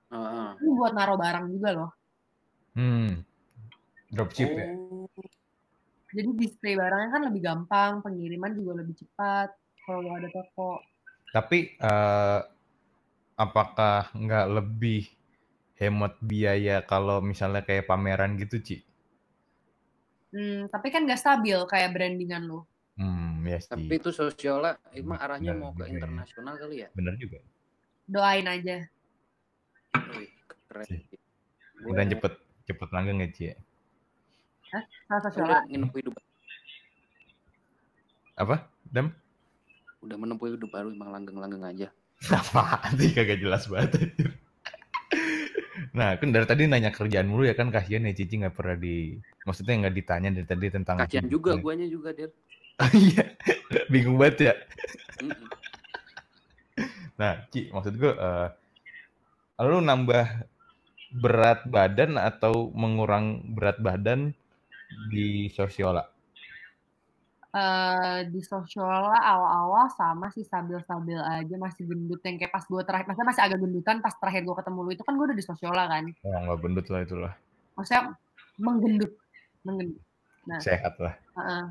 ah. 0.10 0.58
ini 0.58 0.70
buat 0.74 0.98
naruh 0.98 1.18
barang 1.18 1.46
juga 1.54 1.70
loh 1.78 1.92
Hmm. 2.74 3.22
Dropship 4.10 4.50
ya. 4.50 4.66
Oh, 4.74 5.06
jadi 6.10 6.30
display 6.34 6.74
barangnya 6.74 7.10
kan 7.14 7.22
lebih 7.30 7.42
gampang 7.46 8.02
pengiriman 8.02 8.52
juga 8.58 8.82
lebih 8.82 8.98
cepat 8.98 9.54
kalau 9.86 10.06
lo 10.06 10.12
ada 10.18 10.30
toko 10.34 10.82
Tapi 11.30 11.78
eh, 11.78 12.40
apakah 13.38 14.10
nggak 14.18 14.46
lebih 14.50 15.06
hemat 15.78 16.18
biaya 16.20 16.82
kalau 16.84 17.22
misalnya 17.22 17.62
kayak 17.62 17.86
pameran 17.86 18.36
gitu, 18.42 18.58
Ci? 18.60 18.78
Hmm, 20.30 20.70
tapi 20.70 20.94
kan 20.94 21.10
gak 21.10 21.18
stabil 21.18 21.58
kayak 21.66 21.90
brandingan 21.90 22.46
lu. 22.46 22.62
Hmm, 23.00 23.42
ya 23.50 23.58
sih. 23.58 23.70
Tapi 23.72 23.94
itu 23.98 24.10
sosiola 24.14 24.78
emang 24.94 25.18
arahnya 25.18 25.56
Benar 25.56 25.62
mau 25.64 25.72
ke 25.74 25.86
ya. 25.90 25.94
internasional 25.98 26.54
kali 26.60 26.76
ya? 26.86 26.90
Bener 26.94 27.14
juga. 27.18 27.40
Doain 28.06 28.46
aja. 28.46 28.78
Wih, 30.14 30.30
keren. 30.70 30.86
Sih. 30.86 31.02
Gua- 31.82 31.96
Udah 31.98 32.06
cepet 32.12 32.34
cepet 32.68 32.90
langgeng 32.94 33.18
ya, 33.24 33.30
Ci? 33.34 33.44
ya? 33.50 33.56
Salah 34.70 35.22
sosial. 35.26 35.46
udah 35.50 35.62
menempuh 35.68 35.98
hidup 36.00 36.14
Apa? 38.40 38.56
Dam? 38.88 39.12
udah 40.00 40.16
menempuh 40.16 40.48
hidup 40.56 40.72
baru 40.72 40.96
emang 40.96 41.12
langgeng-langgeng 41.12 41.64
aja. 41.68 41.88
Apaan 42.40 42.96
sih 42.96 43.12
kagak 43.12 43.44
jelas 43.44 43.68
banget. 43.68 44.00
anjir. 44.00 44.30
Nah, 45.92 46.16
kan 46.16 46.32
dari 46.32 46.46
tadi 46.48 46.64
nanya 46.70 46.94
kerjaan 46.96 47.28
mulu 47.28 47.44
ya 47.44 47.52
kan 47.58 47.68
kasihan 47.68 48.08
ya 48.08 48.16
Cici 48.16 48.40
nggak 48.40 48.56
pernah 48.56 48.80
di 48.80 49.20
maksudnya 49.44 49.84
nggak 49.84 49.96
ditanya 49.96 50.30
dari 50.32 50.48
tadi 50.48 50.66
tentang 50.72 50.96
Kasian 51.04 51.28
juga 51.28 51.60
guanya 51.60 51.88
juga 51.90 52.16
dir. 52.16 52.32
Iya. 52.96 53.36
Bingung 53.92 54.16
banget 54.16 54.38
ya. 54.40 54.54
Nah, 57.20 57.44
Ci, 57.52 57.68
maksud 57.76 58.00
gue 58.00 58.16
eh 58.16 58.48
lu 59.68 59.84
nambah 59.84 60.48
berat 61.12 61.68
badan 61.68 62.16
atau 62.16 62.72
mengurang 62.72 63.44
berat 63.52 63.76
badan 63.84 64.32
di 65.10 65.48
sosiola? 65.50 66.04
Eh, 67.50 68.30
di 68.30 68.46
sosial 68.46 69.10
awal-awal 69.10 69.90
sama 69.98 70.30
sih 70.30 70.46
stabil-stabil 70.46 71.18
aja 71.18 71.56
masih 71.58 71.90
gendut 71.90 72.22
yang 72.22 72.38
kayak 72.38 72.54
pas 72.54 72.62
gue 72.62 72.78
terakhir 72.86 73.10
maksudnya 73.10 73.30
masih 73.34 73.42
agak 73.42 73.58
gendutan 73.58 73.98
pas 74.06 74.14
terakhir 74.14 74.46
gue 74.46 74.54
ketemu 74.54 74.80
lu 74.86 74.90
itu 74.94 75.02
kan 75.02 75.14
gue 75.18 75.26
udah 75.34 75.38
di 75.38 75.42
sosial 75.42 75.74
kan 75.74 76.06
Oh, 76.30 76.30
nggak 76.46 76.60
gendut 76.62 76.86
lah 76.94 77.00
itulah. 77.02 77.34
maksudnya 77.74 78.14
menggendut 78.62 79.12
menggendut 79.66 79.98
Nah. 80.46 80.62
Sehat 80.62 80.94
lah. 81.02 81.14
Heeh. 81.38 81.64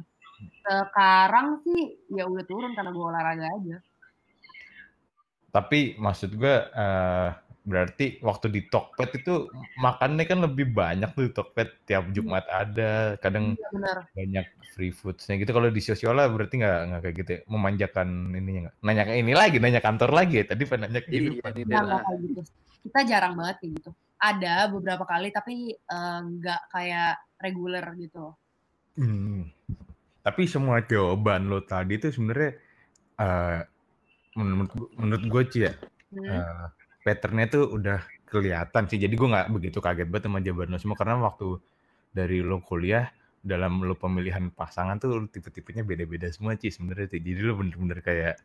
sekarang 0.66 1.62
sih 1.62 1.98
ya 2.10 2.26
udah 2.26 2.42
turun 2.46 2.74
karena 2.74 2.90
gue 2.90 3.04
olahraga 3.06 3.46
aja 3.46 3.76
Tapi 5.54 5.94
maksud 5.94 6.34
gue 6.34 6.56
eh 6.74 7.30
berarti 7.68 8.16
waktu 8.24 8.48
di 8.48 8.64
Tokped 8.72 9.20
itu 9.20 9.52
makannya 9.76 10.24
kan 10.24 10.40
lebih 10.40 10.72
banyak 10.72 11.12
tuh 11.12 11.28
Tokped 11.36 11.84
tiap 11.84 12.08
Jumat 12.16 12.48
ada, 12.48 13.20
kadang 13.20 13.52
iya 13.60 13.68
bener 13.68 13.96
banyak 14.16 14.46
free 14.72 14.94
foodsnya 14.94 15.36
gitu. 15.36 15.52
Kalau 15.52 15.68
di 15.68 15.84
Sosiola 15.84 16.24
berarti 16.32 16.64
nggak 16.64 16.78
nggak 16.88 17.00
kayak 17.04 17.16
gitu 17.20 17.30
ya? 17.36 17.40
Memanjakan 17.52 18.08
ininya 18.32 18.60
nggak? 18.68 18.76
Nanya 18.80 19.02
ke 19.04 19.12
ini 19.20 19.32
lagi, 19.36 19.56
nanya 19.60 19.80
kantor 19.84 20.10
lagi 20.16 20.40
ya. 20.40 20.44
Tadi 20.48 20.62
pengen 20.64 20.88
nanya 20.88 21.00
ke 21.04 21.10
Iya, 21.12 21.20
iya, 21.36 21.64
Nggak, 21.68 21.82
nggak 21.84 22.02
kayak 22.08 22.20
gitu 22.24 22.42
kita 22.88 23.00
jarang 23.04 23.34
banget 23.36 23.56
kayak 23.60 23.72
gitu 23.80 23.90
ada 24.18 24.54
beberapa 24.70 25.04
kali 25.06 25.28
tapi 25.30 25.76
eh, 25.76 26.20
nggak 26.24 26.62
kayak 26.72 27.12
reguler 27.42 27.84
gitu 27.98 28.34
Hmm. 28.98 29.46
Tapi 30.26 30.50
semua 30.50 30.82
jawaban 30.82 31.46
lo 31.46 31.62
tadi 31.62 32.02
itu 32.02 32.10
sebenarnya 32.10 32.58
eh 33.22 33.62
menurut 34.34 34.74
menurut 34.98 35.24
gue 35.30 35.42
sih 35.54 35.62
ya 35.70 35.72
Hmm. 36.08 36.24
eh, 36.24 36.66
patternnya 37.08 37.46
tuh 37.48 37.64
udah 37.72 38.04
kelihatan 38.28 38.84
sih. 38.92 39.00
Jadi 39.00 39.16
gue 39.16 39.28
nggak 39.32 39.48
begitu 39.48 39.80
kaget 39.80 40.08
banget 40.12 40.28
sama 40.28 40.44
jawaban 40.44 40.76
lo 40.76 40.78
semua 40.78 40.96
karena 41.00 41.16
waktu 41.24 41.56
dari 42.12 42.44
lo 42.44 42.60
kuliah 42.60 43.08
dalam 43.40 43.80
lo 43.80 43.96
pemilihan 43.96 44.52
pasangan 44.52 45.00
tuh 45.00 45.24
tipe-tipenya 45.32 45.88
beda-beda 45.88 46.28
semua 46.28 46.52
sih 46.60 46.68
sebenarnya 46.68 47.16
sih. 47.16 47.20
Jadi 47.24 47.40
lo 47.40 47.56
bener-bener 47.56 48.04
kayak 48.04 48.36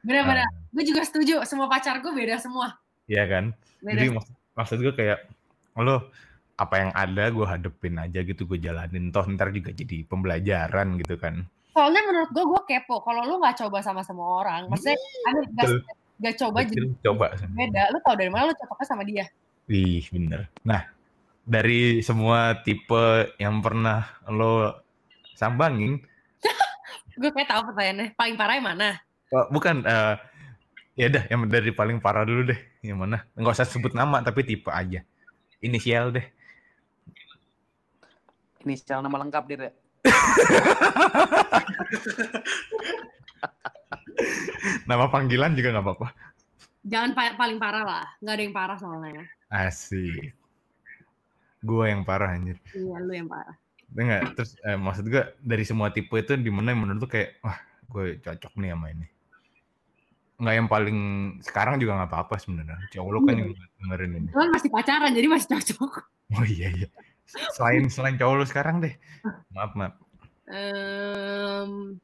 bener-bener 0.00 0.48
eh, 0.48 0.52
gue 0.72 0.84
juga 0.88 1.02
setuju 1.04 1.44
semua 1.44 1.68
pacar 1.68 2.00
gue 2.00 2.12
beda 2.12 2.40
semua 2.40 2.80
ya 3.04 3.28
kan. 3.28 3.52
beda 3.84 4.00
Jadi 4.00 4.06
maksud, 4.16 4.34
maksud 4.56 4.78
gue 4.80 4.94
kayak 4.96 5.28
lo 5.76 6.08
apa 6.54 6.74
yang 6.78 6.90
ada 6.94 7.24
gue 7.34 7.46
hadepin 7.46 7.98
aja 7.98 8.22
gitu 8.22 8.46
gue 8.46 8.62
jalanin 8.62 9.10
toh 9.10 9.26
ntar 9.34 9.50
juga 9.50 9.74
jadi 9.74 10.06
pembelajaran 10.06 10.94
gitu 11.02 11.18
kan. 11.18 11.42
soalnya 11.74 12.06
menurut 12.06 12.30
gue 12.30 12.44
gue 12.46 12.62
kepo 12.70 13.02
kalau 13.02 13.26
lu 13.26 13.42
nggak 13.42 13.58
coba 13.66 13.82
sama 13.82 14.06
semua 14.06 14.46
orang 14.46 14.70
maksudnya 14.70 14.94
ada 15.26 15.82
gak, 16.20 16.32
Betul. 16.34 16.34
gak 16.34 16.34
coba 16.40 16.58
jadi 16.68 16.88
coba. 17.02 17.26
beda 17.54 17.82
lu 17.90 17.98
tau 18.02 18.14
dari 18.14 18.30
mana 18.30 18.50
lu 18.50 18.54
cocoknya 18.54 18.86
sama 18.86 19.02
dia 19.06 19.26
Wih, 19.64 20.04
bener. 20.12 20.52
Nah, 20.60 20.92
dari 21.40 22.04
semua 22.04 22.60
tipe 22.60 23.32
yang 23.40 23.64
pernah 23.64 24.12
lo 24.28 24.76
sambangin, 25.32 26.04
gue 27.20 27.32
kayak 27.32 27.48
tahu 27.48 27.72
pertanyaannya 27.72 28.12
paling 28.12 28.36
parah 28.36 28.60
yang 28.60 28.68
mana 28.68 29.00
oh, 29.32 29.48
bukan, 29.48 29.80
eh 29.88 30.20
ya 31.00 31.08
dah, 31.08 31.24
yang 31.32 31.48
dari 31.48 31.72
paling 31.72 31.96
parah 31.96 32.28
dulu 32.28 32.52
deh. 32.52 32.60
Yang 32.84 32.98
mana? 33.00 33.24
Nggak 33.32 33.56
usah 33.56 33.64
sebut 33.64 33.96
nama, 33.96 34.20
tapi 34.20 34.44
tipe 34.44 34.68
aja. 34.68 35.00
Inisial 35.64 36.12
deh. 36.12 36.28
Inisial 38.68 39.00
nama 39.00 39.16
lengkap 39.24 39.44
dir 39.48 39.72
ya. 39.72 39.74
Nama 44.88 45.04
panggilan 45.08 45.54
juga 45.54 45.72
nggak 45.72 45.84
apa-apa. 45.84 46.08
jangan 46.84 47.10
pa- 47.12 47.32
paling 47.34 47.56
parah 47.56 47.80
lah 47.82 48.04
nggak 48.18 48.34
ada 48.34 48.42
yang 48.42 48.52
parah 48.52 48.76
soalnya 48.76 49.24
Asik. 49.48 50.34
Gue 51.60 51.88
yang 51.88 52.02
parah 52.02 52.32
anjir. 52.32 52.60
iya 52.72 52.96
lu 52.98 53.12
yang 53.12 53.26
parah 53.26 53.56
Enggak, 53.94 54.34
terus 54.34 54.58
eh, 54.60 54.74
maksud 54.74 55.06
gue 55.06 55.22
dari 55.38 55.62
semua 55.62 55.88
tipe 55.88 56.10
itu 56.12 56.34
di 56.34 56.50
mana 56.50 56.74
menurut 56.74 56.98
tuh 57.00 57.10
kayak 57.10 57.38
wah 57.40 57.54
gue 57.86 58.18
cocok 58.18 58.52
nih 58.58 58.74
sama 58.74 58.90
ini. 58.90 59.06
Enggak 60.34 60.54
yang 60.58 60.66
paling 60.66 60.98
sekarang 61.40 61.78
juga 61.78 61.94
nggak 61.96 62.10
apa-apa 62.10 62.34
sebenarnya. 62.36 62.74
Cowok 62.90 63.10
lo 63.14 63.18
kan 63.22 63.34
yang 63.38 63.50
dengerin 63.78 64.12
ini. 64.18 64.28
Cuman 64.34 64.50
masih 64.50 64.68
pacaran 64.68 65.14
jadi 65.14 65.28
masih 65.30 65.48
cocok 65.54 65.92
Oh 66.34 66.42
iya 66.44 66.74
iya. 66.74 66.88
Selain 67.54 67.86
selain 67.86 68.18
cowok 68.18 68.34
lo 68.34 68.44
sekarang 68.44 68.82
deh. 68.82 68.94
Maaf 69.54 69.72
maaf. 69.78 69.94
Em, 70.44 71.96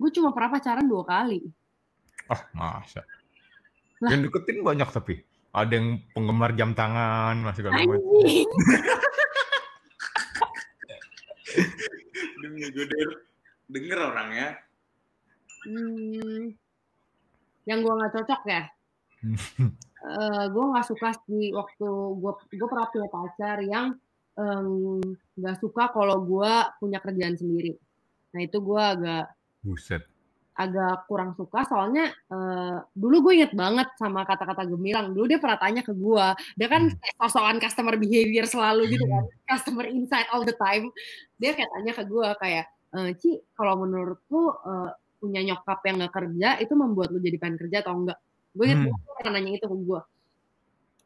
gue 0.00 0.10
cuma 0.16 0.32
pernah 0.32 0.56
pacaran 0.56 0.88
dua 0.88 1.04
kali 1.04 1.44
Oh 2.30 2.42
masa. 2.54 3.02
Lah. 3.98 4.14
Yang 4.14 4.30
deketin 4.30 4.62
banyak 4.62 4.86
tapi. 4.94 5.18
Ada 5.50 5.82
yang 5.82 5.98
penggemar 6.14 6.54
jam 6.54 6.78
tangan 6.78 7.42
masih 7.42 7.66
kalau 7.66 7.98
Demi 12.38 12.62
gue 12.70 12.86
denger, 12.86 13.10
denger 13.66 13.98
orangnya. 13.98 14.62
Hmm, 15.66 16.54
yang 17.68 17.84
gue 17.84 17.92
nggak 17.92 18.14
cocok 18.16 18.42
ya 18.48 18.62
Eh 20.00 20.44
gue 20.48 20.64
nggak 20.64 20.86
suka 20.88 21.12
sih 21.28 21.52
waktu 21.52 21.88
gue 22.16 22.32
gue 22.56 22.68
pernah 22.72 22.88
punya 22.88 23.08
pacar 23.12 23.60
yang 23.60 23.92
nggak 25.36 25.60
suka 25.60 25.92
kalau 25.92 26.24
gue 26.24 26.52
punya 26.80 27.04
kerjaan 27.04 27.36
sendiri 27.36 27.76
nah 28.32 28.40
itu 28.40 28.56
gue 28.64 28.80
agak 28.80 29.28
Buset. 29.62 30.02
agak 30.54 31.08
kurang 31.08 31.32
suka 31.40 31.64
soalnya 31.64 32.12
eh, 32.12 32.76
dulu 32.92 33.24
gue 33.24 33.40
inget 33.40 33.56
banget 33.56 33.88
sama 33.96 34.28
kata-kata 34.28 34.68
gemilang. 34.68 35.16
Dulu 35.16 35.24
dia 35.24 35.40
pernah 35.40 35.56
tanya 35.56 35.80
ke 35.80 35.88
gue 35.96 36.26
dia 36.52 36.68
kan 36.68 36.92
sosokan 37.16 37.56
customer 37.56 37.96
behavior 37.96 38.44
selalu 38.44 38.92
gitu 38.92 39.08
kan. 39.08 39.24
Customer 39.48 39.88
insight 39.88 40.28
all 40.28 40.44
the 40.44 40.52
time. 40.52 40.92
Dia 41.40 41.56
kayak 41.56 41.70
tanya 41.72 41.92
ke 41.96 42.04
gue 42.04 42.28
kayak 42.36 42.64
"Eh, 42.92 43.10
Ci 43.16 43.40
kalau 43.56 43.80
menurut 43.80 44.20
lu 44.28 44.52
eh, 44.52 44.90
punya 45.16 45.40
nyokap 45.48 45.80
yang 45.88 45.96
nggak 45.96 46.12
kerja 46.12 46.48
itu 46.60 46.72
membuat 46.76 47.08
lu 47.08 47.20
jadi 47.20 47.36
pengen 47.40 47.56
kerja 47.56 47.76
atau 47.80 47.92
enggak? 47.96 48.18
Gue 48.52 48.64
inget 48.68 48.78
Hmm. 48.84 48.92
dia 48.92 49.12
pernah 49.16 49.32
nanya 49.40 49.50
itu 49.56 49.64
ke 49.64 49.76
gue 49.80 50.00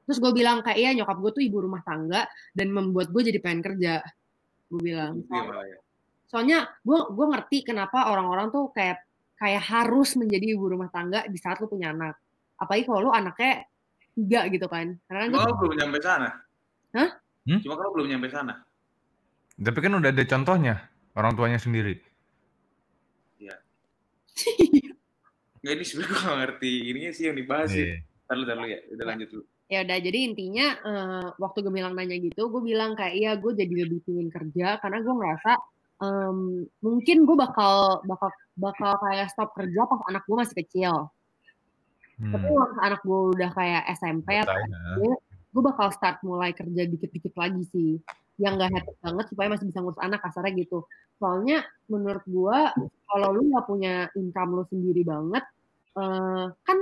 terus 0.05 0.18
gue 0.20 0.32
bilang 0.35 0.60
kayak 0.60 0.76
iya 0.76 0.90
nyokap 0.93 1.16
gue 1.16 1.31
tuh 1.32 1.43
ibu 1.47 1.64
rumah 1.64 1.81
tangga 1.81 2.26
dan 2.52 2.68
membuat 2.68 3.09
gue 3.09 3.22
jadi 3.22 3.39
pengen 3.39 3.62
kerja. 3.62 4.02
Gue 4.66 4.81
bilang 4.82 5.22
Iya, 5.31 5.62
ya. 5.62 5.78
Soalnya 6.35 6.66
gue 6.82 6.98
gue 7.15 7.27
ngerti 7.31 7.62
kenapa 7.62 8.11
orang-orang 8.11 8.51
tuh 8.51 8.74
kayak 8.74 9.06
kayak 9.39 9.62
harus 9.62 10.19
menjadi 10.19 10.59
ibu 10.59 10.66
rumah 10.66 10.90
tangga 10.90 11.23
di 11.31 11.39
saat 11.39 11.62
lu 11.62 11.70
punya 11.70 11.94
anak 11.94 12.19
apalagi 12.59 12.90
kalau 12.90 13.06
lu 13.06 13.11
anaknya 13.15 13.62
tiga 14.19 14.51
gitu 14.51 14.66
kan 14.66 14.98
karena 15.06 15.20
kan 15.23 15.31
Cuma 15.31 15.43
kalau 15.47 15.59
belum 15.62 15.74
nyampe 15.78 15.98
sana. 16.02 16.28
Hah? 16.94 17.11
Hmm? 17.47 17.61
Cuma 17.62 17.74
kalau 17.78 17.90
belum 17.94 18.06
nyampe 18.11 18.28
sana. 18.35 18.55
Tapi 19.55 19.78
kan 19.78 19.94
udah 19.94 20.11
ada 20.11 20.24
contohnya 20.27 20.74
orang 21.15 21.39
tuanya 21.39 21.62
sendiri. 21.62 21.94
Nggak, 25.62 25.74
ini 25.81 25.85
sebenarnya 25.86 26.12
gue 26.19 26.35
ngerti 26.43 26.73
ininya 26.90 27.12
sih 27.15 27.24
yang 27.31 27.36
dibahas 27.39 27.70
sih. 27.73 27.86
Iya. 27.86 28.02
Ntar 28.27 28.35
lu, 28.36 28.44
ntar 28.44 28.56
lu 28.59 28.66
ya. 28.69 28.78
Udah 28.90 29.05
lanjut 29.06 29.28
dulu. 29.31 29.44
ya 29.65 29.81
udah 29.81 29.97
jadi 29.97 30.19
intinya 30.28 30.66
eh, 30.77 31.27
waktu 31.40 31.65
gue 31.65 31.73
bilang 31.73 31.97
nanya 31.97 32.20
gitu 32.20 32.52
gue 32.52 32.62
bilang 32.62 32.93
kayak 32.93 33.15
iya 33.16 33.32
gue 33.40 33.48
jadi 33.56 33.89
lebih 33.89 34.05
pingin 34.05 34.28
kerja 34.28 34.77
karena 34.77 35.01
gue 35.01 35.15
ngerasa 35.16 35.56
em, 35.99 36.39
mungkin 36.81 37.23
gue 37.23 37.37
bakal 37.37 38.03
bakal 38.03 38.31
bakal 38.55 38.93
kayak 38.99 39.31
stop 39.31 39.53
kerja 39.53 39.85
pas 39.85 40.01
anak 40.07 40.23
gue 40.25 40.37
masih 40.37 40.57
kecil 40.59 40.95
tapi 42.15 42.47
Hmm. 42.47 42.55
waktu 42.55 42.79
anak 42.79 43.01
gue 43.03 43.21
udah 43.35 43.51
kayak 43.51 43.83
SMP 43.99 44.39
ya. 44.39 44.47
Gue 45.51 45.62
bakal 45.62 45.91
start 45.91 46.23
mulai 46.23 46.55
kerja 46.55 46.87
dikit-dikit 46.87 47.35
lagi 47.35 47.62
sih 47.66 47.99
yang 48.39 48.55
gak 48.55 48.71
hectic 48.71 48.99
banget 48.99 49.27
supaya 49.31 49.47
masih 49.51 49.66
bisa 49.66 49.79
ngurus 49.79 49.99
anak 49.99 50.19
kasarnya 50.19 50.55
gitu 50.59 50.83
soalnya 51.19 51.62
menurut 51.87 52.23
gue 52.27 52.59
kalau 53.07 53.29
lu 53.31 53.47
nggak 53.47 53.62
punya 53.62 53.95
income 54.15 54.59
lu 54.59 54.66
sendiri 54.66 55.07
banget 55.07 55.43
eh, 55.95 56.47
kan 56.51 56.79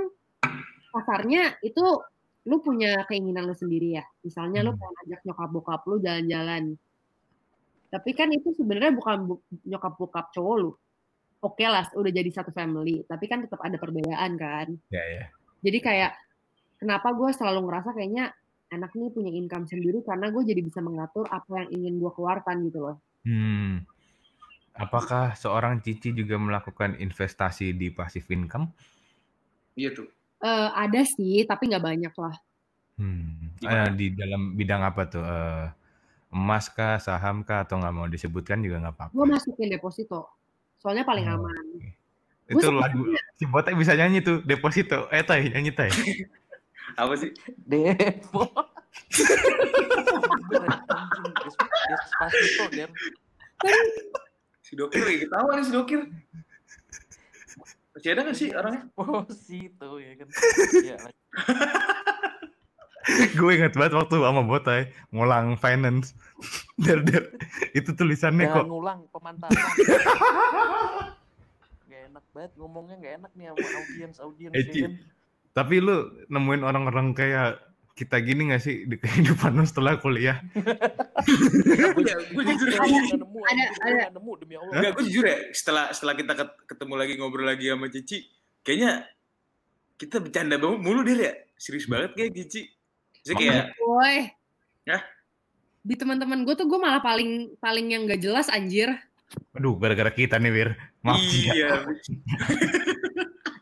kasarnya 0.89 1.57
itu 1.61 1.81
lu 2.43 2.57
punya 2.59 3.05
keinginan 3.05 3.45
lu 3.45 3.53
sendiri 3.53 3.97
ya 3.97 4.03
misalnya 4.21 4.65
lu 4.65 4.73
Hmm. 4.73 4.81
pengen 4.81 4.97
ajak 5.05 5.21
nyokap 5.25 5.49
bokap 5.49 5.81
lu 5.85 5.95
jalan-jalan 5.97 6.63
tapi 7.93 8.17
kan 8.17 8.33
itu 8.33 8.57
sebenarnya 8.57 8.97
bukan 8.97 9.17
bu- 9.29 9.45
nyokap 9.69 9.93
bokap 10.01 10.25
cowok 10.33 10.55
lu 10.57 10.71
oke 11.45 11.65
lah 11.69 11.85
udah 11.93 12.09
jadi 12.09 12.29
satu 12.33 12.49
family 12.49 13.05
tapi 13.05 13.29
kan 13.29 13.45
tetap 13.45 13.61
ada 13.61 13.77
perbedaan 13.77 14.33
kan 14.33 14.73
Ya, 14.89 15.05
ya. 15.05 15.25
jadi 15.61 15.77
kayak 15.77 16.11
kenapa 16.81 17.13
gue 17.13 17.29
selalu 17.37 17.69
ngerasa 17.69 17.93
kayaknya 17.93 18.33
anak 18.73 18.97
nih 18.97 19.13
punya 19.13 19.29
income 19.29 19.69
sendiri 19.69 20.01
karena 20.01 20.33
gue 20.33 20.41
jadi 20.41 20.61
bisa 20.65 20.81
mengatur 20.81 21.29
apa 21.29 21.61
yang 21.61 21.69
ingin 21.69 21.93
gue 22.01 22.11
keluarkan 22.17 22.65
gitu 22.65 22.79
loh. 22.81 22.97
Hmm. 23.21 23.85
Apakah 24.73 25.37
seorang 25.37 25.77
Cici 25.85 26.09
juga 26.17 26.41
melakukan 26.41 26.97
investasi 26.97 27.77
di 27.77 27.93
passive 27.93 28.25
income? 28.33 28.73
Iya 29.77 29.93
tuh. 29.93 30.09
Eh, 30.41 30.69
ada 30.73 31.05
sih, 31.05 31.45
tapi 31.45 31.69
nggak 31.69 31.85
banyak 31.85 32.13
lah. 32.17 32.35
Hmm. 32.97 33.53
Eh, 33.61 33.89
di 33.93 34.17
dalam 34.17 34.57
bidang 34.57 34.81
apa 34.81 35.01
tuh? 35.05 35.21
Eh, 35.21 35.65
emas 36.33 36.67
kah, 36.67 36.97
saham 36.97 37.45
kah, 37.45 37.63
atau 37.63 37.77
nggak 37.77 37.93
mau 37.93 38.09
disebutkan 38.09 38.59
juga 38.59 38.81
nggak 38.81 38.93
apa-apa. 38.97 39.13
Gue 39.13 39.25
masukin 39.29 39.69
deposito, 39.69 40.27
soalnya 40.81 41.05
paling 41.05 41.29
Oh, 41.29 41.37
aman. 41.39 41.65
Itu 42.43 42.67
Gua 42.67 42.83
lagu 42.83 43.07
si 43.39 43.47
Botek 43.47 43.79
bisa 43.79 43.95
nyanyi 43.95 44.19
tuh 44.19 44.43
deposito. 44.43 45.07
Eh 45.07 45.23
tay 45.23 45.47
nyanyi 45.47 45.71
tay. 45.71 45.87
Apa 46.99 47.15
sih? 47.15 47.31
Depo. 47.63 48.43
Anjing, 50.43 51.31
Des- 51.39 51.57
Despacito, 51.87 52.63
Der. 52.75 52.89
Si 54.59 54.75
Dokir 54.75 55.01
lagi 55.01 55.19
ketawa 55.23 55.55
nih 55.55 55.65
si 55.65 55.71
Dokir. 55.71 56.01
Masih 57.93 58.09
ada 58.11 58.21
nggak 58.25 58.37
sih 58.37 58.49
orangnya? 58.51 58.83
Despacito 58.91 59.89
ya 59.97 60.11
kan. 60.19 60.27
Ya, 60.83 60.97
Gue 63.37 63.51
inget 63.55 63.73
banget 63.73 63.93
waktu 63.93 64.15
sama 64.15 64.41
Botai 64.41 64.81
ngulang 65.09 65.55
finance. 65.55 66.15
der 66.83 66.99
der. 66.99 67.23
Itu 67.71 67.91
tulisannya 67.91 68.45
jangan 68.45 68.57
kok. 68.59 68.65
ngulang 68.67 68.99
pemantapan. 69.09 69.53
Gak 71.85 72.01
enak 72.09 72.25
banget 72.29 72.51
ngomongnya 72.55 72.95
gak 72.97 73.13
enak 73.19 73.31
nih 73.33 73.45
sama 73.45 73.67
audiens 73.77 74.17
audiens 74.19 74.53
Eh, 74.53 74.63
ya 74.63 74.71
kan. 74.81 74.93
Tapi 75.53 75.75
lu 75.77 75.95
nemuin 76.27 76.61
orang-orang 76.61 77.13
kayak 77.13 77.61
kita 77.93 78.17
gini 78.19 78.49
gak 78.49 78.57
sih 78.59 78.83
di 78.83 78.97
kehidupan 78.97 79.53
lu 79.53 79.63
setelah 79.63 79.95
kuliah? 79.95 80.41
Gue 81.13 82.43
jujur 82.43 82.67
nemu, 83.13 83.39
ada- 83.43 83.73
ada. 83.79 84.05
nemu 84.11 84.31
demi 84.35 84.55
Allah. 84.55 84.73
Enggak, 84.73 84.91
gue 84.93 85.03
jujur 85.05 85.23
ya. 85.23 85.37
Setelah 85.51 85.85
setelah 85.91 86.15
kita 86.15 86.33
ket- 86.33 86.59
ketemu 86.65 86.93
lagi 86.95 87.13
ngobrol 87.15 87.45
lagi 87.45 87.69
sama 87.69 87.87
Cici, 87.87 88.25
kayaknya 88.61 89.05
kita 89.95 90.17
bercanda 90.17 90.57
banget 90.57 90.79
mulu 90.79 91.05
dia 91.05 91.15
ya. 91.15 91.33
Serius 91.55 91.85
banget 91.85 92.17
kayak 92.17 92.33
Cici. 92.35 92.65
Saya 93.23 93.35
kayak 93.39 93.65
Woi. 93.79 94.17
Hah? 94.91 95.01
Di 95.83 95.95
teman-teman 95.95 96.43
gue 96.43 96.55
tuh 96.55 96.67
gue 96.67 96.79
malah 96.79 96.99
paling 96.99 97.55
paling 97.59 97.87
yang 97.95 98.03
gak 98.07 98.19
jelas 98.19 98.51
anjir. 98.51 98.91
Aduh, 99.55 99.79
gara-gara 99.79 100.11
kita 100.13 100.37
nih, 100.37 100.51
Wir. 100.51 100.69
Maaf 101.01 101.19
ya. 101.31 101.53
iya. 101.55 101.71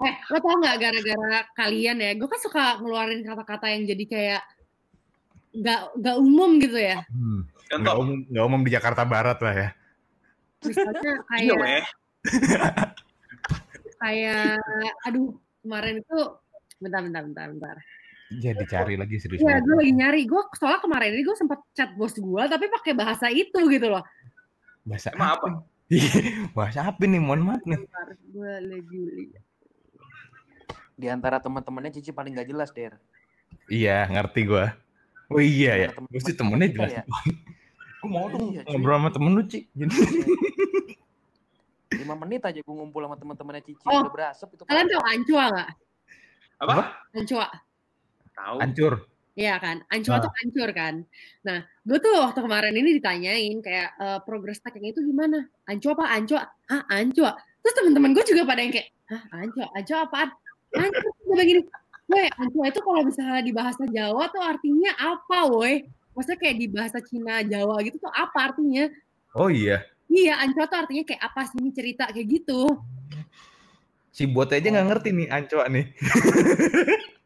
Eh, 0.01 0.17
lo 0.33 0.41
tau 0.41 0.57
gak 0.57 0.81
gara-gara 0.81 1.45
kalian 1.53 2.01
ya, 2.01 2.17
gue 2.17 2.25
kan 2.25 2.41
suka 2.41 2.81
ngeluarin 2.81 3.21
kata-kata 3.21 3.69
yang 3.69 3.85
jadi 3.85 4.03
kayak 4.09 4.41
nggak 5.53 5.81
nggak 5.93 6.17
umum 6.17 6.57
gitu 6.57 6.73
ya. 6.81 7.05
Hmm. 7.05 7.45
Nggak 7.69 7.69
Contoh. 7.85 8.01
umum, 8.01 8.17
nggak 8.25 8.45
umum 8.49 8.61
di 8.65 8.71
Jakarta 8.73 9.03
Barat 9.05 9.37
lah 9.45 9.53
ya. 9.53 9.69
Misalnya 10.65 11.01
Iya, 11.05 11.15
kayak 11.29 11.55
weh. 11.61 11.85
kayak 14.01 14.57
aduh 15.05 15.37
kemarin 15.61 15.95
itu 16.01 16.17
bentar 16.81 17.01
bentar 17.05 17.21
bentar 17.29 17.45
bentar. 17.53 17.75
Jadi 18.31 18.63
cari 18.63 18.95
lagi 18.95 19.19
serius 19.19 19.43
Iya, 19.43 19.59
gue 19.59 19.75
lagi 19.75 19.91
nyari. 19.91 20.23
Gue 20.23 20.39
soalnya 20.55 20.79
kemarin 20.79 21.11
ini 21.11 21.21
gue 21.21 21.35
sempat 21.35 21.59
chat 21.75 21.91
bos 21.93 22.15
gue, 22.15 22.43
tapi 22.47 22.65
pakai 22.71 22.95
bahasa 22.95 23.27
itu 23.27 23.59
gitu 23.67 23.91
loh. 23.91 24.01
Bahasa 24.87 25.11
Emang 25.11 25.35
apa? 25.35 25.47
Iya, 25.91 26.47
bahasa 26.55 26.87
apa 26.87 27.03
nih? 27.03 27.19
Mohon 27.19 27.41
maaf 27.51 27.63
nih. 27.67 27.83
Gue 28.31 28.53
lagi. 28.63 29.03
Di 30.95 31.11
antara 31.11 31.43
teman-temannya 31.43 31.91
Cici 31.91 32.15
paling 32.15 32.31
gak 32.31 32.47
jelas, 32.47 32.71
Der. 32.71 32.95
Iya, 33.67 34.07
ngerti 34.07 34.47
gua. 34.47 34.71
Oh 35.27 35.43
iya 35.43 35.75
ya. 35.75 35.89
Temen- 35.91 36.07
Gue 36.07 36.21
sih 36.23 36.31
temen 36.31 36.55
temennya 36.55 36.67
jelas. 36.71 36.91
ya. 36.95 37.03
Gue 37.99 38.07
mau 38.07 38.31
dong 38.31 38.55
Iya, 38.55 38.63
ngobrol 38.71 38.95
sama 39.03 39.09
temen 39.11 39.31
lu, 39.35 39.43
Ci. 39.43 39.67
Jadi, 39.75 39.91
Lima 42.01 42.15
menit 42.17 42.41
aja 42.41 42.57
gue 42.63 42.73
ngumpul 42.73 43.03
sama 43.03 43.19
teman-temannya 43.19 43.61
Cici 43.67 43.83
Oh, 43.83 44.07
udah 44.07 44.13
berasap 44.15 44.47
itu. 44.55 44.63
Kalian 44.63 44.87
tau 44.87 45.03
Ancua 45.03 45.43
nggak? 45.51 45.69
Apa? 46.63 46.83
Ancua. 47.11 47.47
Tahu. 48.33 48.57
hancur. 48.59 48.93
Iya 49.31 49.55
kan, 49.57 49.79
Ancua 49.87 50.19
Ah. 50.19 50.21
tuh 50.21 50.31
hancur 50.43 50.69
kan. 50.71 51.07
Nah, 51.41 51.59
gue 51.81 51.97
tuh 51.97 52.11
waktu 52.19 52.39
kemarin 52.41 52.75
ini 52.75 52.99
ditanyain 52.99 53.57
kayak 53.59 53.89
eh, 53.95 54.19
progres 54.21 54.59
tagnya 54.59 54.91
itu 54.91 54.99
gimana? 55.01 55.47
Ancua 55.63 55.95
apa? 55.95 56.05
Ancua? 56.11 56.41
Ah, 56.67 56.83
Ancua. 56.89 57.31
Terus 57.63 57.73
teman-teman 57.73 58.11
gue 58.11 58.23
juga 58.25 58.43
pada 58.43 58.59
yang 58.59 58.75
kayak, 58.75 58.91
ah, 59.07 59.23
Ancua, 59.33 59.65
Ancua 59.71 59.97
apaan? 60.03 60.29
Ancua 60.73 61.09
gue 61.15 61.25
bilang 61.29 61.47
gini, 61.47 61.61
weh, 62.07 62.27
Ancua 62.33 62.65
itu 62.67 62.79
kalau 62.79 63.01
misalnya 63.01 63.39
di 63.39 63.53
bahasa 63.55 63.83
Jawa 63.87 64.23
tuh 64.27 64.43
artinya 64.43 64.91
apa, 64.99 65.37
woi? 65.47 65.87
Maksudnya 66.11 66.37
kayak 66.37 66.55
di 66.57 66.67
bahasa 66.67 66.97
Cina, 66.99 67.39
Jawa 67.41 67.79
gitu 67.81 67.97
tuh 67.97 68.11
apa 68.11 68.51
artinya? 68.51 68.91
Oh 69.31 69.47
iya. 69.47 69.79
Iya, 70.11 70.43
Ancua 70.43 70.67
tuh 70.67 70.75
artinya 70.77 71.07
kayak 71.07 71.23
apa 71.23 71.47
sih 71.47 71.55
ini 71.55 71.71
cerita 71.71 72.03
kayak 72.11 72.27
gitu. 72.27 72.67
Si 74.11 74.27
bot 74.27 74.51
aja 74.51 74.67
nggak 74.67 74.87
ngerti 74.91 75.09
nih 75.15 75.27
ancoa 75.31 75.71
nih. 75.71 75.87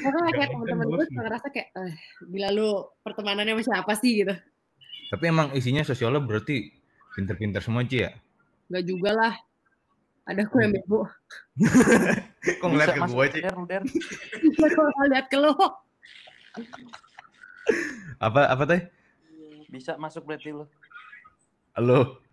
Pokoknya 0.00 0.32
kayak 0.32 0.48
teman-teman 0.56 0.86
gue 0.88 1.04
suka 1.12 1.22
ngerasa 1.28 1.46
kayak, 1.52 1.68
eh, 1.76 1.92
gila 2.24 2.48
lu 2.56 2.88
pertemanannya 3.04 3.60
sama 3.60 3.64
siapa 3.68 3.92
sih 4.00 4.24
gitu. 4.24 4.32
Tapi 5.12 5.24
emang 5.28 5.52
isinya 5.52 5.84
sosiolog 5.84 6.24
berarti 6.24 6.72
pinter-pinter 7.12 7.60
semua, 7.60 7.84
Ci 7.84 8.08
ya? 8.08 8.16
Gak 8.72 8.84
juga 8.88 9.12
lah. 9.12 9.34
Ada 10.24 10.46
aku 10.46 10.62
yang 10.62 10.72
bego. 10.72 11.04
Kok 12.62 12.68
ngeliat 12.70 12.96
ke 12.96 13.02
Ci? 13.02 13.40
Lu, 13.44 13.66
Der. 13.68 13.82
Iya, 14.40 14.66
kalau 14.72 15.04
lihat 15.10 15.26
ke 15.28 15.36
lo. 15.36 15.52
Apa, 18.22 18.48
apa 18.48 18.64
teh? 18.64 18.88
Bisa 19.68 20.00
masuk 20.00 20.24
berarti 20.24 20.54
lu. 20.54 20.64
Halo. 21.76 22.24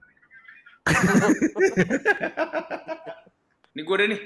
Ini 3.76 3.82
gue 3.86 3.96
deh 4.02 4.08
nih. 4.10 4.22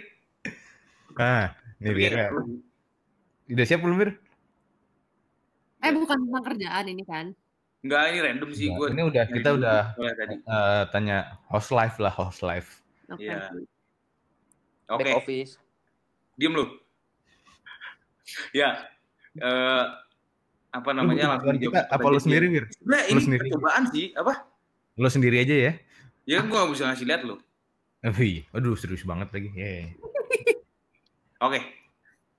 Nah, 1.16 1.52
Wir. 1.80 2.14
ya, 2.14 2.28
Udah 3.48 3.66
siap 3.66 3.82
belum, 3.82 3.98
Wir? 3.98 4.12
Eh 5.82 5.92
bukan 5.92 6.18
tentang 6.24 6.44
kerjaan 6.46 6.86
ini 6.88 7.04
kan. 7.04 7.26
Enggak, 7.82 8.02
ini 8.14 8.20
random 8.22 8.50
sih 8.54 8.70
gue. 8.70 8.88
Ini 8.94 9.02
udah, 9.02 9.24
kita 9.26 9.50
udah 9.58 9.80
tadi. 9.98 10.36
eh, 10.38 10.84
tanya 10.94 11.18
host 11.50 11.74
live 11.74 11.98
lah, 11.98 12.14
host. 12.14 12.46
Oke. 12.46 12.62
Iya. 13.18 13.50
Back 14.86 15.02
Oke, 15.02 15.12
office. 15.18 15.58
diem 16.38 16.54
lu. 16.54 16.66
ya. 18.60 18.86
eh 19.34 19.86
apa 20.72 20.90
namanya 20.96 21.36
langsung 21.36 21.58
kita 21.58 21.88
apa 21.90 22.06
lu 22.06 22.20
sendiri? 22.20 22.48
Sebenarnya 22.70 23.04
Lu 23.08 23.12
ini 23.12 23.22
sendiri. 23.26 23.42
percobaan 23.50 23.84
sih, 23.90 24.06
apa? 24.14 24.34
Lo 24.96 25.10
sendiri 25.10 25.42
aja 25.42 25.56
ya? 25.56 25.74
Ya 26.30 26.40
gue 26.40 26.54
gak 26.54 26.70
bisa 26.70 26.86
ngasih 26.88 27.08
lihat 27.10 27.22
lu. 27.26 27.36
Wih, 28.22 28.46
aduh 28.54 28.78
serius 28.78 29.02
banget 29.02 29.34
lagi. 29.34 29.50
Yeay. 29.52 29.98
Oke. 31.42 31.60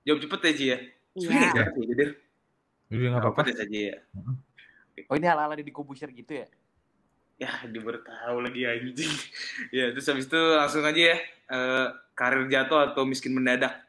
Jawab 0.07 0.19
cepet 0.23 0.39
ya, 0.39 0.51
Ci 0.55 0.65
ya. 0.65 0.77
Iya. 1.13 1.19
Sebenarnya 1.19 1.49
nggak 1.51 1.67
sih, 1.75 2.09
nggak 2.89 3.21
apa-apa. 3.21 3.41
Cepet 3.43 3.57
saja 3.59 3.79
ya. 3.91 3.97
Oh 5.11 5.15
ini 5.19 5.27
ala-ala 5.27 5.59
di 5.59 5.73
kubusir 5.75 6.09
gitu 6.15 6.39
ya? 6.39 6.47
Ya, 7.41 7.51
dia 7.67 7.81
baru 7.83 7.99
tahu 7.99 8.37
lagi 8.39 8.63
anjing. 8.63 9.13
ya, 9.75 9.91
terus 9.91 10.07
habis 10.07 10.25
itu 10.29 10.41
langsung 10.55 10.85
aja 10.87 11.01
ya. 11.13 11.17
Eh, 11.51 11.87
karir 12.15 12.47
jatuh 12.47 12.93
atau 12.93 13.03
miskin 13.03 13.35
mendadak? 13.35 13.83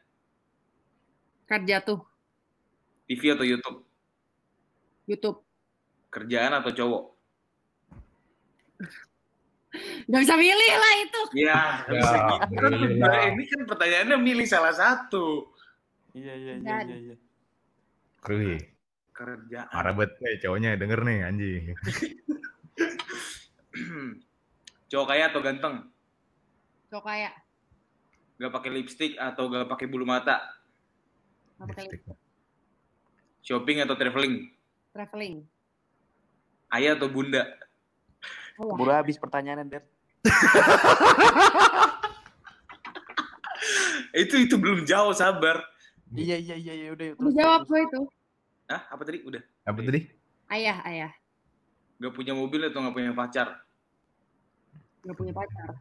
Kerja 1.45 1.79
tuh 1.79 2.01
TV 3.05 3.37
atau 3.37 3.45
YouTube? 3.45 3.85
YouTube. 5.05 5.37
Kerjaan 6.09 6.57
atau 6.57 6.71
cowok? 6.73 7.03
Gak 10.05 10.21
bisa 10.21 10.35
milih 10.35 10.73
lah 10.75 10.93
itu. 11.01 11.21
Ya, 11.35 11.59
nggak 11.85 11.95
Ya, 11.95 12.01
bisa 12.01 12.17
gitu 12.77 12.95
kan. 12.99 13.09
lah. 13.09 13.23
Ini 13.31 13.43
kan 13.47 13.61
pertanyaannya 13.65 14.17
milih 14.17 14.47
salah 14.47 14.73
satu. 14.73 15.49
Iya 16.13 16.33
iya 16.33 16.53
iya 16.57 16.75
iya. 16.85 16.97
iya. 17.11 17.15
Kruy. 18.19 18.55
Kerjaan. 19.11 19.71
Marah 19.71 19.93
banget 19.95 20.11
eh, 20.23 20.37
cowoknya 20.39 20.75
denger 20.75 20.99
nih 21.03 21.17
anjing. 21.23 21.63
Cowok 24.91 25.07
kaya 25.07 25.23
atau 25.29 25.41
ganteng? 25.41 25.75
Cowok 26.91 27.05
kayak 27.05 27.33
Gak 28.35 28.51
pakai 28.51 28.69
lipstick 28.69 29.15
atau 29.15 29.47
gak 29.47 29.67
pakai 29.67 29.87
bulu 29.87 30.03
mata? 30.03 30.43
apa 31.55 31.71
kayak 31.71 32.03
Shopping 33.39 33.79
atau 33.79 33.95
traveling? 33.95 34.51
traveling. 34.91 35.43
Ayah 36.67 36.99
atau 36.99 37.07
bunda? 37.07 37.47
Keburu 38.55 38.91
habis 38.91 39.19
pertanyaannya 39.19 39.67
Der. 39.67 39.83
Itu 44.15 44.39
itu 44.39 44.55
belum 44.55 44.87
jauh 44.87 45.11
sabar. 45.11 45.59
Iya 46.15 46.39
iya 46.39 46.55
iya 46.55 46.73
iya 46.73 46.89
udah. 46.95 47.19
Udah 47.19 47.33
jawab 47.35 47.61
gue 47.67 47.79
itu. 47.83 47.99
Hah? 48.71 48.81
Apa 48.87 49.03
tadi? 49.03 49.19
Udah. 49.27 49.43
Apa 49.67 49.79
tadi? 49.83 50.07
Ayah, 50.47 50.79
ayah. 50.87 51.11
Gak 51.99 52.15
punya 52.15 52.31
mobil 52.31 52.63
atau 52.63 52.79
gak 52.79 52.95
punya 52.95 53.11
pacar? 53.11 53.59
Gak 55.03 55.17
punya 55.19 55.35
pacar. 55.35 55.75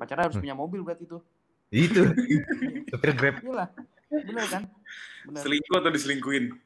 Pacarnya 0.00 0.24
harus 0.32 0.40
punya 0.40 0.56
mobil 0.56 0.80
berarti 0.80 1.04
itu. 1.04 1.18
Itu. 1.68 2.02
Supir 2.90 3.12
Grab. 3.12 3.36
Iyalah. 3.44 3.68
Bener 4.08 4.46
kan? 4.48 4.62
Bener. 5.28 5.40
Selingkuh 5.44 5.76
atau 5.76 5.90
diselingkuhin? 5.92 6.56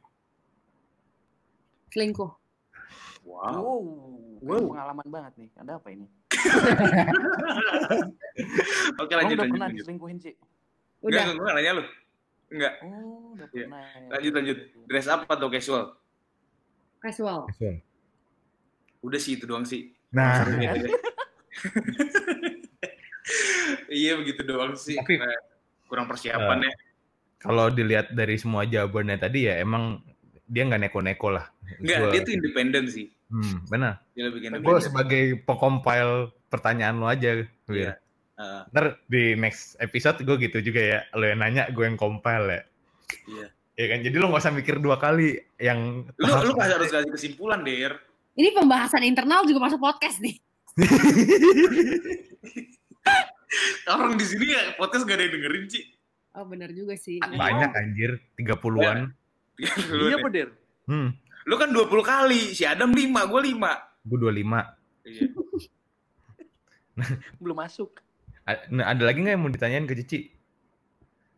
Selingkuh. 1.91 2.31
Wow. 3.27 3.59
Wow, 3.59 3.83
Wow. 4.39 4.55
wow. 4.55 4.65
pengalaman 4.71 5.07
banget 5.09 5.33
nih. 5.37 5.49
Ada 5.57 5.73
apa 5.77 5.89
ini? 5.91 6.07
Oke 8.99 9.13
lanjut 9.13 9.35
udah 9.35 9.41
lanjut. 9.41 9.51
pernah 9.51 9.67
lanjut. 9.67 9.79
diselingkuhin 9.79 10.19
sih? 10.19 10.35
Udah. 11.01 11.23
enggak, 11.25 11.35
enggak 11.37 11.55
nanya 11.55 11.73
lu. 11.73 11.83
Enggak. 12.49 12.73
Oh, 12.81 13.35
udah 13.35 13.47
Iya. 13.49 13.65
pernah. 13.65 13.85
ya. 13.85 14.09
Lanjut 14.11 14.33
lanjut. 14.35 14.59
Dress 14.87 15.07
up 15.07 15.21
atau 15.25 15.47
casual? 15.49 15.83
Casual. 16.99 17.39
Udah 19.01 19.19
sih 19.19 19.35
itu 19.35 19.45
doang 19.45 19.63
sih. 19.63 19.95
Nah, 20.11 20.43
gitu 20.43 20.59
deh. 20.59 20.89
iya 23.93 24.13
begitu 24.17 24.41
doang 24.43 24.73
sih. 24.75 24.97
Tapi- 24.97 25.19
Nah, 25.19 25.35
kurang 25.87 26.07
persiapan 26.07 26.63
ya. 26.63 26.71
kalau 27.39 27.69
dilihat 27.69 28.11
dari 28.11 28.35
semua 28.35 28.63
jawabannya 28.63 29.17
tadi 29.17 29.47
ya 29.47 29.59
emang 29.59 29.99
dia 30.45 30.63
nggak 30.65 30.81
neko-neko 30.85 31.29
lah. 31.31 31.45
Enggak, 31.79 32.11
dia 32.11 32.21
tuh 32.23 32.33
independen 32.35 32.85
sih. 32.89 33.07
Hmm, 33.29 33.61
benar. 33.69 34.01
Dia 34.13 34.25
lebih 34.29 34.41
Gue 34.41 34.49
independen. 34.57 34.81
sebagai 34.81 35.23
pengcompile 35.45 36.33
pertanyaan 36.49 36.97
lo 36.97 37.07
aja, 37.07 37.45
Wir. 37.69 37.77
Iya. 37.77 37.93
Heeh, 38.39 38.61
Ntar 38.71 38.87
di 39.05 39.35
next 39.35 39.77
episode 39.79 40.17
gue 40.23 40.37
gitu 40.41 40.63
juga 40.63 40.81
ya. 40.81 41.01
Lo 41.13 41.27
yang 41.27 41.43
nanya, 41.43 41.69
gue 41.69 41.85
yang 41.85 41.97
compile 41.97 42.47
ya. 42.49 42.63
iya. 43.27 43.47
Ya 43.79 43.87
kan, 43.87 44.03
jadi 44.03 44.17
lo 44.17 44.27
nggak 44.29 44.43
usah 44.43 44.51
mikir 44.51 44.83
dua 44.83 44.99
kali 44.99 45.39
yang 45.57 46.03
Lu 46.19 46.27
lu 46.43 46.53
kasih 46.53 46.75
harus 46.75 46.91
kasih 46.91 47.11
kesimpulan, 47.15 47.63
Der. 47.63 47.95
Ini 48.35 48.51
pembahasan 48.51 49.03
internal 49.03 49.47
juga 49.47 49.67
masuk 49.67 49.79
podcast 49.79 50.19
nih. 50.19 50.35
Orang 53.89 54.15
di 54.15 54.27
sini 54.27 54.53
ya 54.53 54.77
podcast 54.77 55.03
gak 55.03 55.17
ada 55.17 55.25
yang 55.27 55.35
dengerin, 55.41 55.65
Ci. 55.67 55.81
Oh 56.37 56.45
benar 56.45 56.71
juga 56.71 56.95
sih. 56.95 57.19
banyak 57.19 57.71
anjir, 57.73 58.21
30-an. 58.37 59.11
Iya 59.59 60.15
apa 60.17 60.29
Der? 60.31 60.49
Hmm, 60.87 61.11
Lu 61.49 61.57
kan 61.57 61.73
20 61.73 61.89
kali, 62.05 62.53
si 62.53 62.61
Adam 62.63 62.93
5, 62.93 63.25
gue 63.25 63.41
5. 63.49 63.73
gue 64.05 64.19
25. 64.21 64.61
Iya. 65.03 65.21
Belum 67.41 67.57
masuk. 67.57 67.89
A- 68.45 68.69
Nah, 68.69 68.85
ada 68.87 69.03
lagi 69.03 69.19
nggak 69.19 69.33
yang 69.33 69.41
mau 69.41 69.49
ditanyain 69.49 69.83
ke 69.83 69.97
Cici? 69.97 70.29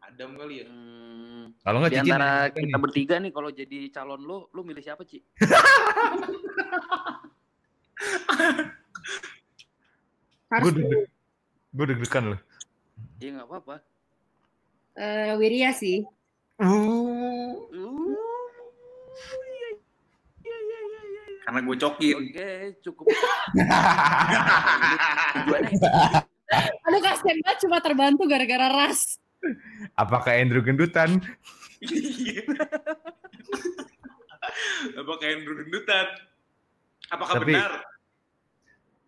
Adam 0.01 0.35
kali 0.35 0.61
ya. 0.61 0.65
Hmm, 0.67 1.55
Kalau 1.61 1.77
nggak 1.79 1.89
di 1.89 1.95
Cici 1.97 2.05
antara 2.11 2.27
nanya 2.43 2.53
kita 2.53 2.67
nih. 2.69 2.81
bertiga 2.81 3.15
nih 3.19 3.31
kalau 3.31 3.49
jadi 3.51 3.79
calon 3.89 4.21
lo, 4.21 4.49
lo 4.51 4.61
milih 4.61 4.81
siapa, 4.81 5.05
Ci? 5.05 5.21
Harus 10.51 10.65
Gue 10.67 10.73
deg 10.77 10.87
gue 11.71 11.85
deg-degan 11.87 12.25
loh. 12.35 12.41
Iya 13.21 13.29
nggak 13.33 13.47
apa-apa. 13.47 13.77
eh, 14.97 15.33
Wirya 15.39 15.71
sih. 15.73 16.05
Uh, 16.59 17.55
Uh, 17.71 18.17
iya, 19.49 19.69
iya, 20.43 20.59
iya, 20.59 20.79
iya, 20.83 21.01
iya. 21.31 21.40
Karena 21.51 21.67
gue 21.67 21.77
cokin. 21.83 22.15
Oke, 22.23 22.51
cukup. 22.79 23.07
Tujuannya 25.35 25.71
itu. 25.75 25.89
Aduh 26.81 27.01
kasihan 27.01 27.39
banget 27.43 27.59
cuma 27.61 27.79
terbantu 27.83 28.23
gara-gara 28.25 28.71
ras. 28.71 29.19
apakah 29.97 30.31
Andrew 30.31 30.63
gendutan? 30.63 31.19
Iya. 31.83 32.47
Apakah 34.95 35.27
Andrew 35.27 35.59
gendutan? 35.59 36.07
Apakah 37.09 37.43
Tapi- 37.43 37.51
benar? 37.51 37.83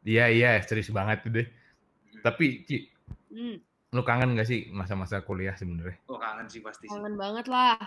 Iya 0.02 0.26
iya, 0.26 0.50
serius 0.58 0.90
banget 0.90 1.22
tuh 1.22 1.30
deh. 1.30 1.46
Tapi 2.26 2.66
Ci, 2.66 2.90
Hmm, 3.30 3.54
lu 3.88 4.02
kangen 4.02 4.34
gak 4.34 4.44
sih 4.44 4.66
masa-masa 4.68 5.22
kuliah 5.22 5.54
sebenarnya? 5.54 5.94
Oh 6.04 6.18
kangen 6.18 6.50
sih 6.50 6.58
pasti 6.58 6.84
sih. 6.84 6.90
kangen 6.90 7.14
banget 7.14 7.46
lah. 7.46 7.78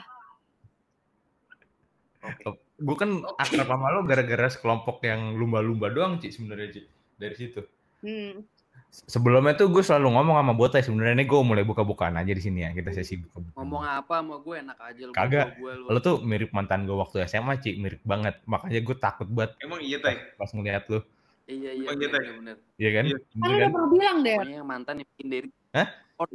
Gue 2.76 2.95
kan 2.95 3.10
akrab 3.35 3.68
sama 3.68 3.88
lo 3.89 4.03
gara-gara 4.03 4.47
sekelompok 4.47 4.99
yang 5.02 5.34
lumba-lumba 5.34 5.88
doang 5.88 6.19
Ci 6.19 6.30
sebenarnya 6.30 6.76
Ci. 6.76 6.81
Dari 7.15 7.35
situ. 7.35 7.64
Hmm. 8.03 8.43
Sebelumnya 8.91 9.56
tuh 9.56 9.68
gue 9.68 9.84
selalu 9.84 10.07
ngomong 10.07 10.35
sama 10.39 10.53
Botai 10.56 10.80
sebenarnya 10.80 11.27
gue 11.27 11.39
mulai 11.39 11.64
buka-bukaan 11.64 12.15
aja 12.15 12.31
di 12.31 12.39
sini 12.39 12.64
ya. 12.64 12.72
Kita 12.72 12.91
sesi 12.91 13.19
buka-bukaan. 13.19 13.56
Ngomong 13.60 13.84
apa 13.84 14.14
sama 14.19 14.35
gue 14.39 14.56
enak 14.56 14.77
aja 14.80 15.02
lo. 15.03 15.11
Kagak. 15.11 15.47
Gue, 15.56 15.72
lo. 15.76 15.85
Lo 15.91 15.99
tuh 15.99 16.15
mirip 16.19 16.52
mantan 16.52 16.84
gue 16.84 16.95
waktu 16.95 17.23
SMA, 17.26 17.60
Ci. 17.60 17.76
Mirip 17.76 17.99
banget. 18.03 18.39
Makanya 18.43 18.80
gue 18.80 18.95
takut 18.95 19.27
banget 19.27 19.56
Emang 19.60 19.80
iya, 19.80 19.99
Tay? 19.99 20.15
pas 20.35 20.47
ngeliat 20.47 20.84
lo. 20.88 20.99
Iya 21.45 21.72
iya 21.76 21.88
Oh, 21.88 21.93
gitu 21.93 22.07
bener, 22.10 22.22
ya? 22.23 22.31
bener. 22.39 22.56
Iya 22.76 22.89
kan? 22.91 23.03
Iya. 23.06 23.15
Kan 23.15 23.35
Bener 23.35 23.47
lu 23.47 23.56
kan? 23.56 23.60
udah 23.60 23.72
pernah 23.72 23.89
bilang 23.91 24.18
deh. 24.19 24.35
Pokoknya 24.35 24.57
yang 24.57 24.68
mantan 24.68 24.95
yang 24.99 25.10
bikin 25.15 25.27
dari. 25.27 25.47
Hah? 25.72 25.88
Oh, 26.15 26.26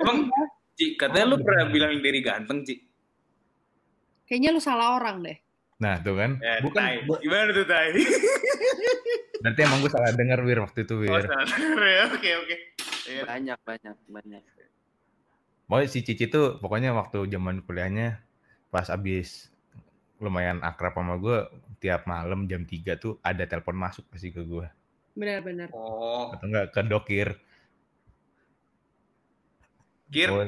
Emang-. 0.00 0.20
Ci, 0.74 0.86
katanya 0.98 1.26
lu 1.30 1.36
pernah 1.38 1.64
bilang 1.70 1.92
dari 2.00 2.20
ganteng, 2.20 2.58
Ci. 2.64 2.74
Kayaknya 4.24 4.50
lu 4.50 4.60
salah 4.60 4.96
orang 4.96 5.20
deh. 5.22 5.36
Nah 5.76 5.98
tuh 5.98 6.14
kan. 6.14 6.30
Ya, 6.38 6.60
Bukan, 6.60 6.78
Tai. 6.78 6.96
bu- 7.04 7.18
Gimana 7.18 7.50
tuh, 7.50 7.64
Tai? 7.64 7.88
nanti 9.44 9.60
emang 9.60 9.78
gue 9.78 9.90
salah 9.90 10.10
denger 10.10 10.40
Wir 10.42 10.58
waktu 10.58 10.82
itu 10.82 10.94
Oh, 10.94 11.00
Wir. 11.00 11.24
salah. 11.24 11.48
Ya, 11.76 12.02
Oke, 12.08 12.30
oke. 12.36 12.56
Iya. 13.04 13.22
Banyak 13.24 13.58
banyak 13.60 13.96
banyak. 14.06 14.42
Pokoknya 15.64 15.88
si 15.88 16.00
Cici 16.00 16.26
tuh 16.26 16.56
pokoknya 16.56 16.92
waktu 16.92 17.24
zaman 17.26 17.60
kuliahnya 17.60 18.20
pas 18.68 18.86
abis 18.86 19.48
lumayan 20.16 20.60
akrab 20.60 20.92
sama 20.92 21.16
gue 21.16 21.44
tiap 21.78 22.04
malam 22.04 22.44
jam 22.44 22.62
3 22.62 22.72
tuh 22.94 23.16
ada 23.20 23.44
telepon 23.44 23.74
masuk 23.74 24.04
pasti 24.06 24.28
ke 24.28 24.40
gue 24.40 24.64
Benar-benar. 25.12 25.68
Oh, 25.70 26.30
atau 26.30 26.46
enggak 26.46 26.68
ke 26.70 26.80
dokir 26.82 27.28
Kir. 30.06 30.28
Oh, 30.28 30.46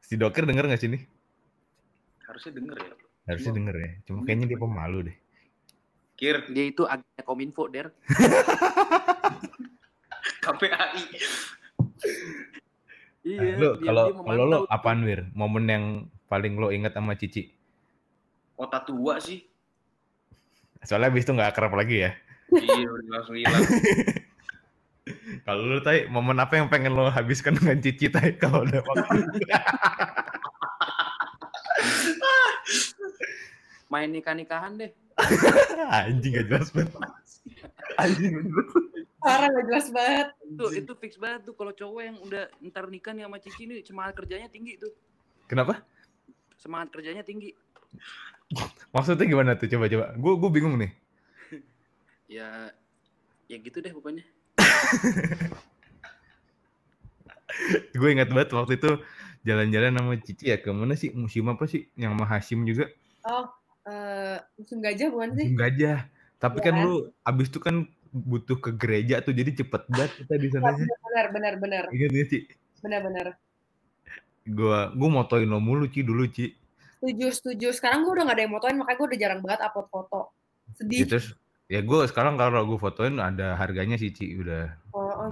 si 0.00 0.14
dokir 0.14 0.44
denger 0.44 0.66
gak 0.66 0.78
sih 0.78 0.88
nih 0.88 1.02
Harusnya 2.22 2.52
denger 2.54 2.76
ya. 2.76 2.92
Harusnya 3.28 3.52
denger 3.54 3.76
ya 3.76 3.90
cuma 4.08 4.18
kayaknya 4.24 4.46
dia 4.48 4.58
pemalu 4.58 4.98
deh 5.12 5.16
Kir, 6.18 6.50
Dia 6.50 6.66
itu 6.66 6.82
agennya 6.82 7.22
Kominfo, 7.22 7.70
Der. 7.70 7.94
KPAI. 10.42 11.04
Iya. 13.22 13.38
Nah, 13.38 13.54
lu 13.54 13.70
kalau 13.78 14.04
kalau 14.26 14.44
lo 14.48 14.58
apaan 14.66 15.06
Wir 15.06 15.30
momen 15.30 15.70
yang 15.70 15.84
paling 16.26 16.58
lo 16.58 16.74
inget 16.74 16.90
sama 16.90 17.14
Cici 17.14 17.54
Kota 18.58 18.82
tua 18.82 19.22
sih. 19.22 19.46
soalnya 20.82 21.10
abis 21.10 21.22
itu 21.22 21.32
nggak 21.34 21.54
akrab 21.54 21.74
lagi 21.74 22.06
ya 22.08 22.10
Iya, 22.48 22.88
udah 22.88 23.08
langsung 23.12 23.36
hilang. 23.36 23.60
kalau 25.46 25.62
lo 25.68 25.78
tay 25.84 26.08
momen 26.08 26.40
apa 26.40 26.56
yang 26.56 26.66
pengen 26.66 26.96
lo 26.96 27.12
habiskan 27.12 27.54
dengan 27.54 27.78
Cici 27.78 28.08
tay 28.08 28.34
kalau 28.34 28.64
udah 28.64 28.80
waktu 28.82 29.20
Main 33.88 34.12
nikah-nikahan 34.12 34.76
deh. 34.76 34.92
anjing 35.98 36.30
gak 36.30 36.46
jelas 36.46 36.70
banget 36.70 36.94
anjing 38.02 38.30
gak 38.38 38.46
jelas 38.46 38.68
Parah 39.18 39.48
gak 39.50 39.64
jelas 39.66 39.86
banget. 39.90 40.28
Itu 40.46 40.64
itu 40.78 40.92
fix 40.94 41.12
banget 41.18 41.42
tuh 41.42 41.54
kalau 41.54 41.72
cowok 41.72 42.00
yang 42.00 42.16
udah 42.22 42.46
ntar 42.64 42.86
nikah 42.86 43.10
nih 43.10 43.26
sama 43.26 43.38
Cici 43.38 43.62
nih 43.64 43.82
semangat 43.82 44.14
kerjanya 44.14 44.46
tinggi 44.46 44.78
tuh. 44.78 44.92
kenapa 45.44 45.82
Semangat 46.54 46.90
kerjanya 46.90 47.22
tinggi. 47.22 47.50
maksudnya 48.94 49.24
gimana 49.24 49.52
tuh 49.54 49.66
coba 49.66 49.88
coba 49.88 50.06
gue 50.14 50.32
gue 50.38 50.50
bingung 50.52 50.76
nih 50.78 50.92
Ya 52.28 52.70
ya 53.48 53.56
gitu 53.56 53.80
deh 53.80 53.90
pokoknya. 53.90 54.22
gue 57.90 58.08
ingat 58.08 58.28
banget 58.30 58.50
waktu 58.52 58.76
itu 58.76 58.90
jalan-jalan 59.42 59.96
sama 59.96 60.14
Cici 60.20 60.44
ya 60.46 60.60
ke 60.60 60.70
mana 60.70 60.94
sih 60.94 61.10
museum 61.10 61.48
apa 61.48 61.64
sih 61.64 61.88
yang 61.96 62.14
sama 62.14 62.28
Hashim 62.28 62.62
juga 62.62 62.86
Oh, 63.26 63.44
eh 63.88 64.36
musim 64.54 64.78
gajah 64.78 65.08
bukan 65.08 65.28
sih? 65.32 65.46
museum 65.48 65.56
gajah 65.56 65.98
tapi 66.36 66.56
Iya 66.60 66.64
kan 66.68 66.74
kan? 66.76 66.84
lu 66.84 66.94
abis 67.24 67.46
itu 67.48 67.58
kan 67.58 67.76
butuh 68.08 68.56
ke 68.56 68.70
gereja 68.72 69.20
tuh 69.20 69.32
jadi 69.32 69.50
cepet 69.54 69.82
banget 69.88 70.10
kita 70.16 70.34
di 70.36 70.48
sana. 70.48 70.72
benar 70.76 71.26
benar 71.32 71.54
benar 71.56 71.84
Ingat 71.88 72.12
ya, 72.12 72.24
Ci? 72.24 72.38
benar 72.80 73.00
benar 73.02 73.26
Gua 74.48 74.88
gua 74.96 75.08
motoin 75.12 75.44
lo 75.44 75.60
mulu, 75.60 75.84
Ci, 75.88 76.00
dulu, 76.00 76.24
Ci. 76.28 76.56
setuju 76.98 77.26
setuju 77.30 77.68
sekarang 77.70 78.02
gue 78.02 78.10
udah 78.10 78.24
gak 78.26 78.36
ada 78.36 78.42
yang 78.42 78.54
motoin 78.56 78.74
makanya 78.74 78.96
gue 78.98 79.06
udah 79.12 79.20
jarang 79.20 79.40
banget 79.44 79.60
upload 79.62 79.88
foto 79.88 80.20
Ya, 80.68 80.72
sedih 80.76 80.98
terus 81.08 81.26
ya 81.64 81.80
gue 81.80 82.00
sekarang 82.08 82.36
kalau 82.36 82.64
gue 82.64 82.76
fotoin 82.76 83.16
ada 83.20 83.56
harganya 83.56 83.96
sih, 83.96 84.12
Ci, 84.12 84.36
udah. 84.36 84.72
oh, 84.92 85.28
oh, 85.28 85.30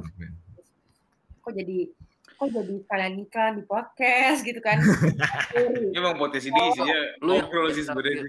kok 1.42 1.52
jadi 1.52 1.92
kok 2.36 2.48
jadi 2.52 2.74
kalian 2.84 3.12
nikah 3.16 3.48
di 3.52 3.62
podcast 3.64 4.40
gitu 4.40 4.60
kan 4.60 4.78
Ini 4.80 5.96
emang 6.00 6.16
potensi 6.16 6.48
dia 6.48 6.64
isinya 6.68 6.98
Lu 7.20 7.32
yang 7.34 7.48
ngobrol 7.48 7.68
sih 7.72 7.82
sebenarnya. 7.82 8.28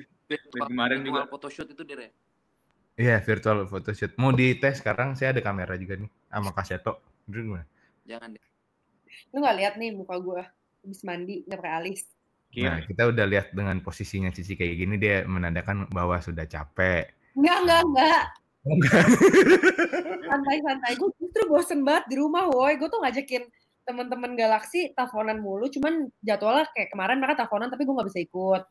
kemarin 0.63 0.99
juga. 1.03 1.27
photoshoot 1.27 1.67
itu 1.67 1.84
dia. 1.84 2.09
Iya, 2.97 3.21
virtual 3.21 3.67
photoshoot. 3.67 4.15
Mau 4.15 4.31
dites 4.31 4.79
sekarang 4.79 5.13
saya 5.13 5.35
ada 5.35 5.41
kamera 5.43 5.75
juga 5.75 5.99
nih 5.99 6.09
sama 6.27 6.49
kaseto. 6.51 6.97
Itu 7.27 7.43
gimana? 7.43 7.67
Jangan 8.03 8.34
deh. 8.34 8.43
lu 9.34 9.41
gak 9.41 9.57
lihat 9.57 9.73
nih 9.75 9.91
muka 9.91 10.15
gue 10.21 10.39
habis 10.85 11.01
mandi 11.01 11.41
nggak 11.43 11.57
pakai 11.59 11.73
alis 11.73 12.01
Nah, 12.55 12.79
kita 12.79 13.11
udah 13.11 13.25
lihat 13.27 13.51
dengan 13.51 13.84
posisinya 13.84 14.31
Cici 14.31 14.55
kayak 14.55 14.75
gini 14.79 14.95
dia 14.95 15.27
menandakan 15.27 15.85
bahwa 15.91 16.15
sudah 16.17 16.47
capek. 16.47 17.11
Enggak, 17.35 17.57
enggak, 17.61 17.81
enggak. 17.84 18.23
Enggak. 18.65 19.03
Santai-santai. 20.25 20.91
Gue 20.95 21.09
justru 21.19 21.43
bosen 21.45 21.84
banget 21.84 22.05
di 22.09 22.15
rumah, 22.17 22.47
woi. 22.49 22.79
Gue 22.79 22.88
tuh 22.88 23.03
ngajakin 23.03 23.43
teman-teman 23.88 24.35
Galaxy 24.35 24.91
teleponan 24.93 25.39
mulu. 25.39 25.65
Cuman 25.72 26.11
jadwalnya 26.22 26.68
kayak 26.76 26.89
kemarin 26.93 27.18
mereka 27.23 27.45
teleponan 27.45 27.72
tapi 27.72 27.84
gue 27.88 27.95
nggak 27.95 28.09
bisa 28.11 28.22
ikut. 28.27 28.64